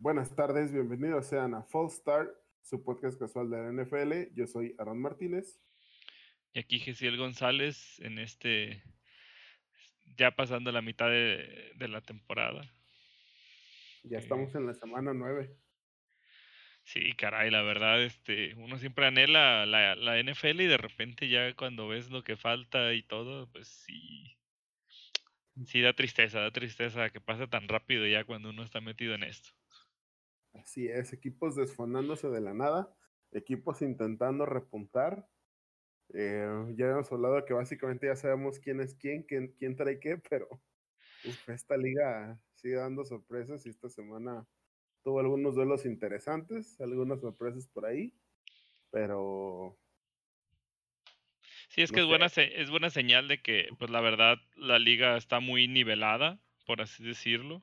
Buenas 0.00 0.32
tardes, 0.36 0.72
bienvenidos 0.72 1.26
sean 1.26 1.54
a 1.54 1.62
Fall 1.64 1.90
Start, 1.90 2.30
su 2.62 2.84
podcast 2.84 3.18
casual 3.18 3.50
de 3.50 3.56
la 3.56 3.72
NFL. 3.72 4.32
Yo 4.32 4.46
soy 4.46 4.72
Aaron 4.78 5.02
Martínez. 5.02 5.60
Y 6.52 6.60
aquí 6.60 6.78
Gesiel 6.78 7.16
González 7.16 7.98
en 7.98 8.20
este, 8.20 8.84
ya 10.16 10.30
pasando 10.36 10.70
la 10.70 10.82
mitad 10.82 11.08
de, 11.10 11.74
la 11.88 12.00
temporada. 12.00 12.62
Ya 14.04 14.18
estamos 14.18 14.54
en 14.54 14.66
la 14.66 14.74
semana 14.74 15.12
nueve. 15.12 15.56
Sí, 16.84 17.12
caray, 17.14 17.50
la 17.50 17.62
verdad, 17.62 18.00
este, 18.00 18.54
uno 18.54 18.78
siempre 18.78 19.04
anhela 19.04 19.66
la, 19.66 19.96
la 19.96 20.22
NFL 20.22 20.60
y 20.60 20.66
de 20.68 20.78
repente 20.78 21.28
ya 21.28 21.52
cuando 21.56 21.88
ves 21.88 22.08
lo 22.08 22.22
que 22.22 22.36
falta 22.36 22.94
y 22.94 23.02
todo, 23.02 23.50
pues 23.50 23.66
sí, 23.66 24.38
sí 25.66 25.80
da 25.80 25.92
tristeza, 25.92 26.38
da 26.38 26.52
tristeza 26.52 27.10
que 27.10 27.20
pase 27.20 27.48
tan 27.48 27.66
rápido 27.66 28.06
ya 28.06 28.22
cuando 28.22 28.50
uno 28.50 28.62
está 28.62 28.80
metido 28.80 29.16
en 29.16 29.24
esto. 29.24 29.50
Así 30.58 30.88
es, 30.88 31.12
equipos 31.12 31.56
desfondándose 31.56 32.28
de 32.28 32.40
la 32.40 32.54
nada, 32.54 32.94
equipos 33.32 33.82
intentando 33.82 34.46
repuntar. 34.46 35.28
Eh, 36.14 36.74
ya 36.76 36.90
hemos 36.90 37.10
hablado 37.12 37.44
que 37.44 37.54
básicamente 37.54 38.06
ya 38.06 38.16
sabemos 38.16 38.58
quién 38.58 38.80
es 38.80 38.94
quién, 38.94 39.22
quién, 39.24 39.54
quién 39.58 39.76
trae 39.76 40.00
qué, 40.00 40.18
pero 40.30 40.48
esta 41.48 41.76
liga 41.76 42.40
sigue 42.54 42.76
dando 42.76 43.04
sorpresas 43.04 43.66
y 43.66 43.68
esta 43.68 43.88
semana 43.88 44.46
tuvo 45.02 45.20
algunos 45.20 45.54
duelos 45.54 45.86
interesantes, 45.86 46.80
algunas 46.80 47.20
sorpresas 47.20 47.66
por 47.68 47.86
ahí, 47.86 48.14
pero... 48.90 49.78
Sí, 51.68 51.82
es 51.82 51.92
que 51.92 52.00
es, 52.00 52.06
buena, 52.06 52.26
es 52.26 52.70
buena 52.70 52.90
señal 52.90 53.28
de 53.28 53.42
que, 53.42 53.68
pues 53.78 53.90
la 53.90 54.00
verdad, 54.00 54.38
la 54.56 54.78
liga 54.78 55.16
está 55.16 55.38
muy 55.38 55.68
nivelada, 55.68 56.40
por 56.66 56.80
así 56.80 57.04
decirlo. 57.04 57.62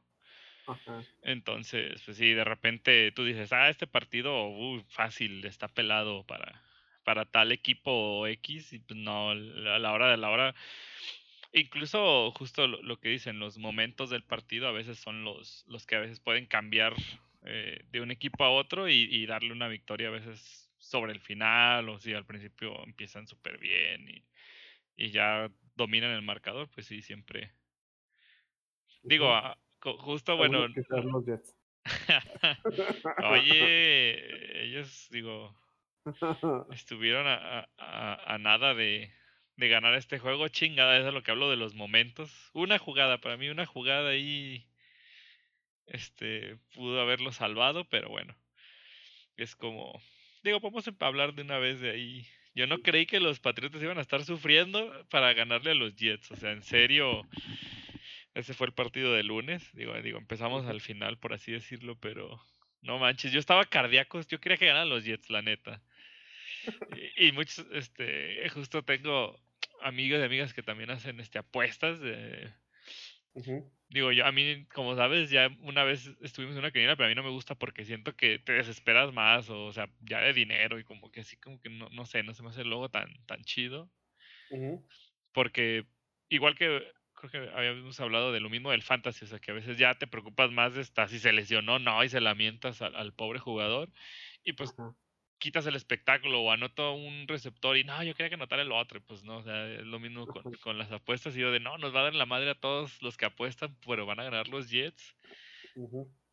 Entonces, 1.21 2.01
pues 2.05 2.17
sí, 2.17 2.33
de 2.33 2.43
repente 2.43 3.11
tú 3.11 3.25
dices, 3.25 3.51
ah, 3.53 3.69
este 3.69 3.87
partido 3.87 4.47
uh, 4.47 4.83
fácil, 4.89 5.43
está 5.45 5.67
pelado 5.67 6.23
para, 6.23 6.61
para 7.03 7.25
tal 7.25 7.51
equipo 7.51 8.27
X, 8.27 8.73
y 8.73 8.79
pues 8.79 8.99
no, 8.99 9.31
a 9.31 9.35
la 9.35 9.91
hora 9.91 10.11
de 10.11 10.17
la 10.17 10.29
hora, 10.29 10.55
incluso 11.51 12.31
justo 12.31 12.67
lo, 12.67 12.99
que 12.99 13.09
dicen, 13.09 13.39
los 13.39 13.57
momentos 13.57 14.09
del 14.09 14.23
partido 14.23 14.67
a 14.67 14.71
veces 14.71 14.99
son 14.99 15.23
los, 15.23 15.65
los 15.67 15.85
que 15.85 15.95
a 15.95 15.99
veces 15.99 16.19
pueden 16.19 16.45
cambiar 16.45 16.93
eh, 17.43 17.83
de 17.91 18.01
un 18.01 18.11
equipo 18.11 18.43
a 18.43 18.49
otro 18.49 18.89
y, 18.89 19.25
darle 19.25 19.51
una 19.51 19.67
victoria 19.67 20.09
a 20.09 20.11
veces 20.11 20.69
sobre 20.77 21.13
el 21.13 21.19
final, 21.19 21.89
o 21.89 21.99
si 21.99 22.13
al 22.13 22.25
principio 22.25 22.83
empiezan 22.83 23.27
súper 23.27 23.57
bien 23.57 24.07
y, 24.09 24.23
y 24.95 25.09
ya 25.09 25.49
dominan 25.75 26.11
el 26.11 26.21
marcador, 26.21 26.69
pues 26.69 26.85
sí, 26.85 27.01
siempre. 27.01 27.51
Digo, 29.03 29.31
Justo, 29.93 30.35
bueno. 30.37 30.67
Oye, 33.23 34.63
ellos, 34.65 35.07
digo, 35.11 35.55
estuvieron 36.71 37.27
a, 37.27 37.67
a, 37.77 38.37
nada 38.39 38.73
de, 38.73 39.11
de, 39.55 39.69
ganar 39.69 39.93
este 39.93 40.17
juego. 40.17 40.47
Chingada, 40.47 40.97
eso 40.97 41.09
es 41.09 41.13
lo 41.13 41.21
que 41.21 41.31
hablo 41.31 41.49
de 41.49 41.57
los 41.57 41.75
momentos. 41.75 42.49
Una 42.53 42.79
jugada, 42.79 43.19
para 43.19 43.37
mí, 43.37 43.49
una 43.49 43.65
jugada 43.65 44.09
ahí. 44.09 44.67
Este, 45.85 46.57
pudo 46.73 46.99
haberlo 46.99 47.31
salvado, 47.31 47.85
pero 47.85 48.09
bueno. 48.09 48.35
Es 49.37 49.55
como. 49.55 50.01
Digo, 50.43 50.59
vamos 50.59 50.87
a 50.87 51.05
hablar 51.05 51.33
de 51.33 51.43
una 51.43 51.59
vez 51.59 51.79
de 51.79 51.91
ahí. 51.91 52.27
Yo 52.55 52.67
no 52.67 52.79
creí 52.79 53.05
que 53.05 53.19
los 53.19 53.39
Patriotas 53.39 53.83
iban 53.83 53.97
a 53.97 54.01
estar 54.01 54.23
sufriendo 54.23 55.05
para 55.09 55.33
ganarle 55.33 55.71
a 55.71 55.75
los 55.75 55.95
Jets. 55.95 56.31
O 56.31 56.35
sea, 56.35 56.51
en 56.51 56.63
serio 56.63 57.27
ese 58.35 58.53
fue 58.53 58.67
el 58.67 58.73
partido 58.73 59.13
de 59.13 59.23
lunes. 59.23 59.67
Digo, 59.73 59.99
digo, 60.01 60.19
empezamos 60.19 60.65
al 60.67 60.81
final, 60.81 61.17
por 61.17 61.33
así 61.33 61.51
decirlo, 61.51 61.97
pero 61.99 62.39
no 62.81 62.99
manches, 62.99 63.31
yo 63.31 63.39
estaba 63.39 63.65
cardíaco, 63.65 64.21
yo 64.21 64.39
quería 64.39 64.57
que 64.57 64.67
ganaran 64.67 64.89
los 64.89 65.03
Jets, 65.03 65.29
la 65.29 65.41
neta. 65.41 65.81
Y, 67.17 67.31
muchos, 67.31 67.65
este, 67.73 68.47
justo 68.49 68.83
tengo 68.83 69.39
amigos 69.81 70.19
y 70.19 70.23
amigas 70.23 70.53
que 70.53 70.63
también 70.63 70.89
hacen 70.89 71.19
este 71.19 71.37
apuestas 71.39 71.99
de, 71.99 72.51
Digo, 73.89 74.11
yo 74.11 74.25
a 74.25 74.31
mí, 74.31 74.65
como 74.73 74.95
sabes, 74.95 75.29
ya 75.29 75.49
una 75.61 75.83
vez 75.83 76.09
estuvimos 76.21 76.55
en 76.55 76.59
una 76.59 76.71
quiniela, 76.71 76.95
pero 76.95 77.07
a 77.07 77.09
mí 77.09 77.15
no 77.15 77.23
me 77.23 77.29
gusta 77.29 77.55
porque 77.55 77.85
siento 77.85 78.15
que 78.15 78.39
te 78.39 78.53
desesperas 78.53 79.13
más, 79.13 79.49
o, 79.49 79.73
sea, 79.73 79.89
ya 80.01 80.21
de 80.21 80.33
dinero 80.33 80.79
y 80.79 80.83
como 80.83 81.11
que 81.11 81.19
así 81.19 81.37
como 81.37 81.59
que 81.59 81.69
no, 81.69 81.89
no 81.89 82.05
sé, 82.05 82.23
no 82.23 82.33
se 82.33 82.43
me 82.43 82.49
hace 82.49 82.61
el 82.61 82.69
logo 82.69 82.89
tan, 82.89 83.13
tan 83.25 83.43
chido. 83.43 83.91
Porque 85.33 85.85
igual 86.29 86.55
que 86.55 86.81
creo 87.29 87.45
que 87.45 87.55
habíamos 87.55 87.99
hablado 87.99 88.31
de 88.31 88.39
lo 88.39 88.49
mismo 88.49 88.71
del 88.71 88.83
fantasy, 88.83 89.25
o 89.25 89.27
sea, 89.27 89.39
que 89.39 89.51
a 89.51 89.55
veces 89.55 89.77
ya 89.77 89.93
te 89.95 90.07
preocupas 90.07 90.51
más 90.51 90.73
de 90.75 90.81
esta, 90.81 91.07
si 91.07 91.19
se 91.19 91.33
lesionó, 91.33 91.79
no, 91.79 92.03
y 92.03 92.09
se 92.09 92.21
lamentas 92.21 92.81
al, 92.81 93.13
pobre 93.13 93.39
jugador, 93.39 93.89
y 94.43 94.53
pues 94.53 94.73
quitas 95.37 95.65
el 95.65 95.75
espectáculo 95.75 96.41
o 96.41 96.51
anoto 96.51 96.93
un 96.93 97.27
receptor 97.27 97.77
y 97.77 97.83
no, 97.83 98.01
yo 98.03 98.15
quería 98.15 98.29
que 98.29 98.35
anotara 98.35 98.61
el 98.61 98.71
otro, 98.71 99.01
pues 99.01 99.23
no, 99.23 99.37
o 99.37 99.43
sea, 99.43 99.67
es 99.67 99.85
lo 99.85 99.99
mismo 99.99 100.25
con, 100.61 100.77
las 100.77 100.91
apuestas, 100.91 101.35
y 101.35 101.41
yo 101.41 101.51
de 101.51 101.59
no, 101.59 101.77
nos 101.77 101.93
va 101.93 102.01
a 102.01 102.03
dar 102.03 102.15
la 102.15 102.25
madre 102.25 102.51
a 102.51 102.59
todos 102.59 103.01
los 103.01 103.17
que 103.17 103.25
apuestan, 103.25 103.75
pero 103.85 104.05
van 104.05 104.19
a 104.19 104.23
ganar 104.23 104.47
los 104.47 104.69
Jets. 104.69 105.15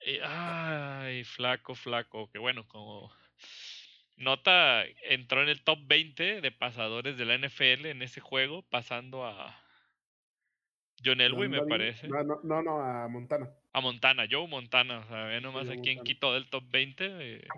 y, 0.07 0.19
ay, 0.23 1.25
flaco, 1.25 1.75
flaco, 1.75 2.31
que 2.31 2.39
bueno, 2.39 2.67
como 2.69 3.13
nota, 4.17 4.85
entró 5.03 5.43
en 5.43 5.49
el 5.49 5.63
top 5.63 5.79
20 5.85 6.41
de 6.41 6.53
pasadores 6.53 7.17
de 7.17 7.25
la 7.25 7.37
NFL 7.37 7.87
en 7.87 8.03
ese 8.03 8.21
juego, 8.21 8.63
pasando 8.63 9.27
a 9.27 9.61
John 11.05 11.21
Elway, 11.21 11.49
me 11.49 11.65
parece. 11.67 12.09
No, 12.09 12.23
no, 12.23 12.63
no, 12.63 12.81
a 12.81 13.09
Montana. 13.09 13.51
A 13.73 13.81
Montana, 13.81 14.27
Joe 14.31 14.47
Montana. 14.47 15.01
O 15.01 15.09
sea, 15.09 15.25
ve 15.25 15.41
nomás 15.41 15.69
aquí 15.69 15.91
en 15.91 16.03
Quito 16.03 16.33
del 16.33 16.49
top 16.49 16.65
20. 16.71 17.07
Eh. 17.07 17.49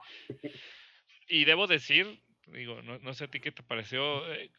y 1.29 1.45
debo 1.45 1.67
decir, 1.67 2.21
digo, 2.47 2.81
no, 2.83 3.15
sé 3.15 3.25
a 3.25 3.29
ti 3.29 3.41
qué 3.41 3.53
te 3.53 3.63
pareció. 3.63 4.33
Eh, 4.33 4.51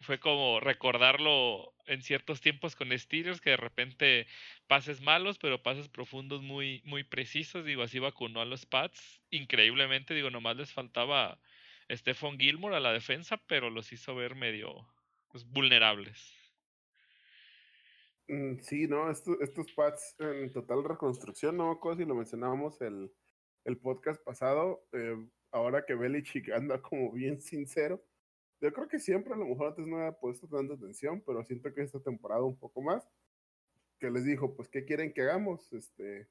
fue 0.00 0.18
como 0.18 0.60
recordarlo 0.60 1.72
en 1.86 2.02
ciertos 2.02 2.40
tiempos 2.40 2.76
con 2.76 2.96
Steelers, 2.96 3.40
que 3.40 3.50
de 3.50 3.56
repente 3.56 4.26
pases 4.66 5.00
malos, 5.00 5.38
pero 5.38 5.62
pases 5.62 5.88
profundos 5.88 6.42
muy, 6.42 6.82
muy 6.84 7.04
precisos. 7.04 7.64
Digo, 7.64 7.82
así 7.82 7.98
vacunó 7.98 8.40
a 8.40 8.44
los 8.44 8.66
Pats. 8.66 9.22
Increíblemente, 9.30 10.14
digo, 10.14 10.30
nomás 10.30 10.56
les 10.56 10.72
faltaba 10.72 11.38
Stephon 11.90 12.38
Gilmore 12.38 12.76
a 12.76 12.80
la 12.80 12.92
defensa, 12.92 13.36
pero 13.46 13.70
los 13.70 13.92
hizo 13.92 14.14
ver 14.14 14.34
medio 14.34 14.86
pues, 15.30 15.44
vulnerables. 15.44 16.43
Mm, 18.28 18.58
sí, 18.60 18.86
no, 18.88 19.10
estos, 19.10 19.72
pads 19.72 20.16
en 20.18 20.50
total 20.50 20.82
reconstrucción, 20.84 21.56
no 21.56 21.78
me 21.82 21.96
si 21.96 22.04
lo 22.06 22.14
mencionábamos 22.14 22.80
el, 22.80 23.12
el 23.64 23.78
podcast 23.78 24.22
pasado, 24.24 24.86
eh, 24.92 25.28
ahora 25.50 25.84
que 25.84 25.94
Belichick 25.94 26.50
anda 26.54 26.80
como 26.80 27.12
bien 27.12 27.40
sincero, 27.40 28.02
yo 28.60 28.72
creo 28.72 28.88
que 28.88 28.98
siempre 28.98 29.34
a 29.34 29.36
lo 29.36 29.44
mejor 29.44 29.68
antes 29.68 29.86
no 29.86 29.98
había 29.98 30.12
puesto 30.12 30.48
tanta 30.48 30.74
atención, 30.74 31.22
pero 31.26 31.44
siento 31.44 31.72
que 31.74 31.82
esta 31.82 32.00
temporada 32.00 32.42
un 32.42 32.56
poco 32.56 32.80
más, 32.80 33.06
que 33.98 34.10
les 34.10 34.24
dijo, 34.24 34.54
pues, 34.54 34.68
¿qué 34.68 34.84
quieren 34.84 35.12
que 35.12 35.22
hagamos? 35.22 35.72
Este, 35.72 36.28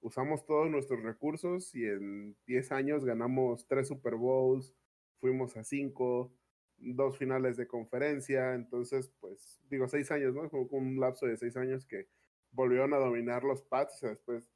usamos 0.00 0.46
todos 0.46 0.70
nuestros 0.70 1.02
recursos 1.02 1.74
y 1.74 1.84
en 1.84 2.36
10 2.46 2.72
años 2.72 3.04
ganamos 3.04 3.66
3 3.66 3.88
Super 3.88 4.14
Bowls, 4.14 4.72
fuimos 5.20 5.56
a 5.56 5.64
5, 5.64 6.32
dos 6.78 7.16
finales 7.18 7.56
de 7.56 7.66
conferencia, 7.66 8.54
entonces, 8.54 9.10
pues, 9.20 9.60
digo, 9.68 9.88
seis 9.88 10.10
años, 10.10 10.34
¿no? 10.34 10.48
Como 10.48 10.66
un 10.72 11.00
lapso 11.00 11.26
de 11.26 11.36
seis 11.36 11.56
años 11.56 11.86
que 11.86 12.08
volvieron 12.52 12.94
a 12.94 12.98
dominar 12.98 13.44
los 13.44 13.62
Pats, 13.62 14.02
y 14.02 14.06
después, 14.06 14.50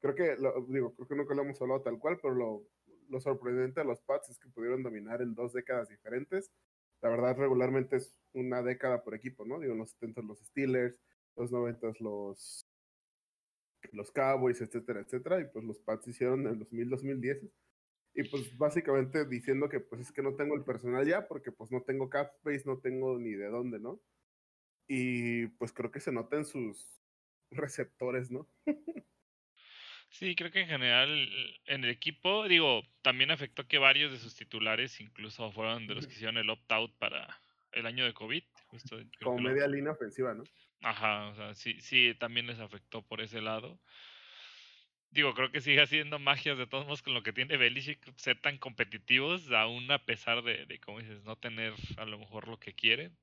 creo 0.00 0.14
que, 0.14 0.36
lo, 0.36 0.66
digo, 0.68 0.94
creo 0.94 1.08
que 1.08 1.16
nunca 1.16 1.34
lo 1.34 1.42
hemos 1.42 1.60
hablado 1.60 1.82
tal 1.82 1.98
cual, 1.98 2.18
pero 2.20 2.34
lo, 2.34 2.66
lo 3.08 3.20
sorprendente 3.20 3.80
de 3.80 3.86
los 3.86 4.00
Pats 4.02 4.30
es 4.30 4.38
que 4.38 4.48
pudieron 4.48 4.82
dominar 4.82 5.22
en 5.22 5.34
dos 5.34 5.52
décadas 5.52 5.88
diferentes. 5.88 6.50
La 7.02 7.10
verdad, 7.10 7.36
regularmente 7.36 7.96
es 7.96 8.14
una 8.32 8.62
década 8.62 9.02
por 9.02 9.14
equipo, 9.14 9.44
¿no? 9.44 9.60
Digo, 9.60 9.72
en 9.72 9.78
los 9.78 9.90
70 9.90 10.22
los 10.22 10.40
Steelers, 10.40 11.00
los 11.36 11.52
90 11.52 11.92
los, 12.00 12.66
los 13.92 14.10
Cowboys, 14.10 14.60
etcétera, 14.60 15.00
etcétera, 15.00 15.40
y 15.40 15.44
pues 15.44 15.64
los 15.64 15.78
Pats 15.78 16.08
hicieron 16.08 16.46
en 16.46 16.60
2000-2010 16.60 17.50
y 18.16 18.24
pues 18.24 18.56
básicamente 18.56 19.26
diciendo 19.26 19.68
que 19.68 19.78
pues 19.78 20.00
es 20.00 20.12
que 20.12 20.22
no 20.22 20.34
tengo 20.34 20.54
el 20.54 20.64
personal 20.64 21.06
ya 21.06 21.28
porque 21.28 21.52
pues 21.52 21.70
no 21.70 21.82
tengo 21.82 22.08
cap 22.08 22.32
space, 22.36 22.62
no 22.64 22.78
tengo 22.78 23.18
ni 23.18 23.32
de 23.32 23.48
dónde, 23.48 23.78
¿no? 23.78 24.00
Y 24.88 25.48
pues 25.58 25.72
creo 25.72 25.90
que 25.90 26.00
se 26.00 26.12
nota 26.12 26.36
en 26.36 26.46
sus 26.46 27.02
receptores, 27.50 28.30
¿no? 28.30 28.48
sí, 30.08 30.34
creo 30.34 30.50
que 30.50 30.62
en 30.62 30.68
general 30.68 31.28
en 31.66 31.84
el 31.84 31.90
equipo, 31.90 32.48
digo, 32.48 32.82
también 33.02 33.30
afectó 33.30 33.68
que 33.68 33.76
varios 33.76 34.10
de 34.12 34.18
sus 34.18 34.34
titulares 34.34 34.98
incluso 35.00 35.52
fueron 35.52 35.86
de 35.86 35.94
los 35.94 36.06
que 36.06 36.14
hicieron 36.14 36.38
el 36.38 36.48
opt-out 36.48 36.96
para 36.98 37.38
el 37.72 37.84
año 37.84 38.06
de 38.06 38.14
COVID. 38.14 38.42
Como 39.22 39.38
media 39.40 39.68
línea 39.68 39.92
ofensiva, 39.92 40.32
¿no? 40.32 40.44
Ajá, 40.80 41.28
o 41.28 41.34
sea, 41.34 41.54
sí, 41.54 41.80
sí, 41.82 42.14
también 42.18 42.46
les 42.46 42.60
afectó 42.60 43.02
por 43.02 43.20
ese 43.20 43.42
lado 43.42 43.78
digo, 45.10 45.34
creo 45.34 45.50
que 45.50 45.60
sigue 45.60 45.80
haciendo 45.80 46.18
magias 46.18 46.58
de 46.58 46.66
todos 46.66 46.84
modos 46.84 47.02
con 47.02 47.14
lo 47.14 47.22
que 47.22 47.32
tiene 47.32 47.56
Belichick, 47.56 48.00
ser 48.16 48.40
tan 48.40 48.58
competitivos, 48.58 49.50
aún 49.52 49.90
a 49.90 50.04
pesar 50.04 50.42
de, 50.42 50.66
de 50.66 50.78
como 50.80 51.00
dices, 51.00 51.22
no 51.24 51.36
tener 51.36 51.74
a 51.96 52.04
lo 52.04 52.18
mejor 52.18 52.48
lo 52.48 52.58
que 52.58 52.74
quieren. 52.74 53.16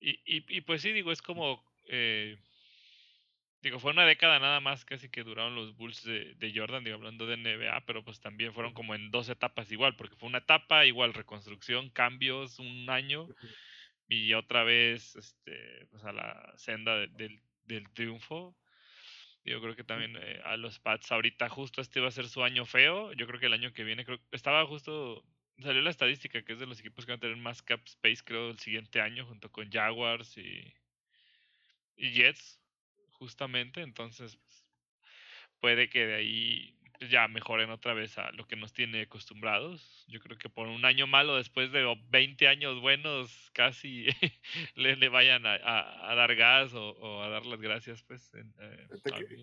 Y, 0.00 0.20
y, 0.24 0.44
y 0.48 0.60
pues 0.62 0.82
sí, 0.82 0.92
digo, 0.92 1.12
es 1.12 1.22
como, 1.22 1.64
eh, 1.88 2.36
Digo, 3.62 3.78
fue 3.78 3.92
una 3.92 4.04
década 4.04 4.40
nada 4.40 4.58
más 4.58 4.84
casi 4.84 5.08
que 5.08 5.22
duraron 5.22 5.54
los 5.54 5.76
Bulls 5.76 6.02
de, 6.02 6.34
de, 6.34 6.52
Jordan, 6.52 6.82
digo, 6.82 6.96
hablando 6.96 7.26
de 7.26 7.36
NBA, 7.36 7.84
pero 7.86 8.04
pues 8.04 8.18
también 8.18 8.52
fueron 8.52 8.74
como 8.74 8.96
en 8.96 9.12
dos 9.12 9.28
etapas 9.28 9.70
igual, 9.70 9.94
porque 9.94 10.16
fue 10.16 10.28
una 10.28 10.38
etapa 10.38 10.84
igual, 10.84 11.14
reconstrucción, 11.14 11.88
cambios, 11.90 12.58
un 12.58 12.90
año, 12.90 13.28
y 14.08 14.32
otra 14.34 14.64
vez 14.64 15.14
este, 15.14 15.86
pues 15.92 16.02
a 16.04 16.12
la 16.12 16.52
senda 16.56 16.96
del, 17.06 17.40
del 17.62 17.88
triunfo. 17.92 18.56
Yo 19.44 19.60
creo 19.60 19.74
que 19.74 19.84
también 19.84 20.16
eh, 20.16 20.40
a 20.44 20.56
los 20.56 20.78
Pats 20.78 21.10
ahorita 21.10 21.48
justo 21.48 21.80
este 21.80 22.00
va 22.00 22.08
a 22.08 22.12
ser 22.12 22.28
su 22.28 22.42
año 22.44 22.64
feo. 22.64 23.12
Yo 23.14 23.26
creo 23.26 23.40
que 23.40 23.46
el 23.46 23.52
año 23.52 23.72
que 23.72 23.84
viene, 23.84 24.04
creo 24.04 24.20
estaba 24.30 24.64
justo, 24.66 25.24
salió 25.58 25.82
la 25.82 25.90
estadística 25.90 26.42
que 26.42 26.52
es 26.52 26.60
de 26.60 26.66
los 26.66 26.80
equipos 26.80 27.04
que 27.04 27.12
van 27.12 27.18
a 27.18 27.20
tener 27.20 27.36
más 27.36 27.62
cap 27.62 27.80
space, 27.84 28.22
creo, 28.24 28.50
el 28.50 28.58
siguiente 28.58 29.00
año, 29.00 29.26
junto 29.26 29.50
con 29.50 29.70
Jaguars 29.70 30.36
y, 30.38 30.72
y 31.96 32.12
Jets, 32.12 32.60
justamente. 33.12 33.82
Entonces, 33.82 34.36
pues, 34.36 34.66
puede 35.60 35.88
que 35.88 36.06
de 36.06 36.14
ahí 36.14 36.81
ya 37.10 37.28
mejoren 37.28 37.70
otra 37.70 37.94
vez 37.94 38.18
a 38.18 38.30
lo 38.32 38.46
que 38.46 38.56
nos 38.56 38.72
tiene 38.72 39.02
acostumbrados. 39.02 40.04
Yo 40.08 40.20
creo 40.20 40.38
que 40.38 40.48
por 40.48 40.68
un 40.68 40.84
año 40.84 41.06
malo, 41.06 41.36
después 41.36 41.72
de 41.72 41.84
20 42.10 42.48
años 42.48 42.80
buenos, 42.80 43.50
casi 43.54 44.06
le, 44.74 44.96
le, 44.96 45.08
vayan 45.08 45.46
a, 45.46 45.54
a, 45.54 46.14
dar 46.14 46.34
gas 46.34 46.72
o, 46.74 47.22
a 47.22 47.28
dar 47.28 47.46
las 47.46 47.60
gracias, 47.60 48.02
pues. 48.02 48.32
Eh, 48.34 48.88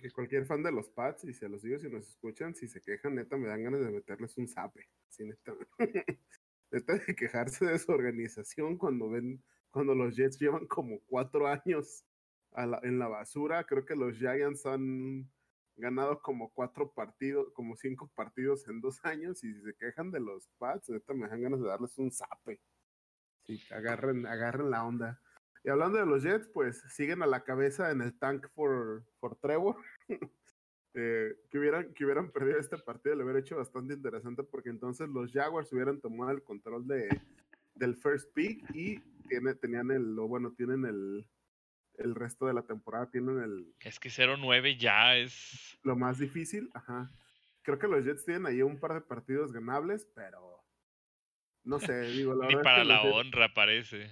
que, 0.01 0.11
cualquier 0.11 0.45
fan 0.45 0.63
de 0.63 0.71
los 0.71 0.89
Pats, 0.89 1.23
y 1.25 1.33
se 1.33 1.49
los 1.49 1.61
digo 1.61 1.79
si 1.79 1.89
nos 1.89 2.07
escuchan, 2.07 2.55
si 2.55 2.67
se 2.67 2.81
quejan, 2.81 3.15
neta, 3.15 3.37
me 3.37 3.47
dan 3.47 3.63
ganas 3.63 3.81
de 3.81 3.91
meterles 3.91 4.37
un 4.37 4.47
zape. 4.47 4.87
Sí, 5.09 5.25
neta. 5.25 5.53
neta 6.71 6.93
de 6.93 7.15
quejarse 7.15 7.65
de 7.65 7.79
su 7.79 7.91
organización 7.91 8.77
cuando 8.77 9.09
ven, 9.09 9.43
cuando 9.71 9.95
los 9.95 10.15
Jets 10.15 10.39
llevan 10.39 10.67
como 10.67 10.99
cuatro 11.07 11.47
años 11.47 12.05
en 12.83 12.99
la 12.99 13.07
basura. 13.07 13.63
Creo 13.65 13.85
que 13.85 13.95
los 13.95 14.17
Giants 14.17 14.65
han 14.65 15.29
ganado 15.79 16.21
como 16.21 16.51
cuatro 16.51 16.91
partidos, 16.91 17.51
como 17.53 17.75
cinco 17.75 18.09
partidos 18.15 18.67
en 18.67 18.81
dos 18.81 19.03
años 19.03 19.43
y 19.43 19.53
si 19.53 19.61
se 19.61 19.75
quejan 19.75 20.11
de 20.11 20.19
los 20.19 20.49
Pats, 20.57 20.89
ahorita 20.89 21.13
me 21.13 21.27
dan 21.27 21.41
ganas 21.41 21.61
de 21.61 21.67
darles 21.67 21.97
un 21.97 22.11
zape. 22.11 22.59
Sí, 23.45 23.61
agarren, 23.71 24.25
agarren 24.25 24.69
la 24.69 24.85
onda. 24.85 25.21
Y 25.63 25.69
hablando 25.69 25.97
de 25.97 26.05
los 26.05 26.23
Jets, 26.23 26.47
pues 26.47 26.81
siguen 26.89 27.23
a 27.23 27.27
la 27.27 27.43
cabeza 27.43 27.91
en 27.91 28.01
el 28.01 28.17
tank 28.17 28.47
for, 28.53 29.03
for 29.19 29.35
Trevor. 29.37 29.77
eh, 30.93 31.35
que, 31.49 31.59
hubieran, 31.59 31.93
que 31.93 32.05
hubieran 32.05 32.31
perdido 32.31 32.59
este 32.59 32.77
partido 32.77 33.15
le 33.15 33.23
hubiera 33.23 33.39
hecho 33.39 33.57
bastante 33.57 33.93
interesante 33.93 34.43
porque 34.43 34.69
entonces 34.69 35.07
los 35.09 35.31
Jaguars 35.31 35.71
hubieran 35.73 35.99
tomado 35.99 36.31
el 36.31 36.43
control 36.43 36.87
de, 36.87 37.09
del 37.75 37.95
first 37.95 38.33
pick 38.33 38.63
y 38.73 38.99
tiene, 39.27 39.55
tenían 39.55 39.91
el, 39.91 40.17
o 40.17 40.27
bueno, 40.27 40.53
tienen 40.53 40.85
el, 40.85 41.27
el 41.99 42.15
resto 42.15 42.47
de 42.47 42.53
la 42.53 42.63
temporada 42.63 43.09
tienen 43.09 43.39
el... 43.39 43.73
Es 43.79 43.99
que 43.99 44.09
0-9 44.09 44.77
ya 44.77 45.15
es... 45.15 45.77
Lo 45.83 45.95
más 45.95 46.19
difícil, 46.19 46.69
ajá. 46.73 47.11
Creo 47.61 47.77
que 47.77 47.87
los 47.87 48.03
Jets 48.03 48.25
tienen 48.25 48.45
ahí 48.45 48.61
un 48.61 48.79
par 48.79 48.93
de 48.93 49.01
partidos 49.01 49.51
ganables, 49.51 50.07
pero... 50.15 50.63
No 51.63 51.79
sé, 51.79 52.01
digo, 52.11 52.33
la 52.33 52.47
Ni 52.47 52.55
para 52.55 52.83
la 52.83 53.03
honra 53.03 53.53
parece. 53.53 54.09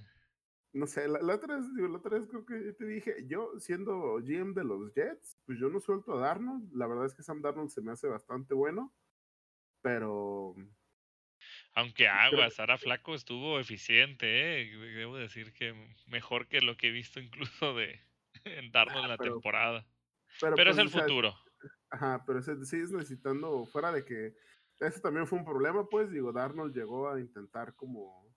No 0.73 0.85
sé, 0.85 1.07
la, 1.07 1.19
otra 1.33 1.55
vez, 1.55 1.73
digo, 1.73 1.87
la 1.87 1.97
otra 1.97 2.19
vez 2.19 2.27
creo 2.27 2.45
que 2.45 2.73
te 2.73 2.85
dije, 2.85 3.25
yo 3.25 3.51
siendo 3.57 4.17
GM 4.21 4.53
de 4.53 4.63
los 4.63 4.93
Jets, 4.93 5.37
pues 5.45 5.57
yo 5.59 5.69
no 5.69 5.79
suelto 5.79 6.13
a 6.13 6.19
Darnold. 6.19 6.71
La 6.73 6.87
verdad 6.87 7.05
es 7.05 7.15
que 7.15 7.23
Sam 7.23 7.41
Darnold 7.41 7.69
se 7.69 7.81
me 7.81 7.91
hace 7.91 8.07
bastante 8.07 8.53
bueno, 8.53 8.93
pero 9.81 10.55
aunque 11.77 12.07
agua, 12.07 12.49
Sara 12.49 12.79
Flaco 12.79 13.13
estuvo 13.13 13.59
eficiente, 13.59 14.63
¿eh? 14.63 14.95
debo 14.95 15.15
decir 15.15 15.53
que 15.53 15.75
mejor 16.07 16.47
que 16.47 16.59
lo 16.59 16.75
que 16.75 16.87
he 16.87 16.91
visto 16.91 17.19
incluso 17.19 17.75
de 17.75 18.01
en 18.45 18.71
darnos 18.71 19.05
ah, 19.05 19.07
la 19.07 19.17
temporada. 19.17 19.85
Pero, 20.39 20.55
es 20.55 20.75
pues, 20.75 20.77
el 20.79 20.89
futuro. 20.89 21.35
ajá, 21.91 22.23
pero 22.25 22.41
sigues 22.41 22.91
necesitando, 22.91 23.63
fuera 23.67 23.91
de 23.91 24.03
que 24.03 24.33
ese 24.79 25.01
también 25.01 25.27
fue 25.27 25.37
un 25.37 25.45
problema, 25.45 25.87
pues 25.87 26.09
digo, 26.09 26.33
Darnold 26.33 26.75
llegó 26.75 27.09
a 27.09 27.19
intentar 27.19 27.75
como 27.75 28.27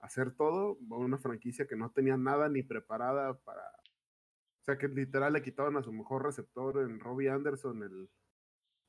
hacer 0.00 0.34
todo, 0.34 0.78
una 0.88 1.18
franquicia 1.18 1.66
que 1.66 1.76
no 1.76 1.90
tenía 1.90 2.16
nada 2.16 2.48
ni 2.48 2.62
preparada 2.62 3.38
para, 3.40 3.60
o 3.60 4.64
sea 4.64 4.78
que 4.78 4.88
literal 4.88 5.34
le 5.34 5.42
quitaban 5.42 5.76
a 5.76 5.82
su 5.82 5.92
mejor 5.92 6.24
receptor 6.24 6.78
en 6.78 7.00
Robbie 7.00 7.28
Anderson, 7.28 7.82
el 7.82 8.10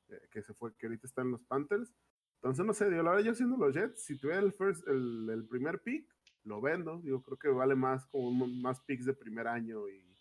eh, 0.08 0.28
que 0.30 0.42
se 0.42 0.54
fue, 0.54 0.74
que 0.78 0.86
ahorita 0.86 1.06
está 1.06 1.20
en 1.20 1.32
los 1.32 1.44
Panthers, 1.44 1.92
entonces, 2.38 2.64
no 2.64 2.72
sé, 2.72 2.88
digo, 2.88 3.02
la 3.02 3.10
verdad, 3.10 3.24
yo 3.24 3.34
siendo 3.34 3.56
los 3.56 3.74
Jets, 3.74 4.04
si 4.04 4.16
tuviera 4.16 4.40
el, 4.40 4.52
first, 4.52 4.86
el, 4.86 5.28
el 5.28 5.44
primer 5.46 5.80
pick, 5.80 6.08
lo 6.44 6.60
vendo. 6.60 7.00
Digo, 7.02 7.20
creo 7.22 7.36
que 7.36 7.48
vale 7.48 7.74
más 7.74 8.06
como 8.06 8.46
más 8.46 8.80
picks 8.82 9.04
de 9.06 9.12
primer 9.12 9.48
año 9.48 9.88
y 9.88 10.16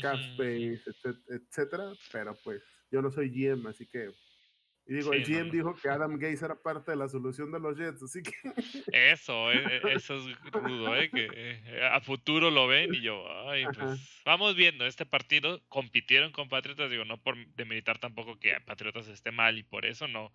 cap 0.00 0.16
space, 0.18 0.82
etcétera. 1.28 1.92
Pero 2.12 2.36
pues, 2.44 2.62
yo 2.90 3.02
no 3.02 3.10
soy 3.10 3.30
GM, 3.30 3.68
así 3.68 3.86
que. 3.86 4.12
Y 4.88 4.94
digo, 4.94 5.12
el 5.12 5.22
GM 5.22 5.50
dijo 5.50 5.76
que 5.76 5.90
Adam 5.90 6.18
Gaze 6.18 6.46
era 6.46 6.54
parte 6.54 6.92
de 6.92 6.96
la 6.96 7.10
solución 7.10 7.52
de 7.52 7.60
los 7.60 7.76
Jets, 7.76 8.02
así 8.02 8.22
que. 8.22 8.32
Eso, 8.90 9.52
e, 9.52 9.58
e, 9.58 9.94
eso 9.94 10.16
es 10.16 10.24
rudo, 10.52 10.96
¿eh? 10.96 11.10
Que 11.10 11.28
eh, 11.30 11.88
a 11.92 12.00
futuro 12.00 12.50
lo 12.50 12.66
ven 12.66 12.94
y 12.94 13.02
yo, 13.02 13.22
ay, 13.50 13.66
pues. 13.66 14.22
Vamos 14.24 14.56
viendo, 14.56 14.86
este 14.86 15.04
partido 15.04 15.62
compitieron 15.68 16.32
con 16.32 16.48
Patriotas, 16.48 16.90
digo, 16.90 17.04
no 17.04 17.22
por 17.22 17.36
demeritar 17.48 17.98
tampoco 17.98 18.40
que 18.40 18.58
Patriotas 18.62 19.08
esté 19.08 19.30
mal 19.30 19.58
y 19.58 19.62
por 19.62 19.84
eso 19.84 20.08
no 20.08 20.32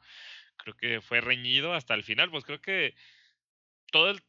creo 0.57 0.75
que 0.75 1.01
fue 1.01 1.19
reñido 1.19 1.73
hasta 1.73 1.95
el 1.95 2.03
final. 2.03 2.29
Pues 2.29 2.45
creo 2.45 2.61
que 2.61 2.93
todo 3.91 4.11
el, 4.11 4.21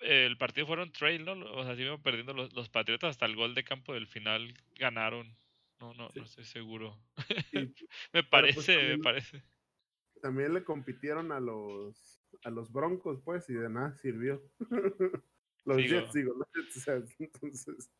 el 0.00 0.36
partido 0.36 0.66
fueron 0.66 0.92
trail, 0.92 1.24
¿no? 1.24 1.32
O 1.32 1.64
sea, 1.64 1.72
iban 1.74 2.02
perdiendo 2.02 2.34
los, 2.34 2.52
los, 2.52 2.68
Patriotas 2.68 3.12
hasta 3.12 3.24
el 3.24 3.36
gol 3.36 3.54
de 3.54 3.64
campo 3.64 3.94
del 3.94 4.06
final 4.06 4.52
ganaron. 4.74 5.34
No, 5.80 5.94
no, 5.94 6.10
no 6.14 6.24
estoy 6.24 6.44
seguro. 6.44 6.98
me 7.52 8.22
pues, 8.22 8.26
parece, 8.26 8.82
me 8.82 8.98
parece. 8.98 9.42
También 10.22 10.54
le 10.54 10.64
compitieron 10.64 11.32
a 11.32 11.40
los 11.40 12.22
a 12.44 12.50
los 12.50 12.72
Broncos, 12.72 13.20
pues, 13.24 13.48
y 13.50 13.54
de 13.54 13.68
nada 13.68 13.94
sirvió. 13.96 14.42
los 15.64 15.76
Jets, 15.78 16.12
digo, 16.12 16.34
los 16.34 16.48
Jets, 16.54 17.16
entonces. 17.18 17.90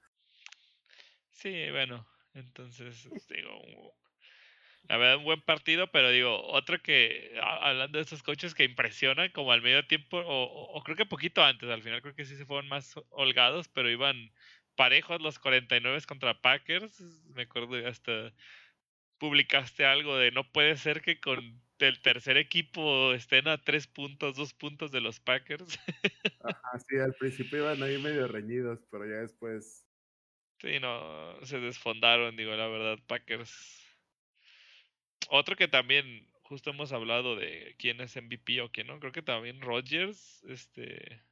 Sí, 1.30 1.70
bueno, 1.70 2.06
entonces, 2.34 3.10
digo, 3.28 3.94
la 4.88 4.96
verdad, 4.96 5.16
un 5.16 5.24
buen 5.24 5.42
partido, 5.42 5.90
pero 5.90 6.10
digo, 6.10 6.44
otro 6.48 6.80
que, 6.80 7.36
hablando 7.42 7.98
de 7.98 8.04
esos 8.04 8.22
coches 8.22 8.54
que 8.54 8.64
impresionan, 8.64 9.30
como 9.30 9.52
al 9.52 9.62
medio 9.62 9.86
tiempo, 9.86 10.22
o, 10.24 10.82
creo 10.84 10.96
que 10.96 11.06
poquito 11.06 11.42
antes, 11.42 11.68
al 11.68 11.82
final 11.82 12.02
creo 12.02 12.14
que 12.14 12.24
sí 12.24 12.36
se 12.36 12.46
fueron 12.46 12.68
más 12.68 12.94
holgados, 13.10 13.68
pero 13.68 13.90
iban 13.90 14.32
parejos 14.76 15.20
los 15.20 15.38
49 15.38 16.00
contra 16.06 16.40
Packers. 16.40 17.00
Me 17.34 17.42
acuerdo 17.42 17.86
hasta 17.86 18.32
publicaste 19.18 19.86
algo 19.86 20.16
de 20.16 20.32
no 20.32 20.50
puede 20.50 20.76
ser 20.76 21.00
que 21.00 21.20
con 21.20 21.62
el 21.88 22.00
tercer 22.00 22.36
equipo 22.36 23.12
estén 23.12 23.48
a 23.48 23.58
tres 23.58 23.86
puntos, 23.86 24.36
dos 24.36 24.54
puntos 24.54 24.90
de 24.92 25.00
los 25.00 25.20
Packers. 25.20 25.78
Ajá, 26.44 26.78
sí, 26.88 26.98
al 26.98 27.14
principio 27.14 27.58
iban 27.58 27.82
ahí 27.82 27.98
medio 27.98 28.26
reñidos, 28.28 28.80
pero 28.90 29.06
ya 29.06 29.16
después. 29.16 29.84
Sí, 30.60 30.78
no, 30.80 31.44
se 31.44 31.58
desfondaron, 31.58 32.36
digo, 32.36 32.52
la 32.54 32.68
verdad, 32.68 32.98
Packers 33.06 33.82
otro 35.34 35.56
que 35.56 35.66
también 35.68 36.28
justo 36.42 36.70
hemos 36.70 36.92
hablado 36.92 37.36
de 37.36 37.74
quién 37.78 38.02
es 38.02 38.16
MVP 38.16 38.60
o 38.60 38.70
quién 38.70 38.88
no, 38.88 39.00
creo 39.00 39.12
que 39.12 39.22
también 39.22 39.62
Rodgers 39.62 40.42
este 40.46 41.22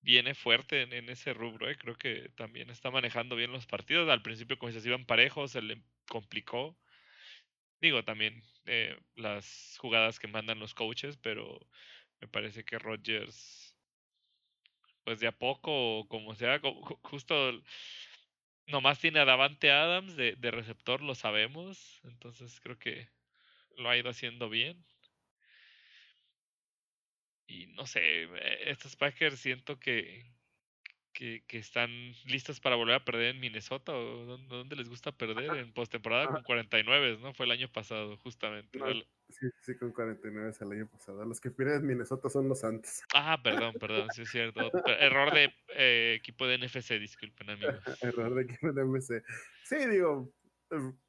viene 0.00 0.34
fuerte 0.34 0.82
en, 0.82 1.10
ese 1.10 1.34
rubro, 1.34 1.68
¿eh? 1.68 1.76
creo 1.76 1.96
que 1.96 2.30
también 2.36 2.70
está 2.70 2.90
manejando 2.90 3.36
bien 3.36 3.52
los 3.52 3.66
partidos. 3.66 4.08
Al 4.08 4.22
principio 4.22 4.56
como 4.56 4.72
se 4.72 4.88
iban 4.88 5.04
parejos, 5.04 5.50
se 5.50 5.60
le 5.60 5.82
complicó. 6.08 6.78
Digo 7.80 8.04
también 8.04 8.42
eh, 8.66 8.98
las 9.16 9.76
jugadas 9.80 10.18
que 10.18 10.28
mandan 10.28 10.58
los 10.58 10.74
coaches, 10.74 11.16
pero 11.18 11.60
me 12.20 12.28
parece 12.28 12.64
que 12.64 12.78
Rodgers, 12.78 13.76
pues 15.04 15.20
de 15.20 15.28
a 15.28 15.32
poco, 15.32 16.06
como 16.08 16.34
sea, 16.34 16.60
justo 17.02 17.62
Nomás 18.68 18.98
tiene 18.98 19.20
a 19.20 19.24
Davante 19.24 19.70
Adams 19.70 20.16
de, 20.16 20.50
receptor, 20.50 21.00
lo 21.00 21.14
sabemos. 21.14 22.00
Entonces 22.04 22.60
creo 22.60 22.78
que 22.78 23.08
lo 23.76 23.88
ha 23.88 23.96
ido 23.96 24.10
haciendo 24.10 24.48
bien. 24.48 24.84
Y 27.48 27.66
no 27.68 27.86
sé, 27.86 28.24
eh, 28.24 28.70
estos 28.70 28.96
Packers 28.96 29.38
siento 29.38 29.78
que, 29.78 30.24
que, 31.16 31.42
que, 31.46 31.56
están 31.56 31.90
listos 32.26 32.60
para 32.60 32.76
volver 32.76 32.94
a 32.94 33.04
perder 33.04 33.34
en 33.34 33.40
Minnesota 33.40 33.92
o 33.94 34.36
dónde, 34.36 34.76
les 34.76 34.86
gusta 34.86 35.12
perder 35.12 35.56
en 35.56 35.72
postemporada 35.72 36.26
con 36.26 36.42
49, 36.42 37.18
¿no? 37.22 37.32
Fue 37.32 37.46
el 37.46 37.52
año 37.52 37.68
pasado, 37.72 38.18
justamente. 38.18 38.78
sí, 39.30 39.48
sí, 39.62 39.76
con 39.78 39.92
49 39.92 40.52
el 40.60 40.72
año 40.72 40.86
pasado. 40.86 41.24
Los 41.24 41.40
que 41.40 41.50
pierden 41.50 41.80
en 41.80 41.86
Minnesota 41.86 42.28
son 42.28 42.48
los 42.48 42.60
Santos. 42.60 43.02
Ah, 43.14 43.40
perdón, 43.42 43.72
perdón, 43.80 44.08
sí 44.14 44.22
es 44.22 44.30
cierto. 44.30 44.70
Error 44.86 45.32
de 45.32 45.54
eh, 45.74 46.16
equipo 46.18 46.46
de 46.46 46.58
NFC, 46.58 47.00
disculpen, 47.00 47.48
amigos. 47.48 47.80
Error 48.02 48.34
de 48.34 48.42
equipo 48.42 48.72
de 48.72 48.84
NFC. 48.84 49.24
Sí, 49.64 49.86
digo, 49.86 50.30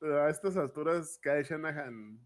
a 0.02 0.30
estas 0.30 0.56
alturas, 0.56 1.20
Kyle 1.22 1.44
Shanahan, 1.44 2.18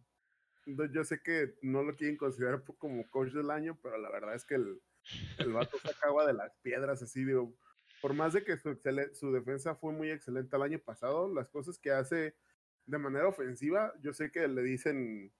yo 0.67 1.03
sé 1.03 1.19
que 1.23 1.55
no 1.63 1.81
lo 1.81 1.95
quieren 1.95 2.15
considerar 2.15 2.63
como 2.77 3.09
coach 3.09 3.31
del 3.31 3.49
año, 3.49 3.75
pero 3.81 3.97
la 3.97 4.11
verdad 4.11 4.35
es 4.35 4.45
que 4.45 4.53
el, 4.53 4.79
el 5.39 5.51
vato 5.51 5.79
saca 5.79 6.09
agua 6.09 6.27
de 6.27 6.33
las 6.33 6.55
piedras, 6.61 7.01
así, 7.01 7.25
digo 7.25 7.57
por 8.01 8.13
más 8.13 8.33
de 8.33 8.43
que 8.43 8.57
su, 8.57 8.77
su 9.13 9.31
defensa 9.31 9.75
fue 9.75 9.93
muy 9.93 10.09
excelente 10.09 10.55
el 10.55 10.63
año 10.63 10.79
pasado, 10.79 11.33
las 11.33 11.47
cosas 11.49 11.77
que 11.77 11.91
hace 11.91 12.35
de 12.85 12.97
manera 12.97 13.27
ofensiva, 13.27 13.93
yo 14.01 14.11
sé 14.11 14.31
que 14.31 14.47
le 14.47 14.63
dicen, 14.63 15.31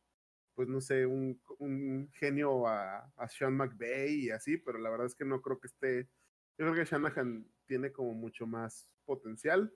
pues 0.53 0.68
no 0.68 0.80
sé, 0.80 1.06
un, 1.06 1.41
un 1.58 2.10
genio 2.13 2.68
a, 2.68 3.12
a 3.18 3.27
Sean 3.30 3.58
McVay 3.58 4.25
y 4.25 4.30
así, 4.30 4.58
pero 4.58 4.77
la 4.77 4.89
verdad 4.89 5.08
es 5.08 5.15
que 5.15 5.25
no 5.25 5.41
creo 5.41 5.60
que 5.60 5.68
esté, 5.68 6.03
yo 6.58 6.65
creo 6.68 6.75
que 6.75 6.86
Shanahan 6.86 7.48
tiene 7.65 7.91
como 7.91 8.13
mucho 8.13 8.46
más 8.46 8.96
potencial. 9.06 9.74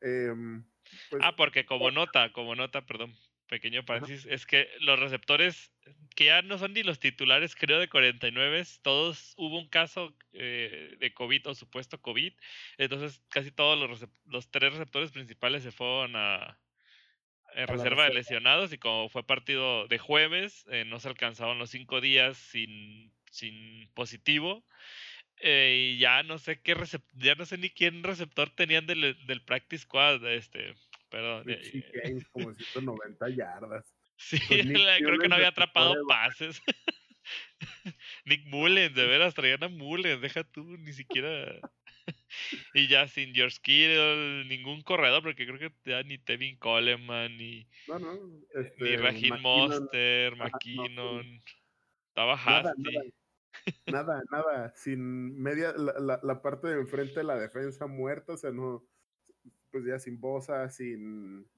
Em, 0.00 0.64
pues 1.10 1.22
ah, 1.24 1.34
porque 1.36 1.66
como 1.66 1.90
nota, 1.90 2.32
como 2.32 2.54
nota, 2.54 2.86
perdón, 2.86 3.12
pequeño 3.54 3.84
paréntesis, 3.84 4.26
es 4.26 4.46
que 4.46 4.68
los 4.80 4.98
receptores 4.98 5.70
que 6.16 6.24
ya 6.24 6.42
no 6.42 6.58
son 6.58 6.72
ni 6.72 6.82
los 6.82 6.98
titulares, 6.98 7.54
creo, 7.54 7.78
de 7.78 7.88
49, 7.88 8.64
todos 8.82 9.32
hubo 9.36 9.60
un 9.60 9.68
caso 9.68 10.12
eh, 10.32 10.96
de 10.98 11.14
COVID 11.14 11.46
o 11.46 11.54
supuesto 11.54 12.00
COVID, 12.00 12.32
entonces 12.78 13.22
casi 13.28 13.52
todos 13.52 13.78
los, 13.78 14.08
los 14.26 14.50
tres 14.50 14.72
receptores 14.72 15.12
principales 15.12 15.62
se 15.62 15.70
fueron 15.70 16.16
a, 16.16 16.58
en 17.54 17.68
reserva 17.68 18.08
de 18.08 18.14
lesionados 18.14 18.72
y 18.72 18.78
como 18.78 19.08
fue 19.08 19.24
partido 19.24 19.86
de 19.86 19.98
jueves, 19.98 20.66
eh, 20.72 20.84
no 20.84 20.98
se 20.98 21.06
alcanzaban 21.06 21.60
los 21.60 21.70
cinco 21.70 22.00
días 22.00 22.36
sin, 22.36 23.12
sin 23.30 23.88
positivo. 23.94 24.64
Eh, 25.38 25.94
y 25.94 25.98
ya 25.98 26.22
no 26.22 26.38
sé 26.38 26.60
qué 26.60 26.76
ya 27.14 27.34
no 27.34 27.44
sé 27.44 27.58
ni 27.58 27.68
quién 27.68 28.04
receptor 28.04 28.50
tenían 28.50 28.86
del, 28.86 29.16
del 29.26 29.42
practice 29.42 29.82
squad, 29.82 30.24
este, 30.26 30.74
perdón. 31.14 31.44
Eh, 31.48 32.22
como 32.32 32.52
190 32.54 33.28
yardas. 33.30 33.94
Sí, 34.16 34.38
pues 34.48 34.62
creo 34.98 35.18
que 35.18 35.28
no 35.28 35.36
había 35.36 35.48
atrapado 35.48 35.94
pases. 36.08 36.60
Nick 38.26 38.46
Mullens, 38.46 38.94
de 38.94 39.06
veras, 39.06 39.34
traían 39.34 39.62
a 39.64 39.68
Mullens, 39.68 40.20
deja 40.20 40.44
tú, 40.44 40.76
ni 40.76 40.92
siquiera 40.92 41.60
y 42.74 42.88
ya 42.88 43.06
sin 43.08 43.32
George 43.32 43.58
Kittle, 43.62 44.44
ningún 44.46 44.82
corredor, 44.82 45.22
porque 45.22 45.46
creo 45.46 45.58
que 45.58 45.72
ya 45.84 46.02
ni 46.02 46.18
Tevin 46.18 46.58
Coleman, 46.58 47.36
ni, 47.36 47.66
no, 47.88 47.98
no, 47.98 48.18
este, 48.52 48.84
ni 48.84 48.96
Raheem 48.96 49.40
Monster, 49.40 50.36
McKinnon. 50.36 51.40
Estaba 52.08 52.36
nada, 52.36 52.74
nada, 53.86 54.22
nada, 54.30 54.72
sin 54.76 55.40
media, 55.40 55.72
la, 55.76 56.20
la, 56.22 56.42
parte 56.42 56.68
de 56.68 56.80
enfrente 56.80 57.20
de 57.20 57.24
la 57.24 57.38
defensa 57.38 57.86
muerta, 57.86 58.34
o 58.34 58.36
sea, 58.36 58.50
no, 58.50 58.84
pues 59.74 59.86
ya 59.86 59.98
sin 59.98 60.20
Bosa, 60.20 60.70
sin 60.70 61.50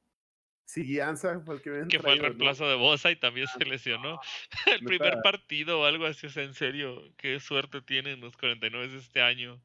Guianza 0.74 1.38
fue 1.40 1.56
el 1.56 1.60
que, 1.60 1.84
que 1.86 2.00
fue 2.00 2.14
el 2.14 2.20
reemplazo 2.20 2.66
de 2.66 2.74
Bosa 2.74 3.10
y 3.10 3.16
también 3.16 3.46
se 3.46 3.62
lesionó. 3.66 4.18
el 4.72 4.82
primer 4.86 5.18
partido 5.22 5.82
o 5.82 5.84
algo 5.84 6.06
así, 6.06 6.26
o 6.26 6.40
en 6.40 6.54
serio, 6.54 7.12
qué 7.18 7.38
suerte 7.40 7.82
tienen 7.82 8.22
los 8.22 8.34
49 8.38 8.88
de 8.88 8.96
este 8.96 9.20
año. 9.20 9.60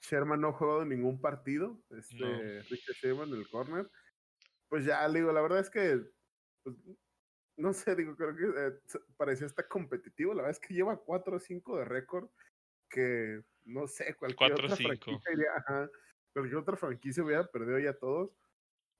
Sherman 0.00 0.40
no 0.40 0.48
ha 0.48 0.52
jugado 0.54 0.86
ningún 0.86 1.20
partido, 1.20 1.78
este 1.90 2.62
Richard 2.70 2.96
Sherman, 3.02 3.34
el 3.34 3.46
corner. 3.50 3.90
Pues 4.70 4.86
ya, 4.86 5.06
digo, 5.10 5.30
la 5.30 5.42
verdad 5.42 5.60
es 5.60 5.68
que, 5.68 6.00
pues, 6.62 6.76
no 7.58 7.74
sé, 7.74 7.96
digo, 7.96 8.16
creo 8.16 8.34
que 8.34 8.44
eh, 8.46 8.98
parecía 9.18 9.46
hasta 9.46 9.68
competitivo. 9.68 10.32
La 10.32 10.44
verdad 10.44 10.58
es 10.58 10.66
que 10.66 10.72
lleva 10.72 10.96
4 10.96 11.36
o 11.36 11.38
5 11.38 11.76
de 11.76 11.84
récord, 11.84 12.30
que 12.88 13.42
no 13.66 13.86
sé, 13.86 14.14
cualquier 14.14 14.52
otra 14.54 14.74
franquicia 14.74 15.32
iría, 15.34 15.90
cualquier 16.32 16.56
otra 16.56 16.76
franquicia 16.76 17.24
hubiera 17.24 17.46
perdido 17.46 17.78
ya 17.78 17.94
todos. 17.94 18.30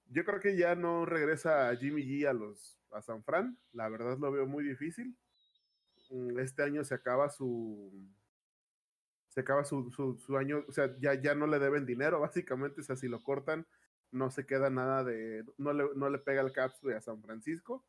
Yo 0.07 0.25
creo 0.25 0.39
que 0.39 0.57
ya 0.57 0.75
no 0.75 1.05
regresa 1.05 1.75
Jimmy 1.77 2.03
G 2.03 2.27
a 2.27 2.33
los 2.33 2.77
a 2.91 3.01
San 3.01 3.23
Fran. 3.23 3.57
La 3.71 3.89
verdad 3.89 4.17
lo 4.19 4.31
veo 4.31 4.45
muy 4.45 4.63
difícil. 4.63 5.17
Mm, 6.09 6.39
este 6.39 6.63
año 6.63 6.83
se 6.83 6.95
acaba 6.95 7.29
su 7.29 7.91
se 9.29 9.39
acaba 9.39 9.63
su, 9.63 9.89
su, 9.91 10.37
año, 10.37 10.65
o 10.67 10.71
sea, 10.73 10.93
ya, 10.99 11.13
ya 11.13 11.33
no 11.33 11.47
le 11.47 11.57
deben 11.57 11.85
dinero, 11.85 12.19
básicamente, 12.19 12.81
o 12.81 12.83
sea, 12.83 12.97
si 12.97 13.07
lo 13.07 13.23
cortan, 13.23 13.65
no 14.11 14.29
se 14.29 14.45
queda 14.45 14.69
nada 14.69 15.05
de, 15.05 15.45
no 15.57 15.71
le, 15.71 15.85
no 15.95 16.09
le 16.09 16.17
pega 16.17 16.41
el 16.41 16.51
Caps 16.51 16.83
a 16.85 16.99
San 17.01 17.21
Francisco. 17.21 17.85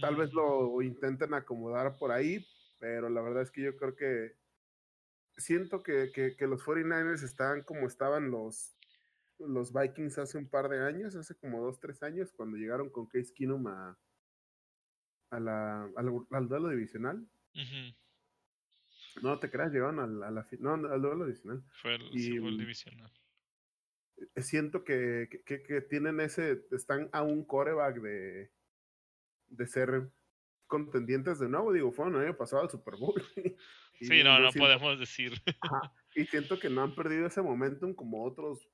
Tal 0.00 0.16
vez 0.16 0.34
lo 0.34 0.82
intenten 0.82 1.32
acomodar 1.32 1.96
por 1.96 2.10
ahí, 2.12 2.44
pero 2.80 3.08
la 3.08 3.22
verdad 3.22 3.44
es 3.44 3.50
que 3.50 3.62
yo 3.62 3.76
creo 3.76 3.96
que 3.96 4.36
siento 5.38 5.82
que, 5.82 6.10
que, 6.12 6.36
que 6.36 6.46
los 6.46 6.62
49ers 6.62 7.22
están 7.22 7.62
como 7.62 7.86
estaban 7.86 8.30
los, 8.30 8.76
los 9.40 9.72
Vikings 9.72 10.18
hace 10.18 10.38
un 10.38 10.48
par 10.48 10.68
de 10.68 10.80
años, 10.80 11.16
hace 11.16 11.34
como 11.36 11.60
dos, 11.62 11.80
tres 11.80 12.02
años, 12.02 12.32
cuando 12.32 12.56
llegaron 12.56 12.90
con 12.90 13.06
Case 13.06 13.32
Keenum 13.34 13.66
a, 13.66 13.98
a 15.30 15.40
la, 15.40 15.90
al, 15.96 16.48
duelo 16.48 16.68
divisional. 16.68 17.26
No 19.22 19.38
te 19.38 19.50
creas, 19.50 19.72
llegaron 19.72 19.98
al, 19.98 20.22
a 20.22 20.30
la 20.30 20.46
no, 20.58 20.74
al 20.74 21.02
duelo 21.02 21.24
adicional. 21.24 21.62
Fue 21.82 21.96
el, 21.96 22.02
y, 22.12 22.38
fue 22.38 22.48
el 22.48 22.58
divisional. 22.58 23.12
Eh, 24.34 24.42
siento 24.42 24.84
que, 24.84 25.28
que, 25.46 25.62
que, 25.62 25.80
tienen 25.82 26.20
ese, 26.20 26.64
están 26.70 27.08
a 27.12 27.22
un 27.22 27.44
coreback 27.44 28.00
de, 28.00 28.52
de 29.48 29.66
ser 29.66 30.10
contendientes 30.66 31.38
de 31.38 31.48
nuevo. 31.48 31.72
Digo, 31.72 31.92
fueron 31.92 32.16
el 32.16 32.28
año 32.28 32.36
pasado 32.36 32.62
al 32.62 32.70
Super 32.70 32.96
Bowl. 32.96 33.14
sí, 34.00 34.22
no, 34.22 34.38
no 34.38 34.50
podemos 34.52 34.98
decir. 34.98 35.32
y 36.14 36.24
siento 36.24 36.58
que 36.58 36.70
no 36.70 36.82
han 36.82 36.94
perdido 36.94 37.26
ese 37.26 37.42
momentum 37.42 37.94
como 37.94 38.24
otros, 38.24 38.68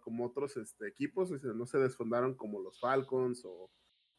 como 0.00 0.26
otros 0.26 0.56
este, 0.56 0.88
equipos. 0.88 1.30
No 1.30 1.66
se 1.66 1.78
desfondaron 1.78 2.34
como 2.34 2.60
los 2.60 2.78
Falcons 2.80 3.44
o, 3.44 3.70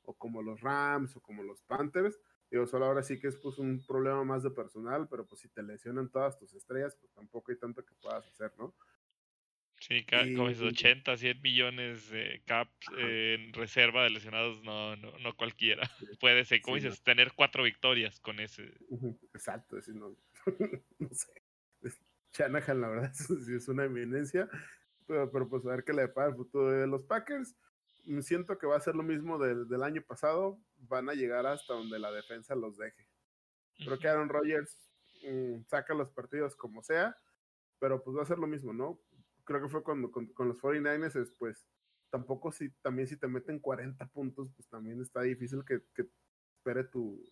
o 0.04 0.14
como 0.18 0.42
los 0.42 0.62
Rams 0.62 1.16
o 1.16 1.22
como 1.22 1.44
los 1.44 1.62
Panthers 1.64 2.20
Digo, 2.54 2.68
solo 2.68 2.86
ahora 2.86 3.02
sí 3.02 3.20
que 3.20 3.26
es 3.26 3.36
pues 3.38 3.58
un 3.58 3.84
problema 3.84 4.24
más 4.24 4.44
de 4.44 4.52
personal, 4.52 5.08
pero 5.10 5.26
pues 5.26 5.42
si 5.42 5.50
te 5.50 5.64
lesionan 5.64 6.12
todas 6.12 6.38
tus 6.38 6.54
estrellas, 6.54 6.96
pues 7.02 7.12
tampoco 7.12 7.52
hay 7.52 7.58
tanto 7.58 7.84
que 7.84 7.96
puedas 7.96 8.28
hacer, 8.28 8.54
¿no? 8.60 8.76
Sí, 9.80 10.06
como 10.36 10.50
es 10.50 10.62
80, 10.62 11.18
100 11.18 11.42
millones 11.42 12.12
de 12.12 12.44
caps 12.46 12.86
en 12.96 13.52
reserva 13.54 14.04
de 14.04 14.12
lesionados, 14.12 14.62
no, 14.62 14.96
no, 14.98 15.18
no 15.18 15.36
cualquiera. 15.36 15.82
Puede 16.20 16.46
ser, 16.46 16.62
como 16.62 16.76
dices, 16.76 17.02
tener 17.02 17.32
cuatro 17.34 17.64
victorias 17.64 18.20
con 18.20 18.40
ese. 18.40 18.72
Exacto, 19.34 19.80
es, 19.80 19.88
no, 19.88 20.16
no 21.00 21.10
sé. 21.10 21.34
Shanahan, 22.34 22.82
la 22.82 22.88
verdad, 22.88 23.14
sí 23.48 23.56
es 23.56 23.68
una 23.68 23.86
eminencia, 23.86 24.48
pero, 25.08 25.32
pero 25.32 25.50
pues 25.50 25.66
a 25.66 25.70
ver 25.70 25.84
qué 25.84 25.94
le 25.94 26.04
depara 26.04 26.30
el 26.30 26.36
futuro 26.36 26.72
de 26.72 26.88
los 26.88 27.04
Packers. 27.04 27.56
Mm, 28.06 28.20
siento 28.22 28.58
que 28.58 28.68
va 28.68 28.78
a 28.78 28.82
ser 28.82 28.96
lo 28.96 29.04
mismo 29.04 29.38
del, 29.38 29.68
del, 29.68 29.84
año 29.84 30.02
pasado, 30.02 30.60
van 30.78 31.10
a 31.10 31.14
llegar 31.14 31.46
hasta 31.46 31.74
donde 31.74 32.00
la 32.00 32.12
defensa 32.12 32.56
los 32.56 32.78
deje. 32.78 33.08
Creo 33.78 33.98
que 34.00 34.08
Aaron 34.08 34.30
Rodgers 34.30 34.90
mm, 35.24 35.64
saca 35.68 35.94
los 35.94 36.10
partidos 36.12 36.56
como 36.56 36.84
sea, 36.84 37.16
pero 37.80 38.04
pues 38.04 38.18
va 38.18 38.24
a 38.24 38.28
ser 38.28 38.40
lo 38.40 38.48
mismo, 38.48 38.74
¿no? 38.74 39.00
Creo 39.46 39.62
que 39.62 39.70
fue 39.70 39.84
cuando 39.84 40.12
con, 40.12 40.28
con 40.28 40.48
los 40.48 40.60
49ers, 40.60 41.36
pues 41.38 41.66
tampoco 42.10 42.52
si 42.52 42.70
también 42.82 43.08
si 43.08 43.18
te 43.18 43.28
meten 43.28 43.60
40 43.60 44.06
puntos, 44.08 44.52
pues 44.56 44.68
también 44.70 45.02
está 45.02 45.22
difícil 45.22 45.64
que, 45.66 45.82
que 45.96 46.08
espere 46.58 46.84
tu, 46.86 47.24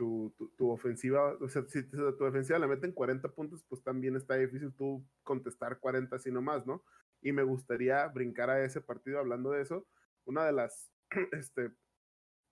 tu, 0.00 0.34
tu, 0.38 0.48
tu, 0.56 0.70
ofensiva, 0.70 1.36
o 1.38 1.48
sea, 1.48 1.62
si 1.68 1.82
tu 1.82 2.24
defensiva 2.24 2.58
le 2.58 2.66
meten 2.66 2.92
40 2.92 3.28
puntos, 3.32 3.62
pues 3.68 3.82
también 3.82 4.16
está 4.16 4.36
difícil 4.36 4.72
tú 4.72 5.04
contestar 5.22 5.78
40 5.78 6.16
así 6.16 6.30
nomás, 6.30 6.66
¿no? 6.66 6.82
y 7.22 7.32
me 7.32 7.42
gustaría 7.42 8.06
brincar 8.08 8.50
a 8.50 8.64
ese 8.64 8.80
partido 8.80 9.18
hablando 9.18 9.50
de 9.50 9.62
eso. 9.62 9.86
Una 10.24 10.44
de 10.44 10.52
las 10.52 10.90
este, 11.32 11.70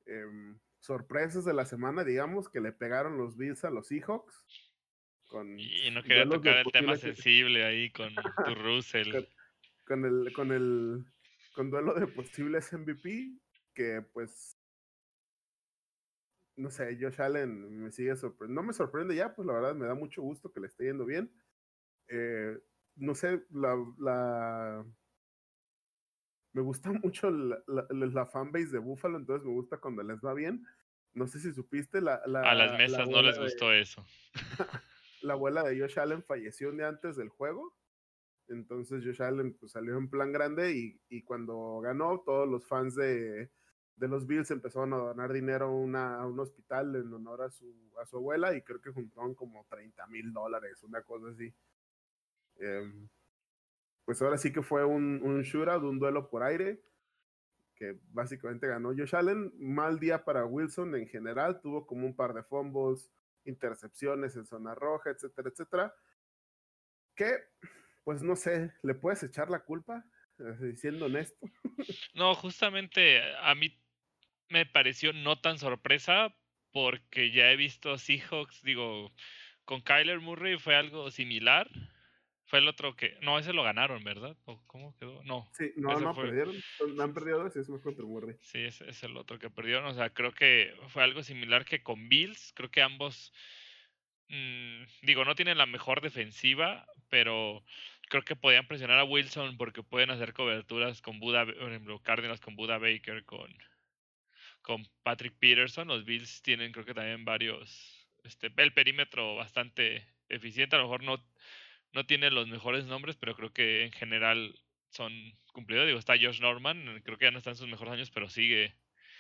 em, 0.06 0.58
sorpresas 0.80 1.44
de 1.44 1.54
la 1.54 1.64
semana, 1.64 2.04
digamos, 2.04 2.48
que 2.48 2.60
le 2.60 2.72
pegaron 2.72 3.18
los 3.18 3.36
Bills 3.36 3.64
a 3.64 3.70
los 3.70 3.88
Seahawks. 3.88 4.44
Con 5.26 5.58
y 5.58 5.90
no 5.90 6.02
quería 6.02 6.26
tocar 6.26 6.58
el 6.58 6.72
tema 6.72 6.96
sensible 6.96 7.64
ahí 7.64 7.90
con 7.90 8.14
tu 8.46 8.54
Russell. 8.54 9.26
Con, 9.84 10.04
el, 10.04 10.32
con 10.32 10.52
el 10.52 11.04
con 11.54 11.70
duelo 11.70 11.94
de 11.94 12.06
posibles 12.06 12.72
MVP, 12.72 13.32
que 13.74 14.02
pues 14.12 14.57
no 16.58 16.70
sé, 16.70 16.98
Josh 17.00 17.20
Allen 17.20 17.84
me 17.84 17.92
sigue 17.92 18.16
sorprendiendo. 18.16 18.60
No 18.60 18.66
me 18.66 18.72
sorprende 18.72 19.14
ya, 19.14 19.34
pues 19.34 19.46
la 19.46 19.54
verdad 19.54 19.74
me 19.74 19.86
da 19.86 19.94
mucho 19.94 20.22
gusto 20.22 20.52
que 20.52 20.60
le 20.60 20.66
esté 20.66 20.84
yendo 20.84 21.06
bien. 21.06 21.32
Eh, 22.08 22.58
no 22.96 23.14
sé, 23.14 23.44
la, 23.50 23.76
la 23.98 24.84
me 26.52 26.62
gusta 26.62 26.90
mucho 27.04 27.30
la, 27.30 27.62
la, 27.68 27.86
la, 27.90 28.26
fanbase 28.26 28.72
de 28.72 28.78
Buffalo, 28.78 29.18
entonces 29.18 29.46
me 29.46 29.52
gusta 29.52 29.78
cuando 29.78 30.02
les 30.02 30.18
va 30.20 30.34
bien. 30.34 30.64
No 31.14 31.26
sé 31.26 31.38
si 31.38 31.52
supiste 31.52 32.00
la... 32.00 32.20
la 32.26 32.42
a 32.42 32.54
las 32.54 32.76
mesas 32.76 33.08
no 33.08 33.22
les 33.22 33.38
gustó 33.38 33.72
eso. 33.72 34.04
la 35.22 35.34
abuela 35.34 35.62
de 35.62 35.78
Josh 35.78 35.98
Allen 35.98 36.24
falleció 36.24 36.70
un 36.70 36.78
día 36.78 36.88
antes 36.88 37.16
del 37.16 37.28
juego. 37.28 37.76
Entonces 38.48 39.04
Josh 39.04 39.22
Allen 39.22 39.54
pues, 39.54 39.72
salió 39.72 39.96
en 39.96 40.10
plan 40.10 40.32
grande 40.32 40.72
y, 40.72 41.00
y 41.08 41.22
cuando 41.22 41.80
ganó, 41.80 42.22
todos 42.24 42.48
los 42.48 42.66
fans 42.66 42.96
de, 42.96 43.50
de, 43.98 44.08
los 44.08 44.26
Bills 44.26 44.50
empezaron 44.50 44.92
a 44.92 44.96
donar 44.96 45.32
dinero 45.32 45.66
a, 45.66 45.70
una, 45.70 46.16
a 46.16 46.26
un 46.26 46.38
hospital 46.40 46.94
en 46.96 47.12
honor 47.12 47.42
a 47.42 47.50
su, 47.50 47.92
a 48.00 48.06
su 48.06 48.16
abuela 48.16 48.54
y 48.54 48.62
creo 48.62 48.80
que 48.80 48.90
juntaron 48.90 49.34
como 49.34 49.66
30 49.68 50.06
mil 50.08 50.32
dólares, 50.32 50.82
una 50.82 51.02
cosa 51.02 51.28
así. 51.28 51.52
Em, 52.56 53.08
pues 54.04 54.20
ahora 54.22 54.38
sí 54.38 54.52
que 54.52 54.62
fue 54.62 54.84
un, 54.84 55.20
un 55.22 55.42
shootout, 55.42 55.82
un 55.82 55.98
duelo 55.98 56.30
por 56.30 56.42
aire, 56.42 56.82
que 57.74 57.98
básicamente 58.10 58.66
ganó 58.66 58.90
Josh 58.90 59.14
Allen. 59.14 59.52
Mal 59.58 59.98
día 59.98 60.24
para 60.24 60.44
Wilson 60.44 60.94
en 60.96 61.06
general, 61.08 61.60
tuvo 61.60 61.86
como 61.86 62.06
un 62.06 62.16
par 62.16 62.34
de 62.34 62.42
fumbles, 62.42 63.10
intercepciones 63.44 64.36
en 64.36 64.46
zona 64.46 64.74
roja, 64.74 65.10
etcétera, 65.10 65.50
etcétera. 65.50 65.94
Que 67.14 67.36
pues 68.08 68.22
no 68.22 68.36
sé, 68.36 68.72
¿le 68.82 68.94
puedes 68.94 69.22
echar 69.22 69.50
la 69.50 69.60
culpa? 69.60 70.02
Siendo 70.76 71.04
honesto. 71.04 71.46
No, 72.14 72.34
justamente 72.34 73.20
a 73.42 73.54
mí 73.54 73.78
me 74.48 74.66
pareció 74.66 75.12
no 75.12 75.40
tan 75.40 75.58
sorpresa 75.58 76.34
porque 76.72 77.30
ya 77.30 77.50
he 77.50 77.56
visto 77.56 77.98
Seahawks, 77.98 78.62
digo, 78.62 79.12
con 79.64 79.80
Kyler 79.80 80.20
Murray 80.20 80.58
fue 80.58 80.74
algo 80.76 81.10
similar. 81.10 81.68
Fue 82.46 82.60
el 82.60 82.68
otro 82.68 82.96
que. 82.96 83.18
No, 83.20 83.38
ese 83.38 83.52
lo 83.52 83.62
ganaron, 83.62 84.02
¿verdad? 84.02 84.34
¿Cómo 84.66 84.96
quedó? 84.96 85.22
No. 85.24 85.46
Sí, 85.52 85.70
no, 85.76 86.00
no 86.00 86.14
perdieron. 86.14 86.56
Han 86.98 87.12
perdido 87.12 87.46
ese 87.46 87.60
es 87.60 87.66
contra 87.66 88.06
Murray. 88.06 88.36
Sí, 88.40 88.64
ese 88.64 88.88
es 88.88 89.02
el 89.02 89.18
otro 89.18 89.38
que 89.38 89.50
perdieron. 89.50 89.84
O 89.84 89.92
sea, 89.92 90.08
creo 90.08 90.32
que 90.32 90.74
fue 90.88 91.02
algo 91.02 91.22
similar 91.22 91.66
que 91.66 91.82
con 91.82 92.08
Bills. 92.08 92.52
Creo 92.54 92.70
que 92.70 92.80
ambos. 92.80 93.34
Mmm, 94.28 94.84
digo, 95.02 95.26
no 95.26 95.34
tienen 95.34 95.58
la 95.58 95.66
mejor 95.66 96.00
defensiva, 96.00 96.86
pero 97.10 97.62
creo 98.08 98.22
que 98.22 98.36
podían 98.36 98.66
presionar 98.66 98.98
a 98.98 99.04
Wilson 99.04 99.58
porque 99.58 99.82
pueden 99.82 100.10
hacer 100.10 100.32
coberturas 100.32 101.02
con 101.02 101.20
Buda, 101.20 101.44
por 101.44 101.68
ejemplo, 101.68 101.98
Cardinals 102.02 102.40
con 102.40 102.56
Buda 102.56 102.78
Baker, 102.78 103.24
con, 103.24 103.54
con 104.68 104.86
Patrick 105.02 105.34
Peterson. 105.40 105.88
Los 105.88 106.04
Bills 106.04 106.42
tienen, 106.42 106.70
creo 106.70 106.84
que 106.84 106.94
también 106.94 107.24
varios. 107.24 108.06
Este, 108.22 108.52
el 108.58 108.72
perímetro 108.74 109.34
bastante 109.34 110.06
eficiente. 110.28 110.76
A 110.76 110.78
lo 110.78 110.84
mejor 110.84 111.02
no 111.02 111.24
no 111.92 112.06
tiene 112.06 112.30
los 112.30 112.48
mejores 112.48 112.84
nombres, 112.84 113.16
pero 113.16 113.34
creo 113.34 113.52
que 113.52 113.84
en 113.84 113.92
general 113.92 114.54
son 114.90 115.12
cumplidos. 115.52 115.86
Digo, 115.86 115.98
está 115.98 116.14
Josh 116.20 116.40
Norman, 116.40 117.00
creo 117.04 117.18
que 117.18 117.26
ya 117.26 117.30
no 117.30 117.38
está 117.38 117.50
en 117.50 117.56
sus 117.56 117.68
mejores 117.68 117.94
años, 117.94 118.10
pero 118.10 118.28
sigue, 118.28 118.74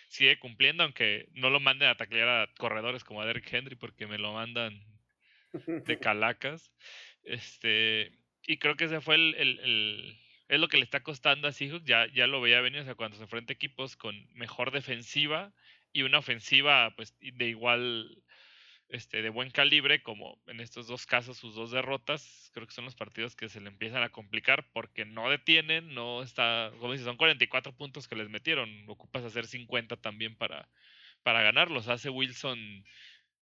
sigue 0.08 0.38
cumpliendo, 0.38 0.82
aunque 0.82 1.28
no 1.32 1.50
lo 1.50 1.60
manden 1.60 1.88
a 1.88 1.96
taclear 1.96 2.28
a 2.28 2.54
corredores 2.58 3.04
como 3.04 3.22
a 3.22 3.26
Derek 3.26 3.52
Henry, 3.52 3.76
porque 3.76 4.06
me 4.06 4.18
lo 4.18 4.34
mandan 4.34 4.82
de 5.52 5.98
calacas. 6.00 6.72
Este, 7.22 8.12
y 8.46 8.58
creo 8.58 8.76
que 8.76 8.84
ese 8.84 9.00
fue 9.00 9.14
el, 9.16 9.34
el, 9.34 10.18
es 10.48 10.60
lo 10.60 10.68
que 10.68 10.78
le 10.78 10.84
está 10.84 11.02
costando 11.02 11.48
a 11.48 11.52
Seahawks, 11.52 11.84
ya, 11.84 12.06
ya 12.12 12.26
lo 12.26 12.40
veía 12.40 12.60
venir, 12.60 12.80
o 12.80 12.84
sea, 12.84 12.94
cuando 12.94 13.16
se 13.16 13.24
enfrenta 13.24 13.52
equipos 13.52 13.96
con 13.96 14.28
mejor 14.34 14.70
defensiva 14.70 15.52
y 15.92 16.02
una 16.02 16.18
ofensiva 16.18 16.94
pues 16.96 17.14
de 17.20 17.48
igual 17.48 18.22
este, 18.88 19.20
de 19.20 19.28
buen 19.28 19.50
calibre, 19.50 20.02
como 20.02 20.40
en 20.46 20.60
estos 20.60 20.86
dos 20.86 21.04
casos, 21.06 21.36
sus 21.36 21.54
dos 21.54 21.70
derrotas, 21.70 22.50
creo 22.54 22.66
que 22.66 22.72
son 22.72 22.86
los 22.86 22.94
partidos 22.94 23.36
que 23.36 23.48
se 23.50 23.60
le 23.60 23.68
empiezan 23.68 24.02
a 24.02 24.08
complicar 24.08 24.70
porque 24.72 25.04
no 25.04 25.28
detienen, 25.28 25.94
no 25.94 26.22
está, 26.22 26.72
como 26.78 26.92
dices, 26.92 27.04
son 27.04 27.18
44 27.18 27.76
puntos 27.76 28.08
que 28.08 28.16
les 28.16 28.30
metieron, 28.30 28.84
ocupas 28.88 29.24
hacer 29.24 29.46
50 29.46 29.96
también 29.96 30.36
para, 30.36 30.70
para 31.22 31.42
ganarlos. 31.42 31.88
Hace 31.88 32.08
Wilson 32.08 32.84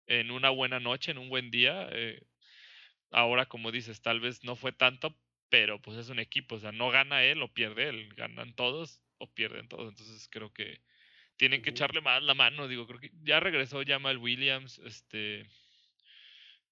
en 0.08 0.32
una 0.32 0.50
buena 0.50 0.80
noche, 0.80 1.12
en 1.12 1.20
un 1.20 1.30
buen 1.30 1.52
día. 1.52 1.88
Eh, 1.92 2.24
ahora, 3.12 3.46
como 3.46 3.72
dices, 3.72 4.02
tal 4.02 4.20
vez 4.20 4.44
no 4.44 4.56
fue 4.56 4.72
tanto, 4.72 5.16
pero 5.50 5.82
pues 5.82 5.98
es 5.98 6.10
un 6.10 6.20
equipo, 6.20 6.56
o 6.56 6.60
sea, 6.60 6.72
no 6.72 6.90
gana 6.90 7.24
él 7.24 7.42
o 7.42 7.54
pierde 7.54 7.90
él, 7.90 8.10
ganan 8.16 8.54
todos 8.54 9.02
o 9.18 9.28
pierden 9.28 9.68
todos. 9.68 9.90
Entonces 9.90 10.28
creo 10.30 10.52
que 10.52 10.82
tienen 11.38 11.62
que 11.62 11.72
echarle 11.72 12.02
más 12.02 12.24
la 12.24 12.34
mano, 12.34 12.68
digo, 12.68 12.88
creo 12.88 13.00
que 13.00 13.12
ya 13.24 13.40
regresó 13.40 13.82
Jamal 13.86 14.18
Williams, 14.18 14.80
este 14.80 15.46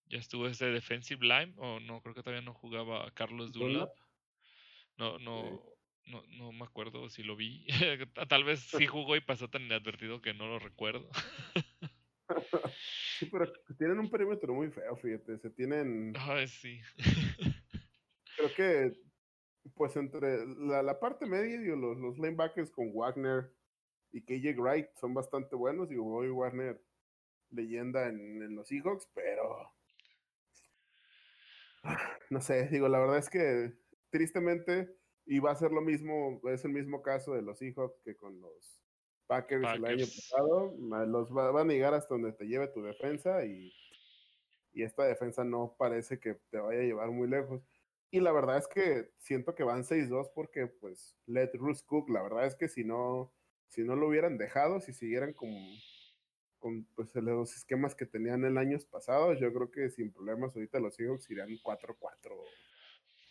ya 0.08 0.20
estuvo 0.20 0.48
ese 0.48 0.68
defensive 0.68 1.26
line 1.26 1.54
o 1.58 1.80
no, 1.80 2.02
creo 2.02 2.14
que 2.14 2.22
todavía 2.22 2.46
no 2.46 2.54
jugaba 2.54 3.10
Carlos 3.12 3.52
Dunlap. 3.52 3.90
No 4.98 5.18
no 5.20 5.60
no 6.06 6.24
no 6.28 6.52
me 6.52 6.66
acuerdo 6.66 7.10
si 7.10 7.24
lo 7.24 7.36
vi. 7.36 7.66
Tal 8.30 8.44
vez 8.44 8.60
sí 8.60 8.86
jugó 8.88 9.16
y 9.16 9.22
pasó 9.22 9.50
tan 9.50 9.64
inadvertido 9.64 10.22
que 10.22 10.34
no 10.34 10.48
lo 10.48 10.60
recuerdo. 10.60 11.10
sí, 13.20 13.26
pero 13.32 13.52
tienen 13.78 14.00
un 14.00 14.10
perímetro 14.10 14.54
muy 14.54 14.70
feo, 14.70 14.96
fíjate, 14.98 15.38
se 15.40 15.50
tienen 15.50 16.14
Ay, 16.16 16.48
sí. 16.48 16.80
Creo 18.50 18.56
que 18.56 19.04
pues 19.76 19.96
entre 19.96 20.46
la, 20.46 20.84
la 20.84 21.00
parte 21.00 21.26
media 21.26 21.56
y 21.56 21.66
los, 21.68 21.98
los 21.98 22.18
linebackers 22.18 22.70
con 22.70 22.92
Wagner 22.94 23.52
y 24.12 24.22
KJ 24.22 24.60
Wright 24.60 24.90
son 24.96 25.14
bastante 25.14 25.56
buenos. 25.56 25.92
y 25.92 25.96
Bobby 25.96 26.30
Warner, 26.30 26.82
leyenda 27.50 28.08
en, 28.08 28.56
los 28.56 28.68
Seahawks, 28.68 29.10
pero 29.14 29.72
no 32.30 32.42
sé, 32.42 32.68
digo, 32.70 32.88
la 32.88 33.00
verdad 33.00 33.18
es 33.18 33.30
que 33.30 33.74
tristemente 34.10 34.96
iba 35.26 35.52
a 35.52 35.56
ser 35.56 35.72
lo 35.72 35.82
mismo, 35.82 36.42
es 36.50 36.66
el 36.66 36.72
mismo 36.72 37.02
caso 37.02 37.34
de 37.34 37.42
los 37.42 37.58
Seahawks 37.60 38.00
que 38.04 38.16
con 38.16 38.40
los 38.42 38.80
Packers, 39.28 39.64
el 39.76 39.86
año 39.86 40.06
pasado. 40.06 40.76
Los 41.08 41.32
van 41.32 41.70
a 41.70 41.74
llegar 41.74 41.94
hasta 41.94 42.14
donde 42.14 42.34
te 42.34 42.46
lleve 42.46 42.68
tu 42.68 42.84
defensa 42.84 43.46
y, 43.46 43.74
y 44.74 44.84
esta 44.84 45.06
defensa 45.06 45.44
no 45.44 45.76
parece 45.78 46.20
que 46.20 46.36
te 46.52 46.60
vaya 46.60 46.82
a 46.82 46.84
llevar 46.84 47.10
muy 47.10 47.28
lejos. 47.28 47.62
Y 48.14 48.20
la 48.20 48.32
verdad 48.32 48.60
es 48.60 48.68
que 48.68 49.10
siento 49.18 49.56
que 49.56 49.64
van 49.64 49.84
6-2 49.84 50.30
porque 50.36 50.68
pues 50.68 51.18
let 51.26 51.50
Russ 51.56 51.82
cook. 51.82 52.12
La 52.12 52.22
verdad 52.22 52.46
es 52.46 52.56
que 52.56 52.68
si 52.68 52.84
no 52.84 53.34
si 53.70 53.84
no 53.84 53.96
lo 53.96 54.08
hubieran 54.08 54.38
dejado, 54.38 54.80
si 54.80 54.94
siguieran 54.94 55.34
con, 55.34 55.50
con 56.60 56.86
pues, 56.96 57.16
los 57.16 57.56
esquemas 57.56 57.96
que 57.96 58.06
tenían 58.06 58.46
el 58.46 58.60
año 58.60 58.78
pasado, 58.92 59.34
yo 59.34 59.52
creo 59.52 59.72
que 59.72 59.90
sin 59.90 60.14
problemas 60.14 60.56
ahorita 60.56 60.80
los 60.80 60.94
Seahawks 60.94 61.32
irían 61.32 61.50
4-4 61.64 61.98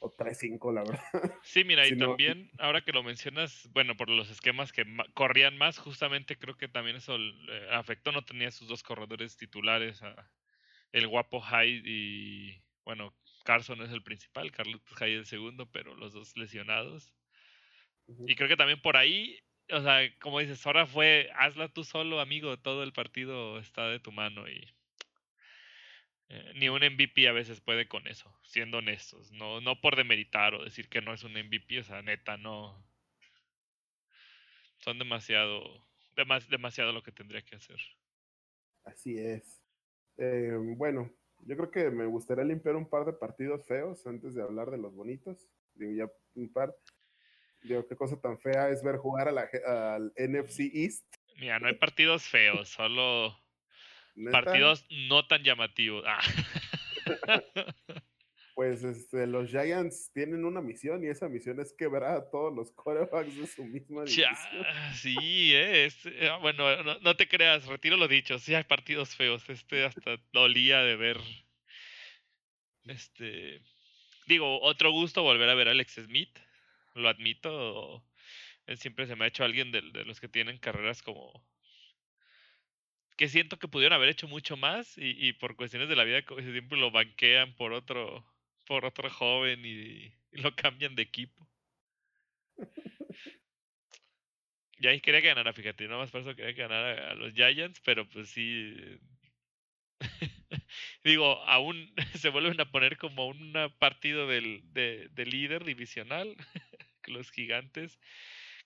o 0.01 0.11
3-5, 0.11 0.75
la 0.75 0.83
verdad. 0.83 1.39
Sí, 1.45 1.63
mira, 1.63 1.87
y 1.87 1.97
también, 1.97 2.51
ahora 2.59 2.85
que 2.85 2.91
lo 2.91 3.05
mencionas, 3.05 3.69
bueno, 3.73 3.97
por 3.97 4.11
los 4.11 4.31
esquemas 4.31 4.73
que 4.73 4.85
corrían 5.15 5.57
más, 5.57 5.79
justamente 5.79 6.37
creo 6.37 6.57
que 6.57 6.67
también 6.67 6.97
eso 6.97 7.17
afectó, 7.71 8.11
no 8.11 8.25
tenía 8.25 8.51
sus 8.51 8.67
dos 8.67 8.83
corredores 8.83 9.37
titulares, 9.37 10.01
el 10.91 11.07
guapo 11.07 11.41
Hyde 11.41 11.83
y, 11.85 12.65
bueno, 12.85 13.15
Carson 13.43 13.83
es 13.83 13.91
el 13.91 14.03
principal, 14.03 14.51
Carlos 14.53 14.81
Hyde 14.99 15.17
el 15.17 15.27
segundo, 15.27 15.71
pero 15.71 15.95
los 15.95 16.13
dos 16.13 16.37
lesionados. 16.37 17.13
Y 18.27 18.35
creo 18.35 18.49
que 18.49 18.57
también 18.57 18.81
por 18.81 18.97
ahí 18.97 19.39
o 19.71 19.81
sea, 19.81 20.01
como 20.21 20.41
dices, 20.41 20.65
ahora 20.67 20.87
fue, 20.87 21.31
hazla 21.35 21.69
tú 21.69 21.85
solo, 21.85 22.21
amigo, 22.21 22.59
todo 22.59 22.83
el 22.83 22.93
partido 22.93 23.59
está 23.59 23.89
de 23.89 24.01
tu 24.01 24.13
mano 24.13 24.49
y 24.49 24.69
eh, 26.29 26.53
ni 26.57 26.69
un 26.69 26.83
MVP 26.83 27.29
a 27.29 27.33
veces 27.33 27.61
puede 27.61 27.89
con 27.89 28.07
eso, 28.07 28.35
siendo 28.45 28.79
honestos, 28.79 29.33
no, 29.33 29.61
no 29.61 29.81
por 29.81 29.97
demeritar 29.97 30.55
o 30.55 30.65
decir 30.65 30.89
que 30.89 31.01
no 31.01 31.13
es 31.13 31.25
un 31.25 31.33
MVP, 31.33 31.81
o 31.81 31.85
sea, 31.85 32.03
neta, 32.03 32.37
no. 32.37 32.85
Son 34.79 34.99
demasiado, 34.99 35.87
demasiado 36.49 36.93
lo 36.93 37.03
que 37.03 37.13
tendría 37.13 37.43
que 37.43 37.57
hacer. 37.57 37.79
Así 38.85 39.17
es. 39.17 39.63
Eh, 40.19 40.57
bueno, 40.77 41.11
yo 41.43 41.57
creo 41.57 41.71
que 41.71 41.91
me 41.91 42.07
gustaría 42.07 42.45
limpiar 42.45 42.77
un 42.77 42.89
par 42.89 43.05
de 43.05 43.13
partidos 43.13 43.67
feos 43.67 44.07
antes 44.07 44.35
de 44.35 44.43
hablar 44.43 44.71
de 44.71 44.79
los 44.79 44.95
bonitos. 44.95 45.49
Digo, 45.75 45.93
ya 45.93 46.13
un 46.35 46.53
par. 46.53 46.75
Digo, 47.63 47.87
qué 47.87 47.97
cosa 47.97 48.21
tan 48.21 48.39
fea 48.39 48.71
es 48.71 48.83
ver 48.83 48.97
jugar 48.97 49.29
a 49.29 49.33
la, 49.33 49.49
al 49.67 50.13
NFC 50.17 50.71
East. 50.73 51.05
Mira, 51.37 51.59
no 51.59 51.69
hay 51.69 51.75
partidos 51.75 52.25
feos, 52.25 52.69
solo 52.69 53.37
partidos 54.33 54.87
no 55.09 55.27
tan 55.27 55.43
llamativos. 55.43 56.05
Ah. 56.07 56.21
pues 58.63 58.85
este, 58.85 59.27
los 59.27 59.51
Giants 59.51 60.13
tienen 60.15 60.45
una 60.45 60.61
misión 60.61 61.03
y 61.03 61.09
esa 61.09 61.29
misión 61.29 61.59
es 61.59 61.73
quebrar 61.73 62.15
a 62.17 62.31
todos 62.31 62.55
los 62.55 62.71
corebacks 62.71 63.37
de 63.37 63.49
su 63.49 63.65
misma 63.65 64.05
división. 64.05 64.33
sí, 64.95 65.53
es, 65.53 65.99
eh, 66.07 66.31
bueno, 66.41 67.01
no, 67.01 67.17
te 67.17 67.27
creas, 67.27 67.67
retiro 67.67 67.97
lo 67.97 68.07
dicho, 68.07 68.39
sí 68.39 68.55
hay 68.55 68.63
partidos 68.63 69.17
feos. 69.17 69.51
Este 69.51 69.85
hasta 69.85 70.17
dolía 70.33 70.81
de 70.83 70.95
ver. 70.95 71.19
Este, 72.85 73.61
digo, 74.29 74.61
otro 74.61 74.93
gusto 74.93 75.25
volver 75.25 75.49
a 75.49 75.55
ver 75.55 75.67
a 75.67 75.73
Alex 75.73 75.95
Smith 75.95 76.39
lo 76.95 77.09
admito. 77.09 78.05
Él 78.67 78.79
siempre 78.79 79.09
se 79.09 79.17
me 79.17 79.25
ha 79.25 79.29
hecho 79.29 79.43
alguien 79.43 79.73
de, 79.73 79.83
los 80.05 80.21
que 80.21 80.29
tienen 80.29 80.59
carreras 80.59 81.03
como 81.03 81.45
que 83.17 83.29
siento 83.29 83.59
que 83.59 83.67
pudieron 83.67 83.97
haber 83.97 84.11
hecho 84.11 84.29
mucho 84.29 84.57
más 84.57 84.95
y, 84.97 85.33
por 85.33 85.57
cuestiones 85.57 85.89
de 85.89 85.97
la 85.97 86.05
vida 86.05 86.23
siempre 86.23 86.79
lo 86.79 86.93
banquean 86.93 87.57
por 87.57 87.73
otro 87.73 88.25
por 88.67 88.85
otro 88.85 89.11
joven 89.11 89.65
y, 89.65 90.13
lo 90.33 90.55
cambian 90.57 90.95
de 90.95 91.03
equipo. 91.03 91.47
Y 94.79 94.87
ahí 94.87 95.01
quería 95.01 95.21
que 95.21 95.29
ganara, 95.29 95.53
fíjate, 95.53 95.87
no 95.87 95.99
más 95.99 96.11
por 96.11 96.23
eso 96.23 96.35
quería 96.35 96.55
que 96.55 96.63
ganara 96.63 97.11
a 97.11 97.15
los 97.15 97.35
Giants, 97.35 97.81
pero 97.85 98.09
pues 98.09 98.31
sí. 98.31 98.75
Digo, 101.05 101.43
aún 101.45 101.93
se 102.19 102.31
vuelven 102.31 102.61
a 102.61 102.71
poner 102.71 102.97
como 102.97 103.29
un 103.29 103.53
partido 103.79 104.27
del, 104.27 104.63
de, 104.73 105.09
de 105.13 105.27
líder 105.27 105.65
divisional 105.65 106.35
los 107.07 107.31
gigantes, 107.31 107.99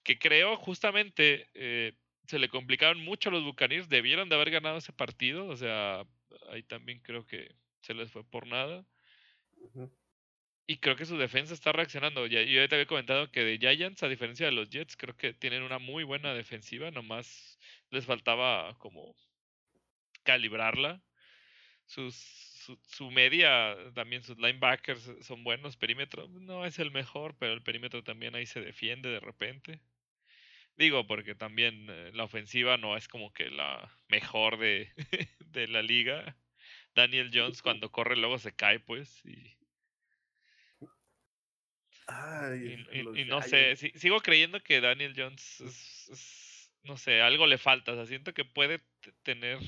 que 0.03 0.19
creo 0.19 0.57
justamente 0.57 1.49
eh, 1.55 1.93
se 2.27 2.39
le 2.39 2.49
complicaron 2.49 3.01
mucho 3.01 3.29
a 3.29 3.33
los 3.33 3.45
Buccaneers, 3.45 3.89
debieron 3.89 4.29
de 4.29 4.35
haber 4.37 4.51
ganado 4.51 4.79
ese 4.79 4.93
partido, 4.93 5.47
o 5.47 5.57
sea, 5.57 6.05
ahí 6.51 6.63
también 6.63 7.01
creo 7.01 7.27
que 7.27 7.55
se 7.81 7.95
les 7.95 8.11
fue 8.11 8.25
por 8.25 8.47
nada. 8.47 8.85
Y 10.66 10.79
creo 10.79 10.96
que 10.96 11.07
su 11.07 11.16
defensa 11.16 11.55
está 11.55 11.72
reaccionando. 11.72 12.26
Ya, 12.26 12.42
yo 12.42 12.61
ya 12.61 12.68
te 12.68 12.74
había 12.74 12.87
comentado 12.87 13.31
que 13.31 13.44
de 13.44 13.59
Giants, 13.59 14.02
a 14.02 14.09
diferencia 14.09 14.46
de 14.46 14.52
los 14.52 14.70
Jets, 14.70 14.96
creo 14.96 15.16
que 15.16 15.33
tienen 15.33 15.62
una 15.62 15.79
muy 15.79 16.05
buena 16.05 16.35
defensiva, 16.35 16.90
nomás 16.90 17.59
les 17.90 18.05
faltaba 18.07 18.76
como 18.79 19.14
calibrarla. 20.24 21.02
Sus 21.87 22.16
su, 22.66 22.76
su, 22.83 23.11
media, 23.12 23.76
también 23.94 24.24
sus 24.24 24.38
linebackers 24.38 25.09
son 25.20 25.44
buenos, 25.44 25.76
perímetro 25.76 26.29
no 26.29 26.66
es 26.66 26.81
el 26.81 26.90
mejor, 26.90 27.37
pero 27.38 27.52
el 27.52 27.62
perímetro 27.62 28.02
también 28.02 28.35
ahí 28.35 28.46
se 28.46 28.61
defiende 28.61 29.09
de 29.09 29.20
repente. 29.20 29.81
Digo, 30.76 31.07
porque 31.07 31.35
también 31.35 31.87
eh, 31.88 32.11
la 32.12 32.24
ofensiva 32.24 32.76
no 32.76 32.96
es 32.96 33.09
como 33.09 33.33
que 33.33 33.50
la 33.50 33.90
mejor 34.09 34.59
de, 34.59 34.92
de 35.46 35.68
la 35.68 35.83
liga. 35.83 36.37
Daniel 36.94 37.31
Jones 37.33 37.62
cuando 37.62 37.92
corre 37.92 38.16
luego 38.16 38.38
se 38.38 38.55
cae, 38.55 38.81
pues, 38.81 39.24
y... 39.24 39.56
y, 42.09 43.25
no 43.25 43.42
sé, 43.42 43.77
sigo 43.77 44.21
creyendo 44.21 44.61
que 44.62 44.81
Daniel 44.81 45.14
Jones 45.16 45.61
es, 45.61 46.71
no 46.85 46.97
sé, 46.97 47.21
algo 47.21 47.47
le 47.47 47.59
falta, 47.59 47.92
o 47.92 47.95
sea, 47.97 48.07
siento 48.07 48.33
que 48.33 48.45
puede 48.45 48.81
tener 49.23 49.59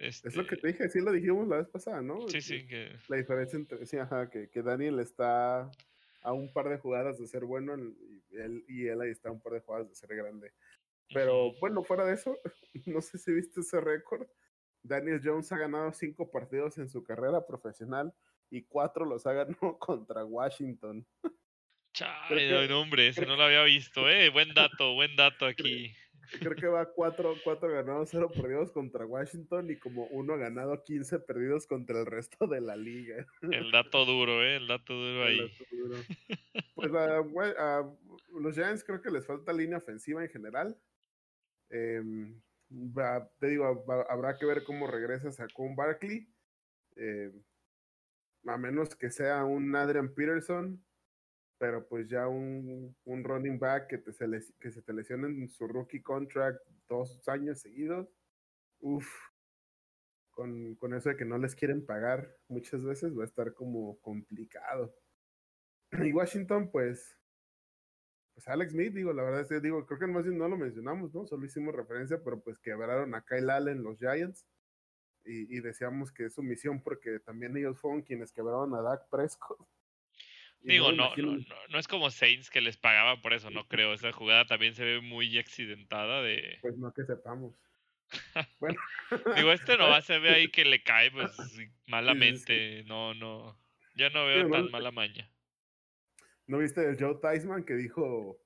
es 0.00 0.34
lo 0.34 0.46
que 0.46 0.56
te 0.56 0.68
este 0.68 0.84
dije, 0.84 0.88
sí 0.88 1.00
lo 1.00 1.12
dijimos 1.12 1.46
la 1.46 1.58
vez 1.58 1.68
pasada, 1.68 2.00
¿no? 2.00 2.26
Sí, 2.28 2.40
sí. 2.40 2.66
Que... 2.66 2.96
La 3.08 3.18
diferencia 3.18 3.58
entre, 3.58 3.84
sí, 3.84 3.98
ajá, 3.98 4.30
que, 4.30 4.48
que, 4.48 4.62
Daniel 4.62 4.98
está 4.98 5.70
a 6.22 6.32
un 6.32 6.50
par 6.52 6.70
de 6.70 6.78
jugadas 6.78 7.18
de 7.18 7.26
ser 7.26 7.44
bueno 7.44 7.76
y 7.76 8.36
él, 8.36 8.64
y 8.66 8.86
él 8.86 9.00
ahí 9.02 9.10
está 9.10 9.28
a 9.28 9.32
un 9.32 9.42
par 9.42 9.52
de 9.52 9.60
jugadas 9.60 9.90
de 9.90 9.94
ser 9.94 10.14
grande. 10.16 10.52
Pero 11.12 11.52
bueno, 11.60 11.84
fuera 11.84 12.06
de 12.06 12.14
eso, 12.14 12.38
no 12.86 13.02
sé 13.02 13.18
si 13.18 13.32
viste 13.32 13.60
ese 13.60 13.80
récord. 13.80 14.26
Daniel 14.82 15.20
Jones 15.22 15.52
ha 15.52 15.58
ganado 15.58 15.92
cinco 15.92 16.30
partidos 16.30 16.78
en 16.78 16.88
su 16.88 17.04
carrera 17.04 17.46
profesional 17.46 18.14
y 18.50 18.62
cuatro 18.62 19.04
los 19.04 19.26
ha 19.26 19.32
ganado 19.32 19.78
contra 19.78 20.24
Washington. 20.24 21.06
Chale, 21.92 22.72
hombre, 22.72 23.08
ese 23.08 23.26
no 23.26 23.36
lo 23.36 23.44
había 23.44 23.64
visto, 23.64 24.08
eh. 24.08 24.28
Buen 24.30 24.54
dato, 24.54 24.94
buen 24.94 25.16
dato 25.16 25.46
aquí. 25.46 25.92
Creo 26.38 26.54
que 26.54 26.66
va 26.68 26.86
4, 26.86 27.38
4 27.42 27.72
ganados, 27.72 28.10
0 28.12 28.30
perdidos 28.30 28.70
contra 28.70 29.04
Washington 29.04 29.70
y 29.70 29.76
como 29.76 30.04
uno 30.06 30.38
ganado, 30.38 30.82
15 30.84 31.18
perdidos 31.20 31.66
contra 31.66 31.98
el 31.98 32.06
resto 32.06 32.46
de 32.46 32.60
la 32.60 32.76
liga. 32.76 33.26
El 33.42 33.72
dato 33.72 34.04
duro, 34.04 34.42
¿eh? 34.44 34.56
El 34.56 34.68
dato 34.68 34.94
duro 34.94 35.24
ahí. 35.24 35.52
Pues 36.74 36.92
a, 36.94 37.82
los 38.40 38.54
Giants 38.54 38.84
creo 38.84 39.02
que 39.02 39.10
les 39.10 39.26
falta 39.26 39.52
línea 39.52 39.78
ofensiva 39.78 40.22
en 40.22 40.30
general. 40.30 40.78
Eh, 41.70 42.00
te 43.40 43.48
digo, 43.48 43.84
habrá 44.08 44.38
que 44.38 44.46
ver 44.46 44.62
cómo 44.62 44.86
regresas 44.86 45.40
a 45.40 45.48
con 45.48 45.74
Barkley. 45.74 46.28
Eh, 46.96 47.32
a 48.46 48.56
menos 48.56 48.94
que 48.96 49.10
sea 49.10 49.44
un 49.44 49.74
Adrian 49.76 50.14
Peterson 50.14 50.82
pero 51.60 51.86
pues 51.86 52.08
ya 52.08 52.26
un, 52.26 52.96
un 53.04 53.22
running 53.22 53.58
back 53.58 53.86
que, 53.86 53.98
te 53.98 54.14
se, 54.14 54.26
que 54.58 54.70
se 54.70 54.80
te 54.80 54.94
lesiona 54.94 55.28
en 55.28 55.46
su 55.50 55.68
rookie 55.68 56.00
contract 56.00 56.58
dos 56.88 57.28
años 57.28 57.60
seguidos, 57.60 58.08
uff, 58.80 59.06
con, 60.30 60.74
con, 60.76 60.94
eso 60.94 61.10
de 61.10 61.18
que 61.18 61.26
no 61.26 61.36
les 61.36 61.54
quieren 61.54 61.84
pagar 61.84 62.34
muchas 62.48 62.82
veces 62.82 63.14
va 63.16 63.24
a 63.24 63.26
estar 63.26 63.52
como 63.52 64.00
complicado. 64.00 64.94
Y 66.02 66.14
Washington, 66.14 66.70
pues, 66.70 67.14
pues 68.32 68.48
Alex 68.48 68.72
Smith, 68.72 68.94
digo, 68.94 69.12
la 69.12 69.22
verdad 69.22 69.42
es 69.42 69.48
que 69.48 69.60
digo, 69.60 69.84
creo 69.84 69.98
que 69.98 70.06
más 70.06 70.24
bien 70.24 70.38
no 70.38 70.48
lo 70.48 70.56
mencionamos, 70.56 71.12
¿no? 71.12 71.26
Solo 71.26 71.44
hicimos 71.44 71.74
referencia, 71.74 72.24
pero 72.24 72.40
pues 72.40 72.58
quebraron 72.58 73.14
a 73.14 73.22
Kyle 73.22 73.50
Allen 73.50 73.82
los 73.82 73.98
Giants. 73.98 74.46
Y, 75.24 75.56
y 75.56 75.60
decíamos 75.60 76.12
que 76.12 76.26
es 76.26 76.34
su 76.34 76.42
misión 76.42 76.82
porque 76.82 77.18
también 77.20 77.56
ellos 77.56 77.78
fueron 77.78 78.02
quienes 78.02 78.32
quebraron 78.32 78.74
a 78.74 78.82
Dak 78.82 79.08
Prescott. 79.10 79.58
Digo, 80.62 80.92
no, 80.92 81.16
no, 81.16 81.38
no, 81.70 81.78
es 81.78 81.88
como 81.88 82.10
Saints 82.10 82.50
que 82.50 82.60
les 82.60 82.76
pagaba 82.76 83.20
por 83.22 83.32
eso, 83.32 83.50
no 83.50 83.66
creo. 83.66 83.94
Esa 83.94 84.12
jugada 84.12 84.44
también 84.44 84.74
se 84.74 84.84
ve 84.84 85.00
muy 85.00 85.38
accidentada 85.38 86.22
de... 86.22 86.58
Pues 86.60 86.76
no 86.76 86.92
que 86.92 87.04
sepamos. 87.04 87.54
bueno. 88.60 88.78
Digo, 89.36 89.52
este 89.52 89.76
no 89.78 90.00
se 90.02 90.18
ve 90.18 90.30
ahí 90.30 90.48
que 90.48 90.64
le 90.64 90.82
cae 90.82 91.10
pues 91.10 91.32
malamente. 91.86 92.84
No, 92.84 93.14
no. 93.14 93.58
Ya 93.94 94.10
no 94.10 94.26
veo 94.26 94.50
tan 94.50 94.70
mala 94.70 94.90
maña. 94.90 95.30
¿No 96.46 96.58
viste 96.58 96.84
el 96.84 96.98
Joe 96.98 97.16
Theismann 97.22 97.64
que 97.64 97.74
dijo 97.74 98.38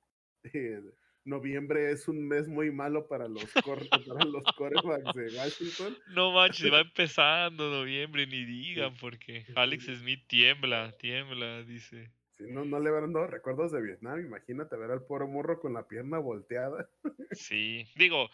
eh, 0.45 0.81
noviembre 1.25 1.91
es 1.91 2.09
un 2.09 2.27
mes 2.29 2.49
muy 2.49 2.71
malo 2.71 3.07
para 3.09 3.29
los, 3.29 3.45
para 4.09 4.25
los 4.25 4.45
corebacks 4.57 5.15
de 5.15 5.37
Washington? 5.37 5.97
No 6.07 6.33
manches, 6.33 6.73
va 6.73 6.81
empezando 6.81 7.71
noviembre, 7.71 8.27
ni 8.27 8.45
digan, 8.45 8.95
porque 8.97 9.47
Alex 9.55 9.85
Smith 9.85 10.25
tiembla, 10.27 10.93
tiembla, 10.99 11.63
dice. 11.63 12.11
Si 12.37 12.45
no, 12.45 12.65
no 12.65 12.81
le 12.81 12.91
habrán 12.91 13.13
dado 13.13 13.29
recuerdos 13.29 13.71
de 13.73 13.81
Vietnam, 13.81 14.21
imagínate 14.21 14.77
ver 14.77 14.91
al 14.91 15.03
pobre 15.03 15.27
morro 15.27 15.61
con 15.61 15.73
la 15.73 15.87
pierna 15.87 16.19
volteada. 16.19 16.89
Sí, 17.33 17.87
digo, 17.97 18.31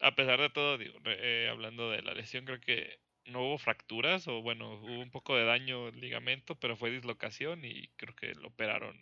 a 0.00 0.14
pesar 0.14 0.40
de 0.40 0.50
todo, 0.50 0.76
digo, 0.76 0.98
eh, 1.06 1.48
hablando 1.50 1.90
de 1.90 2.02
la 2.02 2.14
lesión, 2.14 2.44
creo 2.44 2.60
que 2.60 3.00
no 3.24 3.42
hubo 3.42 3.58
fracturas, 3.58 4.28
o 4.28 4.42
bueno, 4.42 4.74
hubo 4.74 5.00
un 5.00 5.10
poco 5.10 5.36
de 5.36 5.44
daño 5.44 5.88
en 5.88 6.00
ligamento, 6.00 6.54
pero 6.56 6.76
fue 6.76 6.90
dislocación 6.90 7.64
y 7.64 7.88
creo 7.96 8.14
que 8.14 8.34
lo 8.34 8.48
operaron 8.48 8.98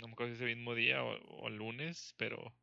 no 0.00 0.08
me 0.08 0.12
acuerdo 0.12 0.34
si 0.34 0.42
ese 0.42 0.54
mismo 0.54 0.74
día 0.74 1.02
o, 1.02 1.48
el 1.48 1.56
lunes, 1.56 2.14
pero 2.16 2.54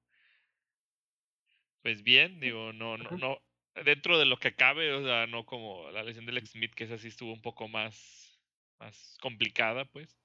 pues 1.81 2.03
bien, 2.03 2.39
digo, 2.39 2.73
no, 2.73 2.97
no, 2.97 3.09
no, 3.11 3.41
dentro 3.83 4.19
de 4.19 4.25
lo 4.25 4.37
que 4.37 4.55
cabe, 4.55 4.93
o 4.93 5.03
sea, 5.03 5.27
no 5.27 5.45
como 5.45 5.89
la 5.91 6.03
lesión 6.03 6.25
del 6.25 6.45
Smith, 6.45 6.73
que 6.73 6.83
esa 6.85 6.97
sí 6.97 7.07
estuvo 7.07 7.31
un 7.31 7.41
poco 7.41 7.67
más, 7.67 8.39
más 8.79 9.17
complicada, 9.21 9.85
pues 9.85 10.19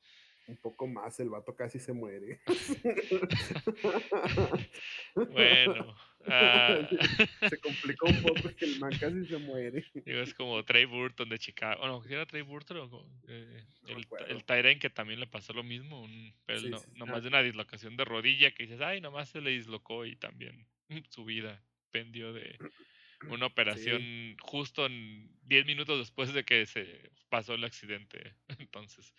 un 0.46 0.56
poco 0.56 0.86
más, 0.86 1.18
el 1.20 1.30
vato 1.30 1.54
casi 1.54 1.78
se 1.78 1.92
muere. 1.92 2.40
bueno. 5.14 5.94
Ah. 6.26 6.88
Se 7.50 7.58
complicó 7.58 8.06
un 8.06 8.22
poco 8.22 8.54
que 8.56 8.64
el 8.64 8.80
man 8.80 8.92
casi 8.98 9.26
se 9.26 9.38
muere. 9.38 9.84
Digo, 9.92 10.20
es 10.20 10.34
como 10.34 10.64
Trey 10.64 10.86
Burton 10.86 11.28
de 11.28 11.38
Chicago. 11.38 11.82
O 11.82 11.86
no, 11.86 12.04
era 12.08 12.26
Trey 12.26 12.42
Burton 12.42 12.78
o 12.78 13.06
eh, 13.28 13.64
el, 13.88 14.06
el 14.28 14.44
Tyren 14.44 14.78
que 14.78 14.90
también 14.90 15.20
le 15.20 15.26
pasó 15.26 15.52
lo 15.52 15.62
mismo, 15.62 16.00
un, 16.00 16.34
pero 16.46 16.62
no, 16.62 16.82
nomás 16.94 17.22
de 17.22 17.28
una 17.28 17.42
dislocación 17.42 17.96
de 17.96 18.04
rodilla 18.04 18.52
que 18.52 18.64
dices, 18.64 18.80
ay, 18.80 19.00
nomás 19.00 19.28
se 19.28 19.40
le 19.40 19.50
dislocó 19.50 20.06
y 20.06 20.16
también 20.16 20.66
su 21.10 21.24
vida 21.24 21.62
pendió 21.90 22.32
de 22.32 22.58
una 23.30 23.46
operación 23.46 24.36
justo 24.40 24.86
en 24.86 25.30
10 25.42 25.66
minutos 25.66 25.98
después 25.98 26.32
de 26.32 26.44
que 26.44 26.66
se 26.66 27.10
pasó 27.28 27.54
el 27.54 27.64
accidente. 27.64 28.34
Entonces. 28.58 29.14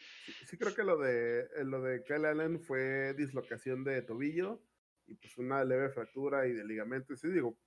Sí, 0.46 0.58
creo 0.58 0.74
que 0.74 0.84
lo 0.84 0.98
de 0.98 1.42
eh, 1.42 1.64
lo 1.64 1.82
de 1.82 2.04
Kyle 2.04 2.26
Allen 2.26 2.60
fue 2.60 3.14
dislocación 3.14 3.84
de 3.84 4.02
tobillo 4.02 4.62
y 5.08 5.16
pues 5.16 5.38
una 5.38 5.64
leve 5.64 5.90
fractura 5.90 6.48
y 6.48 6.54
de 6.54 6.66
ligamento. 6.66 7.16
Sí, 7.16 7.30
digo, 7.30 7.58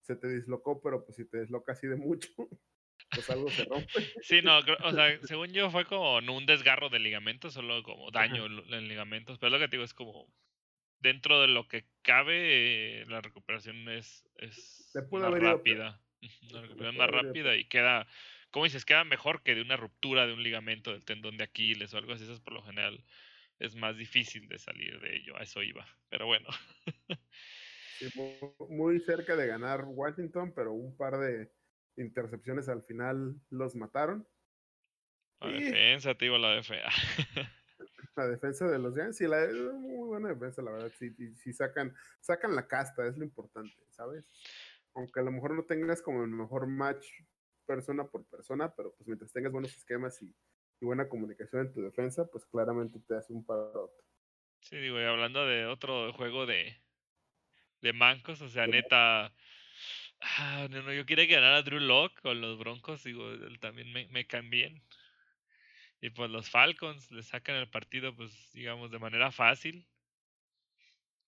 se 0.00 0.16
te 0.16 0.28
dislocó, 0.28 0.80
pero 0.80 1.04
pues 1.04 1.16
si 1.16 1.24
te 1.24 1.40
disloca 1.40 1.72
así 1.72 1.86
de 1.86 1.96
mucho, 1.96 2.28
pues 3.10 3.28
algo 3.30 3.48
se 3.50 3.64
rompe. 3.64 3.88
Sí, 4.22 4.40
no, 4.42 4.58
o 4.58 4.92
sea, 4.92 5.18
según 5.22 5.52
yo 5.52 5.70
fue 5.70 5.84
como 5.84 6.20
no 6.20 6.36
un 6.36 6.46
desgarro 6.46 6.88
de 6.88 6.98
ligamentos, 6.98 7.54
solo 7.54 7.82
como 7.82 8.10
daño 8.10 8.46
en 8.46 8.88
ligamentos. 8.88 9.38
Pero 9.38 9.50
lo 9.50 9.58
que 9.58 9.68
te 9.68 9.76
digo 9.76 9.84
es 9.84 9.94
como 9.94 10.32
dentro 11.00 11.40
de 11.40 11.48
lo 11.48 11.68
que 11.68 11.84
cabe, 12.02 13.04
la 13.08 13.20
recuperación 13.20 13.88
es, 13.88 14.28
es 14.36 14.92
más 15.10 15.40
rápida. 15.40 16.00
La 16.50 16.62
recuperación 16.62 16.96
más 16.96 17.10
rápida 17.10 17.56
y 17.56 17.64
queda, 17.64 18.06
como 18.50 18.64
dices, 18.64 18.84
queda 18.84 19.04
mejor 19.04 19.42
que 19.42 19.54
de 19.54 19.62
una 19.62 19.76
ruptura 19.76 20.26
de 20.26 20.32
un 20.32 20.42
ligamento 20.42 20.92
del 20.92 21.04
tendón 21.04 21.36
de 21.36 21.44
Aquiles 21.44 21.94
o 21.94 21.98
algo 21.98 22.12
así. 22.12 22.24
Eso 22.24 22.34
es 22.34 22.40
por 22.40 22.54
lo 22.54 22.62
general 22.62 23.04
es 23.58 23.74
más 23.74 23.96
difícil 23.96 24.48
de 24.48 24.58
salir 24.58 25.00
de 25.00 25.16
ello. 25.16 25.36
A 25.36 25.42
eso 25.42 25.62
iba. 25.62 25.86
Pero 26.08 26.26
bueno. 26.26 26.48
muy 28.68 29.00
cerca 29.00 29.36
de 29.36 29.46
ganar 29.46 29.84
Washington, 29.84 30.52
pero 30.54 30.72
un 30.72 30.96
par 30.96 31.18
de 31.18 31.50
intercepciones 31.96 32.68
al 32.68 32.82
final 32.82 33.34
los 33.50 33.74
mataron. 33.74 34.26
La 35.40 35.50
defensa, 35.50 36.14
te 36.14 36.24
digo, 36.24 36.38
la 36.38 36.54
defensa. 36.54 36.88
la 38.18 38.26
defensa 38.26 38.66
de 38.66 38.78
los 38.78 38.94
Giants, 38.94 39.16
sí, 39.16 39.26
la, 39.26 39.44
es 39.44 39.54
muy 39.54 40.08
buena 40.08 40.28
defensa, 40.28 40.60
la 40.60 40.72
verdad, 40.72 40.92
sí, 40.98 41.14
sí, 41.36 41.52
sacan, 41.52 41.94
sacan 42.20 42.54
la 42.54 42.66
casta, 42.66 43.06
es 43.06 43.16
lo 43.16 43.24
importante, 43.24 43.76
¿sabes? 43.90 44.28
Aunque 44.94 45.20
a 45.20 45.22
lo 45.22 45.30
mejor 45.30 45.54
no 45.54 45.64
tengas 45.64 46.02
como 46.02 46.24
el 46.24 46.30
mejor 46.30 46.66
match 46.66 47.06
persona 47.64 48.04
por 48.04 48.24
persona, 48.26 48.74
pero 48.74 48.92
pues 48.96 49.06
mientras 49.06 49.32
tengas 49.32 49.52
buenos 49.52 49.76
esquemas 49.76 50.20
y, 50.22 50.34
buena 50.80 51.08
comunicación 51.08 51.66
en 51.66 51.72
tu 51.72 51.82
defensa, 51.82 52.24
pues 52.30 52.46
claramente 52.46 53.00
te 53.00 53.16
hace 53.16 53.32
un 53.32 53.44
parote. 53.44 54.00
Sí, 54.60 54.76
digo, 54.76 55.00
y 55.00 55.04
hablando 55.04 55.44
de 55.44 55.66
otro 55.66 56.12
juego 56.12 56.46
de, 56.46 56.80
de 57.80 57.92
mancos, 57.92 58.40
o 58.42 58.48
sea, 58.48 58.68
neta, 58.68 59.32
ah, 60.20 60.68
no, 60.70 60.92
yo 60.92 61.04
quería 61.04 61.26
ganar 61.26 61.54
a 61.54 61.62
Drew 61.62 61.80
Locke 61.80 62.20
con 62.20 62.40
los 62.40 62.58
Broncos, 62.58 63.02
digo, 63.02 63.28
él 63.28 63.58
también 63.58 63.92
me, 63.92 64.06
me 64.08 64.26
caen 64.28 64.50
bien. 64.50 64.82
Y 66.00 66.10
pues 66.10 66.30
los 66.30 66.48
Falcons 66.48 67.10
le 67.10 67.22
sacan 67.22 67.56
el 67.56 67.68
partido, 67.68 68.14
pues 68.14 68.52
digamos, 68.52 68.90
de 68.90 68.98
manera 68.98 69.32
fácil. 69.32 69.86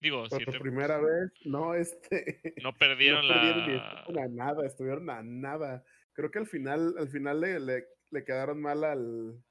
Digo, 0.01 0.27
por 0.29 0.61
primera 0.61 0.99
vez, 0.99 1.31
no, 1.45 1.75
este. 1.75 2.41
No 2.63 2.75
perdieron, 2.75 3.23
no 3.29 3.35
perdieron 3.35 3.77
la. 3.77 4.23
a 4.25 4.29
nada, 4.29 4.67
estuvieron 4.67 5.11
a 5.11 5.23
nada. 5.23 5.85
Creo 6.13 6.31
que 6.31 6.39
al 6.39 6.47
final, 6.47 6.95
al 6.99 7.09
final 7.09 7.41
le, 7.41 7.61
le, 7.61 8.25
quedaron 8.25 8.63
mal 8.63 8.83
al, 8.85 9.43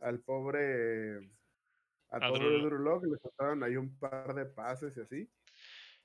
al 0.00 0.20
pobre. 0.20 1.16
A, 2.10 2.20
todo 2.20 2.36
el 2.36 2.62
Drew 2.62 3.00
le 3.04 3.18
faltaron 3.18 3.64
ahí 3.64 3.76
un 3.76 3.98
par 3.98 4.34
de 4.34 4.44
pases 4.44 4.96
y 4.96 5.00
así. 5.00 5.30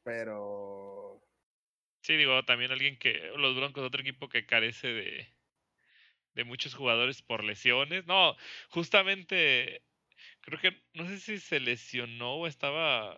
Pero. 0.03 1.21
Sí, 2.01 2.15
digo, 2.15 2.43
también 2.45 2.71
alguien 2.71 2.97
que. 2.97 3.31
Los 3.37 3.55
Broncos, 3.55 3.83
otro 3.83 4.01
equipo 4.01 4.27
que 4.27 4.47
carece 4.47 4.87
de 4.87 5.36
de 6.37 6.43
muchos 6.43 6.75
jugadores 6.75 7.21
por 7.23 7.43
lesiones. 7.43 8.05
No, 8.05 8.37
justamente 8.69 9.81
creo 10.41 10.59
que 10.59 10.81
no 10.93 11.07
sé 11.07 11.19
si 11.19 11.39
se 11.39 11.59
lesionó 11.59 12.35
o 12.35 12.47
estaba 12.47 13.17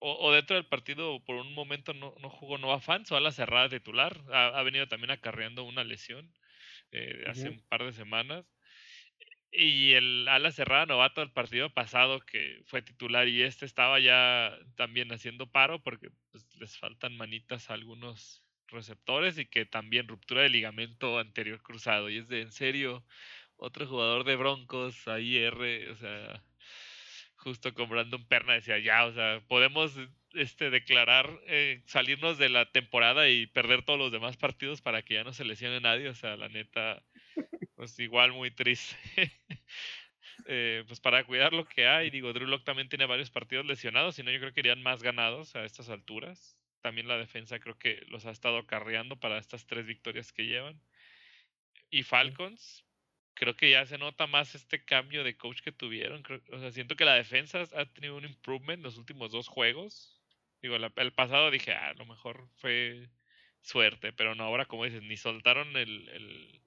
o, 0.00 0.32
dentro 0.32 0.54
del 0.54 0.66
partido 0.66 1.18
por 1.24 1.36
un 1.36 1.54
momento 1.54 1.92
no, 1.94 2.14
no 2.20 2.30
jugó 2.30 2.56
Nova 2.58 2.78
Fans 2.78 3.10
o 3.10 3.16
a 3.16 3.20
la 3.20 3.32
cerrada 3.32 3.70
titular. 3.70 4.20
Ha, 4.32 4.62
venido 4.62 4.86
también 4.86 5.10
acarreando 5.10 5.64
una 5.64 5.82
lesión 5.82 6.32
eh, 6.92 7.24
hace 7.26 7.48
un 7.48 7.60
par 7.68 7.84
de 7.84 7.92
semanas. 7.92 8.44
Y 9.50 9.94
el 9.94 10.28
ala 10.28 10.52
cerrada 10.52 10.84
novato 10.86 11.22
del 11.22 11.32
partido 11.32 11.72
pasado 11.72 12.20
que 12.20 12.60
fue 12.66 12.82
titular 12.82 13.26
y 13.28 13.42
este 13.42 13.64
estaba 13.64 13.98
ya 13.98 14.56
también 14.76 15.10
haciendo 15.10 15.50
paro 15.50 15.82
porque 15.82 16.10
pues, 16.30 16.46
les 16.60 16.78
faltan 16.78 17.16
manitas 17.16 17.70
a 17.70 17.74
algunos 17.74 18.42
receptores 18.68 19.38
y 19.38 19.46
que 19.46 19.66
también 19.66 20.08
ruptura 20.08 20.42
de 20.42 20.48
ligamento 20.50 21.18
anterior 21.18 21.62
cruzado. 21.62 22.10
Y 22.10 22.18
es 22.18 22.28
de 22.28 22.42
en 22.42 22.52
serio 22.52 23.04
otro 23.56 23.86
jugador 23.86 24.24
de 24.24 24.36
Broncos, 24.36 25.08
ahí 25.08 25.36
R, 25.36 25.90
o 25.90 25.96
sea, 25.96 26.42
justo 27.36 27.74
con 27.74 27.88
Brandon 27.88 28.26
Perna 28.26 28.54
decía, 28.54 28.78
ya, 28.78 29.04
o 29.06 29.12
sea, 29.12 29.42
podemos 29.48 29.94
este, 30.34 30.70
declarar, 30.70 31.40
eh, 31.46 31.82
salirnos 31.86 32.38
de 32.38 32.48
la 32.48 32.70
temporada 32.70 33.28
y 33.28 33.46
perder 33.46 33.84
todos 33.84 33.98
los 33.98 34.12
demás 34.12 34.36
partidos 34.36 34.80
para 34.82 35.02
que 35.02 35.14
ya 35.14 35.24
no 35.24 35.32
se 35.32 35.44
lesione 35.44 35.80
nadie, 35.80 36.08
o 36.08 36.14
sea, 36.14 36.36
la 36.36 36.48
neta, 36.48 37.02
pues 37.74 37.98
igual 37.98 38.32
muy 38.32 38.50
triste. 38.50 38.96
Eh, 40.50 40.84
pues 40.86 41.00
para 41.00 41.24
cuidar 41.24 41.52
lo 41.52 41.66
que 41.66 41.86
hay, 41.86 42.08
digo, 42.10 42.32
Drew 42.32 42.58
también 42.60 42.88
tiene 42.88 43.04
varios 43.04 43.28
partidos 43.28 43.66
lesionados, 43.66 44.14
si 44.14 44.22
no 44.22 44.30
yo 44.30 44.38
creo 44.38 44.52
que 44.52 44.60
irían 44.60 44.82
más 44.82 45.02
ganados 45.02 45.54
a 45.56 45.64
estas 45.64 45.90
alturas. 45.90 46.57
También 46.80 47.08
la 47.08 47.18
defensa 47.18 47.58
creo 47.58 47.78
que 47.78 48.04
los 48.08 48.26
ha 48.26 48.30
estado 48.30 48.58
acarreando 48.58 49.16
para 49.16 49.38
estas 49.38 49.66
tres 49.66 49.86
victorias 49.86 50.32
que 50.32 50.46
llevan. 50.46 50.80
Y 51.90 52.02
Falcons, 52.02 52.84
creo 53.34 53.56
que 53.56 53.70
ya 53.70 53.86
se 53.86 53.98
nota 53.98 54.26
más 54.26 54.54
este 54.54 54.84
cambio 54.84 55.24
de 55.24 55.36
coach 55.36 55.60
que 55.60 55.72
tuvieron. 55.72 56.22
o 56.52 56.58
sea, 56.58 56.70
siento 56.70 56.96
que 56.96 57.04
la 57.04 57.14
defensa 57.14 57.64
ha 57.74 57.86
tenido 57.86 58.16
un 58.16 58.24
improvement 58.24 58.78
en 58.78 58.84
los 58.84 58.98
últimos 58.98 59.30
dos 59.32 59.48
juegos. 59.48 60.20
Digo, 60.60 60.76
el 60.76 61.12
pasado 61.12 61.50
dije, 61.50 61.72
ah, 61.72 61.90
a 61.90 61.94
lo 61.94 62.04
mejor 62.04 62.48
fue 62.56 63.08
suerte, 63.60 64.12
pero 64.12 64.34
no, 64.34 64.44
ahora 64.44 64.66
como 64.66 64.84
dices, 64.84 65.02
ni 65.02 65.16
soltaron 65.16 65.76
el, 65.76 66.08
el 66.08 66.60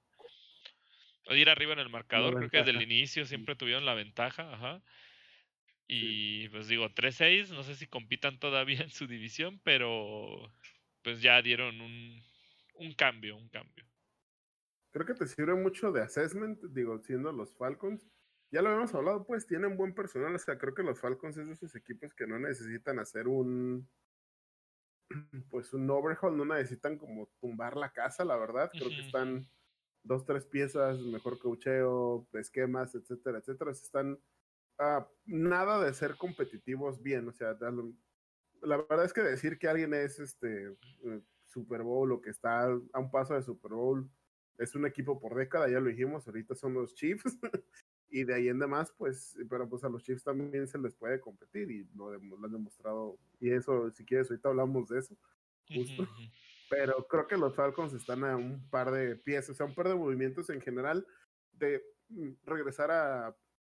ir 1.37 1.49
arriba 1.49 1.73
en 1.73 1.79
el 1.79 1.89
marcador, 1.89 2.35
creo 2.35 2.49
que 2.49 2.57
desde 2.57 2.71
el 2.71 2.81
inicio 2.81 3.25
siempre 3.25 3.55
tuvieron 3.55 3.85
la 3.85 3.93
ventaja, 3.93 4.53
ajá. 4.53 4.81
Y 5.93 6.47
pues 6.49 6.67
digo, 6.67 6.89
3-6, 6.89 7.49
no 7.49 7.63
sé 7.63 7.75
si 7.75 7.87
compitan 7.87 8.39
todavía 8.39 8.81
en 8.83 8.89
su 8.89 9.07
división, 9.07 9.59
pero 9.63 10.51
pues 11.03 11.21
ya 11.21 11.41
dieron 11.41 11.81
un, 11.81 12.23
un 12.75 12.93
cambio, 12.93 13.35
un 13.37 13.49
cambio 13.49 13.85
creo 14.91 15.05
que 15.05 15.13
te 15.13 15.25
sirve 15.25 15.55
mucho 15.55 15.91
de 15.91 16.01
assessment, 16.01 16.61
digo, 16.65 16.99
siendo 16.99 17.31
los 17.31 17.55
Falcons. 17.55 18.07
Ya 18.51 18.61
lo 18.61 18.69
habíamos 18.69 18.93
hablado, 18.93 19.25
pues 19.25 19.47
tienen 19.47 19.77
buen 19.77 19.95
personal, 19.95 20.35
o 20.35 20.39
sea, 20.39 20.57
creo 20.57 20.73
que 20.73 20.83
los 20.83 20.99
Falcons 20.99 21.37
es 21.37 21.47
de 21.47 21.53
esos 21.53 21.73
equipos 21.75 22.13
que 22.13 22.27
no 22.27 22.37
necesitan 22.37 22.99
hacer 22.99 23.29
un, 23.29 23.89
pues 25.49 25.73
un 25.73 25.89
overhaul, 25.89 26.35
no 26.35 26.43
necesitan 26.43 26.97
como 26.97 27.29
tumbar 27.39 27.77
la 27.77 27.93
casa, 27.93 28.25
la 28.25 28.35
verdad. 28.35 28.69
Creo 28.71 28.89
que 28.89 29.05
están 29.05 29.49
dos, 30.03 30.25
tres 30.25 30.45
piezas, 30.45 30.99
mejor 30.99 31.39
cocheo, 31.39 32.27
esquemas, 32.33 32.93
etcétera, 32.93 33.37
etcétera. 33.37 33.71
Están 33.71 34.19
a 34.81 35.07
nada 35.25 35.83
de 35.83 35.93
ser 35.93 36.17
competitivos 36.17 37.01
bien, 37.01 37.27
o 37.27 37.31
sea, 37.31 37.55
la 38.61 38.77
verdad 38.77 39.05
es 39.05 39.13
que 39.13 39.21
decir 39.21 39.59
que 39.59 39.67
alguien 39.67 39.93
es 39.93 40.19
este 40.19 40.75
eh, 41.03 41.21
Super 41.45 41.83
Bowl 41.83 42.11
o 42.11 42.21
que 42.21 42.31
está 42.31 42.63
a 42.63 42.99
un 42.99 43.11
paso 43.11 43.35
de 43.35 43.43
Super 43.43 43.73
Bowl 43.73 44.09
es 44.57 44.75
un 44.75 44.85
equipo 44.85 45.19
por 45.19 45.35
década, 45.35 45.69
ya 45.69 45.79
lo 45.79 45.89
dijimos, 45.89 46.27
ahorita 46.27 46.55
son 46.55 46.73
los 46.73 46.93
Chiefs. 46.93 47.23
y 48.09 48.23
de 48.23 48.33
ahí 48.35 48.47
en 48.49 48.59
demás, 48.59 48.93
pues, 48.97 49.37
pero 49.49 49.67
pues 49.67 49.83
a 49.83 49.89
los 49.89 50.03
Chiefs 50.03 50.23
también 50.23 50.67
se 50.67 50.77
les 50.77 50.95
puede 50.95 51.19
competir 51.19 51.71
y 51.71 51.87
lo, 51.95 52.11
han 52.11 52.51
demostrado. 52.51 53.17
Y 53.39 53.51
eso, 53.51 53.89
si 53.91 54.05
quieres, 54.05 54.29
ahorita 54.29 54.49
hablamos 54.49 54.89
de 54.89 54.99
eso. 54.99 55.15
Justo. 55.67 56.07
Pero 56.69 57.05
creo 57.09 57.27
que 57.27 57.35
los 57.35 57.53
Falcons 57.53 57.91
están 57.91 58.23
a 58.23 58.37
un 58.37 58.69
par 58.69 58.91
de 58.91 59.17
piezas, 59.17 59.49
o 59.49 59.53
sea, 59.55 59.65
un 59.65 59.75
par 59.75 59.89
de 59.89 59.95
movimientos 59.95 60.49
en 60.49 60.61
general 60.61 61.05
de 61.51 61.83
mm, 62.07 62.29
regresar 62.45 62.89
a, 62.91 63.35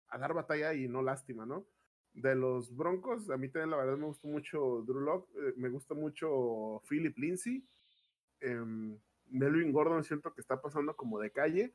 a 0.08 0.18
dar 0.18 0.34
batalla 0.34 0.74
y 0.74 0.88
no 0.88 1.02
lástima, 1.02 1.46
¿no? 1.46 1.66
De 2.12 2.34
los 2.34 2.74
Broncos, 2.76 3.28
a 3.30 3.36
mí 3.36 3.48
también 3.48 3.70
la 3.70 3.76
verdad 3.78 3.96
me 3.96 4.06
gustó 4.06 4.28
mucho 4.28 4.84
Drew 4.86 5.00
Locke, 5.00 5.28
eh, 5.36 5.54
me 5.56 5.68
gusta 5.68 5.94
mucho 5.94 6.80
Philip 6.88 7.18
Lindsay. 7.18 7.66
Eh, 8.40 8.96
Melvin 9.30 9.72
Gordon 9.72 10.04
siento 10.04 10.32
que 10.32 10.40
está 10.40 10.60
pasando 10.60 10.94
como 10.96 11.18
de 11.18 11.32
calle, 11.32 11.72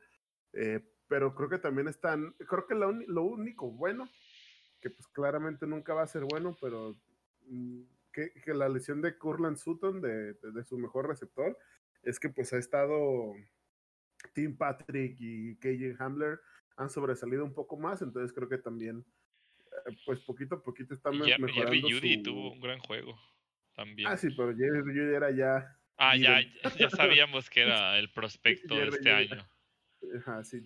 eh, 0.52 0.80
pero 1.08 1.34
creo 1.34 1.48
que 1.48 1.58
también 1.58 1.88
están, 1.88 2.32
creo 2.48 2.66
que 2.66 2.74
lo, 2.74 3.22
único 3.22 3.70
bueno, 3.70 4.08
que 4.80 4.90
pues 4.90 5.06
claramente 5.08 5.66
nunca 5.66 5.92
va 5.92 6.02
a 6.02 6.06
ser 6.06 6.24
bueno, 6.24 6.56
pero 6.60 6.96
mm, 7.46 7.82
que, 8.12 8.32
que, 8.32 8.54
la 8.54 8.68
lesión 8.68 9.02
de 9.02 9.18
Curland 9.18 9.56
Sutton, 9.56 10.00
de, 10.00 10.34
de, 10.34 10.64
su 10.64 10.78
mejor 10.78 11.08
receptor, 11.08 11.56
es 12.02 12.18
que 12.18 12.28
pues 12.28 12.52
ha 12.52 12.58
estado 12.58 13.34
Tim 14.32 14.56
Patrick 14.56 15.16
y 15.18 15.56
KJ 15.56 16.02
Hamler 16.02 16.40
han 16.80 16.90
sobresalido 16.90 17.44
un 17.44 17.54
poco 17.54 17.76
más, 17.76 18.02
entonces 18.02 18.32
creo 18.32 18.48
que 18.48 18.58
también 18.58 19.04
eh, 19.86 19.96
pues 20.06 20.20
poquito 20.20 20.56
a 20.56 20.62
poquito 20.62 20.94
están 20.94 21.18
mejorando. 21.18 21.48
Jerry 21.48 21.82
Judy 21.82 22.22
tuvo 22.22 22.52
un 22.52 22.60
gran 22.60 22.78
juego 22.80 23.18
también. 23.74 24.08
Ah, 24.08 24.16
sí, 24.16 24.28
pero 24.36 24.56
Jerry 24.56 24.80
Judy 24.82 25.14
era 25.14 25.30
ya 25.30 25.76
Ah, 26.02 26.16
ya, 26.16 26.40
ya 26.78 26.88
sabíamos 26.88 27.50
que 27.50 27.60
era 27.60 27.98
el 27.98 28.10
prospecto 28.14 28.74
de 28.74 28.88
este 28.88 29.10
año. 29.10 29.46
Ajá, 30.16 30.42
sí, 30.44 30.64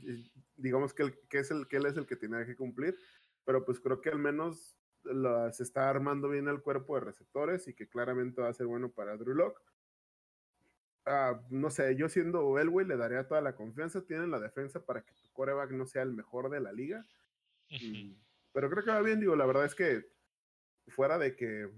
digamos 0.54 0.94
que, 0.94 1.02
el, 1.02 1.18
que, 1.28 1.40
es 1.40 1.50
el, 1.50 1.66
que 1.66 1.78
él 1.78 1.86
es 1.86 1.96
el 1.96 2.06
que 2.06 2.14
tiene 2.14 2.46
que 2.46 2.54
cumplir, 2.54 2.96
pero 3.44 3.64
pues 3.64 3.80
creo 3.80 4.00
que 4.00 4.10
al 4.10 4.20
menos 4.20 4.78
se 5.50 5.62
está 5.64 5.90
armando 5.90 6.28
bien 6.28 6.46
el 6.46 6.62
cuerpo 6.62 6.94
de 6.94 7.06
receptores 7.06 7.66
y 7.66 7.74
que 7.74 7.88
claramente 7.88 8.40
va 8.40 8.48
a 8.48 8.54
ser 8.54 8.66
bueno 8.66 8.92
para 8.92 9.16
Drew 9.16 9.34
Locke. 9.34 9.60
Ah, 11.06 11.40
no 11.50 11.70
sé, 11.70 11.96
yo 11.96 12.08
siendo 12.08 12.58
Elway 12.58 12.86
le 12.86 12.96
daría 12.96 13.28
toda 13.28 13.40
la 13.40 13.54
confianza. 13.54 14.06
Tienen 14.06 14.30
la 14.30 14.40
defensa 14.40 14.84
para 14.84 15.02
que 15.02 15.12
tu 15.14 15.30
coreback 15.32 15.70
no 15.72 15.86
sea 15.86 16.02
el 16.02 16.12
mejor 16.12 16.50
de 16.50 16.60
la 16.60 16.72
liga. 16.72 17.04
pero 18.52 18.70
creo 18.70 18.84
que 18.84 18.90
va 18.90 19.02
bien, 19.02 19.20
digo, 19.20 19.36
la 19.36 19.46
verdad 19.46 19.66
es 19.66 19.74
que 19.74 20.06
fuera 20.88 21.18
de 21.18 21.34
que 21.36 21.70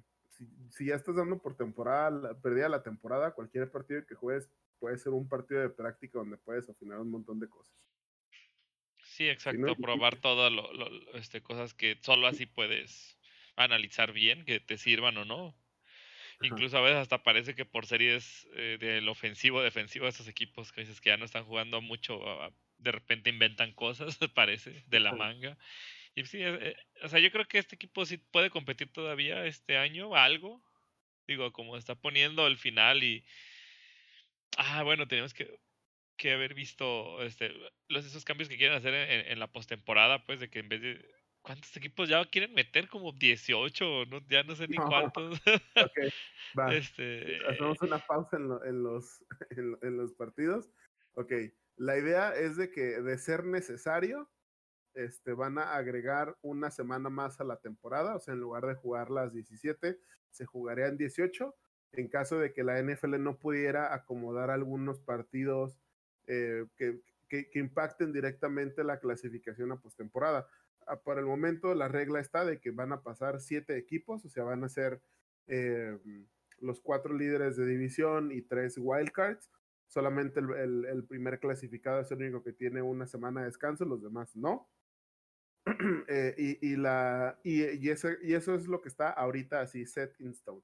si, 0.70 0.86
ya 0.86 0.94
estás 0.94 1.16
dando 1.16 1.38
por 1.38 1.56
temporada, 1.56 2.38
perdida 2.40 2.68
la 2.68 2.82
temporada, 2.82 3.32
cualquier 3.32 3.70
partido 3.70 4.04
que 4.06 4.14
juegues 4.14 4.48
puede 4.78 4.98
ser 4.98 5.12
un 5.12 5.28
partido 5.28 5.60
de 5.60 5.70
práctica 5.70 6.18
donde 6.18 6.36
puedes 6.36 6.68
afinar 6.68 7.00
un 7.00 7.10
montón 7.10 7.40
de 7.40 7.48
cosas. 7.48 7.74
Sí, 9.02 9.28
exacto, 9.28 9.76
probar 9.76 10.16
todas 10.16 10.52
lo, 10.52 10.68
este, 11.14 11.42
cosas 11.42 11.72
que 11.74 11.98
solo 12.02 12.26
así 12.26 12.44
puedes 12.44 13.16
analizar 13.56 14.12
bien, 14.12 14.44
que 14.44 14.60
te 14.60 14.76
sirvan 14.76 15.16
o 15.16 15.24
no. 15.24 15.56
Incluso 16.40 16.76
a 16.76 16.82
veces 16.82 16.98
hasta 16.98 17.22
parece 17.22 17.54
que 17.54 17.64
por 17.64 17.86
series 17.86 18.46
eh, 18.54 18.76
del 18.78 19.08
ofensivo, 19.08 19.62
defensivo 19.62 20.04
de 20.04 20.10
esos 20.10 20.28
equipos 20.28 20.72
que 20.72 20.82
dices 20.82 21.00
que 21.00 21.08
ya 21.10 21.16
no 21.16 21.24
están 21.24 21.44
jugando 21.44 21.80
mucho, 21.80 22.20
de 22.78 22.92
repente 22.92 23.30
inventan 23.30 23.72
cosas, 23.72 24.18
parece, 24.34 24.84
de 24.86 25.00
la 25.00 25.12
manga. 25.12 25.56
Y 26.14 26.24
sí, 26.24 26.38
eh, 26.42 26.58
eh, 26.60 26.76
o 27.02 27.08
sea, 27.08 27.20
yo 27.20 27.30
creo 27.30 27.46
que 27.46 27.58
este 27.58 27.76
equipo 27.76 28.04
sí 28.06 28.18
puede 28.18 28.50
competir 28.50 28.90
todavía 28.92 29.44
este 29.46 29.76
año, 29.76 30.14
algo. 30.16 30.62
Digo, 31.26 31.52
como 31.52 31.76
está 31.76 31.94
poniendo 31.94 32.46
el 32.46 32.58
final 32.58 33.04
y. 33.04 33.24
Ah, 34.56 34.82
bueno, 34.82 35.06
tenemos 35.06 35.34
que, 35.34 35.60
que 36.16 36.32
haber 36.32 36.54
visto 36.54 37.22
este, 37.22 37.52
los, 37.88 38.06
esos 38.06 38.24
cambios 38.24 38.48
que 38.48 38.56
quieren 38.56 38.76
hacer 38.76 38.94
en, 38.94 39.32
en 39.32 39.38
la 39.38 39.52
postemporada, 39.52 40.24
pues, 40.24 40.40
de 40.40 40.48
que 40.50 40.60
en 40.60 40.68
vez 40.68 40.80
de. 40.82 41.06
¿Cuántos 41.46 41.76
equipos 41.76 42.08
ya 42.08 42.24
quieren 42.24 42.52
meter? 42.54 42.88
Como 42.88 43.12
18, 43.12 44.06
no, 44.06 44.20
ya 44.28 44.42
no 44.42 44.56
sé 44.56 44.66
ni 44.66 44.76
cuántos. 45.14 45.40
ok, 45.40 45.98
va. 46.58 46.74
Este, 46.74 47.38
Hacemos 47.48 47.80
una 47.82 47.98
pausa 47.98 48.36
en, 48.36 48.50
en 48.64 48.82
los, 48.82 49.24
en, 49.50 49.78
en 49.82 49.96
los 49.96 50.12
partidos. 50.14 50.68
Ok, 51.14 51.32
la 51.76 51.96
idea 51.96 52.34
es 52.34 52.56
de 52.56 52.70
que, 52.70 53.00
de 53.00 53.16
ser 53.18 53.44
necesario, 53.44 54.28
este, 54.94 55.34
van 55.34 55.58
a 55.58 55.76
agregar 55.76 56.36
una 56.42 56.70
semana 56.70 57.10
más 57.10 57.40
a 57.40 57.44
la 57.44 57.58
temporada, 57.58 58.16
o 58.16 58.18
sea, 58.18 58.34
en 58.34 58.40
lugar 58.40 58.66
de 58.66 58.74
jugar 58.74 59.10
las 59.10 59.32
17, 59.32 59.98
se 60.30 60.46
jugarían 60.46 60.96
18. 60.96 61.54
En 61.92 62.08
caso 62.08 62.38
de 62.38 62.52
que 62.52 62.64
la 62.64 62.82
NFL 62.82 63.22
no 63.22 63.38
pudiera 63.38 63.94
acomodar 63.94 64.50
algunos 64.50 65.00
partidos 65.00 65.78
eh, 66.26 66.66
que, 66.76 67.00
que, 67.28 67.48
impacten 67.54 68.12
directamente 68.12 68.82
la 68.84 68.98
clasificación 68.98 69.70
a 69.72 69.80
postemporada. 69.80 70.48
Ah, 70.86 71.00
por 71.00 71.18
el 71.18 71.26
momento, 71.26 71.74
la 71.74 71.88
regla 71.88 72.20
está 72.20 72.44
de 72.44 72.60
que 72.60 72.70
van 72.70 72.92
a 72.92 73.02
pasar 73.02 73.40
siete 73.40 73.76
equipos, 73.76 74.24
o 74.24 74.28
sea, 74.28 74.44
van 74.44 74.62
a 74.64 74.68
ser 74.68 75.02
eh, 75.48 75.98
los 76.58 76.80
cuatro 76.80 77.14
líderes 77.14 77.56
de 77.56 77.66
división 77.66 78.30
y 78.32 78.42
tres 78.42 78.76
wildcards. 78.78 79.50
Solamente 79.88 80.40
el, 80.40 80.84
el, 80.84 81.04
primer 81.04 81.38
clasificado 81.38 82.00
es 82.00 82.10
el 82.10 82.18
único 82.18 82.42
que 82.42 82.52
tiene 82.52 82.82
una 82.82 83.06
semana 83.06 83.40
de 83.40 83.46
descanso, 83.46 83.84
los 83.84 84.02
demás 84.02 84.36
no. 84.36 84.68
Eh, 86.08 86.34
y, 86.38 86.72
y, 86.72 86.76
la, 86.76 87.40
y, 87.42 87.64
y, 87.64 87.90
ese, 87.90 88.18
y 88.22 88.34
eso 88.34 88.54
es 88.54 88.68
lo 88.68 88.80
que 88.80 88.88
está 88.88 89.10
ahorita 89.10 89.60
así 89.60 89.84
set 89.84 90.14
in 90.20 90.30
stone. 90.30 90.62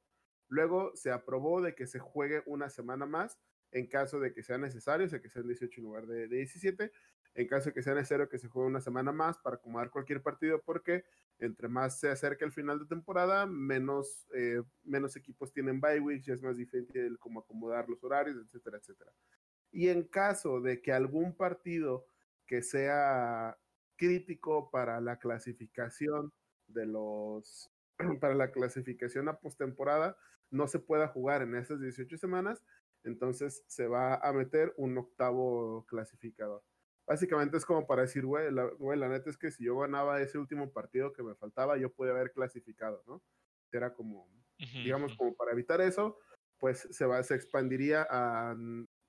Luego 0.48 0.92
se 0.94 1.10
aprobó 1.10 1.60
de 1.60 1.74
que 1.74 1.88
se 1.88 1.98
juegue 1.98 2.42
una 2.46 2.70
semana 2.70 3.04
más 3.04 3.40
en 3.72 3.86
caso 3.86 4.20
de 4.20 4.32
que 4.32 4.42
sea 4.42 4.58
necesario, 4.58 5.06
o 5.06 5.08
sea 5.08 5.20
que 5.20 5.30
sean 5.30 5.48
18 5.48 5.80
en 5.80 5.84
lugar 5.84 6.06
de, 6.06 6.28
17. 6.28 6.92
En 7.34 7.46
caso 7.46 7.70
de 7.70 7.74
que 7.74 7.82
sea 7.82 7.94
necesario 7.94 8.28
que 8.28 8.38
se 8.38 8.48
juegue 8.48 8.68
una 8.68 8.80
semana 8.80 9.12
más 9.12 9.38
para 9.38 9.56
acomodar 9.56 9.90
cualquier 9.90 10.22
partido, 10.22 10.60
porque 10.62 11.04
entre 11.38 11.68
más 11.68 11.98
se 11.98 12.10
acerca 12.10 12.44
el 12.44 12.52
final 12.52 12.78
de 12.78 12.86
temporada, 12.86 13.46
menos, 13.46 14.26
eh, 14.34 14.62
menos 14.84 15.16
equipos 15.16 15.52
tienen 15.52 15.80
bye 15.80 16.00
weeks, 16.00 16.26
ya 16.26 16.34
es 16.34 16.42
más 16.42 16.56
difícil 16.56 17.18
como 17.18 17.40
acomodar 17.40 17.88
los 17.88 18.02
horarios, 18.04 18.36
etcétera, 18.36 18.78
etcétera. 18.78 19.12
Y 19.70 19.88
en 19.88 20.04
caso 20.04 20.60
de 20.60 20.82
que 20.82 20.92
algún 20.92 21.34
partido 21.34 22.06
que 22.46 22.62
sea 22.62 23.58
crítico 23.96 24.70
para 24.70 25.00
la 25.00 25.18
clasificación 25.18 26.32
de 26.66 26.86
los 26.86 27.70
para 28.20 28.34
la 28.34 28.52
clasificación 28.52 29.28
a 29.28 29.38
postemporada 29.38 30.16
no 30.50 30.68
se 30.68 30.78
pueda 30.78 31.08
jugar 31.08 31.42
en 31.42 31.54
esas 31.54 31.80
18 31.80 32.18
semanas, 32.18 32.62
entonces 33.04 33.64
se 33.66 33.86
va 33.86 34.16
a 34.16 34.32
meter 34.32 34.74
un 34.76 34.98
octavo 34.98 35.86
clasificador. 35.88 36.62
Básicamente 37.12 37.58
es 37.58 37.66
como 37.66 37.86
para 37.86 38.02
decir, 38.02 38.24
güey, 38.24 38.50
la, 38.50 38.70
la 38.80 39.08
neta 39.08 39.28
es 39.28 39.36
que 39.36 39.50
si 39.50 39.64
yo 39.64 39.76
ganaba 39.76 40.22
ese 40.22 40.38
último 40.38 40.72
partido 40.72 41.12
que 41.12 41.22
me 41.22 41.34
faltaba, 41.34 41.76
yo 41.76 41.92
podía 41.92 42.12
haber 42.12 42.32
clasificado, 42.32 43.04
¿no? 43.06 43.22
Era 43.70 43.92
como, 43.92 44.30
digamos, 44.56 45.14
como 45.14 45.34
para 45.34 45.52
evitar 45.52 45.82
eso, 45.82 46.18
pues 46.56 46.88
se, 46.90 47.04
va, 47.04 47.22
se 47.22 47.34
expandiría 47.34 48.06
a, 48.08 48.56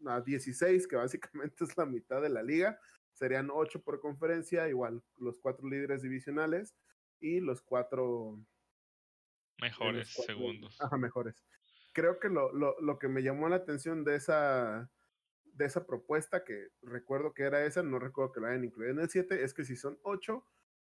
a 0.06 0.20
16, 0.20 0.86
que 0.86 0.96
básicamente 0.98 1.63
es 1.63 1.78
la 1.78 1.86
mitad 1.86 2.22
de 2.22 2.28
la 2.28 2.44
liga. 2.44 2.78
Serían 3.13 3.50
8 3.50 3.82
por 3.82 4.02
conferencia, 4.02 4.68
igual 4.68 5.02
los 5.16 5.39
cuatro 5.39 5.70
líderes 5.70 6.02
divisionales 6.02 6.76
y 7.22 7.39
los 7.39 7.62
cuatro 7.62 8.38
mejores 9.62 10.10
segundos. 10.10 10.76
Ajá, 10.82 10.98
mejores. 10.98 11.42
Creo 11.94 12.20
que 12.20 12.28
lo, 12.28 12.52
lo, 12.52 12.76
lo, 12.82 13.00
que 13.00 13.08
me 13.08 13.24
llamó 13.24 13.48
la 13.48 13.56
atención 13.56 14.04
de 14.04 14.16
esa, 14.18 14.92
de 15.54 15.66
esa 15.66 15.86
propuesta, 15.86 16.44
que 16.44 16.70
recuerdo 16.82 17.34
que 17.34 17.44
era 17.44 17.66
esa, 17.66 17.84
no 17.84 18.00
recuerdo 18.00 18.32
que 18.32 18.42
la 18.42 18.50
hayan 18.50 18.66
incluido 18.66 18.92
en 18.92 19.00
el 19.00 19.10
7, 19.10 19.44
es 19.44 19.54
que 19.54 19.66
si 19.66 19.76
son 19.76 20.00
8, 20.04 20.46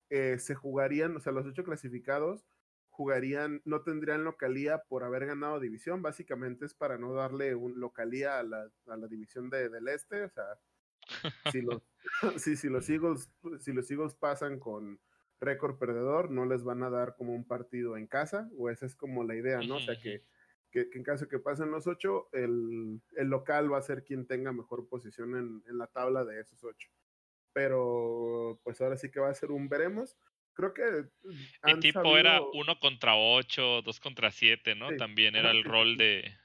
eh, 0.09 0.37
se 0.39 0.55
jugarían, 0.55 1.15
o 1.15 1.19
sea, 1.19 1.33
los 1.33 1.45
8 1.45 1.63
clasificados 1.63 2.45
jugarían, 2.89 3.61
no 3.65 3.81
tendrían 3.81 4.23
localía 4.23 4.83
por 4.87 5.03
haber 5.03 5.25
ganado 5.25 5.59
división, 5.59 6.01
básicamente 6.01 6.65
es 6.65 6.73
para 6.73 6.97
no 6.97 7.13
darle 7.13 7.55
un 7.55 7.79
localía 7.79 8.37
a 8.39 8.43
la, 8.43 8.69
a 8.87 8.97
la 8.97 9.07
división 9.07 9.49
de, 9.49 9.69
del 9.69 9.87
este, 9.87 10.23
o 10.23 10.29
sea, 10.29 10.45
si 11.51 11.61
los, 11.61 11.81
si, 12.37 12.55
si, 12.55 12.69
los 12.69 12.89
Eagles, 12.89 13.29
si 13.59 13.73
los 13.73 13.89
Eagles 13.89 14.13
pasan 14.13 14.59
con 14.59 14.99
récord 15.41 15.77
perdedor, 15.77 16.31
no 16.31 16.45
les 16.45 16.63
van 16.63 16.83
a 16.83 16.89
dar 16.89 17.15
como 17.15 17.33
un 17.33 17.45
partido 17.45 17.97
en 17.97 18.07
casa, 18.07 18.49
o 18.57 18.69
esa 18.69 18.85
es 18.85 18.95
como 18.95 19.23
la 19.23 19.35
idea, 19.35 19.59
¿no? 19.61 19.75
O 19.75 19.79
sea, 19.79 19.99
que, 19.99 20.23
que, 20.73 20.89
en 20.91 21.03
caso 21.03 21.27
que 21.27 21.37
pasen 21.37 21.69
los 21.69 21.85
ocho, 21.85 22.29
el, 22.33 22.99
el, 23.15 23.27
local 23.27 23.71
va 23.71 23.77
a 23.77 23.83
ser 23.83 24.03
quien 24.03 24.25
tenga 24.25 24.51
mejor 24.51 24.89
posición 24.89 25.35
en, 25.37 25.63
en, 25.69 25.77
la 25.77 25.85
tabla 25.87 26.25
de 26.25 26.41
esos 26.41 26.63
ocho. 26.63 26.89
Pero 27.53 28.59
pues 28.63 28.81
ahora 28.81 28.97
sí 28.97 29.11
que 29.11 29.19
va 29.19 29.29
a 29.29 29.35
ser 29.35 29.51
un 29.51 29.69
veremos. 29.69 30.17
Creo 30.53 30.73
que... 30.73 31.05
El 31.63 31.79
tipo 31.79 32.17
era 32.17 32.41
uno 32.41 32.79
contra 32.79 33.15
ocho, 33.15 33.83
dos 33.83 33.99
contra 33.99 34.31
siete, 34.31 34.73
¿no? 34.75 34.89
También 34.97 35.35
era 35.35 35.51
el 35.51 35.63
rol 35.63 35.95
de... 35.95 36.35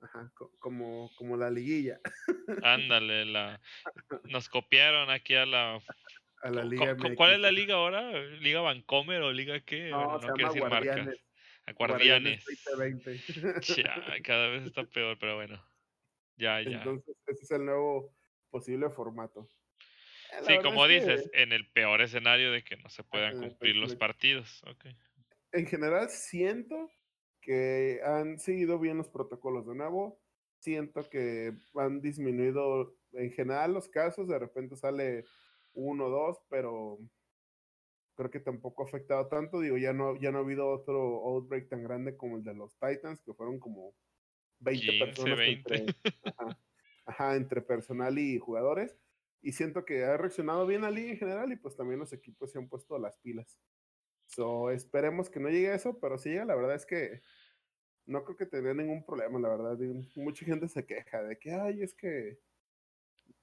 Ajá, 0.00 0.32
como, 0.58 1.10
como 1.16 1.36
la 1.36 1.50
liguilla. 1.50 2.00
Ándale, 2.64 3.24
la... 3.26 3.60
nos 4.24 4.48
copiaron 4.48 5.10
aquí 5.10 5.34
a 5.34 5.46
la 5.46 5.80
a 6.42 6.50
la 6.50 6.64
Liga 6.64 6.96
¿Cuál 7.16 7.34
es 7.34 7.40
la 7.40 7.52
liga 7.52 7.74
ahora? 7.74 8.12
¿Liga 8.40 8.62
Vancomer 8.62 9.20
o 9.20 9.30
Liga 9.30 9.60
qué? 9.60 9.90
No, 9.90 10.18
no 10.18 10.32
quiero 10.32 10.48
decir 10.48 10.66
Guardianes. 10.66 11.06
marcas. 11.06 11.29
A 11.66 11.72
Guardianes. 11.72 12.44
cada 14.24 14.48
vez 14.48 14.64
está 14.64 14.84
peor, 14.84 15.18
pero 15.18 15.36
bueno. 15.36 15.62
Ya, 16.36 16.60
ya. 16.62 16.78
Entonces, 16.78 17.16
ese 17.26 17.44
es 17.44 17.50
el 17.50 17.64
nuevo 17.64 18.14
posible 18.50 18.90
formato. 18.90 19.48
Eh, 20.32 20.44
sí, 20.46 20.58
como 20.62 20.86
dices, 20.86 21.28
en 21.34 21.52
el 21.52 21.70
peor 21.70 22.00
escenario 22.00 22.52
de 22.52 22.62
que 22.62 22.76
no 22.76 22.88
se 22.88 23.04
puedan 23.04 23.38
cumplir 23.38 23.76
los 23.76 23.94
partidos. 23.96 24.62
Okay. 24.64 24.96
En 25.52 25.66
general, 25.66 26.08
siento 26.08 26.90
que 27.40 28.00
han 28.04 28.38
seguido 28.38 28.78
bien 28.78 28.96
los 28.98 29.08
protocolos 29.08 29.66
de 29.66 29.74
nuevo. 29.74 30.20
Siento 30.58 31.08
que 31.08 31.52
han 31.74 32.00
disminuido 32.00 32.96
en 33.12 33.32
general 33.32 33.74
los 33.74 33.88
casos. 33.88 34.28
De 34.28 34.38
repente 34.38 34.76
sale 34.76 35.24
uno 35.72 36.06
o 36.06 36.10
dos, 36.10 36.38
pero 36.48 36.98
creo 38.14 38.30
que 38.30 38.40
tampoco 38.40 38.82
ha 38.82 38.86
afectado 38.86 39.28
tanto. 39.28 39.60
Digo, 39.60 39.76
ya 39.76 39.92
no, 39.92 40.16
ya 40.16 40.30
no 40.30 40.38
ha 40.38 40.42
habido 40.42 40.68
otro 40.68 41.00
outbreak 41.26 41.68
tan 41.68 41.82
grande 41.82 42.16
como 42.16 42.36
el 42.36 42.44
de 42.44 42.54
los 42.54 42.78
Titans, 42.78 43.20
que 43.22 43.34
fueron 43.34 43.58
como 43.58 43.94
20 44.60 44.98
personas 44.98 45.38
Entre, 45.40 45.86
ajá, 47.06 47.36
entre 47.36 47.62
personal 47.62 48.18
y 48.18 48.38
jugadores. 48.38 48.96
Y 49.42 49.52
siento 49.52 49.84
que 49.84 50.04
ha 50.04 50.16
reaccionado 50.16 50.66
bien 50.66 50.82
la 50.82 50.90
liga 50.90 51.10
en 51.10 51.18
general 51.18 51.52
y 51.52 51.56
pues 51.56 51.74
también 51.74 51.98
los 51.98 52.12
equipos 52.12 52.52
se 52.52 52.58
han 52.58 52.68
puesto 52.68 52.98
las 52.98 53.16
pilas. 53.18 53.58
So, 54.26 54.70
esperemos 54.70 55.28
que 55.30 55.40
no 55.40 55.48
llegue 55.48 55.70
a 55.70 55.74
eso, 55.74 55.98
pero 55.98 56.18
si 56.18 56.28
llega, 56.28 56.44
la 56.44 56.54
verdad 56.54 56.76
es 56.76 56.86
que 56.86 57.22
no 58.06 58.24
creo 58.24 58.36
que 58.36 58.46
tenga 58.46 58.74
ningún 58.74 59.04
problema, 59.04 59.38
la 59.40 59.48
verdad. 59.48 59.78
Mucha 60.14 60.44
gente 60.44 60.68
se 60.68 60.84
queja 60.84 61.22
de 61.22 61.38
que, 61.38 61.52
ay, 61.52 61.82
es 61.82 61.94
que 61.94 62.38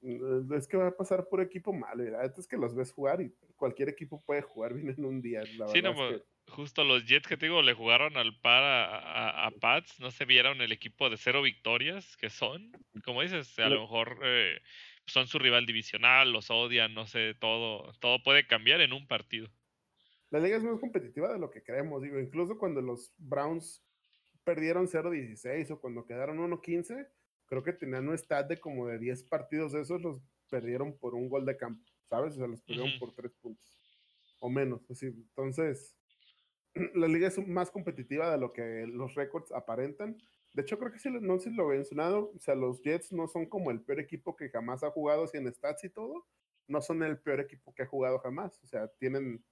es 0.01 0.67
que 0.67 0.77
va 0.77 0.88
a 0.88 0.95
pasar 0.95 1.27
por 1.27 1.41
equipo 1.41 1.73
malo. 1.73 2.03
Es 2.23 2.47
que 2.47 2.57
los 2.57 2.75
ves 2.75 2.91
jugar 2.91 3.21
y 3.21 3.33
cualquier 3.55 3.89
equipo 3.89 4.23
puede 4.23 4.41
jugar 4.41 4.73
bien 4.73 4.89
en 4.89 5.05
un 5.05 5.21
día. 5.21 5.43
La 5.57 5.67
sí, 5.67 5.81
no, 5.81 5.95
pues, 5.95 6.21
justo 6.47 6.83
los 6.83 7.05
Jets 7.05 7.27
que 7.27 7.38
te 7.38 7.47
digo 7.47 7.62
le 7.62 7.73
jugaron 7.73 8.17
al 8.17 8.39
par 8.39 8.63
a, 8.63 9.51
Pats, 9.60 9.99
no 9.99 10.12
se 10.12 10.25
vieron 10.25 10.62
el 10.62 10.71
equipo 10.71 11.10
de 11.10 11.17
cero 11.17 11.41
victorias 11.41 12.15
que 12.17 12.29
son. 12.29 12.71
Como 13.03 13.21
dices, 13.21 13.57
a 13.60 13.69
lo 13.69 13.81
mejor 13.81 14.19
eh, 14.23 14.60
son 15.05 15.27
su 15.27 15.39
rival 15.39 15.65
divisional, 15.65 16.31
los 16.31 16.51
odian, 16.51 16.93
no 16.93 17.07
sé, 17.07 17.33
todo, 17.36 17.91
todo 17.99 18.21
puede 18.23 18.45
cambiar 18.45 18.81
en 18.81 18.93
un 18.93 19.07
partido. 19.07 19.49
La 20.29 20.39
liga 20.39 20.57
es 20.57 20.63
más 20.63 20.79
competitiva 20.79 21.31
de 21.31 21.39
lo 21.39 21.49
que 21.49 21.63
creemos, 21.63 22.01
digo, 22.01 22.19
incluso 22.19 22.57
cuando 22.57 22.81
los 22.81 23.13
Browns 23.17 23.83
perdieron 24.43 24.88
0-16 24.88 25.71
o 25.71 25.79
cuando 25.79 26.05
quedaron 26.05 26.38
1-15 26.38 27.07
creo 27.47 27.63
que 27.63 27.73
tenían 27.73 28.07
un 28.07 28.17
stat 28.17 28.47
de 28.47 28.60
como 28.60 28.88
de 28.88 28.99
10 28.99 29.23
partidos 29.23 29.71
de 29.71 29.81
esos, 29.81 30.01
los 30.01 30.21
perdieron 30.49 30.97
por 30.97 31.15
un 31.15 31.29
gol 31.29 31.45
de 31.45 31.57
campo, 31.57 31.83
¿sabes? 32.10 32.36
O 32.36 32.38
sea, 32.38 32.47
los 32.47 32.62
perdieron 32.62 32.99
por 32.99 33.13
3 33.13 33.33
puntos 33.41 33.79
o 34.39 34.49
menos. 34.49 34.89
Así, 34.89 35.07
entonces, 35.07 35.97
la 36.95 37.07
liga 37.07 37.27
es 37.27 37.38
más 37.47 37.71
competitiva 37.71 38.31
de 38.31 38.38
lo 38.38 38.53
que 38.53 38.86
los 38.88 39.15
récords 39.15 39.51
aparentan. 39.51 40.17
De 40.53 40.62
hecho, 40.62 40.77
creo 40.79 40.91
que 40.91 40.99
si 40.99 41.10
no 41.10 41.39
sé 41.39 41.49
si 41.49 41.55
lo 41.55 41.71
he 41.71 41.75
mencionado, 41.75 42.31
o 42.36 42.39
sea, 42.39 42.55
los 42.55 42.81
Jets 42.81 43.12
no 43.12 43.27
son 43.27 43.45
como 43.45 43.71
el 43.71 43.81
peor 43.81 43.99
equipo 43.99 44.36
que 44.36 44.49
jamás 44.49 44.83
ha 44.83 44.91
jugado, 44.91 45.23
así 45.23 45.38
en 45.38 45.53
stats 45.53 45.83
y 45.83 45.89
todo, 45.89 46.25
no 46.67 46.81
son 46.81 47.03
el 47.03 47.19
peor 47.19 47.39
equipo 47.39 47.73
que 47.73 47.83
ha 47.83 47.88
jugado 47.88 48.19
jamás. 48.19 48.60
O 48.63 48.67
sea, 48.67 48.88
tienen 48.99 49.43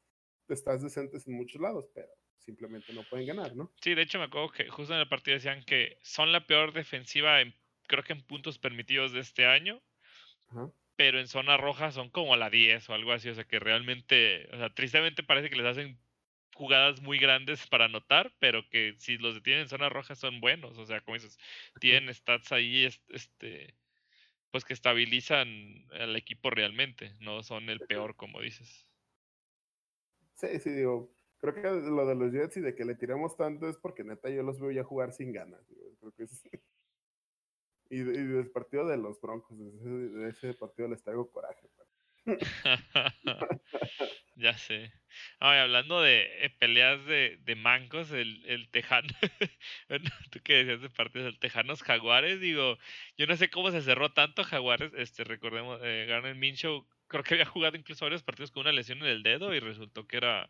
stats 0.50 0.84
decentes 0.84 1.28
en 1.28 1.36
muchos 1.36 1.62
lados, 1.62 1.90
pero 1.94 2.10
simplemente 2.38 2.94
no 2.94 3.04
pueden 3.10 3.28
ganar, 3.28 3.56
¿no? 3.56 3.72
Sí, 3.82 3.96
de 3.96 4.04
hecho 4.04 4.20
me 4.20 4.26
acuerdo 4.26 4.50
que 4.50 4.70
justo 4.70 4.94
en 4.94 5.00
el 5.00 5.10
partido 5.10 5.36
decían 5.36 5.64
que 5.66 5.98
son 6.02 6.32
la 6.32 6.46
peor 6.46 6.74
defensiva 6.74 7.42
en 7.42 7.54
creo 7.88 8.04
que 8.04 8.14
en 8.14 8.22
puntos 8.22 8.58
permitidos 8.58 9.12
de 9.12 9.20
este 9.20 9.46
año. 9.46 9.82
Pero 10.96 11.20
en 11.20 11.28
zona 11.28 11.58
roja 11.58 11.92
son 11.92 12.10
como 12.10 12.36
la 12.38 12.50
10 12.50 12.90
o 12.90 12.94
algo 12.94 13.12
así. 13.12 13.30
O 13.30 13.36
sea 13.36 13.44
que 13.44 13.60
realmente, 13.60 14.48
o 14.54 14.58
sea, 14.58 14.74
tristemente 14.74 15.24
parece 15.24 15.50
que 15.50 15.58
les 15.58 15.66
hacen 15.66 16.00
jugadas 16.54 17.02
muy 17.02 17.20
grandes 17.20 17.68
para 17.68 17.86
anotar, 17.86 18.34
pero 18.40 18.70
que 18.70 18.96
si 18.98 19.18
los 19.18 19.36
detienen 19.36 19.64
en 19.64 19.70
zona 19.70 19.90
roja 19.90 20.16
son 20.16 20.40
buenos. 20.40 20.78
O 20.78 20.86
sea, 20.86 21.02
como 21.02 21.16
dices, 21.16 21.38
tienen 21.82 22.14
stats 22.14 22.54
ahí, 22.54 22.86
este, 23.10 23.76
pues 24.52 24.64
que 24.64 24.74
estabilizan 24.74 25.86
al 25.92 26.16
equipo 26.16 26.50
realmente. 26.50 27.14
No 27.20 27.44
son 27.44 27.70
el 27.70 27.82
peor, 27.82 28.16
como 28.16 28.40
dices. 28.40 28.90
Sí, 30.36 30.60
sí, 30.60 30.70
digo. 30.70 31.14
Creo 31.40 31.54
que 31.54 31.62
lo 31.62 32.08
de 32.08 32.16
los 32.16 32.32
Jets 32.32 32.58
y 32.58 32.62
de 32.62 32.74
que 32.74 32.86
le 32.86 32.96
tiramos 32.96 33.36
tanto 33.36 33.68
es 33.70 33.78
porque 33.78 34.04
neta 34.04 34.30
yo 34.30 34.42
los 34.42 34.60
veo 34.60 34.72
ya 34.72 34.84
jugar 34.84 35.12
sin 35.12 35.34
ganas. 35.34 35.62
Creo 36.00 36.12
que 36.14 36.24
es, 36.24 36.44
y, 38.00 38.04
del 38.04 38.52
partido 38.52 38.88
de 38.88 38.98
los 38.98 39.20
Broncos, 39.22 39.58
de 39.58 40.30
ese, 40.30 40.54
partido 40.54 40.88
les 40.88 41.04
traigo 41.04 41.32
coraje. 41.32 41.68
ya 44.36 44.58
sé. 44.58 44.92
hablando 45.40 46.02
de 46.02 46.46
eh, 46.46 46.50
peleas 46.50 47.06
de, 47.06 47.38
de, 47.44 47.56
mancos, 47.56 48.12
el, 48.12 48.44
el 48.48 48.70
Tejano, 48.70 49.14
tú 50.32 50.40
que 50.44 50.56
decías 50.56 50.82
de 50.82 50.90
partidos, 50.90 51.28
el 51.28 51.40
Tejanos 51.40 51.84
Jaguares, 51.84 52.40
digo, 52.40 52.80
yo 53.18 53.28
no 53.28 53.36
sé 53.38 53.50
cómo 53.50 53.70
se 53.72 53.82
cerró 53.82 54.12
tanto 54.12 54.44
Jaguares, 54.44 54.92
este, 54.96 55.24
recordemos, 55.24 55.80
eh, 55.84 56.06
Garner 56.10 56.36
Minshew, 56.36 56.88
creo 57.08 57.24
que 57.24 57.36
había 57.36 57.46
jugado 57.46 57.78
incluso 57.78 58.06
varios 58.06 58.24
partidos 58.24 58.52
con 58.52 58.62
una 58.62 58.72
lesión 58.72 59.00
en 59.00 59.06
el 59.06 59.24
dedo 59.24 59.54
y 59.54 59.60
resultó 59.60 60.08
que 60.08 60.18
era 60.18 60.50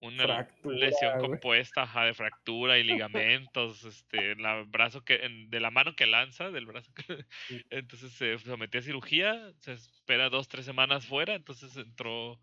una 0.00 0.48
lesión 0.64 1.18
compuesta 1.20 1.88
de 2.04 2.14
fractura 2.14 2.78
y 2.78 2.84
ligamentos, 3.10 3.84
este, 3.84 4.32
el 4.32 4.64
brazo 4.66 5.04
que, 5.04 5.18
de 5.48 5.60
la 5.60 5.70
mano 5.70 5.94
que 5.94 6.06
lanza, 6.06 6.50
del 6.50 6.66
brazo 6.66 6.92
que, 6.94 7.24
entonces 7.70 8.12
se 8.12 8.38
sometió 8.38 8.80
a 8.80 8.82
cirugía, 8.82 9.52
se 9.60 9.72
espera 9.72 10.30
dos, 10.30 10.48
tres 10.48 10.64
semanas 10.64 11.06
fuera, 11.06 11.34
entonces 11.34 11.76
entró 11.76 12.40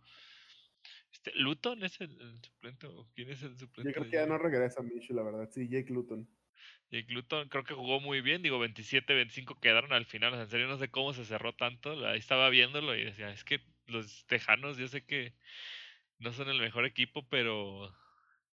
este, 1.12 1.32
¿Luton 1.36 1.84
es 1.84 2.00
el, 2.02 2.12
suplente? 2.42 2.88
¿Quién 3.16 3.30
es 3.30 3.42
el 3.42 3.58
suplente? 3.58 3.90
Yo 3.90 3.94
creo 3.94 4.12
que 4.12 4.18
ya 4.18 4.26
no 4.26 4.38
regresa 4.38 4.82
Micho, 4.84 5.14
la 5.14 5.24
verdad, 5.24 5.50
sí, 5.52 5.68
Jake 5.68 5.92
Luton. 5.92 6.28
Y 6.90 7.04
Cluton 7.04 7.50
creo 7.50 7.66
que 7.66 7.74
jugó 7.74 8.00
muy 8.00 8.22
bien, 8.22 8.42
digo 8.42 8.64
27-25 8.64 9.60
quedaron 9.60 9.92
al 9.92 10.06
final, 10.06 10.34
en 10.34 10.48
serio 10.48 10.68
no 10.68 10.78
sé 10.78 10.90
cómo 10.90 11.14
se 11.14 11.26
cerró 11.26 11.54
tanto, 11.54 12.06
ahí 12.08 12.20
estaba 12.20 12.50
viéndolo 12.50 12.96
y 12.96 13.04
decía, 13.04 13.30
es 13.30 13.44
que 13.44 13.60
los 13.88 14.26
Tejanos 14.28 14.78
yo 14.78 14.88
sé 14.88 15.04
que 15.04 15.34
no 16.20 16.34
son 16.34 16.50
el 16.50 16.60
mejor 16.60 16.86
equipo, 16.86 17.28
pero 17.30 17.92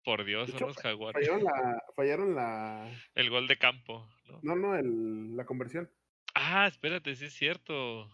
por 0.03 0.25
Dios, 0.25 0.49
son 0.51 0.67
los 0.67 0.77
Jaguares. 0.77 1.27
Fallaron 1.27 1.43
la, 1.43 1.83
fallaron 1.95 2.35
la... 2.35 2.91
El 3.15 3.29
gol 3.29 3.47
de 3.47 3.57
campo, 3.57 4.07
¿no? 4.27 4.39
No, 4.41 4.55
no, 4.55 4.75
el, 4.75 5.35
la 5.35 5.45
conversión. 5.45 5.89
Ah, 6.33 6.67
espérate, 6.67 7.15
sí 7.15 7.25
es 7.25 7.33
cierto. 7.33 8.09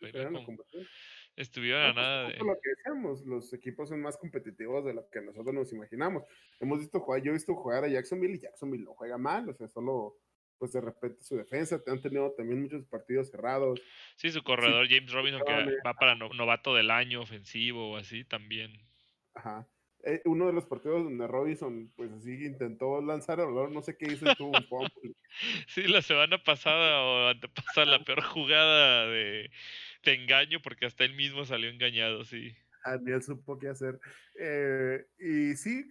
Fallaron 0.00 0.34
la 0.34 0.44
conversión. 0.44 0.86
Estuvieron 1.34 1.82
a 1.82 1.94
pues, 1.94 1.96
nada 1.96 2.28
de... 2.28 2.38
lo 2.38 2.54
que 2.62 2.70
decíamos, 2.76 3.24
los 3.24 3.52
equipos 3.54 3.88
son 3.88 4.02
más 4.02 4.18
competitivos 4.18 4.84
de 4.84 4.92
lo 4.92 5.08
que 5.08 5.22
nosotros 5.22 5.54
nos 5.54 5.72
imaginamos. 5.72 6.24
Hemos 6.60 6.80
visto 6.80 7.00
jugar, 7.00 7.22
yo 7.22 7.30
he 7.30 7.34
visto 7.34 7.54
jugar 7.54 7.84
a 7.84 7.88
Jacksonville 7.88 8.34
y 8.34 8.40
Jacksonville 8.40 8.84
no 8.84 8.92
juega 8.92 9.16
mal, 9.16 9.48
o 9.48 9.54
sea, 9.54 9.66
solo 9.68 10.18
pues 10.58 10.72
de 10.74 10.80
repente 10.80 11.20
su 11.24 11.36
defensa, 11.36 11.82
han 11.88 12.00
tenido 12.00 12.32
también 12.36 12.62
muchos 12.62 12.84
partidos 12.84 13.30
cerrados. 13.30 13.80
Sí, 14.14 14.30
su 14.30 14.44
corredor 14.44 14.86
James 14.88 15.10
Robinson 15.10 15.42
que 15.44 15.76
va 15.84 15.94
para 15.94 16.14
no- 16.14 16.28
novato 16.28 16.72
del 16.74 16.92
año 16.92 17.22
ofensivo 17.22 17.90
o 17.90 17.96
así 17.96 18.24
también. 18.24 18.70
Ajá. 19.34 19.68
Eh, 20.04 20.20
uno 20.24 20.46
de 20.46 20.52
los 20.52 20.66
partidos 20.66 21.04
donde 21.04 21.28
Robinson, 21.28 21.92
pues 21.94 22.10
así 22.10 22.44
intentó 22.44 23.00
lanzar 23.00 23.38
el 23.38 23.46
balón, 23.46 23.72
no 23.72 23.82
sé 23.82 23.96
qué 23.96 24.12
hizo, 24.12 24.34
tuvo 24.34 24.50
un 24.58 24.64
fumble. 24.64 25.14
Sí, 25.68 25.84
la 25.84 26.02
semana 26.02 26.42
pasada 26.42 27.02
o 27.02 27.28
antepasada 27.28 27.86
la 27.86 28.04
peor 28.04 28.22
jugada 28.22 29.06
de, 29.06 29.50
de 30.04 30.14
engaño 30.14 30.60
porque 30.60 30.86
hasta 30.86 31.04
él 31.04 31.14
mismo 31.14 31.44
salió 31.44 31.70
engañado, 31.70 32.24
sí. 32.24 32.52
Ah, 32.84 32.98
ni 33.00 33.12
él 33.12 33.22
supo 33.22 33.58
qué 33.58 33.68
hacer. 33.68 34.00
Eh, 34.40 35.06
y 35.20 35.54
sí, 35.54 35.86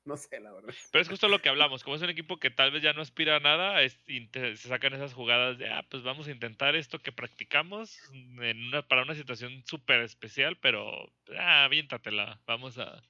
no 0.04 0.16
sé, 0.16 0.40
la 0.40 0.52
verdad. 0.52 0.74
Pero 0.92 1.02
es 1.02 1.08
justo 1.08 1.28
lo 1.28 1.40
que 1.40 1.48
hablamos, 1.48 1.84
como 1.84 1.96
es 1.96 2.02
un 2.02 2.10
equipo 2.10 2.38
que 2.38 2.50
tal 2.50 2.70
vez 2.70 2.82
ya 2.82 2.92
no 2.92 3.02
aspira 3.02 3.36
a 3.36 3.40
nada, 3.40 3.82
es- 3.82 4.00
se 4.06 4.56
sacan 4.56 4.94
esas 4.94 5.14
jugadas 5.14 5.58
de, 5.58 5.68
ah, 5.68 5.86
pues 5.88 6.02
vamos 6.02 6.28
a 6.28 6.32
intentar 6.32 6.76
esto 6.76 6.98
que 7.00 7.12
practicamos 7.12 7.98
en 8.12 8.64
una, 8.66 8.82
para 8.86 9.02
una 9.02 9.14
situación 9.14 9.62
súper 9.66 10.00
especial, 10.00 10.56
pero, 10.58 11.12
ah, 11.38 11.64
aviéntatela, 11.64 12.42
vamos 12.46 12.78
a... 12.78 13.02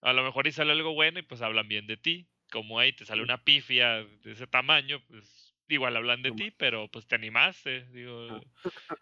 A 0.00 0.12
lo 0.12 0.22
mejor 0.24 0.46
y 0.46 0.52
sale 0.52 0.72
algo 0.72 0.94
bueno 0.94 1.18
y 1.18 1.22
pues 1.22 1.42
hablan 1.42 1.68
bien 1.68 1.86
de 1.86 1.96
ti. 1.96 2.28
Como 2.50 2.78
ahí 2.78 2.92
te 2.92 3.06
sale 3.06 3.22
una 3.22 3.44
pifia 3.44 4.04
de 4.04 4.32
ese 4.32 4.46
tamaño, 4.46 5.00
pues 5.08 5.54
igual 5.68 5.96
hablan 5.96 6.22
de 6.22 6.32
ti, 6.32 6.50
pero 6.50 6.88
pues 6.90 7.06
te 7.06 7.14
animaste. 7.16 7.86
Digo, 7.90 8.28
Ah. 8.28 8.40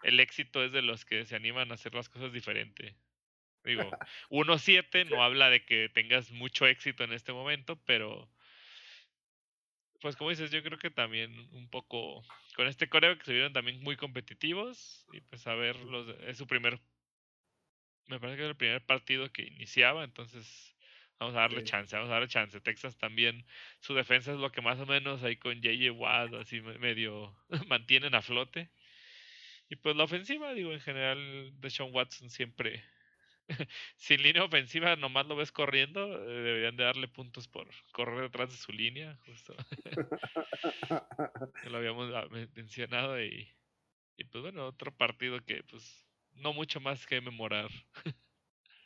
el 0.03 0.19
éxito 0.19 0.63
es 0.63 0.71
de 0.71 0.81
los 0.81 1.05
que 1.05 1.25
se 1.25 1.35
animan 1.35 1.71
a 1.71 1.75
hacer 1.75 1.93
las 1.93 2.09
cosas 2.09 2.33
diferente. 2.33 2.97
Digo, 3.63 3.97
1-7 4.29 5.05
no 5.05 5.23
habla 5.23 5.49
de 5.49 5.65
que 5.65 5.89
tengas 5.89 6.31
mucho 6.31 6.67
éxito 6.67 7.03
en 7.03 7.13
este 7.13 7.33
momento, 7.33 7.81
pero 7.85 8.29
pues 10.01 10.15
como 10.17 10.29
dices, 10.31 10.51
yo 10.51 10.61
creo 10.63 10.77
que 10.77 10.89
también 10.91 11.47
un 11.53 11.69
poco 11.69 12.23
con 12.55 12.67
este 12.67 12.89
coreo 12.89 13.17
que 13.17 13.23
se 13.25 13.33
vieron 13.33 13.53
también 13.53 13.81
muy 13.81 13.95
competitivos 13.95 15.05
y 15.13 15.21
pues 15.21 15.47
a 15.47 15.55
ver, 15.55 15.77
los, 15.77 16.07
es 16.27 16.37
su 16.37 16.45
primer, 16.47 16.79
me 18.07 18.19
parece 18.19 18.37
que 18.37 18.43
es 18.43 18.49
el 18.49 18.57
primer 18.57 18.85
partido 18.85 19.31
que 19.31 19.43
iniciaba, 19.43 20.03
entonces 20.03 20.75
vamos 21.19 21.35
a 21.35 21.39
darle 21.41 21.61
Sí. 21.61 21.69
chance, 21.69 21.95
vamos 21.95 22.09
a 22.09 22.13
darle 22.13 22.27
chance. 22.27 22.59
Texas 22.61 22.97
también, 22.97 23.45
su 23.79 23.93
defensa 23.93 24.33
es 24.33 24.39
lo 24.39 24.51
que 24.51 24.61
más 24.61 24.79
o 24.79 24.85
menos 24.85 25.23
ahí 25.23 25.37
con 25.37 25.61
JJ 25.61 25.91
Watt, 25.91 26.33
así 26.33 26.61
me- 26.61 26.77
medio 26.79 27.35
mantienen 27.67 28.15
a 28.15 28.21
flote. 28.21 28.69
Y 29.69 29.75
pues 29.77 29.95
la 29.95 30.03
ofensiva, 30.05 30.53
digo, 30.53 30.71
en 30.73 30.81
general, 30.81 31.51
de 31.59 31.69
Sean 31.69 31.93
Watson 31.93 32.29
siempre, 32.29 32.83
sin 33.97 34.21
línea 34.23 34.43
ofensiva, 34.43 34.95
nomás 34.95 35.27
lo 35.27 35.35
ves 35.35 35.51
corriendo, 35.51 36.23
eh, 36.23 36.41
deberían 36.43 36.77
de 36.77 36.83
darle 36.83 37.07
puntos 37.07 37.47
por 37.47 37.69
correr 37.91 38.21
detrás 38.21 38.51
de 38.51 38.57
su 38.57 38.71
línea, 38.71 39.17
justo. 39.25 39.55
Lo 41.63 41.77
habíamos 41.77 42.13
ah, 42.13 42.27
men- 42.31 42.51
mencionado 42.55 43.21
y, 43.23 43.49
y 44.17 44.25
pues 44.25 44.43
bueno, 44.43 44.67
otro 44.67 44.95
partido 44.95 45.43
que 45.45 45.63
pues 45.63 46.07
no 46.33 46.53
mucho 46.53 46.81
más 46.81 47.07
que 47.07 47.21
memorar. 47.21 47.69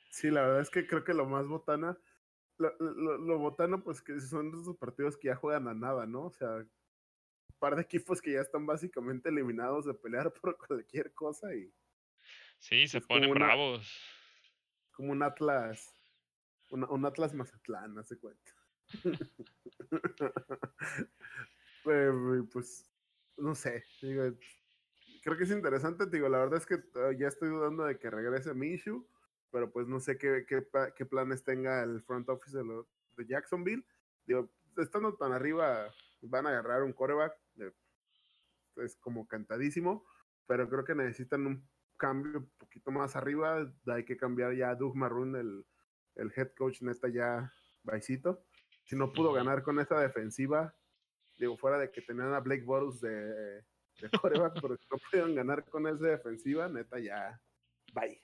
Sí, 0.09 0.29
la 0.31 0.41
verdad 0.41 0.61
es 0.61 0.69
que 0.69 0.87
creo 0.87 1.03
que 1.03 1.13
lo 1.13 1.25
más 1.25 1.47
botana, 1.47 1.99
lo, 2.57 2.75
lo, 2.79 3.17
lo 3.17 3.39
botano, 3.39 3.83
pues 3.83 4.01
que 4.01 4.19
son 4.21 4.49
esos 4.49 4.77
partidos 4.77 5.17
que 5.17 5.27
ya 5.29 5.35
juegan 5.35 5.67
a 5.67 5.73
nada, 5.73 6.05
¿no? 6.07 6.25
O 6.25 6.31
sea, 6.31 6.57
un 6.57 6.71
par 7.59 7.75
de 7.77 7.83
equipos 7.83 8.21
que 8.21 8.33
ya 8.33 8.41
están 8.41 8.65
básicamente 8.67 9.29
eliminados 9.29 9.85
de 9.85 9.93
pelear 9.95 10.33
por 10.41 10.57
cualquier 10.57 11.13
cosa 11.13 11.53
y 11.55 11.73
Sí, 12.59 12.87
se 12.87 13.01
ponen 13.01 13.33
una- 13.33 13.37
bravos. 13.37 13.87
Como 14.97 15.13
un 15.13 15.23
Atlas, 15.23 15.93
una- 16.71 16.89
un 16.89 17.05
Atlas 17.05 17.35
Mazatlán, 17.35 17.99
hace 17.99 18.19
cuenta. 18.19 18.53
Pues, 21.83 22.85
no 23.37 23.55
sé, 23.55 23.83
creo 25.23 25.37
que 25.37 25.43
es 25.43 25.51
interesante, 25.51 26.05
digo, 26.07 26.29
la 26.29 26.39
verdad 26.39 26.57
es 26.57 26.65
que 26.65 26.75
eh, 26.75 27.17
ya 27.17 27.27
estoy 27.27 27.49
dudando 27.49 27.85
de 27.85 27.97
que 27.97 28.09
regrese 28.09 28.53
Minshew, 28.53 29.07
pero 29.51 29.71
pues 29.71 29.87
no 29.87 29.99
sé 29.99 30.17
qué, 30.17 30.45
qué, 30.47 30.65
qué 30.95 31.05
planes 31.05 31.43
tenga 31.43 31.83
el 31.83 32.01
front 32.03 32.27
office 32.29 32.57
de, 32.57 32.63
de 33.17 33.25
Jacksonville. 33.25 33.85
Digo, 34.25 34.49
estando 34.77 35.15
tan 35.15 35.31
arriba, 35.31 35.91
van 36.21 36.45
a 36.45 36.49
agarrar 36.49 36.83
un 36.83 36.93
coreback, 36.93 37.33
es 38.77 38.95
como 38.97 39.27
cantadísimo, 39.27 40.05
pero 40.45 40.69
creo 40.69 40.85
que 40.85 40.95
necesitan 40.95 41.45
un 41.47 41.67
cambio 41.97 42.39
un 42.39 42.49
poquito 42.57 42.91
más 42.91 43.15
arriba, 43.15 43.71
hay 43.87 44.05
que 44.05 44.17
cambiar 44.17 44.55
ya 44.55 44.69
a 44.69 44.75
Doug 44.75 44.95
Marrón, 44.95 45.35
el, 45.35 45.65
el 46.15 46.31
head 46.35 46.51
coach 46.55 46.81
neta 46.81 47.07
ya 47.09 47.51
baisito. 47.83 48.45
Si 48.83 48.95
no 48.95 49.11
pudo 49.11 49.33
ganar 49.33 49.63
con 49.63 49.79
esa 49.79 49.99
defensiva, 49.99 50.73
digo, 51.37 51.57
fuera 51.57 51.77
de 51.77 51.91
que 51.91 52.01
tenían 52.01 52.33
a 52.33 52.39
Blake 52.39 52.63
Borus 52.63 53.01
de, 53.01 53.11
de 53.11 53.63
pero 54.61 54.77
si 54.77 54.85
no 54.89 54.97
pudieron 54.97 55.35
ganar 55.35 55.65
con 55.65 55.87
esa 55.87 56.07
defensiva, 56.07 56.67
neta 56.67 56.99
ya, 56.99 57.39
bye. 57.93 58.21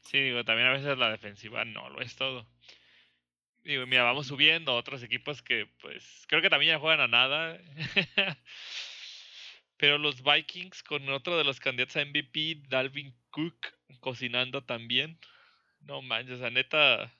Sí, 0.00 0.20
digo, 0.20 0.44
también 0.44 0.68
a 0.68 0.72
veces 0.72 0.98
la 0.98 1.10
defensiva 1.10 1.64
no 1.64 1.88
lo 1.88 2.00
es 2.00 2.14
todo. 2.16 2.46
Digo, 3.64 3.84
mira, 3.86 4.04
vamos 4.04 4.28
subiendo 4.28 4.76
otros 4.76 5.02
equipos 5.02 5.42
que, 5.42 5.68
pues, 5.80 6.24
creo 6.28 6.40
que 6.40 6.50
también 6.50 6.74
ya 6.74 6.78
juegan 6.78 7.00
a 7.00 7.08
nada. 7.08 7.58
Pero 9.78 9.98
los 9.98 10.22
Vikings 10.22 10.82
con 10.82 11.08
otro 11.10 11.36
de 11.36 11.44
los 11.44 11.60
candidatos 11.60 11.96
a 11.96 12.00
MVP, 12.02 12.62
Dalvin 12.68 13.14
Cook, 13.30 13.56
cocinando 14.00 14.64
también. 14.64 15.18
No 15.80 16.00
manches, 16.02 16.40
a 16.42 16.50
neta, 16.50 17.12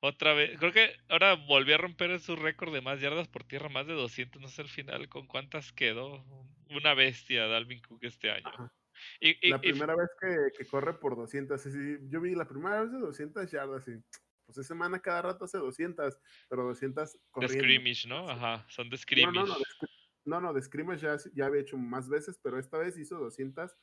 otra 0.00 0.32
vez. 0.32 0.58
Creo 0.58 0.72
que 0.72 0.96
ahora 1.08 1.34
volvió 1.34 1.74
a 1.74 1.78
romper 1.78 2.18
su 2.20 2.36
récord 2.36 2.72
de 2.72 2.80
más 2.80 3.00
yardas 3.00 3.28
por 3.28 3.44
tierra, 3.44 3.68
más 3.68 3.86
de 3.86 3.92
200, 3.94 4.40
no 4.40 4.48
sé 4.48 4.62
al 4.62 4.68
final 4.68 5.08
con 5.08 5.26
cuántas 5.26 5.72
quedó. 5.72 6.24
Una 6.70 6.94
bestia 6.94 7.46
Dalvin 7.46 7.80
Cook 7.82 8.00
este 8.04 8.30
año. 8.30 8.48
Ajá. 8.48 8.72
Y, 9.20 9.46
y- 9.46 9.50
La 9.50 9.56
y- 9.56 9.60
primera 9.72 9.94
vez 9.94 10.08
que, 10.20 10.36
que 10.58 10.66
corre 10.66 10.94
por 10.94 11.16
200, 11.16 11.60
sí, 11.62 11.70
sí, 11.70 11.96
yo 12.10 12.20
vi 12.20 12.34
la 12.34 12.48
primera 12.48 12.82
vez 12.82 12.92
de 12.92 12.98
200 12.98 13.50
yardas 13.50 13.86
y 13.88 13.92
pues 14.44 14.58
esa 14.58 14.64
semana 14.68 14.98
cada 15.00 15.22
rato 15.22 15.44
hace 15.44 15.58
200, 15.58 16.18
pero 16.48 16.64
200 16.64 17.12
de 17.12 17.18
corriendo. 17.30 17.58
scrimmage, 17.64 18.08
¿no? 18.08 18.28
Ajá, 18.28 18.66
son 18.68 18.88
de 18.90 18.96
No, 18.96 19.02
scrimmage. 19.02 19.34
no, 19.34 19.46
no, 19.46 19.54
de, 19.58 19.64
scr- 19.64 19.88
no, 20.28 20.40
no, 20.40 20.52
de 20.52 20.62
scrimmage 20.62 21.02
ya, 21.02 21.16
ya 21.34 21.46
había 21.46 21.62
hecho 21.62 21.76
más 21.76 22.08
veces, 22.08 22.38
pero 22.42 22.58
esta 22.58 22.78
vez 22.78 22.96
hizo 22.98 23.18
200 23.18 23.76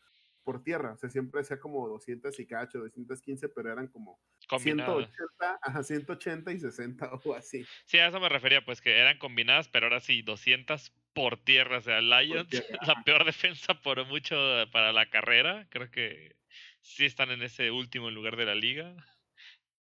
por 0.45 0.63
tierra, 0.63 0.93
o 0.93 0.97
sea, 0.97 1.09
siempre 1.09 1.41
hacía 1.41 1.59
como 1.59 1.89
200 1.89 2.39
y 2.39 2.45
cacho, 2.45 2.77
215, 2.77 3.49
pero 3.49 3.71
eran 3.71 3.87
como 3.87 4.21
combinadas. 4.47 5.09
180, 5.09 5.59
ajá, 5.63 5.83
180 5.83 6.51
y 6.51 6.59
60 6.59 7.11
o 7.25 7.33
así. 7.33 7.65
Sí, 7.85 7.97
a 7.97 8.07
eso 8.07 8.19
me 8.19 8.29
refería, 8.29 8.63
pues 8.63 8.79
que 8.79 8.95
eran 8.95 9.17
combinadas, 9.17 9.67
pero 9.67 9.87
ahora 9.87 9.99
sí, 9.99 10.21
200 10.21 10.93
por 11.13 11.43
tierra. 11.43 11.79
O 11.79 11.81
sea, 11.81 11.99
Lions, 11.99 12.47
la 12.87 13.03
peor 13.03 13.25
defensa 13.25 13.73
por 13.81 14.05
mucho 14.05 14.35
para 14.71 14.93
la 14.93 15.09
carrera. 15.09 15.67
Creo 15.71 15.89
que 15.89 16.35
sí 16.81 17.05
están 17.05 17.31
en 17.31 17.41
ese 17.41 17.71
último 17.71 18.11
lugar 18.11 18.37
de 18.37 18.45
la 18.45 18.55
liga. 18.55 18.95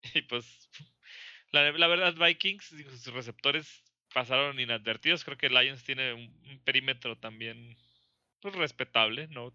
Y 0.15 0.23
pues, 0.23 0.69
la, 1.53 1.71
la 1.71 1.87
verdad, 1.87 2.15
Vikings, 2.17 2.65
sus 2.65 3.07
receptores 3.15 3.85
pasaron 4.13 4.61
inadvertidos. 4.61 5.25
Creo 5.25 5.39
que 5.39 5.49
Lions 5.51 5.85
tiene 5.85 6.13
un, 6.15 6.23
un 6.51 6.61
perímetro 6.65 7.19
también 7.19 7.77
pues, 8.41 8.55
respetable, 8.55 9.29
¿no? 9.29 9.55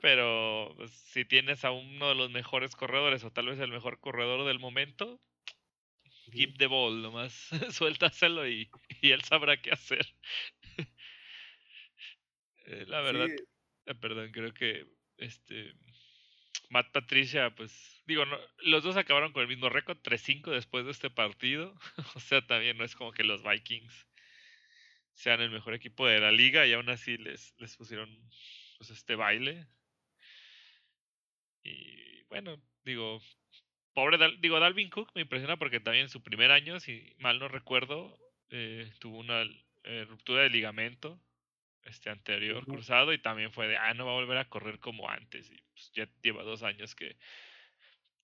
Pero 0.00 0.72
pues, 0.76 0.90
si 0.92 1.24
tienes 1.24 1.64
a 1.64 1.70
uno 1.72 2.08
de 2.08 2.14
los 2.14 2.30
mejores 2.30 2.74
corredores 2.76 3.24
o 3.24 3.32
tal 3.32 3.46
vez 3.46 3.58
el 3.60 3.70
mejor 3.70 4.00
corredor 4.00 4.46
del 4.46 4.58
momento, 4.58 5.20
give 6.32 6.54
the 6.58 6.66
ball, 6.66 7.02
nomás 7.02 7.32
suéltaselo 7.72 8.46
y, 8.48 8.70
y 9.00 9.10
él 9.12 9.22
sabrá 9.24 9.60
qué 9.60 9.70
hacer. 9.72 10.06
Eh, 12.66 12.84
la 12.86 13.00
verdad, 13.00 13.26
Sí, 13.26 13.36
eh, 13.86 13.94
perdón, 13.94 14.30
creo 14.30 14.52
que 14.52 14.86
este 15.16 15.74
Matt 16.70 16.92
Patricia, 16.92 17.50
pues 17.54 18.02
digo, 18.06 18.24
los 18.58 18.82
dos 18.82 18.96
acabaron 18.96 19.32
con 19.32 19.42
el 19.42 19.48
mismo 19.48 19.68
récord, 19.68 19.98
3-5 19.98 20.50
después 20.50 20.84
de 20.84 20.92
este 20.92 21.10
partido. 21.10 21.74
o 22.14 22.20
sea, 22.20 22.46
también 22.46 22.76
no 22.76 22.84
es 22.84 22.94
como 22.94 23.12
que 23.12 23.24
los 23.24 23.42
Vikings 23.42 24.06
sean 25.14 25.40
el 25.40 25.50
mejor 25.50 25.74
equipo 25.74 26.06
de 26.06 26.20
la 26.20 26.30
liga 26.30 26.66
y 26.66 26.72
aún 26.72 26.88
así 26.90 27.16
les, 27.16 27.54
les 27.58 27.76
pusieron 27.76 28.08
pues 28.78 28.90
este 28.90 29.14
baile. 29.14 29.66
Y 31.62 32.22
bueno, 32.24 32.62
digo, 32.84 33.20
pobre 33.94 34.18
digo 34.38 34.60
Dalvin 34.60 34.90
Cook 34.90 35.10
me 35.14 35.22
impresiona 35.22 35.56
porque 35.56 35.80
también 35.80 36.04
en 36.04 36.10
su 36.10 36.22
primer 36.22 36.50
año, 36.52 36.78
si 36.80 37.14
mal 37.18 37.38
no 37.38 37.48
recuerdo, 37.48 38.16
eh, 38.50 38.90
tuvo 39.00 39.18
una 39.18 39.42
eh, 39.84 40.04
ruptura 40.08 40.42
de 40.42 40.50
ligamento 40.50 41.20
este 41.84 42.10
anterior 42.10 42.64
cruzado 42.66 43.12
y 43.12 43.18
también 43.18 43.52
fue 43.52 43.68
de, 43.68 43.76
ah, 43.76 43.94
no 43.94 44.06
va 44.06 44.12
a 44.12 44.16
volver 44.16 44.38
a 44.38 44.48
correr 44.48 44.78
como 44.78 45.08
antes. 45.08 45.50
Y 45.50 45.62
pues, 45.72 45.92
ya 45.92 46.08
lleva 46.22 46.42
dos 46.42 46.62
años 46.62 46.94
que 46.94 47.16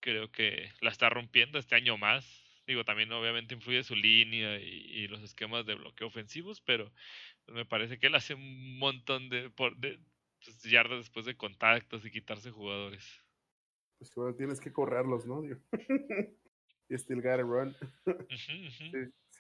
creo 0.01 0.31
que 0.31 0.71
la 0.81 0.91
está 0.91 1.09
rompiendo 1.09 1.59
este 1.59 1.75
año 1.75 1.97
más. 1.97 2.43
Digo, 2.67 2.85
también 2.85 3.13
obviamente 3.13 3.55
influye 3.55 3.83
su 3.83 3.95
línea 3.95 4.59
y, 4.59 5.07
los 5.09 5.23
esquemas 5.23 5.67
de 5.67 5.75
bloqueo 5.75 6.07
ofensivos, 6.07 6.61
pero 6.63 6.91
pues, 7.45 7.55
me 7.55 7.65
parece 7.65 7.99
que 7.99 8.07
él 8.07 8.15
hace 8.15 8.35
un 8.35 8.79
montón 8.79 9.29
de, 9.29 9.51
por, 9.51 9.77
de 9.77 9.99
pues, 10.43 10.63
yardas 10.63 10.99
después 10.99 11.27
de 11.27 11.37
contactos 11.37 12.05
y 12.05 12.11
quitarse 12.11 12.51
jugadores. 12.51 13.05
Pues 13.99 14.15
bueno, 14.15 14.35
tienes 14.35 14.61
que 14.61 14.73
correrlos, 14.73 15.27
¿no? 15.27 15.43
y 16.89 16.95
still 16.99 17.21
gotta 17.21 17.43
run. 17.43 17.75
Sí, 18.31 18.69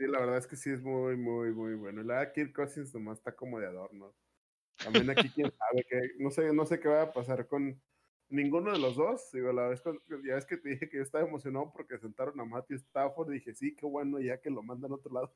la 0.00 0.20
verdad 0.20 0.38
es 0.38 0.46
que 0.46 0.56
sí 0.56 0.70
es 0.70 0.82
muy, 0.82 1.16
muy, 1.16 1.52
muy 1.52 1.74
bueno. 1.74 2.02
La 2.02 2.32
Kirk 2.32 2.52
Cousins 2.52 2.94
nomás 2.94 3.18
está 3.18 3.34
como 3.34 3.58
de 3.58 3.66
adorno. 3.66 4.14
También 4.76 5.08
aquí 5.10 5.28
quién 5.30 5.52
sabe 5.56 5.84
que 5.88 6.00
no 6.18 6.30
sé, 6.30 6.52
no 6.52 6.66
sé 6.66 6.80
qué 6.80 6.88
va 6.88 7.02
a 7.02 7.12
pasar 7.12 7.46
con 7.46 7.80
ninguno 8.28 8.72
de 8.72 8.78
los 8.78 8.96
dos. 8.96 9.30
Digo, 9.32 9.52
la 9.52 9.68
vez 9.68 9.82
ya 10.24 10.36
es 10.36 10.46
que 10.46 10.56
te 10.56 10.70
dije 10.70 10.88
que 10.88 10.98
yo 10.98 11.02
estaba 11.02 11.26
emocionado 11.26 11.72
porque 11.72 11.98
sentaron 11.98 12.38
a 12.40 12.44
Matthew 12.44 12.76
Stafford 12.78 13.30
y 13.30 13.34
dije, 13.34 13.54
sí, 13.54 13.74
qué 13.74 13.86
bueno, 13.86 14.20
ya 14.20 14.40
que 14.40 14.50
lo 14.50 14.62
mandan 14.62 14.92
a 14.92 14.96
otro 14.96 15.12
lado. 15.12 15.34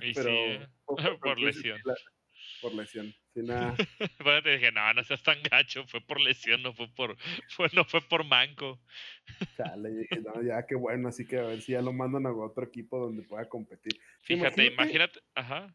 y 0.00 0.12
Pero, 0.14 0.28
sí, 0.28 0.36
¿eh? 0.36 0.68
por, 1.20 1.38
lesión. 1.38 1.78
Por 2.62 2.72
lesión. 2.74 3.12
Sin 3.34 3.46
nada. 3.46 3.74
bueno, 4.24 4.42
te 4.42 4.56
dije, 4.56 4.72
no, 4.72 4.94
no 4.94 5.04
seas 5.04 5.22
tan 5.22 5.42
gacho, 5.42 5.84
fue 5.86 6.00
por 6.00 6.20
lesión, 6.20 6.62
no 6.62 6.72
fue 6.72 6.88
por, 6.94 7.16
fue, 7.48 7.68
no 7.74 7.84
fue 7.84 8.00
por 8.00 8.24
manco. 8.24 8.80
Chale, 9.56 10.08
no, 10.22 10.42
ya 10.42 10.64
qué 10.66 10.76
bueno, 10.76 11.08
así 11.08 11.26
que 11.26 11.38
a 11.38 11.42
ver 11.42 11.60
si 11.60 11.72
ya 11.72 11.82
lo 11.82 11.92
mandan 11.92 12.26
a 12.26 12.32
otro 12.32 12.64
equipo 12.64 12.98
donde 12.98 13.22
pueda 13.22 13.48
competir. 13.48 14.00
Fíjate, 14.22 14.66
imagínate, 14.66 15.20
ajá. 15.34 15.74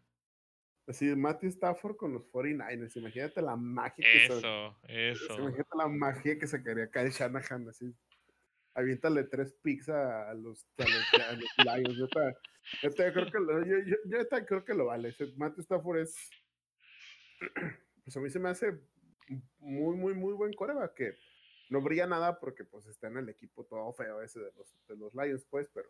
Así, 0.87 1.05
Matthew 1.05 1.49
Stafford 1.49 1.97
con 1.97 2.13
los 2.13 2.23
49ers. 2.31 2.95
Imagínate 2.95 3.41
la 3.41 3.57
magia 3.57 4.05
que 4.05 4.25
eso, 4.25 4.79
se 4.87 5.09
Eso, 5.09 5.37
Imagínate 5.37 5.77
la 5.77 5.87
magia 5.89 6.39
que 6.39 6.47
se 6.47 6.63
quería 6.63 6.89
caer 6.89 7.11
Shanahan. 7.11 7.67
Así. 7.67 7.93
Aviéntale 8.73 9.25
tres 9.25 9.53
picks 9.61 9.89
a 9.89 10.33
los, 10.33 10.65
a 10.77 10.83
los, 10.83 11.65
Lions. 11.65 11.97
Yo, 11.97 12.07
creo 12.91 13.31
que 13.31 13.39
lo, 13.39 13.65
yo, 13.65 13.75
yo, 13.85 14.45
creo 14.45 14.63
que 14.63 14.73
lo 14.73 14.85
vale. 14.85 15.13
Matthew 15.35 15.63
Stafford 15.63 15.99
es. 15.99 16.29
Pues 18.03 18.15
a 18.15 18.19
mí 18.19 18.29
se 18.29 18.39
me 18.39 18.49
hace 18.49 18.79
muy, 19.59 19.95
muy, 19.97 20.13
muy 20.13 20.33
buen 20.33 20.53
coreback. 20.53 20.93
Que 20.93 21.17
no 21.69 21.81
brilla 21.81 22.07
nada 22.07 22.39
porque 22.39 22.63
pues 22.63 22.85
está 22.87 23.07
en 23.07 23.17
el 23.17 23.29
equipo 23.29 23.65
todo 23.65 23.91
feo 23.93 24.21
ese 24.21 24.39
de 24.39 24.51
los, 24.53 24.87
de 24.87 24.95
los 24.95 25.13
Lions, 25.13 25.45
pues, 25.49 25.69
pero... 25.73 25.89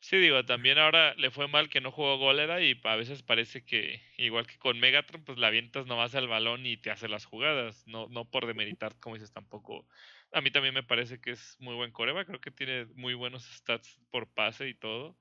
sí, 0.00 0.16
digo, 0.18 0.44
también 0.44 0.78
ahora 0.78 1.14
le 1.14 1.30
fue 1.30 1.48
mal 1.48 1.68
que 1.68 1.80
no 1.80 1.90
jugó 1.90 2.18
Golera 2.18 2.62
y 2.62 2.80
a 2.84 2.96
veces 2.96 3.22
parece 3.22 3.64
que, 3.64 4.00
igual 4.16 4.46
que 4.46 4.58
con 4.58 4.78
Megatron, 4.78 5.24
pues 5.24 5.38
la 5.38 5.48
avientas 5.48 5.86
nomás 5.86 6.14
al 6.14 6.28
balón 6.28 6.66
y 6.66 6.76
te 6.76 6.90
hace 6.90 7.08
las 7.08 7.24
jugadas, 7.24 7.86
no, 7.86 8.08
no 8.08 8.30
por 8.30 8.46
demeritar, 8.46 8.98
como 9.00 9.16
dices, 9.16 9.32
tampoco. 9.32 9.86
A 10.32 10.40
mí 10.40 10.50
también 10.50 10.74
me 10.74 10.82
parece 10.82 11.20
que 11.20 11.32
es 11.32 11.56
muy 11.58 11.74
buen 11.74 11.92
coreba, 11.92 12.24
creo 12.24 12.40
que 12.40 12.50
tiene 12.50 12.86
muy 12.94 13.14
buenos 13.14 13.44
stats 13.44 13.98
por 14.10 14.28
pase 14.28 14.68
y 14.68 14.74
todo. 14.74 15.16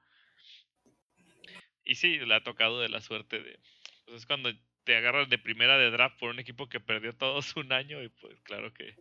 Y 1.84 1.96
sí, 1.96 2.18
le 2.18 2.36
ha 2.36 2.44
tocado 2.44 2.82
de 2.82 2.90
la 2.90 3.02
suerte 3.02 3.42
de... 3.42 3.60
Pues 4.06 4.18
es 4.18 4.26
cuando 4.26 4.52
te 4.86 4.96
agarras 4.96 5.28
de 5.30 5.38
primera 5.38 5.78
de 5.78 5.90
draft 5.90 6.18
por 6.20 6.30
un 6.30 6.40
equipo 6.40 6.70
que 6.70 6.80
perdió 6.80 7.14
todos 7.14 7.56
un 7.58 7.74
año 7.74 8.02
y 8.02 8.10
pues 8.10 8.40
claro 8.42 8.72
que 8.74 8.96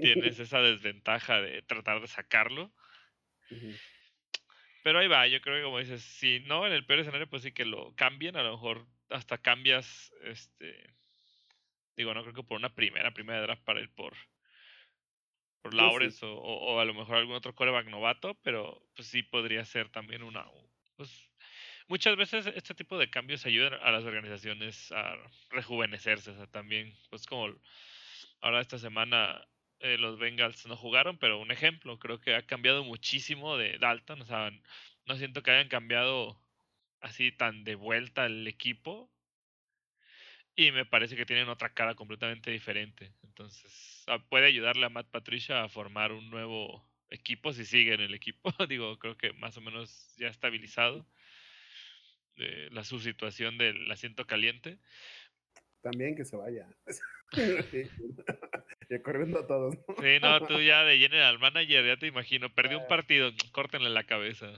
tienes 0.00 0.38
esa 0.40 0.60
desventaja 0.60 1.40
de 1.40 1.62
tratar 1.62 2.00
de 2.00 2.06
sacarlo. 2.06 2.72
Pero 4.82 5.00
ahí 5.00 5.08
va, 5.08 5.26
yo 5.26 5.40
creo 5.40 5.56
que 5.56 5.64
como 5.64 5.78
dices, 5.78 6.02
si 6.02 6.40
no 6.40 6.66
en 6.66 6.72
el 6.72 6.86
peor 6.86 7.00
escenario, 7.00 7.28
pues 7.28 7.42
sí 7.42 7.52
que 7.52 7.64
lo 7.64 7.94
cambien, 7.96 8.36
a 8.36 8.42
lo 8.42 8.52
mejor 8.52 8.86
hasta 9.10 9.38
cambias, 9.38 10.12
este, 10.22 10.94
digo, 11.96 12.14
no 12.14 12.22
creo 12.22 12.34
que 12.34 12.44
por 12.44 12.56
una 12.56 12.74
primera, 12.74 13.12
primera 13.12 13.40
de 13.40 13.46
draft 13.46 13.64
para 13.64 13.80
ir 13.80 13.90
por, 13.90 14.14
por 15.60 15.74
Lawrence 15.74 16.24
o, 16.24 16.32
o, 16.32 16.80
a 16.80 16.84
lo 16.84 16.94
mejor 16.94 17.16
algún 17.16 17.34
otro 17.34 17.54
coreback 17.54 17.88
novato, 17.88 18.34
pero 18.42 18.80
pues 18.94 19.08
sí 19.08 19.22
podría 19.22 19.64
ser 19.64 19.90
también 19.90 20.22
una, 20.22 20.46
pues 20.96 21.29
muchas 21.90 22.16
veces 22.16 22.46
este 22.54 22.74
tipo 22.74 22.98
de 22.98 23.10
cambios 23.10 23.44
ayudan 23.46 23.74
a 23.74 23.90
las 23.90 24.04
organizaciones 24.04 24.92
a 24.92 25.16
rejuvenecerse. 25.50 26.30
O 26.30 26.36
sea, 26.36 26.46
también, 26.46 26.94
pues 27.10 27.26
como 27.26 27.52
ahora 28.40 28.60
esta 28.60 28.78
semana 28.78 29.44
eh, 29.80 29.98
los 29.98 30.18
Bengals 30.18 30.66
no 30.66 30.76
jugaron, 30.76 31.18
pero 31.18 31.40
un 31.40 31.50
ejemplo, 31.50 31.98
creo 31.98 32.20
que 32.20 32.36
ha 32.36 32.46
cambiado 32.46 32.84
muchísimo 32.84 33.56
de 33.56 33.76
Dalton. 33.78 34.22
O 34.22 34.24
sea, 34.24 34.52
no 35.06 35.16
siento 35.16 35.42
que 35.42 35.50
hayan 35.50 35.68
cambiado 35.68 36.40
así 37.00 37.32
tan 37.32 37.64
de 37.64 37.74
vuelta 37.74 38.26
el 38.26 38.46
equipo. 38.46 39.10
Y 40.54 40.70
me 40.72 40.84
parece 40.84 41.16
que 41.16 41.26
tienen 41.26 41.48
otra 41.48 41.74
cara 41.74 41.94
completamente 41.96 42.52
diferente. 42.52 43.12
Entonces, 43.24 44.04
ah, 44.06 44.18
puede 44.28 44.46
ayudarle 44.46 44.86
a 44.86 44.90
Matt 44.90 45.08
Patricia 45.10 45.64
a 45.64 45.68
formar 45.68 46.12
un 46.12 46.30
nuevo 46.30 46.86
equipo 47.08 47.52
si 47.52 47.64
sigue 47.64 47.94
en 47.94 48.00
el 48.00 48.14
equipo. 48.14 48.52
Digo, 48.68 48.96
creo 48.98 49.16
que 49.16 49.32
más 49.32 49.56
o 49.56 49.60
menos 49.60 50.14
ya 50.18 50.28
estabilizado 50.28 51.04
la 52.70 52.84
su 52.84 53.00
situación 53.00 53.58
del 53.58 53.90
asiento 53.90 54.26
caliente. 54.26 54.78
También 55.82 56.14
que 56.14 56.24
se 56.24 56.36
vaya. 56.36 56.68
y 58.90 58.98
corriendo 59.02 59.40
a 59.40 59.46
todos. 59.46 59.76
Sí, 60.00 60.18
no, 60.20 60.46
tú 60.46 60.60
ya 60.60 60.84
de 60.84 60.98
general 60.98 61.38
manager, 61.38 61.86
ya 61.86 61.96
te 61.96 62.08
imagino, 62.08 62.52
perdió 62.52 62.78
un 62.78 62.84
ah. 62.84 62.88
partido, 62.88 63.30
córtenle 63.52 63.90
la 63.90 64.04
cabeza. 64.04 64.48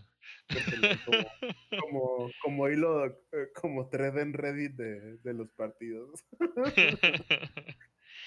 Como, 1.80 2.30
como, 2.42 2.68
hilo, 2.68 3.06
eh, 3.06 3.48
como 3.54 3.88
thread 3.88 4.18
en 4.18 4.34
Reddit 4.34 4.72
de, 4.72 5.16
de 5.18 5.34
los 5.34 5.50
partidos. 5.52 6.24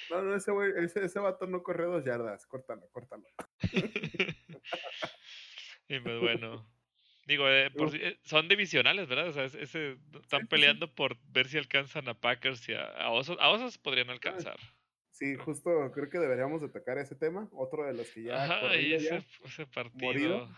No, 0.09 0.21
no, 0.21 0.35
ese, 0.35 0.51
ese, 0.77 1.05
ese 1.05 1.19
vato 1.19 1.45
no 1.45 1.61
corre 1.61 1.85
dos 1.85 2.03
yardas, 2.03 2.45
córtalo, 2.47 2.87
córtalo. 2.91 3.25
y 5.87 5.99
pues 5.99 6.19
bueno, 6.19 6.67
Digo, 7.25 7.49
eh, 7.49 7.71
eh, 7.93 8.19
son 8.23 8.47
divisionales, 8.47 9.07
¿verdad? 9.07 9.29
O 9.29 9.33
sea, 9.33 9.45
ese, 9.45 9.97
están 10.21 10.45
peleando 10.47 10.93
por 10.93 11.17
ver 11.31 11.47
si 11.47 11.57
alcanzan 11.57 12.07
a 12.07 12.13
Packers 12.13 12.69
y 12.69 12.73
a, 12.73 13.09
Osos. 13.09 13.37
A 13.39 13.49
Osos 13.49 13.79
podrían 13.79 14.11
alcanzar. 14.11 14.57
Sí, 15.09 15.35
justo 15.35 15.91
creo 15.93 16.09
que 16.09 16.19
deberíamos 16.19 16.61
de 16.61 16.69
tocar 16.69 16.99
ese 16.99 17.15
tema. 17.15 17.49
Otro 17.51 17.85
de 17.85 17.93
los 17.93 18.07
que 18.11 18.23
ya. 18.23 18.43
Ajá, 18.43 18.75
y 18.75 18.93
ese, 18.93 19.25
ese, 19.43 19.65
partido. 19.65 20.05
Morido, 20.05 20.49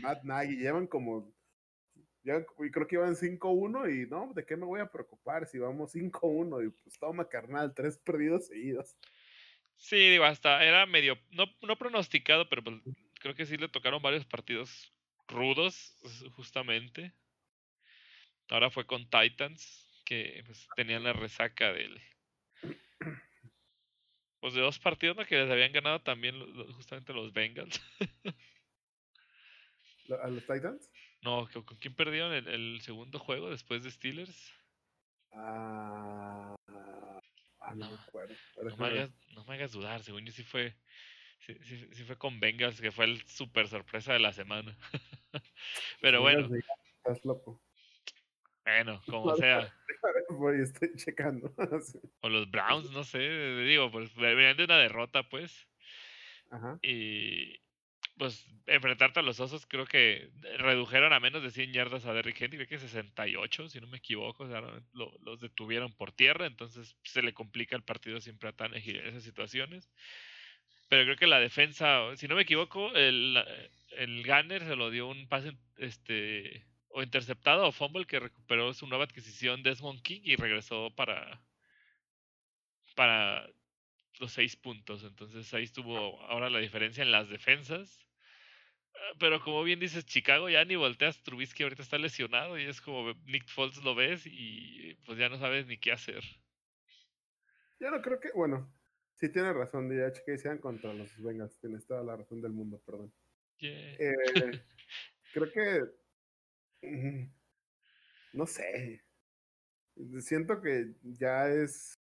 Matt 0.00 0.22
Nagy. 0.24 0.56
Llevan 0.56 0.86
como. 0.86 1.30
Ya, 2.22 2.42
creo 2.72 2.86
que 2.86 2.94
iban 2.94 3.16
5-1 3.16 3.92
y 3.92 4.08
no, 4.08 4.32
¿de 4.34 4.46
qué 4.46 4.56
me 4.56 4.64
voy 4.64 4.80
a 4.80 4.90
preocupar 4.90 5.46
si 5.46 5.58
vamos 5.58 5.94
5-1? 5.94 6.66
Y 6.66 6.70
pues 6.70 6.98
toma, 6.98 7.28
carnal, 7.28 7.74
tres 7.74 7.98
perdidos 7.98 8.46
seguidos. 8.46 8.96
Sí, 9.76 9.96
digo, 9.96 10.24
hasta 10.24 10.64
era 10.64 10.86
medio. 10.86 11.18
No, 11.32 11.44
no 11.60 11.76
pronosticado, 11.76 12.48
pero 12.48 12.64
pues, 12.64 12.76
creo 13.20 13.34
que 13.34 13.44
sí 13.44 13.58
le 13.58 13.68
tocaron 13.68 14.00
varios 14.00 14.24
partidos 14.24 14.93
rudos, 15.28 15.96
justamente. 16.32 17.12
Ahora 18.48 18.70
fue 18.70 18.86
con 18.86 19.08
Titans, 19.08 20.02
que 20.04 20.42
pues, 20.46 20.68
tenían 20.76 21.04
la 21.04 21.12
resaca 21.12 21.72
del. 21.72 22.00
Pues 24.40 24.52
de 24.54 24.60
dos 24.60 24.78
partidos 24.78 25.26
que 25.26 25.38
les 25.38 25.50
habían 25.50 25.72
ganado 25.72 26.02
también 26.02 26.34
justamente 26.74 27.14
los 27.14 27.32
Bengals. 27.32 27.80
¿A 30.22 30.28
los 30.28 30.44
Titans? 30.44 30.90
No, 31.22 31.48
¿con 31.50 31.78
quién 31.78 31.94
perdieron 31.94 32.32
el, 32.32 32.80
segundo 32.82 33.18
juego 33.18 33.48
después 33.50 33.82
de 33.82 33.90
Steelers? 33.90 34.52
Ah, 35.32 36.54
ah 37.60 37.74
no, 37.74 37.90
me 37.90 37.96
acuerdo. 37.96 38.34
No 38.62 38.76
me, 38.76 38.86
hagas, 38.86 39.10
no 39.34 39.44
me, 39.46 39.54
hagas, 39.54 39.72
dudar, 39.72 40.02
según 40.02 40.26
yo 40.26 40.32
sí 40.32 40.44
fue 40.44 40.76
Sí, 41.46 41.88
sí, 41.92 42.04
fue 42.04 42.16
con 42.16 42.40
Bengals, 42.40 42.80
que 42.80 42.90
fue 42.90 43.04
el 43.04 43.20
super 43.26 43.68
sorpresa 43.68 44.14
de 44.14 44.18
la 44.18 44.32
semana. 44.32 44.76
Pero 46.00 46.22
bueno. 46.22 46.48
Estás 46.96 47.24
loco. 47.24 47.60
Bueno, 48.64 49.02
como 49.06 49.36
sea. 49.36 49.74
Voy, 50.30 50.62
estoy 50.62 50.94
checando. 50.96 51.52
o 52.22 52.28
los 52.30 52.50
Browns, 52.50 52.90
no 52.92 53.04
sé. 53.04 53.18
Digo, 53.18 53.90
pues 53.90 54.14
venían 54.14 54.56
de 54.56 54.64
una 54.64 54.78
derrota, 54.78 55.28
pues. 55.28 55.68
Ajá. 56.50 56.78
Y 56.82 57.60
pues 58.16 58.46
enfrentarte 58.66 59.20
a 59.20 59.24
los 59.24 59.40
osos, 59.40 59.66
creo 59.66 59.84
que 59.86 60.30
redujeron 60.58 61.12
a 61.12 61.20
menos 61.20 61.42
de 61.42 61.50
100 61.50 61.72
yardas 61.72 62.06
a 62.06 62.14
Derrick 62.14 62.40
Henry, 62.40 62.58
creo 62.58 62.68
que 62.68 62.78
68, 62.78 63.68
si 63.68 63.80
no 63.80 63.88
me 63.88 63.98
equivoco. 63.98 64.44
O 64.44 64.48
sea, 64.48 64.62
los 64.92 65.40
detuvieron 65.40 65.92
por 65.92 66.12
tierra, 66.12 66.46
entonces 66.46 66.96
se 67.02 67.22
le 67.22 67.34
complica 67.34 67.76
el 67.76 67.82
partido 67.82 68.20
siempre 68.20 68.48
a 68.48 68.52
Tannehill 68.52 68.96
en 68.96 69.06
esas 69.08 69.24
situaciones. 69.24 69.90
Pero 70.88 71.04
creo 71.04 71.16
que 71.16 71.26
la 71.26 71.40
defensa, 71.40 72.16
si 72.16 72.28
no 72.28 72.36
me 72.36 72.42
equivoco, 72.42 72.92
el, 72.94 73.36
el 73.90 74.24
Gunner 74.26 74.64
se 74.64 74.76
lo 74.76 74.90
dio 74.90 75.08
un 75.08 75.28
pase 75.28 75.52
este 75.76 76.66
o 76.88 77.02
interceptado 77.02 77.66
o 77.66 77.72
fumble 77.72 78.06
que 78.06 78.20
recuperó 78.20 78.72
su 78.72 78.86
nueva 78.86 79.04
adquisición 79.04 79.62
Desmond 79.62 80.00
King 80.02 80.20
y 80.24 80.36
regresó 80.36 80.90
para 80.94 81.42
para 82.94 83.46
los 84.20 84.32
seis 84.32 84.56
puntos. 84.56 85.04
Entonces 85.04 85.52
ahí 85.54 85.64
estuvo 85.64 86.20
ahora 86.22 86.50
la 86.50 86.60
diferencia 86.60 87.02
en 87.02 87.12
las 87.12 87.28
defensas. 87.28 88.00
pero 89.18 89.40
como 89.40 89.62
bien 89.64 89.80
dices, 89.80 90.06
Chicago 90.06 90.48
ya 90.48 90.64
ni 90.64 90.76
volteas, 90.76 91.22
Trubisky 91.22 91.62
ahorita 91.62 91.82
está 91.82 91.98
lesionado 91.98 92.58
y 92.58 92.64
es 92.64 92.80
como 92.80 93.12
Nick 93.24 93.48
Foles 93.48 93.82
lo 93.82 93.94
ves 93.94 94.26
y 94.26 94.94
pues 95.04 95.18
ya 95.18 95.28
no 95.28 95.38
sabes 95.38 95.66
ni 95.66 95.78
qué 95.78 95.92
hacer. 95.92 96.22
Yo 97.78 97.90
no 97.90 98.00
creo 98.02 98.18
que, 98.20 98.30
bueno, 98.34 98.72
sí 99.26 99.32
tiene 99.32 99.52
razón, 99.52 99.90
ya 99.90 100.12
que 100.12 100.36
sean 100.38 100.58
contra 100.58 100.92
los 100.92 101.10
Bengals, 101.22 101.58
tienes 101.58 101.86
toda 101.86 102.02
la 102.02 102.16
razón 102.16 102.40
del 102.42 102.52
mundo, 102.52 102.80
perdón. 102.84 103.12
Eh, 103.60 104.12
creo 105.32 105.50
que, 105.50 105.80
no 108.32 108.46
sé, 108.46 109.02
siento 110.20 110.60
que 110.60 110.94
ya 111.02 111.48
es 111.48 111.98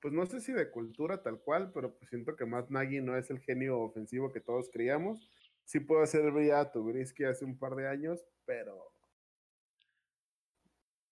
pues 0.00 0.14
no 0.14 0.26
sé 0.26 0.40
si 0.40 0.52
de 0.52 0.70
cultura 0.70 1.22
tal 1.22 1.40
cual, 1.40 1.72
pero 1.72 1.96
pues 1.96 2.08
siento 2.10 2.36
que 2.36 2.46
Matt 2.46 2.70
Nagy 2.70 3.00
no 3.00 3.16
es 3.16 3.30
el 3.30 3.40
genio 3.40 3.80
ofensivo 3.80 4.32
que 4.32 4.40
todos 4.40 4.70
creíamos. 4.70 5.28
Sí 5.64 5.80
puedo 5.80 6.02
hacer 6.02 6.30
brillar 6.30 6.60
a 6.60 6.70
Tubrisky 6.70 7.24
hace 7.24 7.44
un 7.44 7.58
par 7.58 7.74
de 7.74 7.88
años, 7.88 8.24
pero 8.44 8.92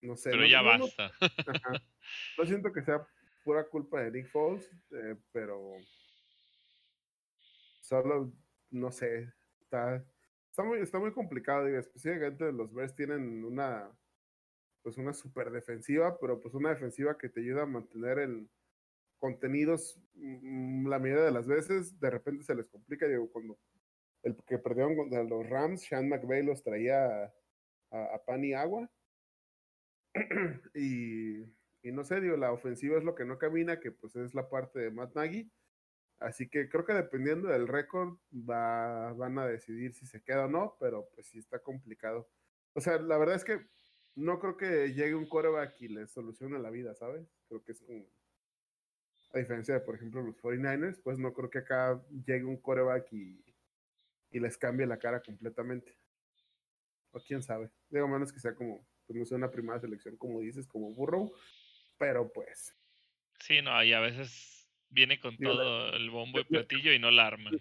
no 0.01 0.15
sé. 0.15 0.29
Pero 0.29 0.45
ya 0.45 0.61
basta. 0.61 1.11
No, 2.37 2.45
siento 2.45 2.71
que 2.71 2.81
sea 2.81 3.05
pura 3.47 3.63
culpa 3.63 4.01
de 4.01 4.11
Nick 4.11 4.27
Foles, 4.27 4.69
eh, 4.91 5.15
pero 5.31 5.77
solo, 7.79 8.33
no 8.71 8.91
sé, 8.91 9.31
está, 9.61 10.05
está, 10.49 10.63
muy, 10.63 10.79
está 10.79 10.99
muy 10.99 11.13
complicado, 11.13 11.63
digo, 11.63 11.79
especialmente 11.79 12.51
los 12.51 12.73
Bears 12.73 12.93
tienen 12.93 13.45
una 13.45 13.89
pues 14.83 14.97
una 14.97 15.13
super 15.13 15.49
defensiva, 15.49 16.17
pero 16.19 16.41
pues 16.41 16.53
una 16.55 16.71
defensiva 16.71 17.17
que 17.17 17.29
te 17.29 17.39
ayuda 17.39 17.61
a 17.63 17.65
mantener 17.65 18.19
el, 18.19 18.49
contenidos 19.17 19.97
mm, 20.15 20.89
la 20.89 20.99
mayoría 20.99 21.23
de 21.23 21.31
las 21.31 21.47
veces, 21.47 21.97
de 22.01 22.09
repente 22.09 22.43
se 22.43 22.55
les 22.55 22.67
complica. 22.67 23.07
Digo, 23.07 23.31
cuando 23.31 23.57
el 24.23 24.35
que 24.45 24.57
perdieron 24.57 24.97
contra 24.97 25.23
los 25.23 25.49
Rams, 25.49 25.83
Sean 25.83 26.09
McVay 26.09 26.43
los 26.43 26.63
traía 26.63 27.33
a, 27.91 28.21
pan 28.25 28.43
y 28.43 28.53
agua. 28.53 28.89
y, 30.75 31.43
y, 31.87 31.91
no 31.91 32.03
sé, 32.03 32.19
digo, 32.19 32.35
la 32.35 32.51
ofensiva 32.51 32.97
es 32.97 33.03
lo 33.03 33.15
que 33.15 33.23
no 33.23 33.37
camina, 33.37 33.79
que 33.79 33.91
pues 33.91 34.15
es 34.17 34.33
la 34.33 34.49
parte 34.49 34.79
de 34.79 34.91
Matt 34.91 35.15
Nagy. 35.15 35.49
Así 36.19 36.49
que 36.49 36.67
creo 36.67 36.83
que 36.83 36.93
dependiendo 36.93 37.47
del 37.47 37.67
récord 37.67 38.17
va, 38.33 39.13
van 39.13 39.39
a 39.39 39.47
decidir 39.47 39.93
si 39.93 40.05
se 40.05 40.21
queda 40.21 40.45
o 40.45 40.49
no, 40.49 40.75
pero 40.79 41.07
pues 41.13 41.27
sí 41.27 41.39
está 41.39 41.59
complicado. 41.59 42.27
O 42.73 42.81
sea, 42.81 42.99
la 42.99 43.17
verdad 43.17 43.35
es 43.35 43.45
que 43.45 43.67
no 44.15 44.39
creo 44.39 44.57
que 44.57 44.93
llegue 44.93 45.15
un 45.15 45.29
coreback 45.29 45.79
y 45.81 45.87
le 45.87 46.07
solucione 46.07 46.59
la 46.59 46.71
vida, 46.71 46.93
¿sabes? 46.95 47.25
Creo 47.47 47.63
que 47.63 47.71
es 47.71 47.81
un, 47.83 48.05
a 49.33 49.37
diferencia 49.37 49.75
de, 49.75 49.79
por 49.79 49.95
ejemplo, 49.95 50.21
los 50.21 50.35
49ers, 50.37 50.99
pues 51.01 51.19
no 51.19 51.33
creo 51.33 51.49
que 51.49 51.59
acá 51.59 52.03
llegue 52.25 52.45
un 52.45 52.57
coreback 52.57 53.13
y, 53.13 53.45
y 54.31 54.39
les 54.39 54.57
cambie 54.57 54.87
la 54.87 54.99
cara 54.99 55.21
completamente. 55.21 55.97
O 57.11 57.19
quién 57.19 57.41
sabe. 57.43 57.71
Digo, 57.89 58.07
menos 58.07 58.33
que 58.33 58.39
sea 58.39 58.55
como, 58.55 58.85
pues 59.05 59.17
no 59.17 59.25
sea 59.25 59.37
una 59.37 59.51
primera 59.51 59.79
selección, 59.79 60.17
como 60.17 60.41
dices, 60.41 60.67
como 60.67 60.93
Burrow, 60.93 61.31
pero 61.97 62.31
pues. 62.31 62.75
Sí, 63.39 63.61
no, 63.61 63.83
y 63.83 63.93
a 63.93 63.99
veces 63.99 64.69
viene 64.89 65.19
con 65.19 65.37
todo 65.37 65.93
el 65.93 66.09
bombo 66.09 66.39
y 66.39 66.43
platillo 66.43 66.93
y 66.93 66.99
no 66.99 67.11
la 67.11 67.27
arma. 67.27 67.51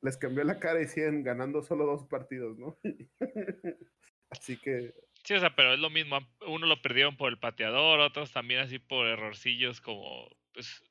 Les 0.00 0.16
cambió 0.16 0.42
la 0.44 0.58
cara 0.58 0.82
y 0.82 0.88
siguen 0.88 1.22
ganando 1.22 1.62
solo 1.62 1.86
dos 1.86 2.06
partidos, 2.06 2.58
¿no? 2.58 2.78
Así 4.30 4.56
que. 4.56 4.94
Sí, 5.24 5.34
o 5.34 5.40
sea, 5.40 5.54
pero 5.54 5.74
es 5.74 5.78
lo 5.78 5.90
mismo. 5.90 6.18
Uno 6.46 6.66
lo 6.66 6.82
perdieron 6.82 7.16
por 7.16 7.30
el 7.30 7.38
pateador, 7.38 8.00
otros 8.00 8.32
también 8.32 8.60
así 8.60 8.80
por 8.80 9.06
errorcillos 9.06 9.80
como, 9.80 10.28
pues, 10.52 10.82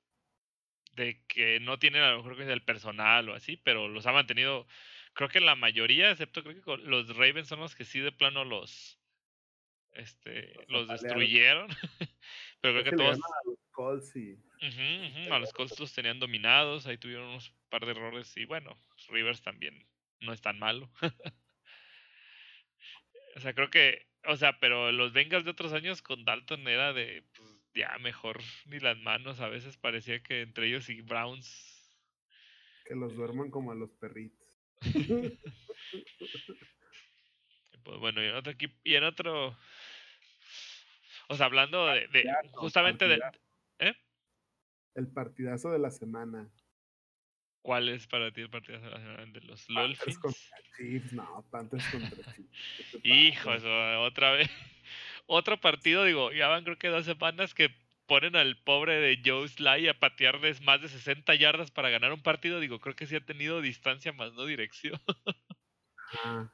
de 0.93 1.21
que 1.27 1.59
no 1.59 1.79
tienen 1.79 2.01
a 2.01 2.11
lo 2.11 2.23
mejor 2.23 2.41
el 2.41 2.63
personal 2.63 3.27
o 3.27 3.33
así, 3.33 3.57
pero 3.57 3.89
los 3.89 4.05
ha 4.05 4.13
mantenido, 4.13 4.67
creo 5.13 5.27
que 5.27 5.41
la 5.41 5.55
mayoría, 5.55 6.11
excepto 6.11 6.43
creo 6.43 6.61
que 6.61 6.77
los 6.83 7.15
Ravens 7.17 7.49
son 7.49 7.59
los 7.59 7.75
que 7.75 7.83
sí 7.83 7.99
de 7.99 8.13
plano 8.13 8.45
los 8.45 9.01
este 9.93 10.53
los, 10.67 10.87
destruyeron. 10.87 11.67
pero 12.61 12.81
creo 12.81 12.83
que, 12.83 12.91
todos 12.91 13.17
a 13.17 13.49
los 13.49 13.59
Colts 13.71 14.15
y 14.15 14.37
a 15.29 15.39
los 15.39 15.51
Colts 15.53 15.79
los 15.79 15.93
tenían 15.93 16.19
dominados, 16.19 16.85
ahí 16.85 16.97
tuvieron 16.97 17.29
unos 17.29 17.53
par 17.69 17.85
de 17.85 17.91
errores 17.91 18.35
y 18.37 18.45
bueno, 18.45 18.77
Rivers 19.09 19.41
también 19.41 19.85
no 20.19 20.33
es 20.33 20.41
tan 20.41 20.59
malo. 20.59 20.89
o 23.35 23.39
sea, 23.39 23.53
creo 23.53 23.69
que, 23.69 24.07
o 24.25 24.35
sea, 24.37 24.59
pero 24.59 24.91
los 24.91 25.13
Bengals 25.13 25.45
de 25.45 25.51
otros 25.51 25.73
años 25.73 26.01
con 26.01 26.25
Dalton 26.25 26.67
era 26.67 26.93
de 26.93 27.23
pues, 27.35 27.49
ya 27.73 27.97
mejor 27.99 28.39
ni 28.65 28.79
las 28.79 28.97
manos. 28.99 29.39
A 29.39 29.49
veces 29.49 29.77
parecía 29.77 30.21
que 30.21 30.41
entre 30.41 30.67
ellos 30.67 30.89
y 30.89 31.01
Browns. 31.01 31.89
Que 32.85 32.95
los 32.95 33.15
duerman 33.15 33.49
como 33.51 33.71
a 33.71 33.75
los 33.75 33.91
perritos. 33.93 34.47
pues 37.83 37.99
bueno, 37.99 38.23
y 38.23 38.27
en 38.27 38.35
otro 38.35 38.51
equipo, 38.51 38.75
y 38.83 38.95
en 38.95 39.03
otro. 39.03 39.57
O 41.31 41.35
sea, 41.35 41.45
hablando 41.45 41.87
de, 41.87 42.29
justamente 42.51 43.07
de. 43.07 43.21
¿Eh? 43.79 43.95
El 44.95 45.07
partidazo 45.07 45.71
de 45.71 45.79
la 45.79 45.89
semana. 45.89 46.49
¿Cuál 47.61 47.89
es 47.89 48.07
para 48.07 48.31
ti 48.31 48.41
el 48.41 48.49
partidazo 48.49 48.85
de 48.85 48.91
la 48.91 48.99
semana? 48.99 49.25
¿De 49.31 49.41
los? 49.41 49.67
Chiefs, 50.75 51.13
no, 51.13 51.45
Panthers 51.49 51.85
contra 51.89 52.33
Chiefs. 52.33 52.99
Hijo, 53.03 53.49
otra 54.01 54.31
vez 54.31 54.49
otro 55.25 55.59
partido, 55.61 56.03
digo, 56.03 56.31
ya 56.33 56.47
van 56.49 56.65
creo 56.65 56.77
que 56.77 56.89
dos 56.89 57.05
semanas 57.05 57.53
que 57.53 57.73
ponen 58.07 58.35
al 58.35 58.57
pobre 58.57 58.95
de 58.95 59.21
Joe 59.23 59.47
Sly 59.47 59.87
a 59.87 59.97
patear 59.97 60.39
más 60.63 60.81
de 60.81 60.89
60 60.89 61.33
yardas 61.35 61.71
para 61.71 61.89
ganar 61.89 62.11
un 62.11 62.21
partido, 62.21 62.59
digo, 62.59 62.81
creo 62.81 62.95
que 62.95 63.07
sí 63.07 63.15
ha 63.15 63.25
tenido 63.25 63.61
distancia 63.61 64.11
más 64.11 64.33
no 64.33 64.45
dirección. 64.45 64.99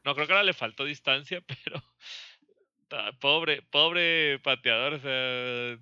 No, 0.03 0.13
creo 0.13 0.28
que 0.28 0.34
ahora 0.34 0.43
le 0.43 0.53
faltó 0.53 0.86
distancia, 0.86 1.41
pero 1.65 1.84
pobre, 3.19 3.61
pobre 3.63 4.39
pateador, 4.39 4.93
o 4.93 4.99
sea, 4.99 5.79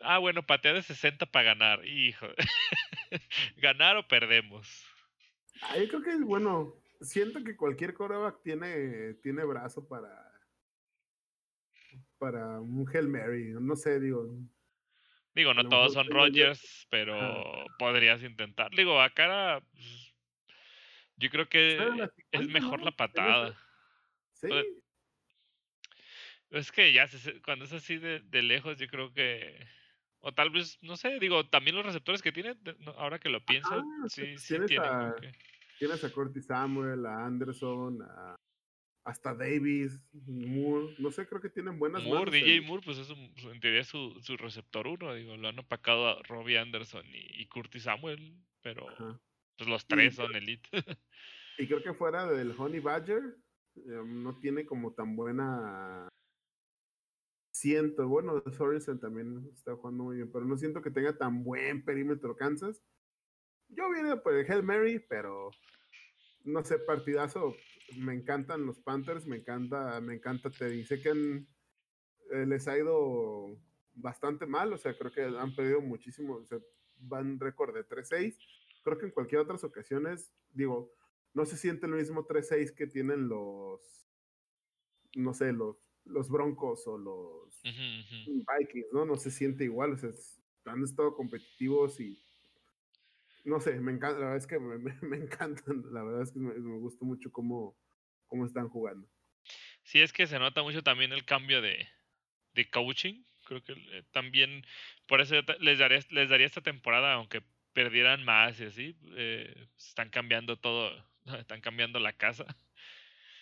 ah, 0.00 0.18
bueno, 0.18 0.44
patea 0.44 0.74
de 0.74 0.82
60 0.82 1.26
para 1.26 1.54
ganar, 1.54 1.84
hijo. 1.86 2.26
ganar 3.56 3.96
o 3.96 4.06
perdemos. 4.06 4.84
Ah, 5.62 5.78
yo 5.78 5.88
creo 5.88 6.02
que, 6.02 6.16
bueno, 6.24 6.74
siento 7.00 7.42
que 7.42 7.56
cualquier 7.56 7.94
coreback 7.94 8.42
tiene, 8.42 9.14
tiene 9.22 9.44
brazo 9.44 9.86
para 9.86 10.26
para 12.18 12.60
un 12.60 12.86
Hail 12.92 13.08
Mary, 13.08 13.52
no 13.60 13.76
sé, 13.76 14.00
digo. 14.00 14.26
Digo, 15.34 15.52
no 15.52 15.68
todos 15.68 15.92
son 15.92 16.08
Rogers, 16.08 16.86
pero 16.90 17.66
podrías 17.78 18.22
intentar. 18.22 18.70
Digo, 18.70 19.00
a 19.00 19.10
cara, 19.10 19.60
pues, 19.70 20.14
yo 21.16 21.28
creo 21.30 21.48
que 21.48 21.78
es 22.32 22.48
mejor 22.48 22.82
la 22.82 22.90
patada. 22.90 23.54
Sí. 24.32 24.48
Es 26.56 26.72
que 26.72 26.92
ya, 26.92 27.06
cuando 27.44 27.64
es 27.64 27.72
así 27.72 27.98
de, 27.98 28.42
lejos, 28.42 28.78
yo 28.78 28.86
creo 28.88 29.12
que. 29.12 29.56
O 30.20 30.32
tal 30.32 30.50
vez, 30.50 30.78
no 30.82 30.96
sé, 30.96 31.20
digo, 31.20 31.46
también 31.46 31.76
los 31.76 31.86
receptores 31.86 32.22
que 32.22 32.32
tiene, 32.32 32.56
ahora 32.96 33.18
que 33.18 33.28
lo 33.28 33.44
pienso, 33.44 33.84
sí, 34.08 34.36
sí 34.38 34.56
tienes, 34.66 34.78
a, 34.80 35.14
tienes 35.78 36.02
a 36.02 36.10
Curtis 36.10 36.46
Samuel, 36.46 37.06
a 37.06 37.26
Anderson, 37.26 38.02
a 38.02 38.36
hasta 39.06 39.34
Davis, 39.34 40.00
Moore, 40.26 40.96
no 40.98 41.12
sé, 41.12 41.28
creo 41.28 41.40
que 41.40 41.48
tienen 41.48 41.78
buenas 41.78 42.02
Moore, 42.02 42.32
DJ 42.32 42.60
Moore, 42.62 42.82
pues 42.84 42.98
es 42.98 43.08
en 43.08 43.60
teoría 43.60 43.84
su, 43.84 44.20
su 44.20 44.36
receptor 44.36 44.88
uno, 44.88 45.14
digo, 45.14 45.36
lo 45.36 45.46
han 45.46 45.60
opacado 45.60 46.08
a 46.08 46.22
Robbie 46.24 46.58
Anderson 46.58 47.06
y, 47.12 47.46
Curtis 47.46 47.84
Samuel, 47.84 48.34
pero 48.62 48.84
pues 49.56 49.70
los 49.70 49.86
tres 49.86 50.16
son 50.16 50.34
elite. 50.34 50.68
y 51.58 51.68
creo 51.68 51.84
que 51.84 51.94
fuera 51.94 52.26
del 52.26 52.52
Honey 52.58 52.80
Badger, 52.80 53.36
em, 53.76 54.24
no 54.24 54.40
tiene 54.40 54.66
como 54.66 54.92
tan 54.92 55.14
buena 55.14 56.08
siento, 57.56 58.06
bueno, 58.06 58.42
Sorensen 58.52 59.00
también 59.00 59.48
está 59.54 59.74
jugando 59.74 60.04
muy 60.04 60.16
bien, 60.16 60.30
pero 60.30 60.44
no 60.44 60.56
siento 60.58 60.82
que 60.82 60.90
tenga 60.90 61.16
tan 61.16 61.42
buen 61.42 61.84
perímetro 61.84 62.36
Kansas. 62.36 62.82
Yo 63.68 63.90
vine 63.90 64.16
por 64.18 64.34
el 64.34 64.50
Hail 64.50 64.62
Mary, 64.62 64.98
pero 65.08 65.50
no 66.44 66.62
sé, 66.64 66.78
partidazo 66.78 67.56
me 67.98 68.14
encantan 68.14 68.66
los 68.66 68.78
Panthers, 68.80 69.26
me 69.26 69.36
encanta, 69.38 70.00
me 70.00 70.14
encanta 70.14 70.50
te 70.50 70.68
dice 70.68 71.00
que 71.00 71.10
eh, 72.30 72.46
les 72.46 72.68
ha 72.68 72.76
ido 72.76 73.58
bastante 73.94 74.46
mal, 74.46 74.72
o 74.72 74.78
sea, 74.78 74.96
creo 74.96 75.10
que 75.10 75.22
han 75.22 75.54
perdido 75.54 75.80
muchísimo, 75.80 76.34
o 76.34 76.44
sea, 76.44 76.58
van 76.98 77.40
récord 77.40 77.74
de 77.74 77.88
3-6. 77.88 78.36
Creo 78.84 78.98
que 78.98 79.06
en 79.06 79.12
cualquier 79.12 79.40
otras 79.40 79.64
ocasiones, 79.64 80.32
digo, 80.52 80.92
no 81.32 81.46
se 81.46 81.56
siente 81.56 81.86
el 81.86 81.92
mismo 81.92 82.26
3-6 82.26 82.74
que 82.74 82.86
tienen 82.86 83.28
los, 83.28 84.06
no 85.14 85.32
sé, 85.32 85.52
los, 85.52 85.85
los 86.06 86.28
Broncos 86.28 86.86
o 86.86 86.98
los 86.98 87.62
Vikings, 87.62 88.92
¿no? 88.92 89.04
No 89.04 89.16
se 89.16 89.30
siente 89.30 89.64
igual, 89.64 89.92
o 89.92 89.96
sea, 89.98 90.10
han 90.66 90.82
estado 90.82 91.14
competitivos 91.14 92.00
y 92.00 92.18
no 93.44 93.60
sé, 93.60 93.78
me 93.80 93.92
encanta, 93.92 94.18
la 94.18 94.26
verdad 94.26 94.36
es 94.36 94.46
que 94.46 94.58
me, 94.58 94.78
me, 94.78 95.16
encantan, 95.16 95.84
la 95.92 96.02
verdad 96.02 96.22
es 96.22 96.32
que 96.32 96.40
me, 96.40 96.54
me, 96.54 96.78
gusta 96.78 97.04
mucho 97.04 97.30
cómo, 97.30 97.76
cómo 98.26 98.44
están 98.44 98.68
jugando. 98.68 99.08
Sí, 99.84 100.00
es 100.00 100.12
que 100.12 100.26
se 100.26 100.38
nota 100.38 100.62
mucho 100.62 100.82
también 100.82 101.12
el 101.12 101.24
cambio 101.24 101.62
de, 101.62 101.86
de 102.54 102.68
coaching, 102.68 103.22
creo 103.44 103.62
que 103.62 103.72
eh, 103.72 104.02
también, 104.10 104.64
por 105.06 105.20
eso 105.20 105.36
les 105.60 105.78
daría, 105.78 106.00
les 106.10 106.28
daría 106.28 106.46
esta 106.46 106.60
temporada, 106.60 107.14
aunque 107.14 107.42
perdieran 107.72 108.24
más 108.24 108.58
y 108.60 108.64
así, 108.64 108.96
eh, 109.16 109.68
están 109.78 110.10
cambiando 110.10 110.58
todo, 110.58 110.90
están 111.38 111.60
cambiando 111.60 112.00
la 112.00 112.12
casa. 112.12 112.44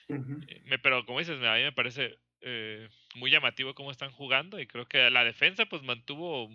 Eh, 0.09 0.79
pero 0.83 1.07
como 1.07 1.21
dices, 1.21 1.43
a 1.43 1.55
mí 1.55 1.63
me 1.63 1.73
parece 1.73 2.19
eh, 2.47 2.91
muy 3.15 3.31
llamativo 3.31 3.75
cómo 3.75 3.91
están 3.91 4.11
jugando 4.11 4.61
y 4.61 4.67
creo 4.67 4.87
que 4.87 5.09
la 5.09 5.25
defensa 5.25 5.65
pues 5.65 5.83
mantuvo, 5.83 6.51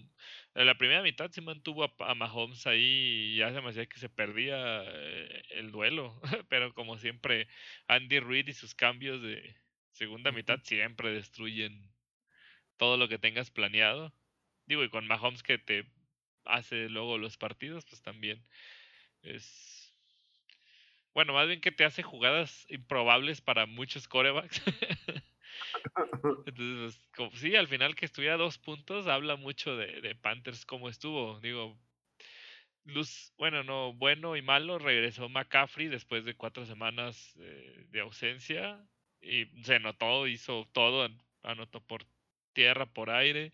en 0.54 0.66
la 0.68 0.78
primera 0.78 1.02
mitad 1.02 1.32
sí 1.32 1.42
mantuvo 1.42 1.92
a, 1.98 2.14
Mahomes 2.14 2.68
ahí 2.68 3.34
y 3.34 3.38
ya 3.38 3.52
se 3.52 3.60
me 3.60 3.70
hacía 3.70 3.88
que 3.88 3.98
se 3.98 4.08
perdía 4.08 4.84
eh, 4.86 5.44
el 5.50 5.72
duelo, 5.72 6.22
pero 6.48 6.76
como 6.76 7.00
siempre 7.00 7.48
Andy 7.88 8.20
Reid 8.20 8.50
y 8.50 8.54
sus 8.54 8.76
cambios 8.76 9.24
de 9.24 9.56
segunda 9.90 10.32
mitad 10.32 10.60
siempre 10.64 11.12
destruyen 11.12 11.92
todo 12.78 12.98
lo 12.98 13.10
que 13.10 13.18
tengas 13.18 13.50
planeado. 13.50 14.14
Digo, 14.68 14.84
y 14.84 14.90
con 14.90 15.08
Mahomes 15.08 15.42
que 15.42 15.58
te 15.58 15.88
hace 16.46 16.88
luego 16.90 17.18
los 17.18 17.38
partidos, 17.38 17.86
pues 17.86 18.04
también 18.04 18.46
es 19.24 19.92
bueno, 21.16 21.34
más 21.34 21.48
bien 21.48 21.62
que 21.62 21.72
te 21.72 21.84
hace 21.84 22.04
jugadas 22.04 22.68
improbables 22.70 23.42
para 23.42 23.66
muchos 23.66 24.08
corebacks. 24.08 24.62
Entonces, 26.46 27.00
pues, 27.16 27.32
sí, 27.36 27.56
al 27.56 27.68
final 27.68 27.96
que 27.96 28.06
estuviera 28.06 28.38
dos 28.38 28.58
puntos, 28.58 29.08
habla 29.08 29.36
mucho 29.36 29.76
de, 29.76 30.16
Panthers 30.16 30.66
como 30.66 30.90
estuvo. 30.90 31.40
Digo, 31.40 31.78
luz, 32.86 33.34
bueno, 33.38 33.64
no, 33.64 33.94
bueno 33.94 34.36
y 34.36 34.42
malo, 34.42 34.80
regresó 34.80 35.30
McCaffrey 35.30 35.88
después 35.88 36.26
de 36.26 36.36
cuatro 36.36 36.66
semanas 36.66 37.36
eh, 37.40 37.86
de 37.90 38.00
ausencia 38.00 38.84
y 39.22 39.46
se 39.64 39.80
notó, 39.80 40.28
hizo 40.28 40.68
todo, 40.72 41.10
anotó 41.44 41.82
por 41.82 42.06
tierra, 42.54 42.86
por 42.86 43.10
aire 43.10 43.52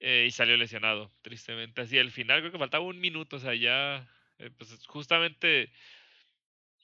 eh, 0.00 0.24
y 0.28 0.30
salió 0.30 0.56
lesionado, 0.56 1.12
tristemente. 1.22 1.82
Así, 1.82 1.98
al 1.98 2.10
final 2.10 2.40
creo 2.40 2.52
que 2.52 2.58
faltaba 2.58 2.84
un 2.84 3.00
minuto, 3.00 3.36
o 3.36 3.40
sea, 3.40 3.54
ya, 3.54 4.08
eh, 4.38 4.50
pues 4.56 4.86
justamente 4.86 5.72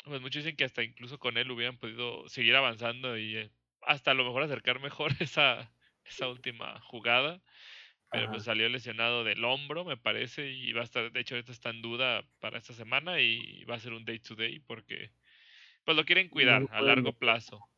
pues 0.06 0.20
muchos 0.20 0.44
dicen 0.44 0.56
que 0.56 0.64
hasta 0.64 0.84
incluso 0.84 1.18
con 1.18 1.36
él 1.36 1.50
hubieran 1.50 1.78
podido 1.78 2.28
seguir 2.28 2.54
avanzando 2.54 3.18
y 3.18 3.50
hasta 3.86 4.10
a 4.10 4.14
lo 4.14 4.24
mejor 4.24 4.42
acercar 4.42 4.80
mejor 4.80 5.12
esa, 5.20 5.72
esa 6.04 6.28
última 6.28 6.80
jugada. 6.80 7.40
Pero 8.08 8.30
pues 8.30 8.44
salió 8.44 8.68
lesionado 8.68 9.24
del 9.24 9.44
hombro, 9.44 9.84
me 9.84 9.96
parece, 9.96 10.48
y 10.48 10.72
va 10.72 10.82
a 10.82 10.84
estar, 10.84 11.10
de 11.10 11.20
hecho, 11.20 11.34
ahorita 11.34 11.50
está 11.50 11.70
en 11.70 11.82
duda 11.82 12.24
para 12.38 12.56
esta 12.56 12.72
semana 12.72 13.20
y 13.20 13.64
va 13.64 13.74
a 13.74 13.80
ser 13.80 13.92
un 13.92 14.04
day 14.04 14.20
to 14.20 14.36
day 14.36 14.60
porque 14.60 15.10
pues 15.84 15.96
lo 15.96 16.04
quieren 16.04 16.28
cuidar 16.28 16.66
a 16.70 16.80
largo 16.80 17.12
plazo. 17.12 17.68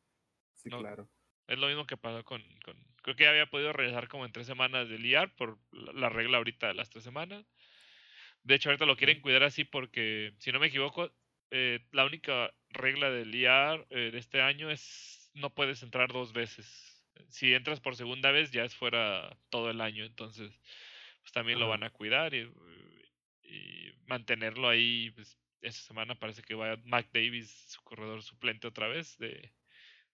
Sí, 0.52 0.68
claro. 0.68 1.08
Es 1.46 1.58
lo 1.58 1.66
mismo 1.66 1.86
que 1.86 1.96
pasó 1.96 2.24
con, 2.24 2.42
con, 2.62 2.76
creo 3.02 3.16
que 3.16 3.26
había 3.26 3.46
podido 3.46 3.72
regresar 3.72 4.06
como 4.08 4.26
en 4.26 4.32
tres 4.32 4.46
semanas 4.46 4.88
del 4.88 5.04
IAR 5.04 5.34
por 5.34 5.58
la 5.72 6.10
regla 6.10 6.36
ahorita 6.36 6.68
de 6.68 6.74
las 6.74 6.90
tres 6.90 7.04
semanas. 7.04 7.44
De 8.42 8.54
hecho, 8.54 8.68
ahorita 8.68 8.86
lo 8.86 8.96
quieren 8.96 9.20
cuidar 9.20 9.42
así 9.44 9.64
porque, 9.64 10.34
si 10.38 10.52
no 10.52 10.60
me 10.60 10.66
equivoco, 10.66 11.10
eh, 11.50 11.80
la 11.92 12.04
única 12.04 12.52
regla 12.68 13.10
del 13.10 13.34
IAR 13.34 13.86
eh, 13.90 14.10
de 14.12 14.18
este 14.18 14.42
año 14.42 14.70
es 14.70 15.27
no 15.34 15.54
puedes 15.54 15.82
entrar 15.82 16.12
dos 16.12 16.32
veces. 16.32 16.66
Si 17.28 17.52
entras 17.54 17.80
por 17.80 17.96
segunda 17.96 18.30
vez 18.30 18.50
ya 18.50 18.64
es 18.64 18.74
fuera 18.74 19.36
todo 19.50 19.70
el 19.70 19.80
año, 19.80 20.04
entonces 20.04 20.52
pues 21.20 21.32
también 21.32 21.58
lo 21.58 21.68
van 21.68 21.82
a 21.82 21.90
cuidar 21.90 22.34
y, 22.34 22.50
mantenerlo 24.06 24.68
ahí. 24.68 25.10
Pues, 25.10 25.38
esta 25.60 25.80
semana 25.82 26.14
parece 26.14 26.42
que 26.42 26.54
va 26.54 26.78
Mac 26.84 27.08
Davis, 27.12 27.50
su 27.68 27.82
corredor 27.82 28.22
suplente 28.22 28.66
otra 28.66 28.88
vez, 28.88 29.18
de, 29.18 29.52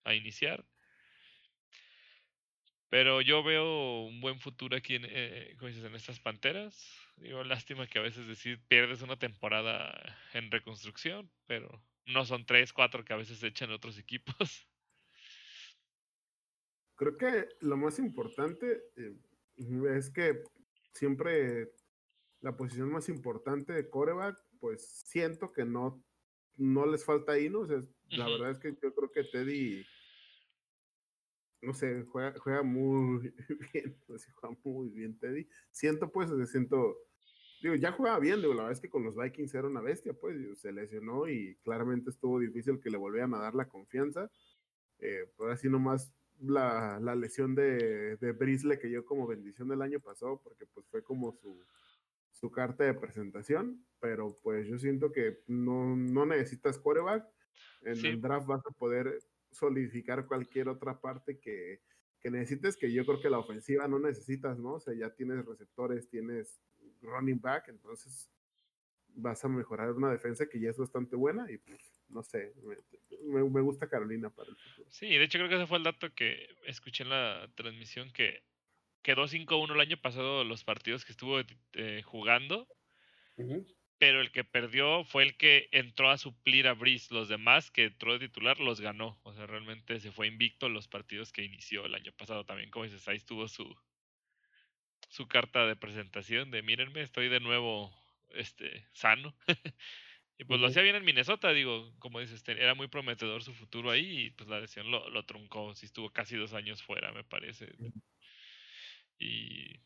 a 0.04 0.14
iniciar. 0.14 0.64
Pero 2.88 3.20
yo 3.20 3.42
veo 3.42 4.02
un 4.02 4.20
buen 4.20 4.38
futuro 4.38 4.76
aquí 4.76 4.94
en, 4.94 5.04
eh, 5.04 5.56
en 5.60 5.94
estas 5.94 6.20
panteras. 6.20 6.96
Digo, 7.16 7.44
lástima 7.44 7.86
que 7.86 7.98
a 7.98 8.02
veces 8.02 8.26
decir 8.26 8.60
pierdes 8.68 9.02
una 9.02 9.16
temporada 9.16 10.16
en 10.32 10.50
reconstrucción, 10.50 11.30
pero 11.46 11.82
no 12.06 12.24
son 12.24 12.46
tres, 12.46 12.72
cuatro 12.72 13.04
que 13.04 13.12
a 13.12 13.16
veces 13.16 13.42
echan 13.42 13.70
otros 13.70 13.98
equipos. 13.98 14.66
Creo 16.97 17.16
que 17.16 17.49
lo 17.61 17.76
más 17.76 17.99
importante 17.99 18.84
eh, 18.97 19.16
es 19.97 20.11
que 20.11 20.42
siempre 20.92 21.72
la 22.40 22.57
posición 22.57 22.90
más 22.90 23.09
importante 23.09 23.72
de 23.72 23.88
coreback, 23.88 24.38
pues 24.61 24.86
siento 24.86 25.53
que 25.53 25.64
no, 25.64 26.05
no 26.57 26.86
les 26.86 27.05
falta 27.05 27.32
ahí, 27.32 27.49
¿no? 27.49 27.61
O 27.61 27.66
sea, 27.66 27.82
la 28.11 28.26
verdad 28.26 28.51
es 28.51 28.59
que 28.59 28.76
yo 28.80 28.95
creo 28.95 29.11
que 29.11 29.24
Teddy 29.24 29.84
no 31.64 31.74
sé, 31.74 32.05
juega, 32.05 32.34
juega 32.38 32.62
muy 32.62 33.32
bien, 33.72 33.97
juega 34.07 34.59
muy 34.62 34.88
bien 34.90 35.18
Teddy. 35.18 35.49
Siento 35.70 36.11
pues, 36.11 36.30
siento, 36.51 36.97
digo, 37.62 37.74
ya 37.74 37.92
jugaba 37.92 38.18
bien, 38.18 38.40
digo, 38.40 38.55
la 38.55 38.64
verdad 38.64 38.72
es 38.72 38.80
que 38.80 38.90
con 38.90 39.05
los 39.05 39.16
Vikings 39.16 39.55
era 39.55 39.66
una 39.66 39.80
bestia, 39.80 40.12
pues, 40.12 40.36
se 40.61 40.72
lesionó 40.72 41.28
y 41.28 41.57
claramente 41.64 42.11
estuvo 42.11 42.38
difícil 42.38 42.80
que 42.80 42.90
le 42.90 42.99
volvieran 42.99 43.34
a 43.34 43.38
dar 43.38 43.55
la 43.55 43.68
confianza. 43.68 44.30
Eh, 44.99 45.28
pues 45.36 45.53
así 45.53 45.68
nomás 45.68 46.12
la, 46.41 46.99
la 47.01 47.14
lesión 47.14 47.55
de, 47.55 48.16
de 48.16 48.32
Brisle 48.32 48.78
que 48.78 48.91
yo 48.91 49.05
como 49.05 49.26
bendición 49.26 49.68
del 49.68 49.82
año 49.82 50.01
pasado, 50.01 50.41
porque 50.43 50.66
pues 50.66 50.87
fue 50.87 51.03
como 51.03 51.32
su, 51.32 51.64
su 52.32 52.51
carta 52.51 52.85
de 52.85 52.95
presentación, 52.95 53.87
pero 54.01 54.39
pues 54.43 54.66
yo 54.66 54.78
siento 54.78 55.12
que 55.12 55.43
no, 55.47 55.97
no 55.97 56.26
necesitas 56.26 56.78
quarterback. 56.78 57.26
En 57.82 58.05
el 58.05 58.20
draft 58.20 58.47
vas 58.47 58.62
a 58.66 58.70
poder 58.72 59.22
solidificar 59.51 60.26
cualquier 60.26 60.68
otra 60.68 61.01
parte 61.01 61.39
que, 61.39 61.80
que 62.20 62.30
necesites, 62.30 62.76
que 62.76 62.93
yo 62.93 63.05
creo 63.07 63.20
que 63.20 63.30
la 63.30 63.39
ofensiva 63.39 63.87
no 63.87 63.99
necesitas, 63.99 64.59
¿no? 64.59 64.74
O 64.74 64.80
sea, 64.80 64.95
ya 64.95 65.14
tienes 65.14 65.45
receptores, 65.45 66.09
tienes 66.09 66.61
running 67.03 67.41
back, 67.41 67.68
entonces 67.68 68.30
vas 69.09 69.45
a 69.45 69.49
mejorar 69.49 69.93
una 69.93 70.11
defensa 70.11 70.47
que 70.47 70.59
ya 70.59 70.70
es 70.70 70.78
bastante 70.78 71.16
buena 71.16 71.51
y 71.51 71.59
pues, 71.59 71.93
no 72.14 72.22
sé, 72.22 72.54
me, 73.24 73.44
me, 73.44 73.60
gusta 73.60 73.88
Carolina 73.88 74.30
para 74.30 74.50
el 74.50 74.56
futuro. 74.56 74.88
Sí, 74.90 75.08
de 75.08 75.24
hecho 75.24 75.38
creo 75.38 75.50
que 75.50 75.56
ese 75.56 75.66
fue 75.66 75.78
el 75.78 75.84
dato 75.84 76.14
que 76.14 76.48
escuché 76.64 77.02
en 77.02 77.10
la 77.10 77.50
transmisión 77.54 78.10
que 78.12 78.42
quedó 79.02 79.26
5-1 79.26 79.74
el 79.74 79.80
año 79.80 79.96
pasado 79.98 80.44
los 80.44 80.64
partidos 80.64 81.04
que 81.04 81.12
estuvo 81.12 81.40
eh, 81.74 82.02
jugando 82.04 82.66
pero 83.98 84.20
el 84.20 84.30
que 84.32 84.44
perdió 84.44 85.04
fue 85.04 85.22
el 85.22 85.36
que 85.36 85.68
entró 85.72 86.10
a 86.10 86.18
suplir 86.18 86.66
a 86.68 86.74
Brice. 86.74 87.14
Los 87.14 87.28
demás 87.28 87.70
que 87.70 87.84
entró 87.84 88.12
de 88.12 88.28
titular 88.28 88.60
los 88.60 88.80
ganó. 88.80 89.18
O 89.22 89.32
sea, 89.32 89.46
realmente 89.46 90.00
se 90.00 90.12
fue 90.12 90.26
invicto 90.26 90.68
los 90.68 90.88
partidos 90.88 91.32
que 91.32 91.44
inició 91.44 91.86
el 91.86 91.94
año 91.94 92.12
pasado. 92.12 92.44
También, 92.44 92.70
como 92.70 92.84
dices, 92.84 93.06
ahí 93.08 93.16
estuvo 93.16 93.48
su, 93.48 93.74
su 95.08 95.26
carta 95.26 95.66
de 95.66 95.76
presentación 95.76 96.50
de 96.50 96.62
mírenme, 96.62 97.00
estoy 97.00 97.28
de 97.28 97.40
nuevo 97.40 97.96
este, 98.34 98.86
sano. 98.92 99.34
y 100.37 100.45
pues 100.45 100.61
lo 100.61 100.66
hacía 100.66 100.82
bien 100.82 100.97
en 100.97 101.05
Minnesota, 101.05 101.53
digo, 101.53 101.93
como 101.99 102.20
dices, 102.20 102.43
era 102.49 102.74
muy 102.74 102.89
prometedor 102.89 103.43
su 103.43 103.55
futuro 103.55 103.91
ahí 103.91 104.26
y 104.26 104.30
pues 104.30 104.49
la 104.49 104.61
lesión 104.61 104.91
lo, 104.91 105.09
lo 105.11 105.24
truncó. 105.24 105.74
Sí 105.74 105.87
estuvo 105.87 106.11
casi 106.12 106.37
dos 106.37 106.55
años 106.55 106.82
fuera, 106.82 107.12
me 107.12 107.24
parece. 107.24 107.72
Y 109.18 109.80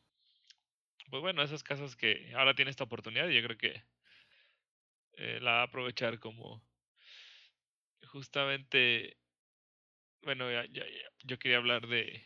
pues 1.11 1.23
bueno, 1.23 1.43
esos 1.43 1.63
casos 1.63 1.97
que 1.97 2.33
ahora 2.35 2.55
tiene 2.55 2.71
esta 2.71 2.85
oportunidad, 2.85 3.29
y 3.29 3.35
yo 3.35 3.43
creo 3.43 3.59
que 3.59 3.83
eh, 5.13 5.39
la 5.41 5.53
va 5.53 5.61
a 5.61 5.65
aprovechar 5.65 6.19
como 6.19 6.63
justamente, 8.07 9.19
bueno, 10.23 10.51
ya, 10.51 10.65
ya, 10.67 10.85
yo 11.25 11.39
quería 11.39 11.59
hablar 11.59 11.87
de, 11.87 12.23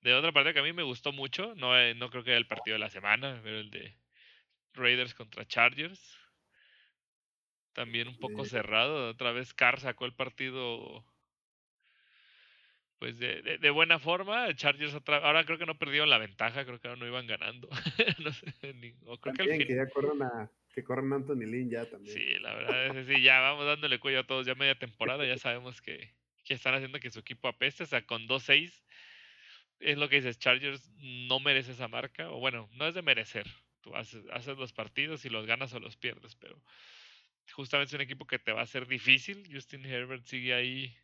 de 0.00 0.14
otra 0.14 0.32
parte 0.32 0.52
que 0.52 0.60
a 0.60 0.62
mí 0.62 0.72
me 0.72 0.82
gustó 0.82 1.12
mucho, 1.12 1.54
no, 1.54 1.78
eh, 1.78 1.94
no 1.94 2.10
creo 2.10 2.24
que 2.24 2.30
era 2.30 2.38
el 2.38 2.46
partido 2.48 2.74
de 2.74 2.80
la 2.80 2.90
semana, 2.90 3.40
pero 3.42 3.58
el 3.60 3.70
de 3.70 3.96
Raiders 4.74 5.14
contra 5.14 5.46
Chargers. 5.46 6.17
También 7.78 8.08
un 8.08 8.18
poco 8.18 8.44
cerrado. 8.44 9.10
Otra 9.10 9.30
vez 9.30 9.54
Carr 9.54 9.78
sacó 9.78 10.04
el 10.04 10.12
partido 10.12 11.04
pues 12.98 13.20
de, 13.20 13.40
de, 13.40 13.70
buena 13.70 14.00
forma. 14.00 14.52
Chargers 14.56 14.94
otra 14.94 15.18
ahora 15.18 15.44
creo 15.44 15.58
que 15.58 15.64
no 15.66 15.78
perdieron 15.78 16.10
la 16.10 16.18
ventaja, 16.18 16.64
creo 16.64 16.80
que 16.80 16.88
ahora 16.88 16.98
no 16.98 17.06
iban 17.06 17.28
ganando. 17.28 17.68
no 18.18 18.32
sé, 18.32 18.52
o 19.04 19.20
creo 19.20 19.32
que, 19.32 19.42
al 19.42 19.48
fin... 19.50 19.64
que 19.68 19.76
ya 19.76 19.88
corren 19.90 20.20
a, 20.24 20.50
que 20.74 20.82
corren 20.82 21.12
Anthony 21.12 21.46
Lynn 21.46 21.70
ya 21.70 21.88
también. 21.88 22.12
Sí, 22.12 22.40
la 22.40 22.52
verdad 22.52 22.86
es 22.86 22.92
que 22.94 23.14
sí, 23.14 23.22
ya 23.22 23.38
vamos 23.38 23.64
dándole 23.64 24.00
cuello 24.00 24.18
a 24.18 24.26
todos, 24.26 24.44
ya 24.44 24.56
media 24.56 24.74
temporada, 24.74 25.24
ya 25.24 25.38
sabemos 25.38 25.80
que, 25.80 26.14
que 26.44 26.54
están 26.54 26.74
haciendo 26.74 26.98
que 26.98 27.12
su 27.12 27.20
equipo 27.20 27.46
apeste, 27.46 27.84
o 27.84 27.86
sea, 27.86 28.04
con 28.04 28.26
2-6, 28.26 28.82
es 29.78 29.98
lo 29.98 30.08
que 30.08 30.16
dices, 30.16 30.40
Chargers 30.40 30.90
no 30.98 31.38
merece 31.38 31.70
esa 31.70 31.86
marca, 31.86 32.28
o 32.28 32.40
bueno, 32.40 32.68
no 32.72 32.88
es 32.88 32.94
de 32.94 33.02
merecer, 33.02 33.46
tú 33.82 33.94
haces, 33.94 34.24
haces 34.32 34.58
los 34.58 34.72
partidos 34.72 35.24
y 35.24 35.28
los 35.28 35.46
ganas 35.46 35.72
o 35.74 35.78
los 35.78 35.96
pierdes, 35.96 36.34
pero 36.34 36.60
justamente 37.52 37.90
es 37.90 37.94
un 37.94 38.00
equipo 38.02 38.26
que 38.26 38.38
te 38.38 38.52
va 38.52 38.62
a 38.62 38.66
ser 38.66 38.86
difícil, 38.86 39.48
Justin 39.52 39.84
Herbert 39.84 40.24
sigue 40.24 40.54
ahí 40.54 40.96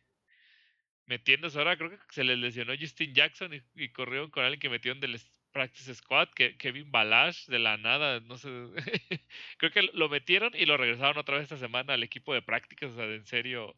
metiéndose, 1.05 1.57
ahora 1.57 1.77
creo 1.77 1.91
que 1.91 1.97
se 2.09 2.23
les 2.23 2.37
lesionó 2.37 2.73
Justin 2.79 3.13
Jackson 3.13 3.53
y, 3.53 3.61
y 3.75 3.89
corrieron 3.89 4.31
con 4.31 4.43
alguien 4.43 4.59
que 4.59 4.69
metieron 4.69 4.99
del 4.99 5.19
Practice 5.51 5.95
Squad, 5.95 6.29
que 6.35 6.57
Kevin 6.57 6.91
Balash 6.91 7.45
de 7.47 7.59
la 7.59 7.77
nada, 7.77 8.19
no 8.19 8.37
sé, 8.37 8.49
creo 9.57 9.71
que 9.71 9.83
lo 9.93 10.09
metieron 10.09 10.51
y 10.55 10.65
lo 10.65 10.77
regresaron 10.77 11.17
otra 11.17 11.35
vez 11.35 11.43
esta 11.43 11.57
semana 11.57 11.93
al 11.93 12.03
equipo 12.03 12.33
de 12.33 12.41
prácticas, 12.41 12.91
o 12.91 12.95
sea, 12.95 13.05
en 13.05 13.25
serio, 13.25 13.75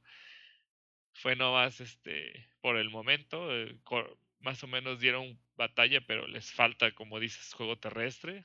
fue 1.14 1.36
nomás 1.36 1.80
este, 1.82 2.50
por 2.62 2.78
el 2.78 2.90
momento, 2.90 3.54
eh, 3.56 3.78
más 4.40 4.64
o 4.64 4.68
menos 4.68 5.00
dieron 5.00 5.40
batalla, 5.56 6.02
pero 6.02 6.28
les 6.28 6.52
falta, 6.52 6.92
como 6.94 7.20
dices, 7.20 7.54
juego 7.54 7.78
terrestre. 7.78 8.44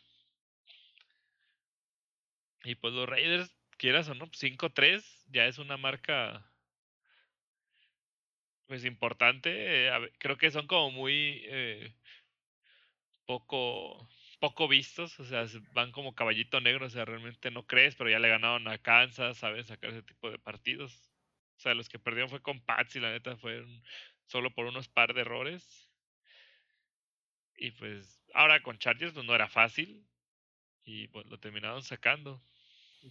Y 2.64 2.74
pues 2.76 2.94
los 2.94 3.08
Raiders, 3.08 3.54
quieras 3.82 4.08
o 4.08 4.14
no, 4.14 4.26
5-3 4.32 5.26
ya 5.32 5.46
es 5.46 5.58
una 5.58 5.76
marca 5.76 6.48
pues 8.66 8.84
importante. 8.84 9.88
Eh, 9.88 10.12
creo 10.18 10.36
que 10.38 10.52
son 10.52 10.68
como 10.68 10.92
muy 10.92 11.42
eh, 11.46 11.92
poco 13.26 14.08
poco 14.38 14.68
vistos, 14.68 15.18
o 15.20 15.24
sea, 15.24 15.46
van 15.72 15.92
como 15.92 16.14
caballito 16.14 16.60
negro, 16.60 16.86
o 16.86 16.90
sea, 16.90 17.04
realmente 17.04 17.50
no 17.50 17.66
crees, 17.66 17.94
pero 17.96 18.10
ya 18.10 18.18
le 18.18 18.28
ganaron 18.28 18.66
a 18.68 18.78
Kansas, 18.78 19.38
¿sabes? 19.38 19.66
Sacar 19.68 19.90
ese 19.90 20.02
tipo 20.02 20.30
de 20.30 20.38
partidos. 20.38 21.12
O 21.58 21.60
sea, 21.60 21.74
los 21.74 21.88
que 21.88 21.98
perdieron 21.98 22.30
fue 22.30 22.42
con 22.42 22.60
Pats 22.60 22.96
y 22.96 23.00
la 23.00 23.10
neta 23.12 23.36
fueron 23.36 23.82
solo 24.26 24.52
por 24.54 24.66
unos 24.66 24.88
par 24.88 25.14
de 25.14 25.22
errores. 25.22 25.90
Y 27.56 27.72
pues 27.72 28.22
ahora 28.34 28.62
con 28.62 28.78
Chargers 28.78 29.12
pues 29.12 29.26
no 29.26 29.34
era 29.34 29.48
fácil 29.48 30.06
y 30.84 31.08
pues 31.08 31.26
lo 31.26 31.38
terminaron 31.38 31.82
sacando. 31.82 32.42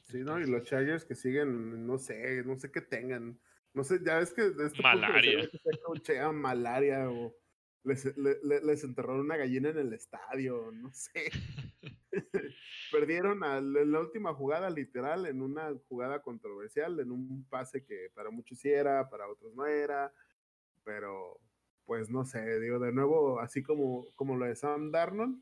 Sí, 0.03 0.19
¿no? 0.19 0.39
Y 0.39 0.45
los 0.45 0.63
Chargers 0.63 1.05
que 1.05 1.15
siguen, 1.15 1.85
no 1.85 1.97
sé, 1.97 2.43
no 2.43 2.57
sé 2.57 2.71
qué 2.71 2.81
tengan. 2.81 3.39
No 3.73 3.83
sé, 3.83 3.99
ya 4.03 4.17
ves 4.17 4.33
que 4.33 4.49
de 4.49 4.67
este 4.67 4.81
malaria. 4.81 5.49
Punto 5.85 6.33
malaria 6.33 7.09
o 7.09 7.35
les, 7.83 8.15
les 8.15 8.83
enterraron 8.83 9.21
una 9.21 9.37
gallina 9.37 9.69
en 9.69 9.79
el 9.79 9.93
estadio, 9.93 10.71
no 10.71 10.91
sé. 10.91 11.31
Perdieron 12.91 13.43
en 13.43 13.91
la 13.91 13.99
última 13.99 14.33
jugada, 14.33 14.69
literal, 14.69 15.25
en 15.25 15.41
una 15.41 15.73
jugada 15.87 16.21
controversial, 16.21 16.99
en 16.99 17.11
un 17.11 17.45
pase 17.49 17.83
que 17.83 18.09
para 18.13 18.29
muchos 18.29 18.59
sí 18.59 18.69
era, 18.69 19.09
para 19.09 19.27
otros 19.27 19.53
no 19.55 19.65
era, 19.65 20.13
pero 20.83 21.39
pues 21.85 22.09
no 22.09 22.23
sé, 22.23 22.59
digo, 22.59 22.79
de 22.79 22.91
nuevo, 22.91 23.39
así 23.39 23.63
como, 23.63 24.05
como 24.15 24.37
lo 24.37 24.45
de 24.45 24.55
Sam 24.55 24.91
Darnold, 24.91 25.41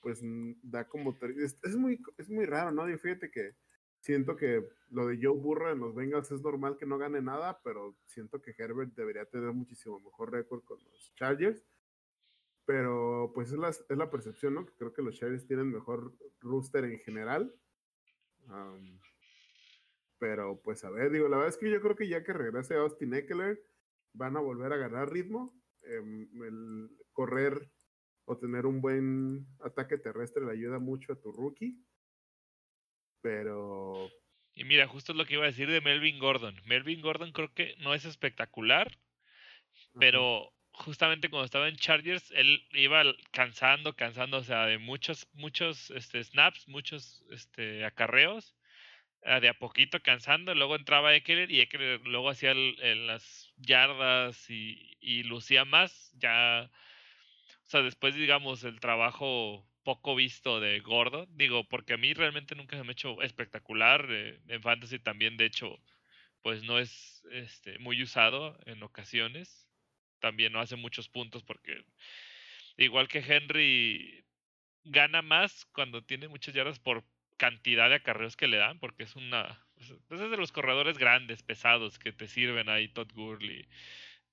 pues 0.00 0.20
da 0.62 0.86
como... 0.86 1.16
Es, 1.36 1.58
es 1.62 1.76
muy, 1.76 2.00
es 2.18 2.30
muy 2.30 2.46
raro, 2.46 2.70
¿no? 2.70 2.88
Y 2.88 2.96
fíjate 2.96 3.30
que 3.30 3.54
siento 4.02 4.36
que 4.36 4.68
lo 4.90 5.06
de 5.06 5.18
Joe 5.22 5.38
Burrow 5.38 5.72
en 5.72 5.78
los 5.78 5.94
Bengals 5.94 6.30
es 6.32 6.42
normal 6.42 6.76
que 6.76 6.86
no 6.86 6.98
gane 6.98 7.22
nada, 7.22 7.60
pero 7.62 7.96
siento 8.04 8.42
que 8.42 8.54
Herbert 8.58 8.92
debería 8.94 9.24
tener 9.24 9.52
muchísimo 9.52 10.00
mejor 10.00 10.32
récord 10.32 10.62
con 10.64 10.78
los 10.84 11.14
Chargers. 11.14 11.64
Pero 12.66 13.30
pues 13.34 13.50
es 13.52 13.58
la, 13.58 13.70
es 13.70 13.96
la 13.96 14.10
percepción, 14.10 14.54
¿no? 14.54 14.66
Que 14.66 14.74
creo 14.74 14.92
que 14.92 15.02
los 15.02 15.16
Chargers 15.16 15.46
tienen 15.46 15.70
mejor 15.70 16.14
rooster 16.40 16.84
en 16.84 16.98
general. 16.98 17.54
pero 20.18 20.60
pues 20.62 20.84
a 20.84 20.90
ver, 20.90 21.10
digo, 21.10 21.28
la 21.28 21.36
verdad 21.36 21.54
es 21.54 21.58
que 21.58 21.70
yo 21.70 21.80
creo 21.80 21.96
que 21.96 22.08
ya 22.08 22.22
que 22.24 22.32
regrese 22.32 22.74
Austin 22.74 23.14
Eckler, 23.14 23.64
van 24.14 24.36
a 24.36 24.40
volver 24.40 24.72
a 24.72 24.76
ganar 24.76 25.10
ritmo. 25.10 25.54
Em, 25.82 26.28
el 26.42 26.90
correr 27.12 27.70
o 28.24 28.36
tener 28.36 28.66
un 28.66 28.80
buen 28.80 29.46
ataque 29.60 29.98
terrestre 29.98 30.44
le 30.44 30.52
ayuda 30.52 30.78
mucho 30.80 31.12
a 31.12 31.20
tu 31.20 31.32
rookie. 31.32 31.84
Pero. 33.22 34.10
Y 34.54 34.64
mira, 34.64 34.86
justo 34.86 35.12
es 35.12 35.18
lo 35.18 35.24
que 35.24 35.34
iba 35.34 35.44
a 35.44 35.46
decir 35.46 35.70
de 35.70 35.80
Melvin 35.80 36.18
Gordon. 36.18 36.60
Melvin 36.64 37.00
Gordon 37.00 37.32
creo 37.32 37.52
que 37.54 37.74
no 37.78 37.94
es 37.94 38.04
espectacular, 38.04 38.98
pero 39.98 40.52
justamente 40.72 41.30
cuando 41.30 41.44
estaba 41.44 41.68
en 41.68 41.76
Chargers, 41.76 42.30
él 42.32 42.66
iba 42.72 43.02
cansando, 43.30 43.94
cansando, 43.94 44.38
o 44.38 44.44
sea, 44.44 44.66
de 44.66 44.78
muchos, 44.78 45.28
muchos 45.34 45.90
este, 45.90 46.22
snaps, 46.22 46.68
muchos 46.68 47.24
este, 47.30 47.84
acarreos, 47.84 48.56
ah, 49.24 49.40
de 49.40 49.48
a 49.48 49.54
poquito 49.54 50.00
cansando, 50.00 50.54
luego 50.54 50.76
entraba 50.76 51.14
Eckler 51.14 51.50
y 51.50 51.60
Eckler 51.60 52.00
luego 52.02 52.30
hacía 52.30 52.54
las 52.54 53.52
yardas 53.56 54.50
y, 54.50 54.96
y 55.00 55.22
lucía 55.24 55.64
más, 55.64 56.12
ya, 56.18 56.70
o 57.64 57.70
sea, 57.70 57.82
después 57.82 58.14
digamos 58.14 58.64
el 58.64 58.80
trabajo 58.80 59.66
poco 59.84 60.14
visto 60.14 60.60
de 60.60 60.80
Gordo, 60.80 61.26
digo, 61.30 61.64
porque 61.68 61.94
a 61.94 61.96
mí 61.96 62.14
realmente 62.14 62.54
nunca 62.54 62.76
se 62.76 62.82
me 62.84 62.90
ha 62.90 62.92
hecho 62.92 63.20
espectacular, 63.22 64.06
eh, 64.10 64.40
en 64.48 64.62
Fantasy 64.62 64.98
también, 64.98 65.36
de 65.36 65.46
hecho, 65.46 65.78
pues 66.42 66.62
no 66.62 66.78
es 66.78 67.24
este, 67.32 67.78
muy 67.78 68.02
usado 68.02 68.58
en 68.66 68.82
ocasiones, 68.82 69.68
también 70.20 70.52
no 70.52 70.60
hace 70.60 70.76
muchos 70.76 71.08
puntos 71.08 71.42
porque 71.42 71.84
igual 72.76 73.08
que 73.08 73.18
Henry 73.18 74.24
gana 74.84 75.22
más 75.22 75.64
cuando 75.66 76.04
tiene 76.04 76.28
muchas 76.28 76.54
yardas 76.54 76.78
por 76.78 77.04
cantidad 77.36 77.88
de 77.88 77.96
acarreos 77.96 78.36
que 78.36 78.48
le 78.48 78.58
dan, 78.58 78.78
porque 78.78 79.04
es 79.04 79.16
una 79.16 79.66
pues, 79.74 79.94
pues 80.08 80.20
es 80.20 80.30
de 80.30 80.36
los 80.36 80.52
corredores 80.52 80.98
grandes, 80.98 81.42
pesados 81.42 81.98
que 81.98 82.12
te 82.12 82.28
sirven 82.28 82.68
ahí 82.68 82.88
Todd 82.88 83.10
Gurley, 83.12 83.68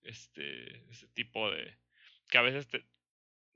este 0.03 0.89
ese 0.91 1.07
tipo 1.09 1.51
de 1.51 1.75
que 2.29 2.37
a 2.37 2.41
veces 2.43 2.67
te, 2.67 2.85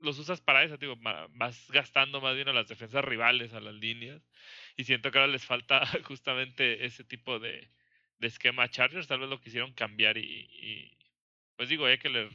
los 0.04 0.18
usas 0.18 0.40
para 0.40 0.62
eso, 0.64 0.76
digo, 0.76 0.96
vas 1.30 1.70
gastando 1.70 2.20
más 2.20 2.34
bien 2.36 2.48
a 2.48 2.52
las 2.52 2.68
defensas 2.68 3.04
rivales, 3.04 3.52
a 3.52 3.60
las 3.60 3.74
líneas, 3.74 4.22
y 4.76 4.84
siento 4.84 5.10
que 5.10 5.18
ahora 5.18 5.32
les 5.32 5.44
falta 5.44 5.84
justamente 6.04 6.84
ese 6.84 7.04
tipo 7.04 7.38
de, 7.38 7.70
esquema 8.20 8.70
Chargers, 8.70 9.06
tal 9.06 9.20
vez 9.20 9.28
lo 9.28 9.40
quisieron 9.40 9.74
cambiar 9.74 10.16
y, 10.16 10.96
pues 11.56 11.68
digo, 11.68 11.86
que 12.00 12.08
le 12.08 12.30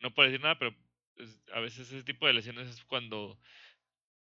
no 0.00 0.12
puedo 0.12 0.28
decir 0.28 0.42
nada, 0.42 0.58
pero 0.58 0.74
pues, 1.14 1.40
a 1.52 1.60
veces 1.60 1.92
ese 1.92 2.04
tipo 2.04 2.26
de 2.26 2.34
lesiones 2.34 2.68
es 2.68 2.84
cuando, 2.84 3.38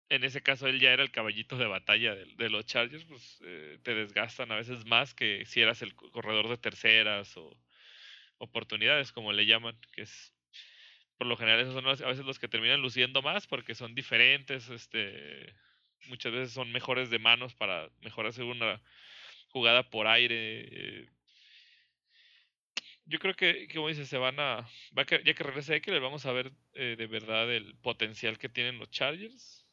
en 0.09 0.23
ese 0.23 0.41
caso 0.41 0.67
él 0.67 0.79
ya 0.79 0.91
era 0.91 1.03
el 1.03 1.11
caballito 1.11 1.57
de 1.57 1.65
batalla 1.65 2.15
de, 2.15 2.49
los 2.49 2.65
Chargers, 2.65 3.05
pues 3.05 3.41
eh, 3.45 3.79
te 3.83 3.95
desgastan 3.95 4.51
a 4.51 4.57
veces 4.57 4.85
más 4.85 5.13
que 5.13 5.45
si 5.45 5.61
eras 5.61 5.81
el 5.81 5.95
corredor 5.95 6.49
de 6.49 6.57
terceras 6.57 7.35
o 7.37 7.57
oportunidades, 8.37 9.11
como 9.11 9.31
le 9.33 9.45
llaman, 9.45 9.79
que 9.93 10.03
es 10.03 10.32
por 11.23 11.29
lo 11.29 11.37
general 11.37 11.61
esos 11.61 11.73
son 11.73 11.87
a 11.87 12.09
veces 12.09 12.25
los 12.25 12.37
que 12.37 12.49
terminan 12.49 12.81
luciendo 12.81 13.21
más 13.21 13.47
porque 13.47 13.75
son 13.75 13.95
diferentes, 13.95 14.69
este, 14.69 15.55
muchas 16.07 16.33
veces 16.33 16.51
son 16.51 16.69
mejores 16.73 17.09
de 17.09 17.17
manos 17.17 17.55
para 17.55 17.89
mejor 18.01 18.27
hacer 18.27 18.43
una 18.43 18.81
jugada 19.47 19.89
por 19.89 20.05
aire. 20.05 20.67
Eh, 20.69 21.09
yo 23.05 23.19
creo 23.19 23.35
que, 23.35 23.69
como 23.73 23.87
dices, 23.87 24.09
se 24.09 24.17
van 24.17 24.37
a. 24.37 24.67
Ya 25.23 25.33
que 25.33 25.43
regrese 25.43 25.79
que 25.79 25.91
le 25.91 25.99
vamos 25.99 26.25
a 26.25 26.33
ver 26.33 26.51
eh, 26.73 26.95
de 26.97 27.07
verdad 27.07 27.49
el 27.49 27.73
potencial 27.77 28.37
que 28.37 28.49
tienen 28.49 28.77
los 28.77 28.91
Chargers. 28.91 29.65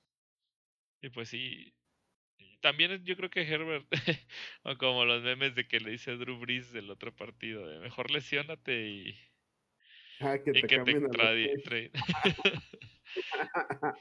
Y 1.03 1.09
pues 1.09 1.31
sí. 1.31 1.75
También 2.61 3.05
yo 3.05 3.17
creo 3.17 3.31
que 3.31 3.43
Herbert, 3.43 3.89
como 4.79 5.05
los 5.05 5.25
memes 5.25 5.57
de 5.57 5.67
que 5.67 5.81
le 5.81 5.91
dice 5.91 6.17
Drew 6.17 6.39
Brees 6.39 6.73
del 6.73 6.91
otro 6.91 7.13
partido, 7.13 7.67
de 7.67 7.81
mejor 7.81 8.13
lesiónate 8.13 8.87
y. 8.89 9.30
Ah, 10.21 10.39
que 10.39 10.53
te, 10.53 10.63
que 10.63 10.77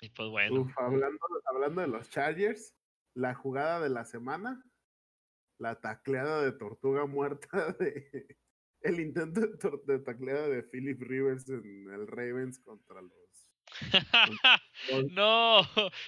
y 0.00 0.08
pues 0.10 0.28
bueno. 0.30 0.68
hablando, 0.76 1.18
hablando 1.44 1.80
de 1.82 1.88
los 1.88 2.10
Chargers, 2.10 2.74
la 3.14 3.34
jugada 3.34 3.80
de 3.80 3.90
la 3.90 4.04
semana 4.04 4.64
la 5.62 5.80
tacleada 5.80 6.42
de 6.42 6.52
tortuga 6.52 7.06
muerta 7.06 7.72
de 7.78 8.36
el 8.80 8.98
intento 8.98 9.40
de, 9.86 9.98
tacleada 10.00 10.48
de 10.48 10.64
Philip 10.64 11.00
Rivers 11.00 11.48
en 11.48 11.88
el 11.90 12.08
Ravens 12.08 12.58
contra 12.58 13.00
los 13.00 13.41
no, 15.10 15.66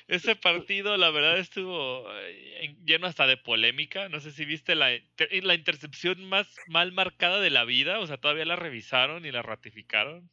ese 0.09 0.37
partido 0.37 0.97
la 0.97 1.11
verdad 1.11 1.39
estuvo 1.39 2.07
eh, 2.12 2.77
lleno 2.85 3.07
hasta 3.07 3.27
de 3.27 3.37
polémica. 3.37 4.09
No 4.09 4.21
sé 4.21 4.33
si 4.33 4.45
viste 4.45 4.75
la, 4.75 4.91
la 5.31 5.55
intercepción 5.55 6.25
más 6.25 6.55
mal 6.69 6.93
marcada 6.93 7.41
de 7.41 7.51
la 7.51 7.65
vida, 7.65 7.99
o 8.01 8.07
sea, 8.07 8.19
todavía 8.19 8.45
la 8.45 8.57
revisaron 8.57 9.25
y 9.27 9.33
la 9.33 9.43
ratificaron. 9.43 10.31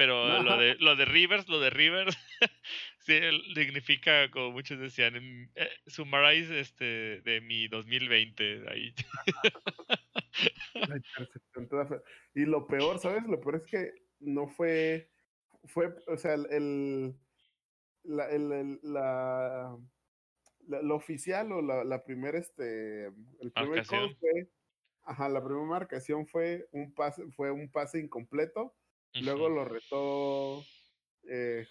Pero 0.00 0.42
lo 0.42 0.56
de, 0.56 0.76
lo 0.76 0.96
de 0.96 1.04
Rivers, 1.04 1.46
lo 1.48 1.60
de 1.60 1.68
Rivers, 1.68 2.16
sí, 3.00 3.20
significa, 3.54 4.30
como 4.30 4.50
muchos 4.52 4.78
decían, 4.78 5.16
en, 5.16 5.50
eh, 5.56 5.68
summarize 5.86 6.58
este, 6.58 7.20
de 7.20 7.42
mi 7.42 7.68
2020. 7.68 8.64
Ahí. 8.70 8.94
y 12.34 12.46
lo 12.46 12.66
peor, 12.66 12.98
¿sabes? 12.98 13.24
Lo 13.26 13.40
peor 13.40 13.56
es 13.56 13.70
que 13.70 13.92
no 14.20 14.46
fue, 14.48 15.10
fue, 15.64 15.94
o 16.06 16.16
sea, 16.16 16.34
el, 16.34 17.14
la, 18.04 18.28
el, 18.30 18.80
la, 18.82 19.76
la, 20.66 20.94
oficial 20.94 21.52
o 21.52 21.62
la, 21.62 21.84
la 21.84 22.04
primera, 22.04 22.38
este, 22.38 23.06
el 23.06 23.52
primer 23.54 23.86
call 23.86 24.16
fue, 24.16 24.48
ajá, 25.02 25.28
la 25.28 25.44
primera 25.44 25.66
marcación 25.66 26.26
fue 26.26 26.68
un 26.72 26.94
pase, 26.94 27.30
fue 27.32 27.50
un 27.50 27.70
pase 27.70 27.98
incompleto 27.98 28.74
Luego 29.14 29.48
lo 29.48 29.64
retó 29.64 30.64
eh, 31.28 31.66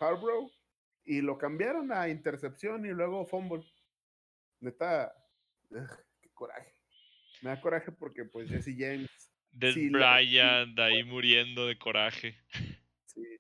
y 1.06 1.22
lo 1.22 1.38
cambiaron 1.38 1.92
a 1.92 2.10
intercepción 2.10 2.86
y 2.86 2.90
luego 2.90 3.26
fumble. 3.26 3.64
Neta, 4.60 5.14
qué 5.70 6.30
coraje. 6.34 6.74
Me 7.42 7.52
da 7.52 7.62
coraje 7.62 7.92
porque 7.92 8.26
pues 8.26 8.50
Jesse 8.50 8.76
James. 8.78 9.10
Des 9.52 9.76
Bryant 9.92 10.78
ahí 10.80 11.04
muriendo 11.04 11.66
de 11.66 11.78
coraje. 11.78 12.38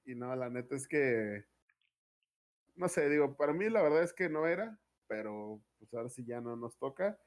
Y 0.10 0.16
no, 0.16 0.36
la 0.36 0.50
neta 0.50 0.76
es 0.76 0.88
que. 0.88 1.46
No 2.76 2.90
sé, 2.90 3.08
digo, 3.10 3.38
para 3.38 3.54
mí 3.54 3.70
la 3.70 3.84
verdad 3.84 4.02
es 4.02 4.12
que 4.12 4.28
no 4.28 4.48
era, 4.48 4.80
pero 5.06 5.62
pues 5.78 5.94
ahora 5.94 6.10
sí 6.10 6.26
ya 6.26 6.42
no 6.42 6.56
nos 6.56 6.80
toca. 6.80 7.20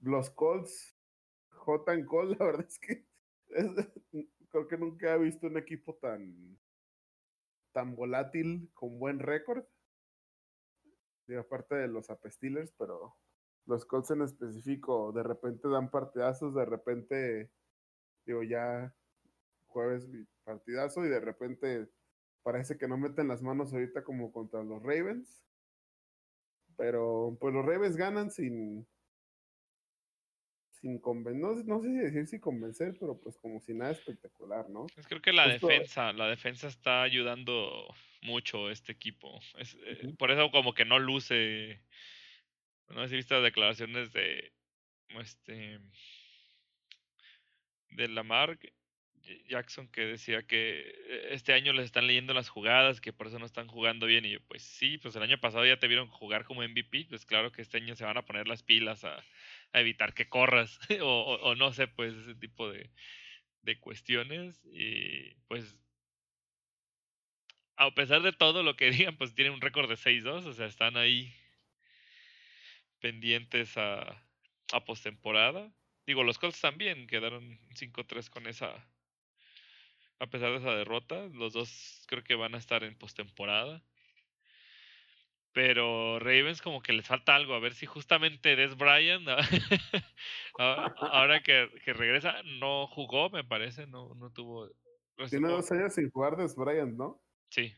Los 0.00 0.28
Colts, 0.28 0.94
J. 1.48 2.04
Colts, 2.04 2.38
la 2.38 2.44
verdad 2.44 2.66
es 2.68 2.78
que 2.78 3.06
creo 4.50 4.68
que 4.68 4.76
nunca 4.76 5.14
he 5.14 5.18
visto 5.18 5.46
un 5.46 5.56
equipo 5.56 5.94
tan, 5.94 6.58
tan 7.72 7.96
volátil 7.96 8.70
con 8.74 8.98
buen 8.98 9.20
récord. 9.20 9.64
Y 11.28 11.34
aparte 11.34 11.76
de 11.76 11.88
los 11.88 12.10
Apestillers, 12.10 12.72
pero 12.72 13.16
los 13.64 13.86
Colts 13.86 14.10
en 14.10 14.20
específico 14.20 15.12
de 15.12 15.22
repente 15.22 15.66
dan 15.66 15.90
partidazos, 15.90 16.54
de 16.54 16.66
repente 16.66 17.50
digo, 18.26 18.42
ya 18.42 18.94
jueves 19.68 20.06
partidazo 20.44 21.06
y 21.06 21.08
de 21.08 21.20
repente 21.20 21.88
parece 22.42 22.76
que 22.78 22.88
no 22.88 22.96
meten 22.96 23.28
las 23.28 23.42
manos 23.42 23.72
ahorita 23.72 24.04
como 24.04 24.32
contra 24.32 24.62
los 24.62 24.82
Ravens. 24.82 25.44
Pero 26.76 27.36
pues 27.40 27.52
los 27.52 27.64
Ravens 27.64 27.96
ganan 27.96 28.30
sin 28.30 28.86
sin 30.80 30.98
convencer, 30.98 31.66
no, 31.66 31.80
sé 31.80 31.88
si 31.88 31.96
decir 31.96 32.26
si 32.26 32.38
convencer, 32.38 32.96
pero 33.00 33.18
pues 33.20 33.36
como 33.38 33.60
si 33.60 33.74
nada 33.74 33.90
espectacular, 33.90 34.68
¿no? 34.70 34.86
Pues 34.94 35.06
creo 35.06 35.20
que 35.20 35.32
la 35.32 35.48
defensa, 35.48 36.12
la 36.12 36.28
defensa 36.28 36.68
está 36.68 37.02
ayudando 37.02 37.92
mucho 38.22 38.70
este 38.70 38.92
equipo. 38.92 39.40
Es, 39.58 39.76
eh, 39.84 40.14
Por 40.16 40.30
eso 40.30 40.50
como 40.50 40.74
que 40.74 40.84
no 40.84 40.98
luce, 40.98 41.80
no 42.90 43.02
sé 43.02 43.08
si 43.08 43.16
viste 43.16 43.34
las 43.34 43.42
declaraciones 43.42 44.12
de 44.12 44.52
este 45.20 45.80
de 47.90 48.08
Lamar 48.08 48.58
Jackson 49.48 49.88
que 49.88 50.02
decía 50.02 50.42
que 50.46 50.80
eh, 50.80 51.28
este 51.30 51.52
año 51.52 51.72
les 51.72 51.86
están 51.86 52.06
leyendo 52.06 52.34
las 52.34 52.48
jugadas, 52.48 53.00
que 53.00 53.12
por 53.12 53.26
eso 53.26 53.38
no 53.38 53.46
están 53.46 53.66
jugando 53.68 54.06
bien. 54.06 54.24
Y 54.24 54.30
yo, 54.32 54.40
pues 54.48 54.62
sí, 54.62 54.98
pues 54.98 55.16
el 55.16 55.22
año 55.22 55.38
pasado 55.38 55.66
ya 55.66 55.78
te 55.78 55.88
vieron 55.88 56.08
jugar 56.08 56.44
como 56.44 56.62
MVP, 56.62 57.06
pues 57.08 57.26
claro 57.26 57.52
que 57.52 57.62
este 57.62 57.78
año 57.78 57.94
se 57.96 58.04
van 58.04 58.16
a 58.16 58.24
poner 58.24 58.48
las 58.48 58.62
pilas 58.62 59.04
a, 59.04 59.24
evitar 59.72 60.14
que 60.14 60.28
corras, 60.28 60.78
o, 61.02 61.54
no 61.56 61.72
sé, 61.72 61.88
pues 61.88 62.14
ese 62.14 62.34
tipo 62.34 62.70
de, 62.70 62.90
de 63.62 63.78
cuestiones. 63.80 64.60
Y 64.72 65.34
pues, 65.48 65.76
a 67.76 67.94
pesar 67.94 68.22
de 68.22 68.32
todo 68.32 68.62
lo 68.62 68.76
que 68.76 68.90
digan, 68.90 69.16
pues 69.16 69.34
tienen 69.34 69.54
un 69.54 69.60
récord 69.60 69.88
de 69.88 69.96
6-2, 69.96 70.46
o 70.46 70.52
sea, 70.52 70.66
están 70.66 70.96
ahí 70.96 71.34
pendientes 73.00 73.76
a, 73.76 74.22
a 74.72 74.84
postemporada. 74.84 75.72
Digo, 76.06 76.24
los 76.24 76.38
Colts 76.38 76.60
también 76.60 77.06
quedaron 77.06 77.60
5-3 77.74 78.30
con 78.30 78.46
esa 78.46 78.88
a 80.20 80.26
pesar 80.26 80.50
de 80.50 80.58
esa 80.58 80.74
derrota. 80.74 81.28
Los 81.32 81.52
dos 81.52 82.04
creo 82.06 82.24
que 82.24 82.34
van 82.34 82.54
a 82.54 82.58
estar 82.58 82.84
en 82.84 82.96
postemporada. 82.96 83.82
Pero 85.52 86.18
Ravens 86.18 86.62
como 86.62 86.82
que 86.82 86.92
les 86.92 87.06
falta 87.06 87.34
algo. 87.34 87.54
A 87.54 87.60
ver 87.60 87.74
si 87.74 87.86
justamente 87.86 88.54
Des 88.54 88.76
Bryant, 88.76 89.26
ahora 90.58 91.42
que, 91.42 91.66
regresa, 91.86 92.42
no 92.44 92.86
jugó, 92.86 93.30
me 93.30 93.44
parece. 93.44 93.86
No, 93.86 94.14
no 94.14 94.30
tuvo... 94.30 94.70
Tiene 95.30 95.48
dos 95.48 95.70
años 95.72 95.94
sin 95.94 96.10
jugar 96.10 96.36
Des 96.36 96.54
Bryant, 96.54 96.96
¿no? 96.96 97.20
Sí. 97.48 97.74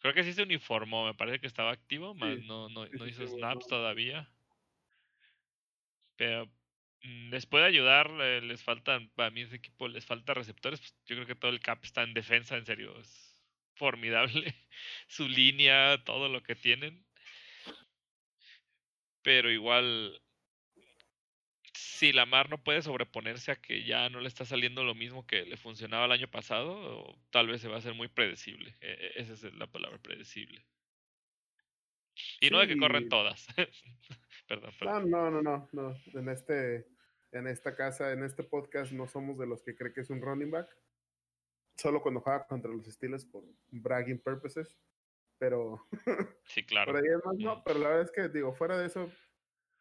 Creo 0.00 0.14
que 0.14 0.22
sí 0.22 0.32
se 0.32 0.42
uniformó. 0.42 1.06
Me 1.06 1.14
parece 1.14 1.40
que 1.40 1.46
estaba 1.46 1.72
activo, 1.72 2.14
más 2.14 2.38
no, 2.44 2.68
no, 2.68 2.86
no 2.86 3.06
hizo 3.06 3.26
snaps 3.26 3.66
todavía. 3.66 4.28
Pero 6.16 6.48
les 7.02 7.46
puede 7.46 7.64
ayudar, 7.66 8.10
les 8.10 8.62
faltan, 8.62 9.10
a 9.16 9.30
mí 9.30 9.42
ese 9.42 9.56
equipo 9.56 9.88
les 9.88 10.06
falta 10.06 10.34
receptores, 10.34 10.80
pues, 10.80 10.94
yo 11.06 11.16
creo 11.16 11.26
que 11.26 11.34
todo 11.34 11.50
el 11.50 11.60
cap 11.60 11.84
está 11.84 12.02
en 12.02 12.14
defensa, 12.14 12.56
en 12.56 12.66
serio, 12.66 12.98
es 13.00 13.32
formidable 13.74 14.54
su 15.08 15.28
línea, 15.28 16.02
todo 16.04 16.28
lo 16.28 16.42
que 16.42 16.54
tienen. 16.54 17.04
Pero 19.22 19.50
igual, 19.50 20.20
si 21.72 22.12
Lamar 22.12 22.50
no 22.50 22.62
puede 22.62 22.82
sobreponerse 22.82 23.52
a 23.52 23.60
que 23.60 23.84
ya 23.84 24.08
no 24.08 24.20
le 24.20 24.28
está 24.28 24.44
saliendo 24.44 24.84
lo 24.84 24.94
mismo 24.94 25.26
que 25.26 25.44
le 25.44 25.56
funcionaba 25.56 26.06
el 26.06 26.12
año 26.12 26.28
pasado, 26.28 27.16
tal 27.30 27.46
vez 27.48 27.60
se 27.60 27.68
va 27.68 27.76
a 27.76 27.78
hacer 27.78 27.94
muy 27.94 28.08
predecible. 28.08 28.74
E, 28.80 29.12
e, 29.16 29.22
esa 29.22 29.34
es 29.34 29.42
la 29.54 29.66
palabra, 29.66 29.98
predecible. 29.98 30.64
Y 32.40 32.50
no 32.50 32.58
de 32.58 32.68
que 32.68 32.76
corren 32.76 33.08
todas. 33.08 33.46
perdón, 34.46 34.72
perdón. 34.78 35.10
No, 35.10 35.30
no, 35.30 35.42
no, 35.42 35.68
no. 35.72 35.96
En 36.14 36.28
este, 36.28 36.86
en 37.32 37.46
esta 37.46 37.74
casa, 37.74 38.12
en 38.12 38.22
este 38.22 38.42
podcast, 38.42 38.92
no 38.92 39.06
somos 39.06 39.38
de 39.38 39.46
los 39.46 39.62
que 39.62 39.74
cree 39.74 39.92
que 39.92 40.02
es 40.02 40.10
un 40.10 40.20
running 40.20 40.50
back. 40.50 40.68
Solo 41.76 42.02
cuando 42.02 42.20
juega 42.20 42.46
contra 42.46 42.70
los 42.70 42.86
Steelers 42.86 43.24
por 43.24 43.44
bragging 43.70 44.18
purposes. 44.18 44.78
Pero. 45.38 45.86
Sí, 46.44 46.64
claro. 46.64 46.92
no, 47.38 47.62
pero 47.64 47.78
la 47.78 47.88
verdad 47.88 48.04
es 48.04 48.10
que, 48.10 48.28
digo, 48.28 48.52
fuera 48.52 48.76
de 48.76 48.86
eso, 48.86 49.10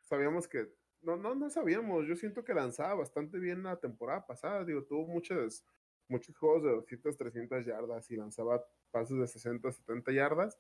sabíamos 0.02 0.48
que. 0.48 0.74
No, 1.02 1.18
no, 1.18 1.36
no 1.36 1.50
sabíamos. 1.50 2.08
Yo 2.08 2.16
siento 2.16 2.44
que 2.44 2.54
lanzaba 2.54 2.96
bastante 2.96 3.40
bien 3.40 3.64
la 3.64 3.80
temporada 3.80 4.26
pasada. 4.26 4.64
Digo, 4.64 4.84
tuvo 4.84 5.08
muchos, 5.08 5.66
muchos 6.08 6.38
juegos 6.38 6.64
de 6.64 6.70
200, 6.72 7.18
300 7.18 7.66
yardas 7.66 8.10
y 8.12 8.16
lanzaba 8.16 8.64
pases 8.92 9.18
de 9.18 9.28
60, 9.28 9.72
70 9.72 10.12
yardas 10.12 10.58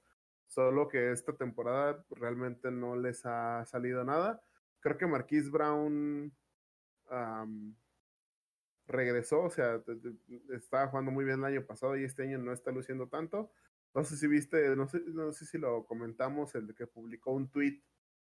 solo 0.52 0.90
que 0.90 1.12
esta 1.12 1.34
temporada 1.34 2.06
realmente 2.10 2.72
no 2.72 2.98
les 2.98 3.26
ha 3.26 3.64
salido 3.66 4.04
nada. 4.04 4.42
Creo 4.82 4.98
que 4.98 5.08
Marquise 5.08 5.50
Brown 5.50 6.36
regresó, 8.88 9.44
o 9.44 9.50
sea, 9.50 9.82
estaba 10.50 10.88
jugando 10.88 11.12
muy 11.12 11.26
bien 11.26 11.40
el 11.40 11.46
año 11.46 11.66
pasado 11.66 11.98
y 11.98 12.04
este 12.04 12.24
año 12.24 12.38
no 12.38 12.54
está 12.54 12.72
luciendo 12.72 13.08
tanto. 13.08 13.52
No 13.94 14.04
sé 14.04 14.18
si 14.18 14.28
viste, 14.28 14.76
no 14.76 14.88
sé, 14.88 15.02
no 15.08 15.32
sé 15.32 15.46
si 15.46 15.58
lo 15.58 15.86
comentamos, 15.86 16.56
el 16.56 16.74
que 16.76 16.88
publicó 16.88 17.32
un 17.32 17.50
tweet 17.50 17.82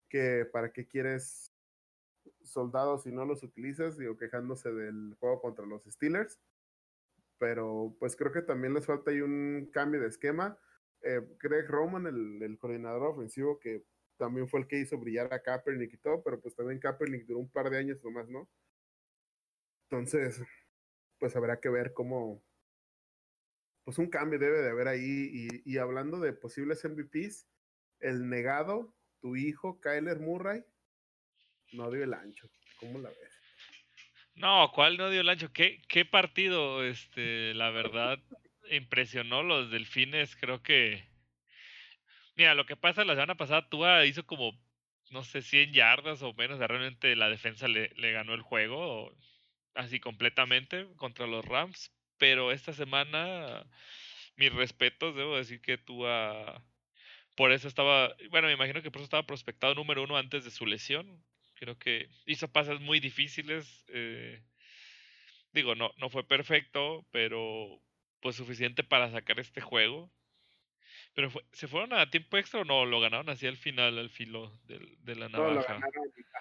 que 0.09 0.47
para 0.51 0.73
qué 0.73 0.87
quieres 0.87 1.53
soldados 2.43 3.05
si 3.05 3.13
no 3.13 3.25
los 3.25 3.43
utilizas, 3.43 3.99
digo, 3.99 4.17
quejándose 4.17 4.73
del 4.73 5.15
juego 5.21 5.41
contra 5.41 5.67
los 5.67 5.85
Steelers. 5.85 6.39
Pero 7.39 7.97
pues 7.99 8.17
creo 8.17 8.33
que 8.33 8.43
también 8.43 8.75
les 8.75 8.87
falta 8.87 9.11
ahí 9.11 9.21
un 9.21 9.69
cambio 9.73 10.01
de 10.01 10.09
esquema 10.09 10.59
eh, 11.03 11.21
Greg 11.41 11.69
Roman, 11.69 12.07
el, 12.07 12.59
coordinador 12.59 13.03
ofensivo, 13.03 13.59
que 13.59 13.85
también 14.23 14.47
fue 14.47 14.61
el 14.61 14.69
que 14.69 14.79
hizo 14.79 14.97
brillar 14.99 15.35
a 15.35 15.43
Kaepernick 15.43 15.95
y 15.95 15.97
todo, 15.97 16.23
pero 16.23 16.41
pues 16.41 16.55
también 16.55 16.79
Kaepernick 16.79 17.27
duró 17.27 17.41
un 17.41 17.51
par 17.51 17.69
de 17.71 17.79
años 17.79 18.01
nomás, 18.05 18.29
¿no? 18.29 18.49
Entonces, 19.91 20.41
pues 21.19 21.35
habrá 21.35 21.59
que 21.59 21.69
ver 21.69 21.93
cómo, 21.93 22.41
pues 23.83 23.99
un 23.99 24.09
cambio 24.09 24.39
debe 24.39 24.63
de 24.63 24.71
haber 24.71 24.87
ahí. 24.87 25.49
Y, 25.65 25.79
hablando 25.79 26.21
de 26.21 26.33
posibles 26.33 26.85
MVPs, 26.85 27.49
el 27.99 28.29
negado, 28.29 28.95
tu 29.21 29.35
hijo, 29.35 29.81
Kyler 29.81 30.21
Murray, 30.21 30.63
no 31.73 31.91
dio 31.91 32.05
el 32.05 32.15
ancho. 32.15 32.49
¿Cómo 32.79 33.01
la 33.01 33.09
ves? 33.09 33.41
No, 34.37 34.71
¿cuál 34.73 34.99
no 34.99 35.11
dio 35.11 35.23
el 35.23 35.29
ancho? 35.29 35.53
¿Qué, 35.53 35.83
qué 35.89 36.05
partido? 36.05 36.85
Este, 36.85 37.55
la 37.55 37.71
verdad, 37.71 38.21
impresionó 38.71 39.43
los 39.43 39.73
delfines, 39.73 40.37
creo 40.37 40.63
que... 40.63 41.11
Mira, 42.37 42.55
lo 42.55 42.65
que 42.67 42.77
pasa 42.77 43.05
la 43.05 43.15
semana 43.15 43.37
pasada, 43.37 43.69
Tua 43.69 44.07
hizo 44.07 44.25
como, 44.27 44.59
no 45.11 45.23
sé, 45.25 45.43
100 45.43 45.73
yardas 45.73 46.23
o 46.23 46.33
menos, 46.35 46.59
realmente 46.59 47.15
la 47.17 47.29
defensa 47.29 47.69
le, 47.69 47.89
ganó 48.13 48.35
el 48.35 48.43
juego, 48.43 49.15
así 49.75 50.01
completamente, 50.01 50.87
contra 50.97 51.27
los 51.27 51.45
Rams, 51.45 51.93
pero 52.19 52.53
esta 52.53 52.73
semana, 52.73 53.67
mis 54.37 54.53
respetos, 54.53 55.15
debo 55.17 55.37
decir 55.37 55.61
que 55.61 55.79
Tua... 55.79 56.65
Por 57.37 57.53
eso 57.53 57.69
estaba, 57.69 58.15
bueno, 58.31 58.49
me 58.49 58.55
imagino 58.55 58.83
que 58.83 58.91
por 58.91 59.01
eso 59.01 59.05
estaba 59.05 59.27
prospectado 59.27 59.75
número 59.75 60.03
uno 60.03 60.17
antes 60.19 60.45
de 60.45 60.51
su 60.51 60.67
lesión. 60.67 61.25
Creo 61.55 61.79
que 61.79 62.09
hizo 62.27 62.53
pases 62.53 62.81
muy 62.81 63.01
difíciles. 63.01 63.85
Eh, 63.89 64.43
digo, 65.53 65.75
no, 65.75 65.93
no 65.97 66.11
fue 66.11 66.27
perfecto, 66.27 67.07
pero 67.11 67.81
pues 68.21 68.37
suficiente 68.37 68.85
para 68.85 69.11
sacar 69.11 69.41
este 69.41 69.63
juego. 69.63 70.11
Pero 71.15 71.31
¿se 71.53 71.69
fueron 71.69 71.93
a 71.93 72.09
tiempo 72.09 72.39
extra 72.39 72.61
o 72.61 72.65
no? 72.65 72.87
¿Lo 72.87 73.01
ganaron 73.01 73.29
así 73.29 73.47
al 73.47 73.57
final, 73.57 73.99
al 73.99 74.11
filo 74.11 74.53
de, 74.67 75.15
la 75.15 75.29
navaja? 75.29 75.79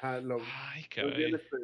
No, 0.02 0.22
lo 0.22 0.38
Ay, 0.70 0.86
este, 0.96 1.58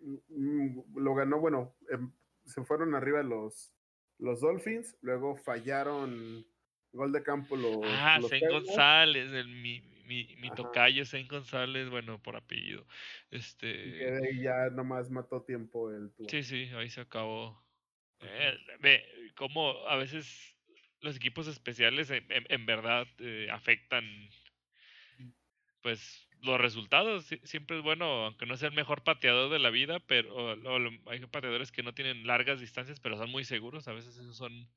mm, 0.00 0.96
lo 0.96 1.14
ganó, 1.14 1.38
bueno, 1.38 1.76
em, 1.90 2.10
se 2.44 2.64
fueron 2.64 2.94
arriba 2.94 3.22
los, 3.22 3.74
los 4.18 4.40
Dolphins, 4.40 4.96
luego 5.02 5.36
fallaron 5.36 6.46
gol 6.92 7.12
de 7.12 7.22
campo 7.22 7.56
los. 7.56 7.78
Ah, 7.84 8.18
González, 8.50 9.30
el, 9.32 9.48
mi, 9.48 9.80
mi, 10.06 10.36
mi 10.36 10.50
tocayo 10.50 11.04
Saint 11.04 11.30
González, 11.30 11.90
bueno, 11.90 12.22
por 12.22 12.36
apellido. 12.36 12.86
Este. 13.30 14.32
Y 14.32 14.42
ya 14.42 14.70
nomás 14.70 15.10
mató 15.10 15.42
tiempo 15.42 15.90
el 15.90 16.10
Sí, 16.28 16.42
sí, 16.42 16.70
ahí 16.74 16.88
se 16.88 17.02
acabó. 17.02 17.62
Eh, 18.20 18.56
ve, 18.80 19.04
cómo 19.36 19.86
a 19.86 19.96
veces 19.96 20.53
los 21.04 21.16
equipos 21.16 21.46
especiales 21.46 22.10
en, 22.10 22.66
verdad 22.66 23.06
eh, 23.18 23.48
afectan 23.52 24.04
pues 25.82 26.28
los 26.40 26.60
resultados. 26.60 27.26
Siempre 27.44 27.76
es 27.76 27.82
bueno, 27.82 28.24
aunque 28.24 28.46
no 28.46 28.56
sea 28.56 28.70
el 28.70 28.74
mejor 28.74 29.04
pateador 29.04 29.50
de 29.50 29.58
la 29.58 29.70
vida, 29.70 30.00
pero 30.00 30.56
hay 31.06 31.20
pateadores 31.26 31.72
que 31.72 31.82
no 31.82 31.92
tienen 31.94 32.26
largas 32.26 32.60
distancias, 32.60 33.00
pero 33.00 33.18
son 33.18 33.30
muy 33.30 33.44
seguros. 33.44 33.86
A 33.86 33.92
veces 33.92 34.16
esos 34.16 34.36
son 34.36 34.68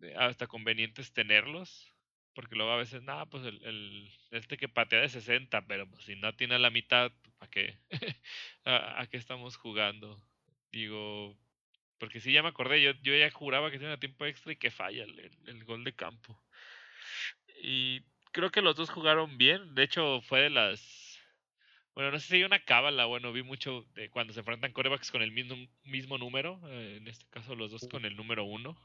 eh, 0.00 0.14
hasta 0.16 0.46
convenientes 0.46 1.12
tenerlos. 1.12 1.92
Porque 2.34 2.54
luego 2.54 2.70
a 2.70 2.76
veces, 2.76 3.02
nada, 3.02 3.24
pues 3.26 3.44
el, 3.44 3.64
el, 3.64 4.10
este 4.30 4.58
que 4.58 4.68
patea 4.68 5.00
de 5.00 5.08
60, 5.08 5.66
pero 5.66 5.88
pues, 5.88 6.04
si 6.04 6.16
no 6.16 6.34
tiene 6.36 6.58
la 6.58 6.70
mitad. 6.70 7.10
¿A, 8.64 9.00
¿A, 9.00 9.06
qué 9.06 9.16
estamos 9.16 9.56
jugando? 9.56 10.22
Digo, 10.70 11.36
porque 11.98 12.20
sí, 12.20 12.32
ya 12.32 12.42
me 12.42 12.48
acordé, 12.48 12.82
yo, 12.82 12.92
yo 13.02 13.16
ya 13.16 13.30
juraba 13.30 13.70
que 13.70 13.78
tenía 13.78 13.98
tiempo 13.98 14.26
extra 14.26 14.52
y 14.52 14.56
que 14.56 14.70
falla 14.70 15.04
el, 15.04 15.64
gol 15.64 15.84
de 15.84 15.94
campo. 15.94 16.38
Y 17.62 18.02
creo 18.32 18.50
que 18.50 18.62
los 18.62 18.76
dos 18.76 18.90
jugaron 18.90 19.38
bien. 19.38 19.74
De 19.74 19.82
hecho, 19.82 20.20
fue 20.22 20.42
de 20.42 20.50
las. 20.50 21.20
Bueno, 21.94 22.10
no 22.10 22.18
sé 22.18 22.26
si 22.26 22.36
hay 22.36 22.44
una 22.44 22.62
cábala, 22.62 23.06
bueno, 23.06 23.32
vi 23.32 23.42
mucho 23.42 23.86
de 23.94 24.10
cuando 24.10 24.34
se 24.34 24.40
enfrentan 24.40 24.72
corebacks 24.72 25.10
con 25.10 25.22
el 25.22 25.32
mismo, 25.32 25.56
mismo 25.84 26.18
número, 26.18 26.60
eh, 26.68 26.98
en 26.98 27.08
este 27.08 27.24
caso 27.30 27.54
los 27.54 27.70
dos 27.70 27.88
con 27.90 28.04
el 28.04 28.16
número 28.16 28.44
uno. 28.44 28.76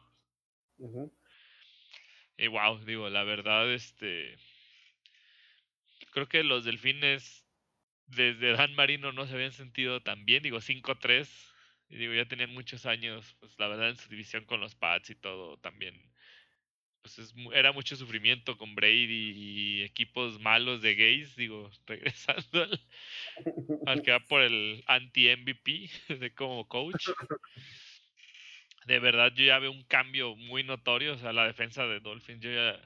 Y 2.38 2.48
wow, 2.48 2.80
digo, 2.86 3.10
la 3.10 3.24
verdad, 3.24 3.72
este. 3.72 4.38
Creo 6.12 6.28
que 6.28 6.44
los 6.44 6.64
delfines 6.64 7.46
desde 8.08 8.54
Dan 8.54 8.76
Marino 8.76 9.12
no 9.12 9.26
se 9.26 9.34
habían 9.34 9.52
sentido 9.52 10.02
tan 10.02 10.26
bien, 10.26 10.44
digo, 10.44 10.62
5-3. 10.62 11.51
Y 11.92 11.98
digo, 11.98 12.14
ya 12.14 12.26
tenían 12.26 12.54
muchos 12.54 12.86
años, 12.86 13.36
pues 13.40 13.52
la 13.60 13.68
verdad, 13.68 13.90
en 13.90 13.98
su 13.98 14.10
división 14.10 14.46
con 14.46 14.62
los 14.62 14.76
Pats 14.76 15.10
y 15.12 15.16
todo 15.16 15.58
también 15.58 16.02
pues 17.02 17.20
es, 17.20 17.34
era 17.54 17.72
mucho 17.72 17.96
sufrimiento 17.96 18.58
con 18.58 18.76
Brady 18.76 19.34
y 19.36 19.82
equipos 19.84 20.40
malos 20.40 20.82
de 20.82 20.96
gays, 20.96 21.36
digo, 21.36 21.70
regresando 21.88 22.68
al, 23.86 24.02
que 24.04 24.12
va 24.12 24.20
por 24.20 24.42
el 24.42 24.84
anti-MVP 24.88 25.90
de 26.20 26.34
como 26.34 26.68
coach. 26.68 27.10
De 28.86 29.00
verdad 29.00 29.32
yo 29.36 29.46
ya 29.46 29.60
veo 29.60 29.72
un 29.72 29.84
cambio 29.84 30.36
muy 30.36 30.64
notorio, 30.64 31.14
o 31.14 31.18
sea, 31.18 31.34
la 31.34 31.46
defensa 31.46 31.86
de 31.86 32.00
Dolphins, 32.00 32.42
yo 32.42 32.52
ya, 32.52 32.82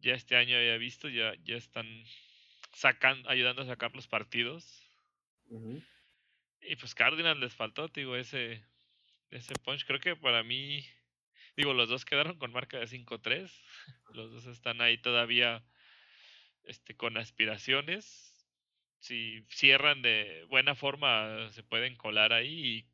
ya 0.00 0.14
este 0.14 0.36
año 0.36 0.56
había 0.56 0.76
visto, 0.78 1.08
ya, 1.08 1.34
ya 1.44 1.56
están 1.56 1.86
sacando, 2.72 3.28
ayudando 3.28 3.62
a 3.62 3.66
sacar 3.66 3.94
los 3.94 4.06
partidos. 4.06 4.80
Y 6.66 6.76
pues 6.76 6.94
Cardinals 6.94 7.40
les 7.40 7.54
faltó, 7.54 7.88
digo, 7.88 8.16
ese, 8.16 8.64
ese 9.30 9.54
punch. 9.62 9.84
Creo 9.84 10.00
que 10.00 10.16
para 10.16 10.42
mí 10.42 10.84
Digo, 11.56 11.72
los 11.72 11.88
dos 11.88 12.04
quedaron 12.04 12.36
con 12.38 12.52
marca 12.52 12.78
de 12.78 12.86
5-3. 12.86 13.50
Los 14.12 14.32
dos 14.32 14.46
están 14.46 14.80
ahí 14.80 14.98
todavía 14.98 15.64
este, 16.64 16.96
con 16.96 17.16
aspiraciones. 17.16 18.32
Si 18.98 19.44
cierran 19.50 20.02
de 20.02 20.44
buena 20.48 20.74
forma, 20.74 21.48
se 21.50 21.62
pueden 21.62 21.94
colar 21.96 22.32
ahí. 22.32 22.78
Y, 22.78 22.88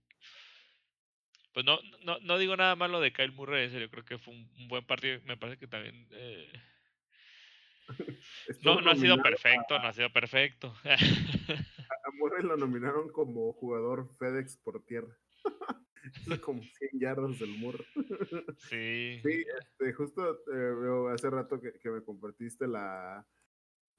pues 1.53 1.65
no, 1.65 1.81
no, 2.03 2.19
no 2.21 2.39
digo 2.39 2.57
nada 2.57 2.77
malo 2.77 3.01
de 3.01 3.13
Kyle 3.13 3.33
Murray, 3.33 3.71
yo 3.71 3.91
creo 3.91 4.05
que 4.05 4.19
fue 4.19 4.35
un, 4.35 4.69
buen 4.69 4.85
partido. 4.85 5.21
Me 5.25 5.37
parece 5.37 5.59
que 5.59 5.67
también. 5.67 6.07
Eh, 6.11 6.53
no, 8.63 8.81
no 8.83 8.91
ha 8.91 8.97
sido 8.97 9.23
perfecto, 9.23 9.79
no 9.79 9.89
ha 9.89 9.93
sido 9.93 10.11
perfecto. 10.11 10.77
Murray 12.21 12.45
lo 12.45 12.57
nominaron 12.57 13.09
como 13.09 13.53
jugador 13.55 14.09
FedEx 14.19 14.59
por 14.59 14.85
tierra. 14.85 15.17
como 16.45 16.63
100 16.63 17.01
yardas 17.01 17.39
del 17.39 17.59
muro. 17.59 17.79
Sí. 18.69 19.21
Sí, 19.23 19.45
este, 19.59 19.93
justo 19.95 20.31
eh, 20.53 20.75
veo 20.81 21.09
hace 21.09 21.31
rato 21.31 21.61
que, 21.61 21.91
me 21.91 22.03
compartiste 22.03 22.67
la 22.67 23.27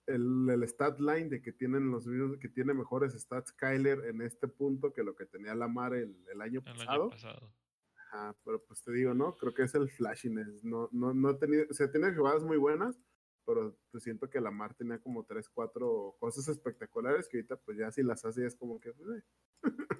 el, 0.07 0.49
el, 0.49 0.63
stat 0.67 0.99
line 0.99 1.29
de 1.29 1.41
que 1.41 1.51
tienen 1.51 1.91
los 1.91 2.07
videos 2.07 2.37
que 2.37 2.49
tiene 2.49 2.73
mejores 2.73 3.13
stats 3.13 3.51
Kyler 3.53 4.05
en 4.05 4.21
este 4.21 4.47
punto 4.47 4.93
que 4.93 5.03
lo 5.03 5.15
que 5.15 5.25
tenía 5.25 5.55
Lamar 5.55 5.93
el, 5.93 6.15
el 6.31 6.41
año 6.41 6.63
pasado. 6.63 7.09
pasado. 7.09 7.53
Ajá, 7.95 8.35
pero 8.43 8.63
pues 8.65 8.83
te 8.83 8.91
digo, 8.91 9.13
¿no? 9.13 9.35
Creo 9.37 9.53
que 9.53 9.63
es 9.63 9.73
el 9.75 9.89
flashiness. 9.89 10.63
No, 10.63 10.89
no, 10.91 11.13
no 11.13 11.29
ha 11.29 11.39
tenido, 11.39 11.65
o 11.69 11.73
sea, 11.73 11.89
tiene 11.89 12.13
jugadas 12.13 12.43
muy 12.43 12.57
buenas, 12.57 12.99
pero 13.45 13.77
pues 13.91 14.03
siento 14.03 14.29
que 14.29 14.41
Lamar 14.41 14.73
tenía 14.73 14.99
como 14.99 15.25
3, 15.25 15.49
4 15.49 16.15
cosas 16.19 16.47
espectaculares 16.47 17.27
que 17.27 17.37
ahorita 17.37 17.57
pues 17.57 17.77
ya 17.77 17.91
si 17.91 18.03
las 18.03 18.23
hace 18.25 18.45
es 18.45 18.55
como 18.55 18.79
que... 18.79 18.93
Pues, 18.93 19.23
eh. 19.63 19.97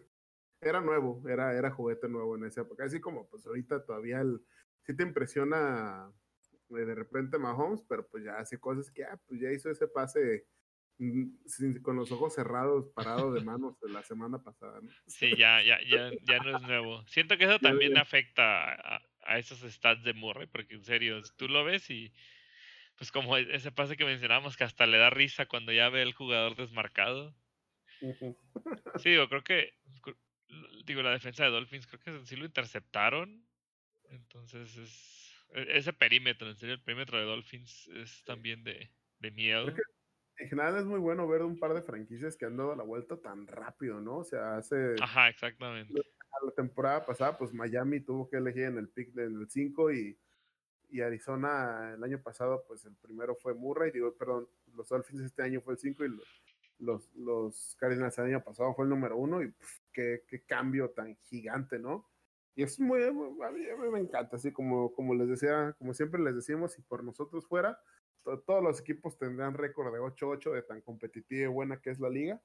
era 0.61 0.79
nuevo, 0.79 1.21
era, 1.27 1.57
era 1.57 1.71
juguete 1.71 2.07
nuevo 2.07 2.35
en 2.35 2.45
esa 2.45 2.61
época. 2.61 2.85
Así 2.85 2.99
como 2.99 3.27
pues 3.27 3.45
ahorita 3.45 3.83
todavía 3.83 4.21
el, 4.21 4.41
sí 4.83 4.95
te 4.95 5.03
impresiona 5.03 6.11
eh, 6.77 6.85
de 6.85 6.95
repente 6.95 7.37
Mahomes, 7.37 7.83
pero 7.87 8.07
pues 8.07 8.23
ya 8.23 8.37
hace 8.37 8.59
cosas 8.59 8.91
que, 8.91 9.03
ah, 9.03 9.19
pues 9.27 9.41
ya 9.41 9.51
hizo 9.51 9.69
ese 9.69 9.87
pase 9.87 10.45
mm, 10.99 11.81
con 11.81 11.95
los 11.95 12.11
ojos 12.11 12.33
cerrados, 12.33 12.89
parado 12.93 13.33
de 13.33 13.41
manos 13.41 13.79
de 13.81 13.89
la 13.89 14.03
semana 14.03 14.41
pasada. 14.41 14.79
¿no? 14.81 14.89
Sí, 15.07 15.35
ya, 15.35 15.61
ya, 15.61 15.79
ya, 15.83 16.11
ya 16.23 16.39
no 16.39 16.57
es 16.57 16.61
nuevo. 16.63 17.05
Siento 17.07 17.37
que 17.37 17.45
eso 17.45 17.59
también 17.59 17.97
afecta 17.97 18.73
a, 18.73 19.01
a, 19.23 19.37
esos 19.37 19.59
stats 19.59 20.03
de 20.03 20.13
Murray, 20.13 20.47
porque 20.47 20.75
en 20.75 20.85
serio, 20.85 21.21
tú 21.37 21.47
lo 21.47 21.65
ves 21.65 21.89
y 21.89 22.13
pues 23.01 23.11
como 23.11 23.35
e, 23.35 23.55
ese 23.55 23.71
pase 23.71 23.97
que 23.97 24.05
mencionábamos 24.05 24.55
que 24.55 24.63
hasta 24.63 24.85
le 24.85 24.99
da 24.99 25.09
risa 25.09 25.47
cuando 25.47 25.71
ya 25.71 25.89
ve 25.89 26.03
el 26.03 26.13
jugador 26.13 26.55
desmarcado. 26.55 27.33
Sí, 28.99 29.15
yo 29.15 29.27
creo 29.27 29.43
que 29.43 29.73
digo, 30.85 31.01
la 31.01 31.09
defensa 31.09 31.43
de 31.43 31.49
Dolphins, 31.49 31.87
creo 31.87 31.99
que 31.99 32.25
sí 32.27 32.35
lo 32.35 32.45
interceptaron. 32.45 33.43
Entonces 34.11 34.77
es 34.77 35.47
e, 35.49 35.77
ese 35.79 35.93
perímetro, 35.93 36.47
en 36.47 36.55
serio, 36.57 36.75
el 36.75 36.83
perímetro 36.83 37.17
de 37.17 37.25
Dolphins 37.25 37.87
es 37.87 38.23
también 38.23 38.63
de, 38.63 38.91
de 39.17 39.31
miedo. 39.31 39.69
en 40.37 40.49
general 40.49 40.77
es 40.77 40.85
muy 40.85 40.99
bueno 40.99 41.27
ver 41.27 41.41
un 41.41 41.57
par 41.57 41.73
de 41.73 41.81
franquicias 41.81 42.37
que 42.37 42.45
han 42.45 42.57
dado 42.57 42.75
la 42.75 42.83
vuelta 42.83 43.19
tan 43.19 43.47
rápido, 43.47 43.99
¿no? 43.99 44.17
O 44.17 44.23
sea, 44.23 44.57
hace... 44.57 44.93
Ajá, 45.01 45.27
exactamente. 45.27 45.91
La 46.43 46.51
temporada 46.51 47.03
pasada, 47.03 47.35
pues 47.35 47.51
Miami 47.51 48.01
tuvo 48.01 48.29
que 48.29 48.37
elegir 48.37 48.65
en 48.65 48.77
el 48.77 48.89
pick 48.89 49.11
del 49.13 49.49
5 49.49 49.91
y, 49.91 50.19
y 50.91 51.01
Arizona 51.01 51.93
el 51.95 52.03
año 52.03 52.21
pasado, 52.21 52.63
pues 52.67 52.85
el 52.85 52.95
primero 52.95 53.35
fue 53.35 53.53
Murray, 53.53 53.91
digo, 53.91 54.13
perdón, 54.13 54.47
los 54.75 54.89
Dolphins 54.89 55.23
este 55.23 55.41
año 55.41 55.61
fue 55.61 55.73
el 55.73 55.79
5 55.79 56.03
y 56.03 56.09
los, 56.09 56.43
los, 56.79 57.15
los 57.15 57.75
Cardinals 57.79 58.17
el 58.17 58.25
año 58.25 58.43
pasado 58.43 58.73
fue 58.75 58.85
el 58.85 58.89
número 58.89 59.17
uno 59.17 59.41
y 59.41 59.53
qué, 59.93 60.23
qué, 60.27 60.43
cambio 60.43 60.89
tan 60.91 61.15
gigante, 61.15 61.79
¿no? 61.79 62.09
Y 62.55 62.63
es 62.63 62.79
muy, 62.79 63.01
a 63.03 63.11
mí, 63.51 63.61
me 63.91 63.99
encanta, 63.99 64.35
así 64.35 64.51
como, 64.51 64.93
como 64.93 65.15
les 65.15 65.29
decía, 65.29 65.73
como 65.79 65.93
siempre 65.93 66.21
les 66.21 66.35
decimos, 66.35 66.73
si 66.73 66.81
por 66.81 67.03
nosotros 67.03 67.47
fuera, 67.47 67.79
todos 68.23 68.61
los 68.61 68.79
equipos 68.81 69.17
tendrán 69.17 69.53
récord 69.53 69.93
de 69.93 69.99
8-8 69.99 70.51
de 70.51 70.61
tan 70.63 70.81
competitiva 70.81 71.43
y 71.43 71.47
buena 71.47 71.81
que 71.81 71.91
es 71.91 71.99
la 71.99 72.09
liga, 72.09 72.41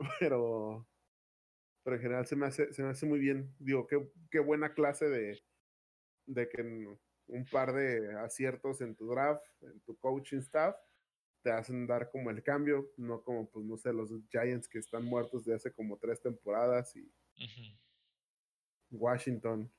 pero, 0.20 0.86
pero 1.84 1.96
en 1.96 2.02
general 2.02 2.26
se 2.26 2.34
me 2.34 2.46
hace, 2.46 2.72
se 2.72 2.82
me 2.82 2.88
hace 2.88 3.06
muy 3.06 3.20
bien, 3.20 3.54
digo, 3.60 3.86
qué, 3.86 4.10
qué 4.30 4.40
buena 4.40 4.74
clase 4.74 5.08
de, 5.08 5.40
de 6.26 6.48
que 6.48 6.96
un 7.28 7.44
par 7.46 7.72
de 7.72 8.18
aciertos 8.20 8.80
en 8.80 8.94
tu 8.94 9.08
draft, 9.08 9.44
en 9.62 9.80
tu 9.80 9.96
coaching 9.98 10.38
staff, 10.38 10.76
te 11.42 11.50
hacen 11.50 11.86
dar 11.86 12.10
como 12.10 12.30
el 12.30 12.42
cambio, 12.42 12.90
no 12.96 13.22
como, 13.22 13.48
pues, 13.50 13.64
no 13.64 13.76
sé, 13.76 13.92
los 13.92 14.10
Giants 14.30 14.68
que 14.68 14.78
están 14.78 15.04
muertos 15.04 15.44
de 15.44 15.54
hace 15.54 15.72
como 15.72 15.96
tres 15.98 16.20
temporadas 16.20 16.94
y 16.96 17.08
Washington. 18.90 19.70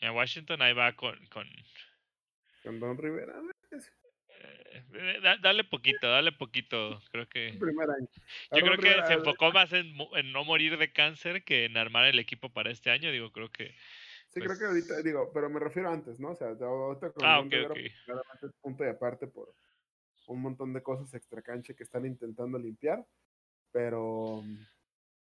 En 0.00 0.12
Washington 0.12 0.62
ahí 0.62 0.72
va 0.72 0.94
con... 0.96 1.14
Con, 1.26 1.46
con 2.64 2.80
Don 2.80 2.98
Rivera. 2.98 3.40
Eh, 4.92 5.20
dale 5.42 5.64
poquito, 5.64 6.08
dale 6.08 6.32
poquito, 6.32 7.00
creo 7.10 7.28
que... 7.28 7.56
Primer 7.58 7.90
año. 7.90 8.08
Yo 8.52 8.60
creo 8.60 8.78
que 8.78 9.06
se 9.06 9.14
enfocó 9.14 9.52
más 9.52 9.72
en, 9.72 9.94
en, 10.14 10.32
no 10.32 10.44
morir 10.44 10.78
de 10.78 10.92
cáncer 10.92 11.44
que 11.44 11.66
en 11.66 11.76
armar 11.76 12.06
el 12.06 12.18
equipo 12.18 12.52
para 12.52 12.70
este 12.70 12.90
año, 12.90 13.12
digo, 13.12 13.30
creo 13.30 13.50
que... 13.50 13.76
Sí, 14.30 14.40
creo 14.40 14.52
que 14.52 14.66
pues 14.66 14.90
ahorita, 14.90 15.02
digo, 15.02 15.30
pero 15.34 15.50
me 15.50 15.58
refiero 15.58 15.90
antes, 15.90 16.20
¿no? 16.20 16.30
O 16.30 16.34
sea, 16.36 16.48
ahorita 16.48 17.12
con 17.12 17.24
ah, 17.24 17.40
ok, 17.40 17.52
ok. 17.68 18.50
punto 18.60 18.84
y 18.84 18.88
aparte 18.88 19.26
por, 19.26 19.52
un 20.28 20.40
montón 20.40 20.72
de 20.72 20.82
cosas 20.82 21.12
extra 21.14 21.42
cancha 21.42 21.74
que 21.74 21.82
están 21.82 22.06
intentando 22.06 22.58
limpiar, 22.58 23.04
pero... 23.72 24.42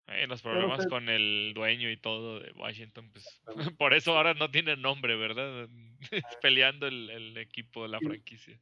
Eh, 0.08 0.26
los 0.26 0.40
problemas 0.40 0.86
con 0.86 1.08
el 1.10 1.52
dueño 1.54 1.90
y 1.90 1.98
todo 1.98 2.40
de 2.40 2.52
Washington, 2.52 3.10
pues 3.12 3.42
por 3.78 3.92
eso 3.92 4.16
ahora 4.16 4.34
no 4.34 4.50
tiene 4.50 4.76
nombre, 4.76 5.16
¿verdad? 5.16 5.68
Peleando 6.42 6.86
el, 6.86 7.10
el, 7.10 7.36
equipo 7.36 7.82
de 7.82 7.88
la 7.88 8.00
franquicia. 8.00 8.58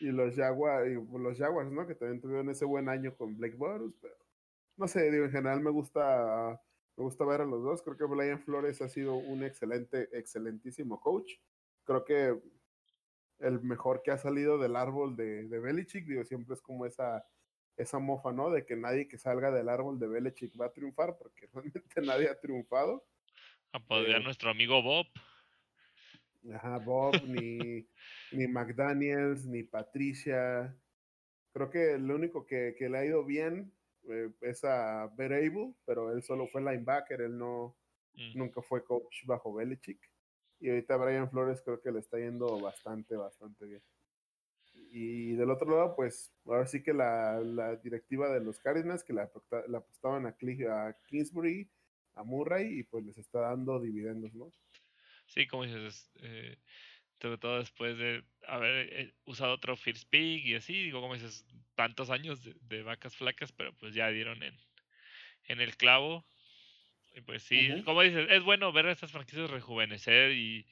Y 0.00 0.06
los 0.06 0.34
Jaguars, 0.34 0.90
los 0.90 1.38
Jaguars, 1.38 1.70
¿no? 1.70 1.86
Que 1.86 1.94
también 1.94 2.20
tuvieron 2.20 2.50
ese 2.50 2.64
buen 2.64 2.88
año 2.88 3.14
con 3.16 3.36
Blake 3.36 3.56
Borus, 3.56 3.94
pero 4.00 4.14
no 4.76 4.86
sé, 4.86 5.10
digo, 5.10 5.24
en 5.24 5.32
general 5.32 5.60
me 5.60 5.70
gusta, 5.70 6.60
me 6.98 7.04
gusta 7.04 7.24
ver 7.24 7.40
a 7.40 7.46
los 7.46 7.62
dos. 7.62 7.80
Creo 7.82 7.96
que 7.96 8.04
Brian 8.04 8.40
Flores 8.40 8.82
ha 8.82 8.88
sido 8.88 9.14
un 9.14 9.44
excelente, 9.44 10.08
excelentísimo 10.12 11.00
coach. 11.00 11.34
Creo 11.84 12.04
que 12.04 12.36
el 13.38 13.62
mejor 13.62 14.02
que 14.02 14.10
ha 14.10 14.18
salido 14.18 14.58
del 14.58 14.74
árbol 14.74 15.14
de, 15.14 15.46
de 15.46 15.60
Belichick, 15.60 16.04
digo, 16.06 16.24
siempre 16.24 16.54
es 16.54 16.60
como 16.60 16.86
esa, 16.86 17.24
esa 17.76 18.00
mofa, 18.00 18.32
¿no? 18.32 18.50
De 18.50 18.66
que 18.66 18.74
nadie 18.74 19.06
que 19.06 19.16
salga 19.16 19.52
del 19.52 19.68
árbol 19.68 20.00
de 20.00 20.08
Belichick 20.08 20.60
va 20.60 20.66
a 20.66 20.72
triunfar, 20.72 21.16
porque 21.16 21.46
realmente 21.54 22.02
nadie 22.02 22.28
ha 22.28 22.40
triunfado. 22.40 23.06
A 23.70 23.78
poder 23.78 24.16
eh, 24.16 24.24
nuestro 24.24 24.50
amigo 24.50 24.82
Bob. 24.82 25.06
Ajá, 26.52 26.78
Bob, 26.78 27.12
ni, 27.28 27.86
ni 28.32 28.48
McDaniels, 28.48 29.46
ni 29.46 29.62
Patricia. 29.62 30.76
Creo 31.52 31.70
que 31.70 31.92
el 31.92 32.10
único 32.10 32.44
que, 32.44 32.74
que 32.76 32.88
le 32.88 32.98
ha 32.98 33.04
ido 33.04 33.24
bien 33.24 33.72
eh, 34.08 34.30
es 34.40 34.64
a 34.64 35.06
Berable, 35.16 35.74
pero 35.84 36.12
él 36.12 36.22
solo 36.22 36.46
fue 36.48 36.60
linebacker, 36.60 37.20
él 37.20 37.38
no, 37.38 37.76
mm. 38.14 38.38
nunca 38.38 38.62
fue 38.62 38.84
coach 38.84 39.24
bajo 39.26 39.54
Belichick. 39.54 40.00
Y 40.60 40.70
ahorita 40.70 40.96
Brian 40.96 41.30
Flores 41.30 41.62
creo 41.64 41.80
que 41.80 41.92
le 41.92 42.00
está 42.00 42.18
yendo 42.18 42.60
bastante, 42.60 43.16
bastante 43.16 43.64
bien. 43.64 43.82
Y 44.90 45.34
del 45.34 45.50
otro 45.50 45.70
lado, 45.70 45.94
pues 45.94 46.32
ahora 46.44 46.66
sí 46.66 46.82
que 46.82 46.92
la, 46.92 47.40
la 47.40 47.76
directiva 47.76 48.32
de 48.32 48.40
los 48.40 48.58
Cardinals, 48.58 49.04
que 49.04 49.12
le, 49.12 49.20
apostaban 49.20 50.26
a, 50.26 50.30
a 50.30 50.96
Kingsbury, 51.06 51.70
a 52.14 52.24
Murray, 52.24 52.80
y 52.80 52.82
pues 52.84 53.04
les 53.04 53.18
está 53.18 53.40
dando 53.40 53.80
dividendos, 53.80 54.34
¿no? 54.34 54.50
Sí, 55.26 55.46
como 55.46 55.64
dices, 55.64 56.10
eh, 56.22 56.56
sobre 57.20 57.38
todo 57.38 57.58
después 57.58 57.98
de 57.98 58.22
haber 58.46 58.92
eh, 58.92 59.12
usado 59.24 59.52
otro 59.52 59.76
First 59.76 60.08
Pick 60.08 60.44
y 60.46 60.54
así, 60.54 60.84
digo, 60.84 61.00
como 61.00 61.14
dices, 61.14 61.44
tantos 61.74 62.10
años 62.10 62.40
de, 62.42 62.82
vacas 62.82 63.16
flacas, 63.16 63.52
pero 63.52 63.72
pues 63.74 63.94
ya 63.94 64.08
dieron 64.08 64.42
en, 64.42 64.56
en 65.44 65.60
el 65.60 65.76
clavo. 65.76 66.24
Y 67.14 67.20
pues 67.22 67.42
sí, 67.42 67.82
como 67.84 68.02
dices, 68.02 68.28
es 68.30 68.42
bueno 68.44 68.72
ver 68.72 68.86
a 68.86 68.92
estas 68.92 69.10
franquicias 69.10 69.50
rejuvenecer 69.50 70.30
y, 70.32 70.66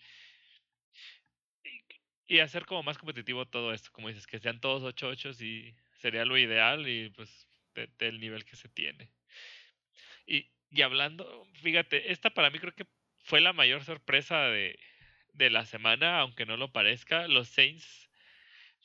y, 2.29 2.39
hacer 2.39 2.67
como 2.67 2.85
más 2.85 2.99
competitivo 2.99 3.47
todo 3.47 3.73
esto, 3.73 3.91
como 3.91 4.09
dices, 4.09 4.27
que 4.27 4.39
sean 4.39 4.61
todos 4.61 4.85
8-8 4.85 5.41
y 5.43 5.75
sería 5.99 6.25
lo 6.25 6.39
ideal 6.39 6.87
y 6.89 7.11
pues 7.11 7.49
del 7.99 8.21
nivel 8.21 8.45
que 8.45 8.55
se 8.55 8.69
tiene. 8.69 9.11
Y, 10.27 10.49
y 10.71 10.83
hablando, 10.83 11.49
fíjate, 11.55 12.13
esta 12.13 12.31
para 12.31 12.51
mí 12.51 12.61
creo 12.61 12.75
que 12.75 12.87
fue 13.25 13.41
la 13.41 13.53
mayor 13.53 13.83
sorpresa 13.83 14.45
de, 14.45 14.79
de 15.37 15.51
la 15.51 15.67
semana, 15.67 16.21
aunque 16.21 16.47
no 16.47 16.57
lo 16.57 16.73
parezca, 16.73 17.29
los 17.29 17.49
Saints, 17.49 18.09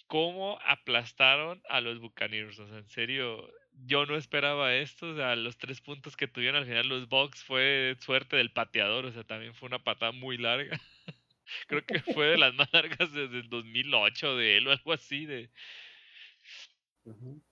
cómo 0.07 0.59
aplastaron 0.65 1.61
a 1.69 1.79
los 1.81 1.99
Buccaneers. 1.99 2.59
O 2.59 2.67
sea, 2.67 2.79
en 2.79 2.89
serio, 2.89 3.49
yo 3.85 4.05
no 4.05 4.15
esperaba 4.17 4.75
esto. 4.75 5.11
O 5.11 5.15
sea, 5.15 5.35
los 5.35 5.57
tres 5.57 5.81
puntos 5.81 6.17
que 6.17 6.27
tuvieron 6.27 6.57
al 6.57 6.65
final 6.65 6.89
los 6.89 7.07
Bucks 7.07 7.43
fue 7.43 7.95
suerte 7.99 8.35
del 8.35 8.51
pateador. 8.51 9.05
O 9.05 9.11
sea, 9.13 9.23
también 9.23 9.55
fue 9.55 9.67
una 9.67 9.83
patada 9.83 10.11
muy 10.11 10.37
larga. 10.37 10.79
Creo 11.67 11.85
que 11.85 11.99
fue 11.99 12.27
de 12.27 12.37
las 12.37 12.53
más 12.55 12.71
largas 12.73 13.13
desde 13.13 13.39
el 13.39 13.49
2008 13.49 14.35
de 14.37 14.57
él 14.57 14.67
o 14.67 14.71
algo 14.71 14.93
así. 14.93 15.25
De... 15.25 15.49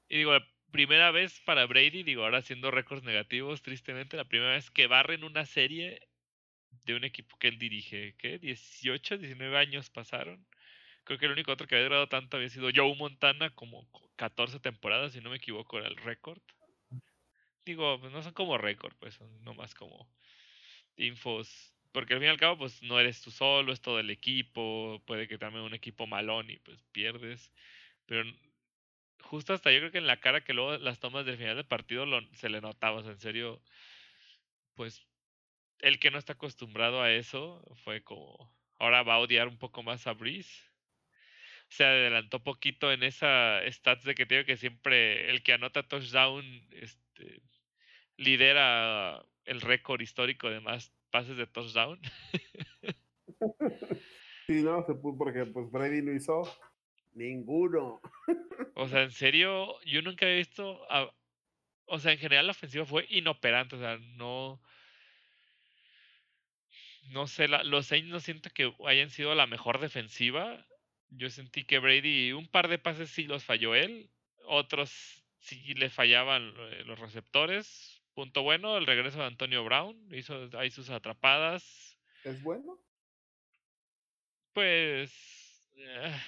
Y 0.09 0.17
digo, 0.17 0.37
primera 0.71 1.11
vez 1.11 1.39
para 1.41 1.65
Brady, 1.65 2.03
digo, 2.03 2.23
ahora 2.23 2.39
haciendo 2.39 2.71
récords 2.71 3.03
negativos, 3.03 3.61
tristemente, 3.61 4.17
la 4.17 4.25
primera 4.25 4.51
vez 4.51 4.69
que 4.69 4.87
barren 4.87 5.23
una 5.23 5.45
serie 5.45 6.08
de 6.85 6.95
un 6.95 7.03
equipo 7.03 7.37
que 7.37 7.47
él 7.49 7.57
dirige, 7.59 8.15
¿qué? 8.17 8.39
18, 8.39 9.17
19 9.17 9.57
años 9.57 9.89
pasaron. 9.89 10.45
Creo 11.03 11.17
que 11.19 11.25
el 11.25 11.31
único 11.31 11.51
otro 11.51 11.67
que 11.67 11.75
había 11.75 11.85
durado 11.87 12.07
tanto 12.09 12.37
había 12.37 12.49
sido 12.49 12.69
Joe 12.73 12.95
Montana, 12.95 13.49
como 13.55 13.87
14 14.15 14.59
temporadas, 14.59 15.13
si 15.13 15.21
no 15.21 15.29
me 15.29 15.37
equivoco, 15.37 15.79
era 15.79 15.87
el 15.87 15.95
récord. 15.97 16.41
Digo, 17.65 17.99
pues 17.99 18.11
no 18.11 18.21
son 18.23 18.33
como 18.33 18.57
récord, 18.57 18.95
pues 18.99 19.15
son 19.15 19.43
nomás 19.43 19.73
como 19.75 20.07
infos. 20.97 21.73
Porque 21.91 22.13
al 22.13 22.19
fin 22.19 22.27
y 22.27 22.31
al 22.31 22.37
cabo, 22.37 22.57
pues 22.59 22.81
no 22.83 22.99
eres 22.99 23.21
tú 23.21 23.31
solo, 23.31 23.73
es 23.73 23.81
todo 23.81 23.99
el 23.99 24.09
equipo. 24.09 25.01
Puede 25.05 25.27
que 25.27 25.37
también 25.37 25.65
un 25.65 25.73
equipo 25.73 26.07
malón 26.07 26.49
y 26.49 26.57
pues 26.57 26.83
pierdes. 26.91 27.51
Pero 28.05 28.23
justo 29.21 29.53
hasta 29.53 29.71
yo 29.71 29.79
creo 29.79 29.91
que 29.91 29.97
en 29.99 30.07
la 30.07 30.19
cara 30.19 30.43
que 30.43 30.53
luego 30.53 30.77
las 30.77 30.99
tomas 30.99 31.25
del 31.25 31.37
final 31.37 31.55
del 31.55 31.65
partido 31.65 32.05
se 32.33 32.49
le 32.49 32.61
notaba, 32.61 33.01
en 33.01 33.19
serio, 33.19 33.61
pues 34.75 35.08
el 35.79 35.99
que 35.99 36.11
no 36.11 36.17
está 36.17 36.33
acostumbrado 36.33 37.01
a 37.01 37.11
eso 37.11 37.63
fue 37.83 38.03
como, 38.03 38.53
ahora 38.77 39.03
va 39.03 39.15
a 39.15 39.19
odiar 39.19 39.47
un 39.47 39.57
poco 39.57 39.83
más 39.83 40.07
a 40.07 40.13
Breeze. 40.13 40.63
Se 41.69 41.83
adelantó 41.83 42.43
poquito 42.43 42.91
en 42.91 43.03
esa 43.03 43.61
stats 43.69 44.03
de 44.03 44.15
que 44.15 44.25
tengo 44.25 44.45
que 44.45 44.57
siempre 44.57 45.29
el 45.29 45.43
que 45.43 45.53
anota 45.53 45.83
touchdown 45.83 46.43
este, 46.71 47.41
lidera 48.17 49.23
el 49.45 49.61
récord 49.61 50.01
histórico 50.01 50.49
de 50.49 50.59
más 50.59 50.91
pases 51.11 51.37
de 51.37 51.47
touchdown. 51.47 51.99
Sí, 54.47 54.63
no, 54.63 54.83
porque 55.15 55.45
pues 55.45 55.69
Brady 55.69 56.01
no 56.01 56.11
hizo 56.11 56.41
ninguno. 57.13 58.01
O 58.75 58.87
sea, 58.87 59.03
en 59.03 59.11
serio, 59.11 59.79
yo 59.85 60.01
nunca 60.01 60.27
he 60.27 60.37
visto, 60.37 60.81
o 61.85 61.99
sea, 61.99 62.13
en 62.13 62.17
general 62.17 62.47
la 62.47 62.51
ofensiva 62.51 62.85
fue 62.85 63.05
inoperante, 63.09 63.75
o 63.75 63.79
sea, 63.79 63.97
no, 64.15 64.61
no 67.09 67.27
sé, 67.27 67.47
los 67.47 67.87
Saints 67.87 68.09
no 68.09 68.19
siento 68.19 68.49
que 68.49 68.73
hayan 68.85 69.09
sido 69.09 69.35
la 69.35 69.47
mejor 69.47 69.79
defensiva. 69.79 70.65
Yo 71.09 71.29
sentí 71.29 71.63
que 71.63 71.79
Brady, 71.79 72.33
un 72.33 72.47
par 72.47 72.67
de 72.67 72.77
pases 72.77 73.09
sí 73.09 73.23
los 73.23 73.43
falló 73.43 73.75
él, 73.75 74.09
otros 74.45 75.23
sí 75.39 75.73
le 75.73 75.89
fallaban 75.89 76.53
eh, 76.57 76.83
los 76.85 76.99
receptores. 76.99 78.01
Punto 78.13 78.43
bueno, 78.43 78.77
el 78.77 78.85
regreso 78.85 79.19
de 79.19 79.25
Antonio 79.25 79.63
Brown, 79.63 79.97
hizo 80.11 80.49
ahí 80.57 80.69
sus 80.71 80.89
atrapadas. 80.89 81.97
¿Es 82.23 82.41
bueno? 82.43 82.79
Pues... 84.53 85.65
Eh, 85.77 86.21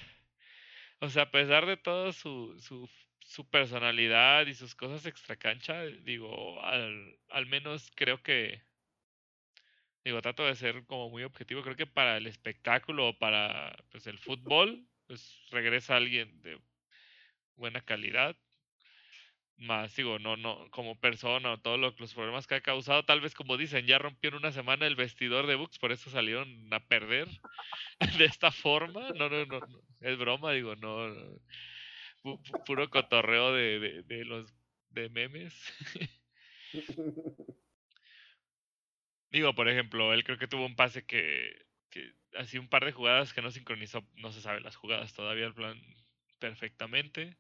o 1.00 1.10
sea, 1.10 1.24
a 1.24 1.32
pesar 1.32 1.66
de 1.66 1.78
todo 1.78 2.14
su, 2.14 2.58
su, 2.60 2.90
su 3.20 3.50
personalidad 3.50 4.48
y 4.48 4.54
sus 4.54 4.76
cosas 4.76 5.06
extra 5.06 5.36
cancha, 5.36 5.84
digo, 5.84 6.64
al, 6.64 7.20
al 7.30 7.46
menos 7.48 7.92
creo 7.96 8.22
que 8.22 8.62
digo, 10.04 10.22
trato 10.22 10.46
de 10.46 10.56
ser 10.56 10.86
como 10.86 11.10
muy 11.10 11.24
objetivo. 11.24 11.62
Creo 11.62 11.76
que 11.76 11.88
para 11.88 12.18
el 12.18 12.28
espectáculo 12.28 13.10
o 13.10 13.18
para 13.18 13.76
pues, 13.92 14.08
el 14.08 14.18
fútbol, 14.18 14.86
pues 15.08 15.40
regresa 15.52 15.96
alguien 15.96 16.42
de 16.42 16.60
buena 17.56 17.82
calidad. 17.82 18.36
Más, 19.58 19.96
digo, 19.96 20.18
no, 20.18 20.38
no, 20.38 20.68
como 20.72 21.00
persona 21.00 21.52
o 21.52 21.60
todos 21.60 21.80
los 21.80 22.14
problemas 22.16 22.48
que 22.48 22.56
ha 22.56 22.62
causado, 22.62 23.06
tal 23.06 23.22
vez 23.22 23.36
como 23.36 23.58
dicen, 23.58 23.86
ya 23.86 24.00
rompió 24.00 24.32
en 24.32 24.38
una 24.38 24.52
semana 24.52 24.88
el 24.88 24.96
vestidor 24.96 25.46
de 25.46 25.54
Bucks, 25.54 25.78
por 25.78 25.92
eso 25.92 26.10
salieron 26.10 26.74
a 26.74 26.80
perder 26.80 27.28
de 28.18 28.26
esta 28.26 28.50
forma. 28.52 29.10
No, 29.12 29.30
no, 29.30 29.46
no, 29.46 29.60
es 30.00 30.18
broma, 30.18 30.54
digo, 30.54 30.76
no, 30.78 31.14
puro 32.66 32.90
cotorreo 32.90 33.54
de, 33.54 33.80
de, 33.80 34.04
de 34.04 34.26
los 34.26 34.52
de 34.90 35.10
memes. 35.10 35.54
Digo, 39.32 39.56
por 39.56 39.70
ejemplo, 39.70 40.14
él 40.14 40.24
creo 40.24 40.38
que 40.38 40.48
tuvo 40.48 40.66
un 40.66 40.76
pase 40.76 41.06
que, 41.06 41.66
que 41.90 42.14
así 42.38 42.58
un 42.58 42.68
par 42.68 42.86
de 42.86 42.92
jugadas 42.92 43.34
que 43.34 43.42
no 43.42 43.50
sincronizó, 43.52 44.06
no 44.16 44.32
se 44.32 44.42
sabe 44.42 44.60
las 44.60 44.76
jugadas 44.76 45.14
todavía, 45.14 45.46
el 45.46 45.54
plan 45.54 45.82
perfectamente. 46.40 47.38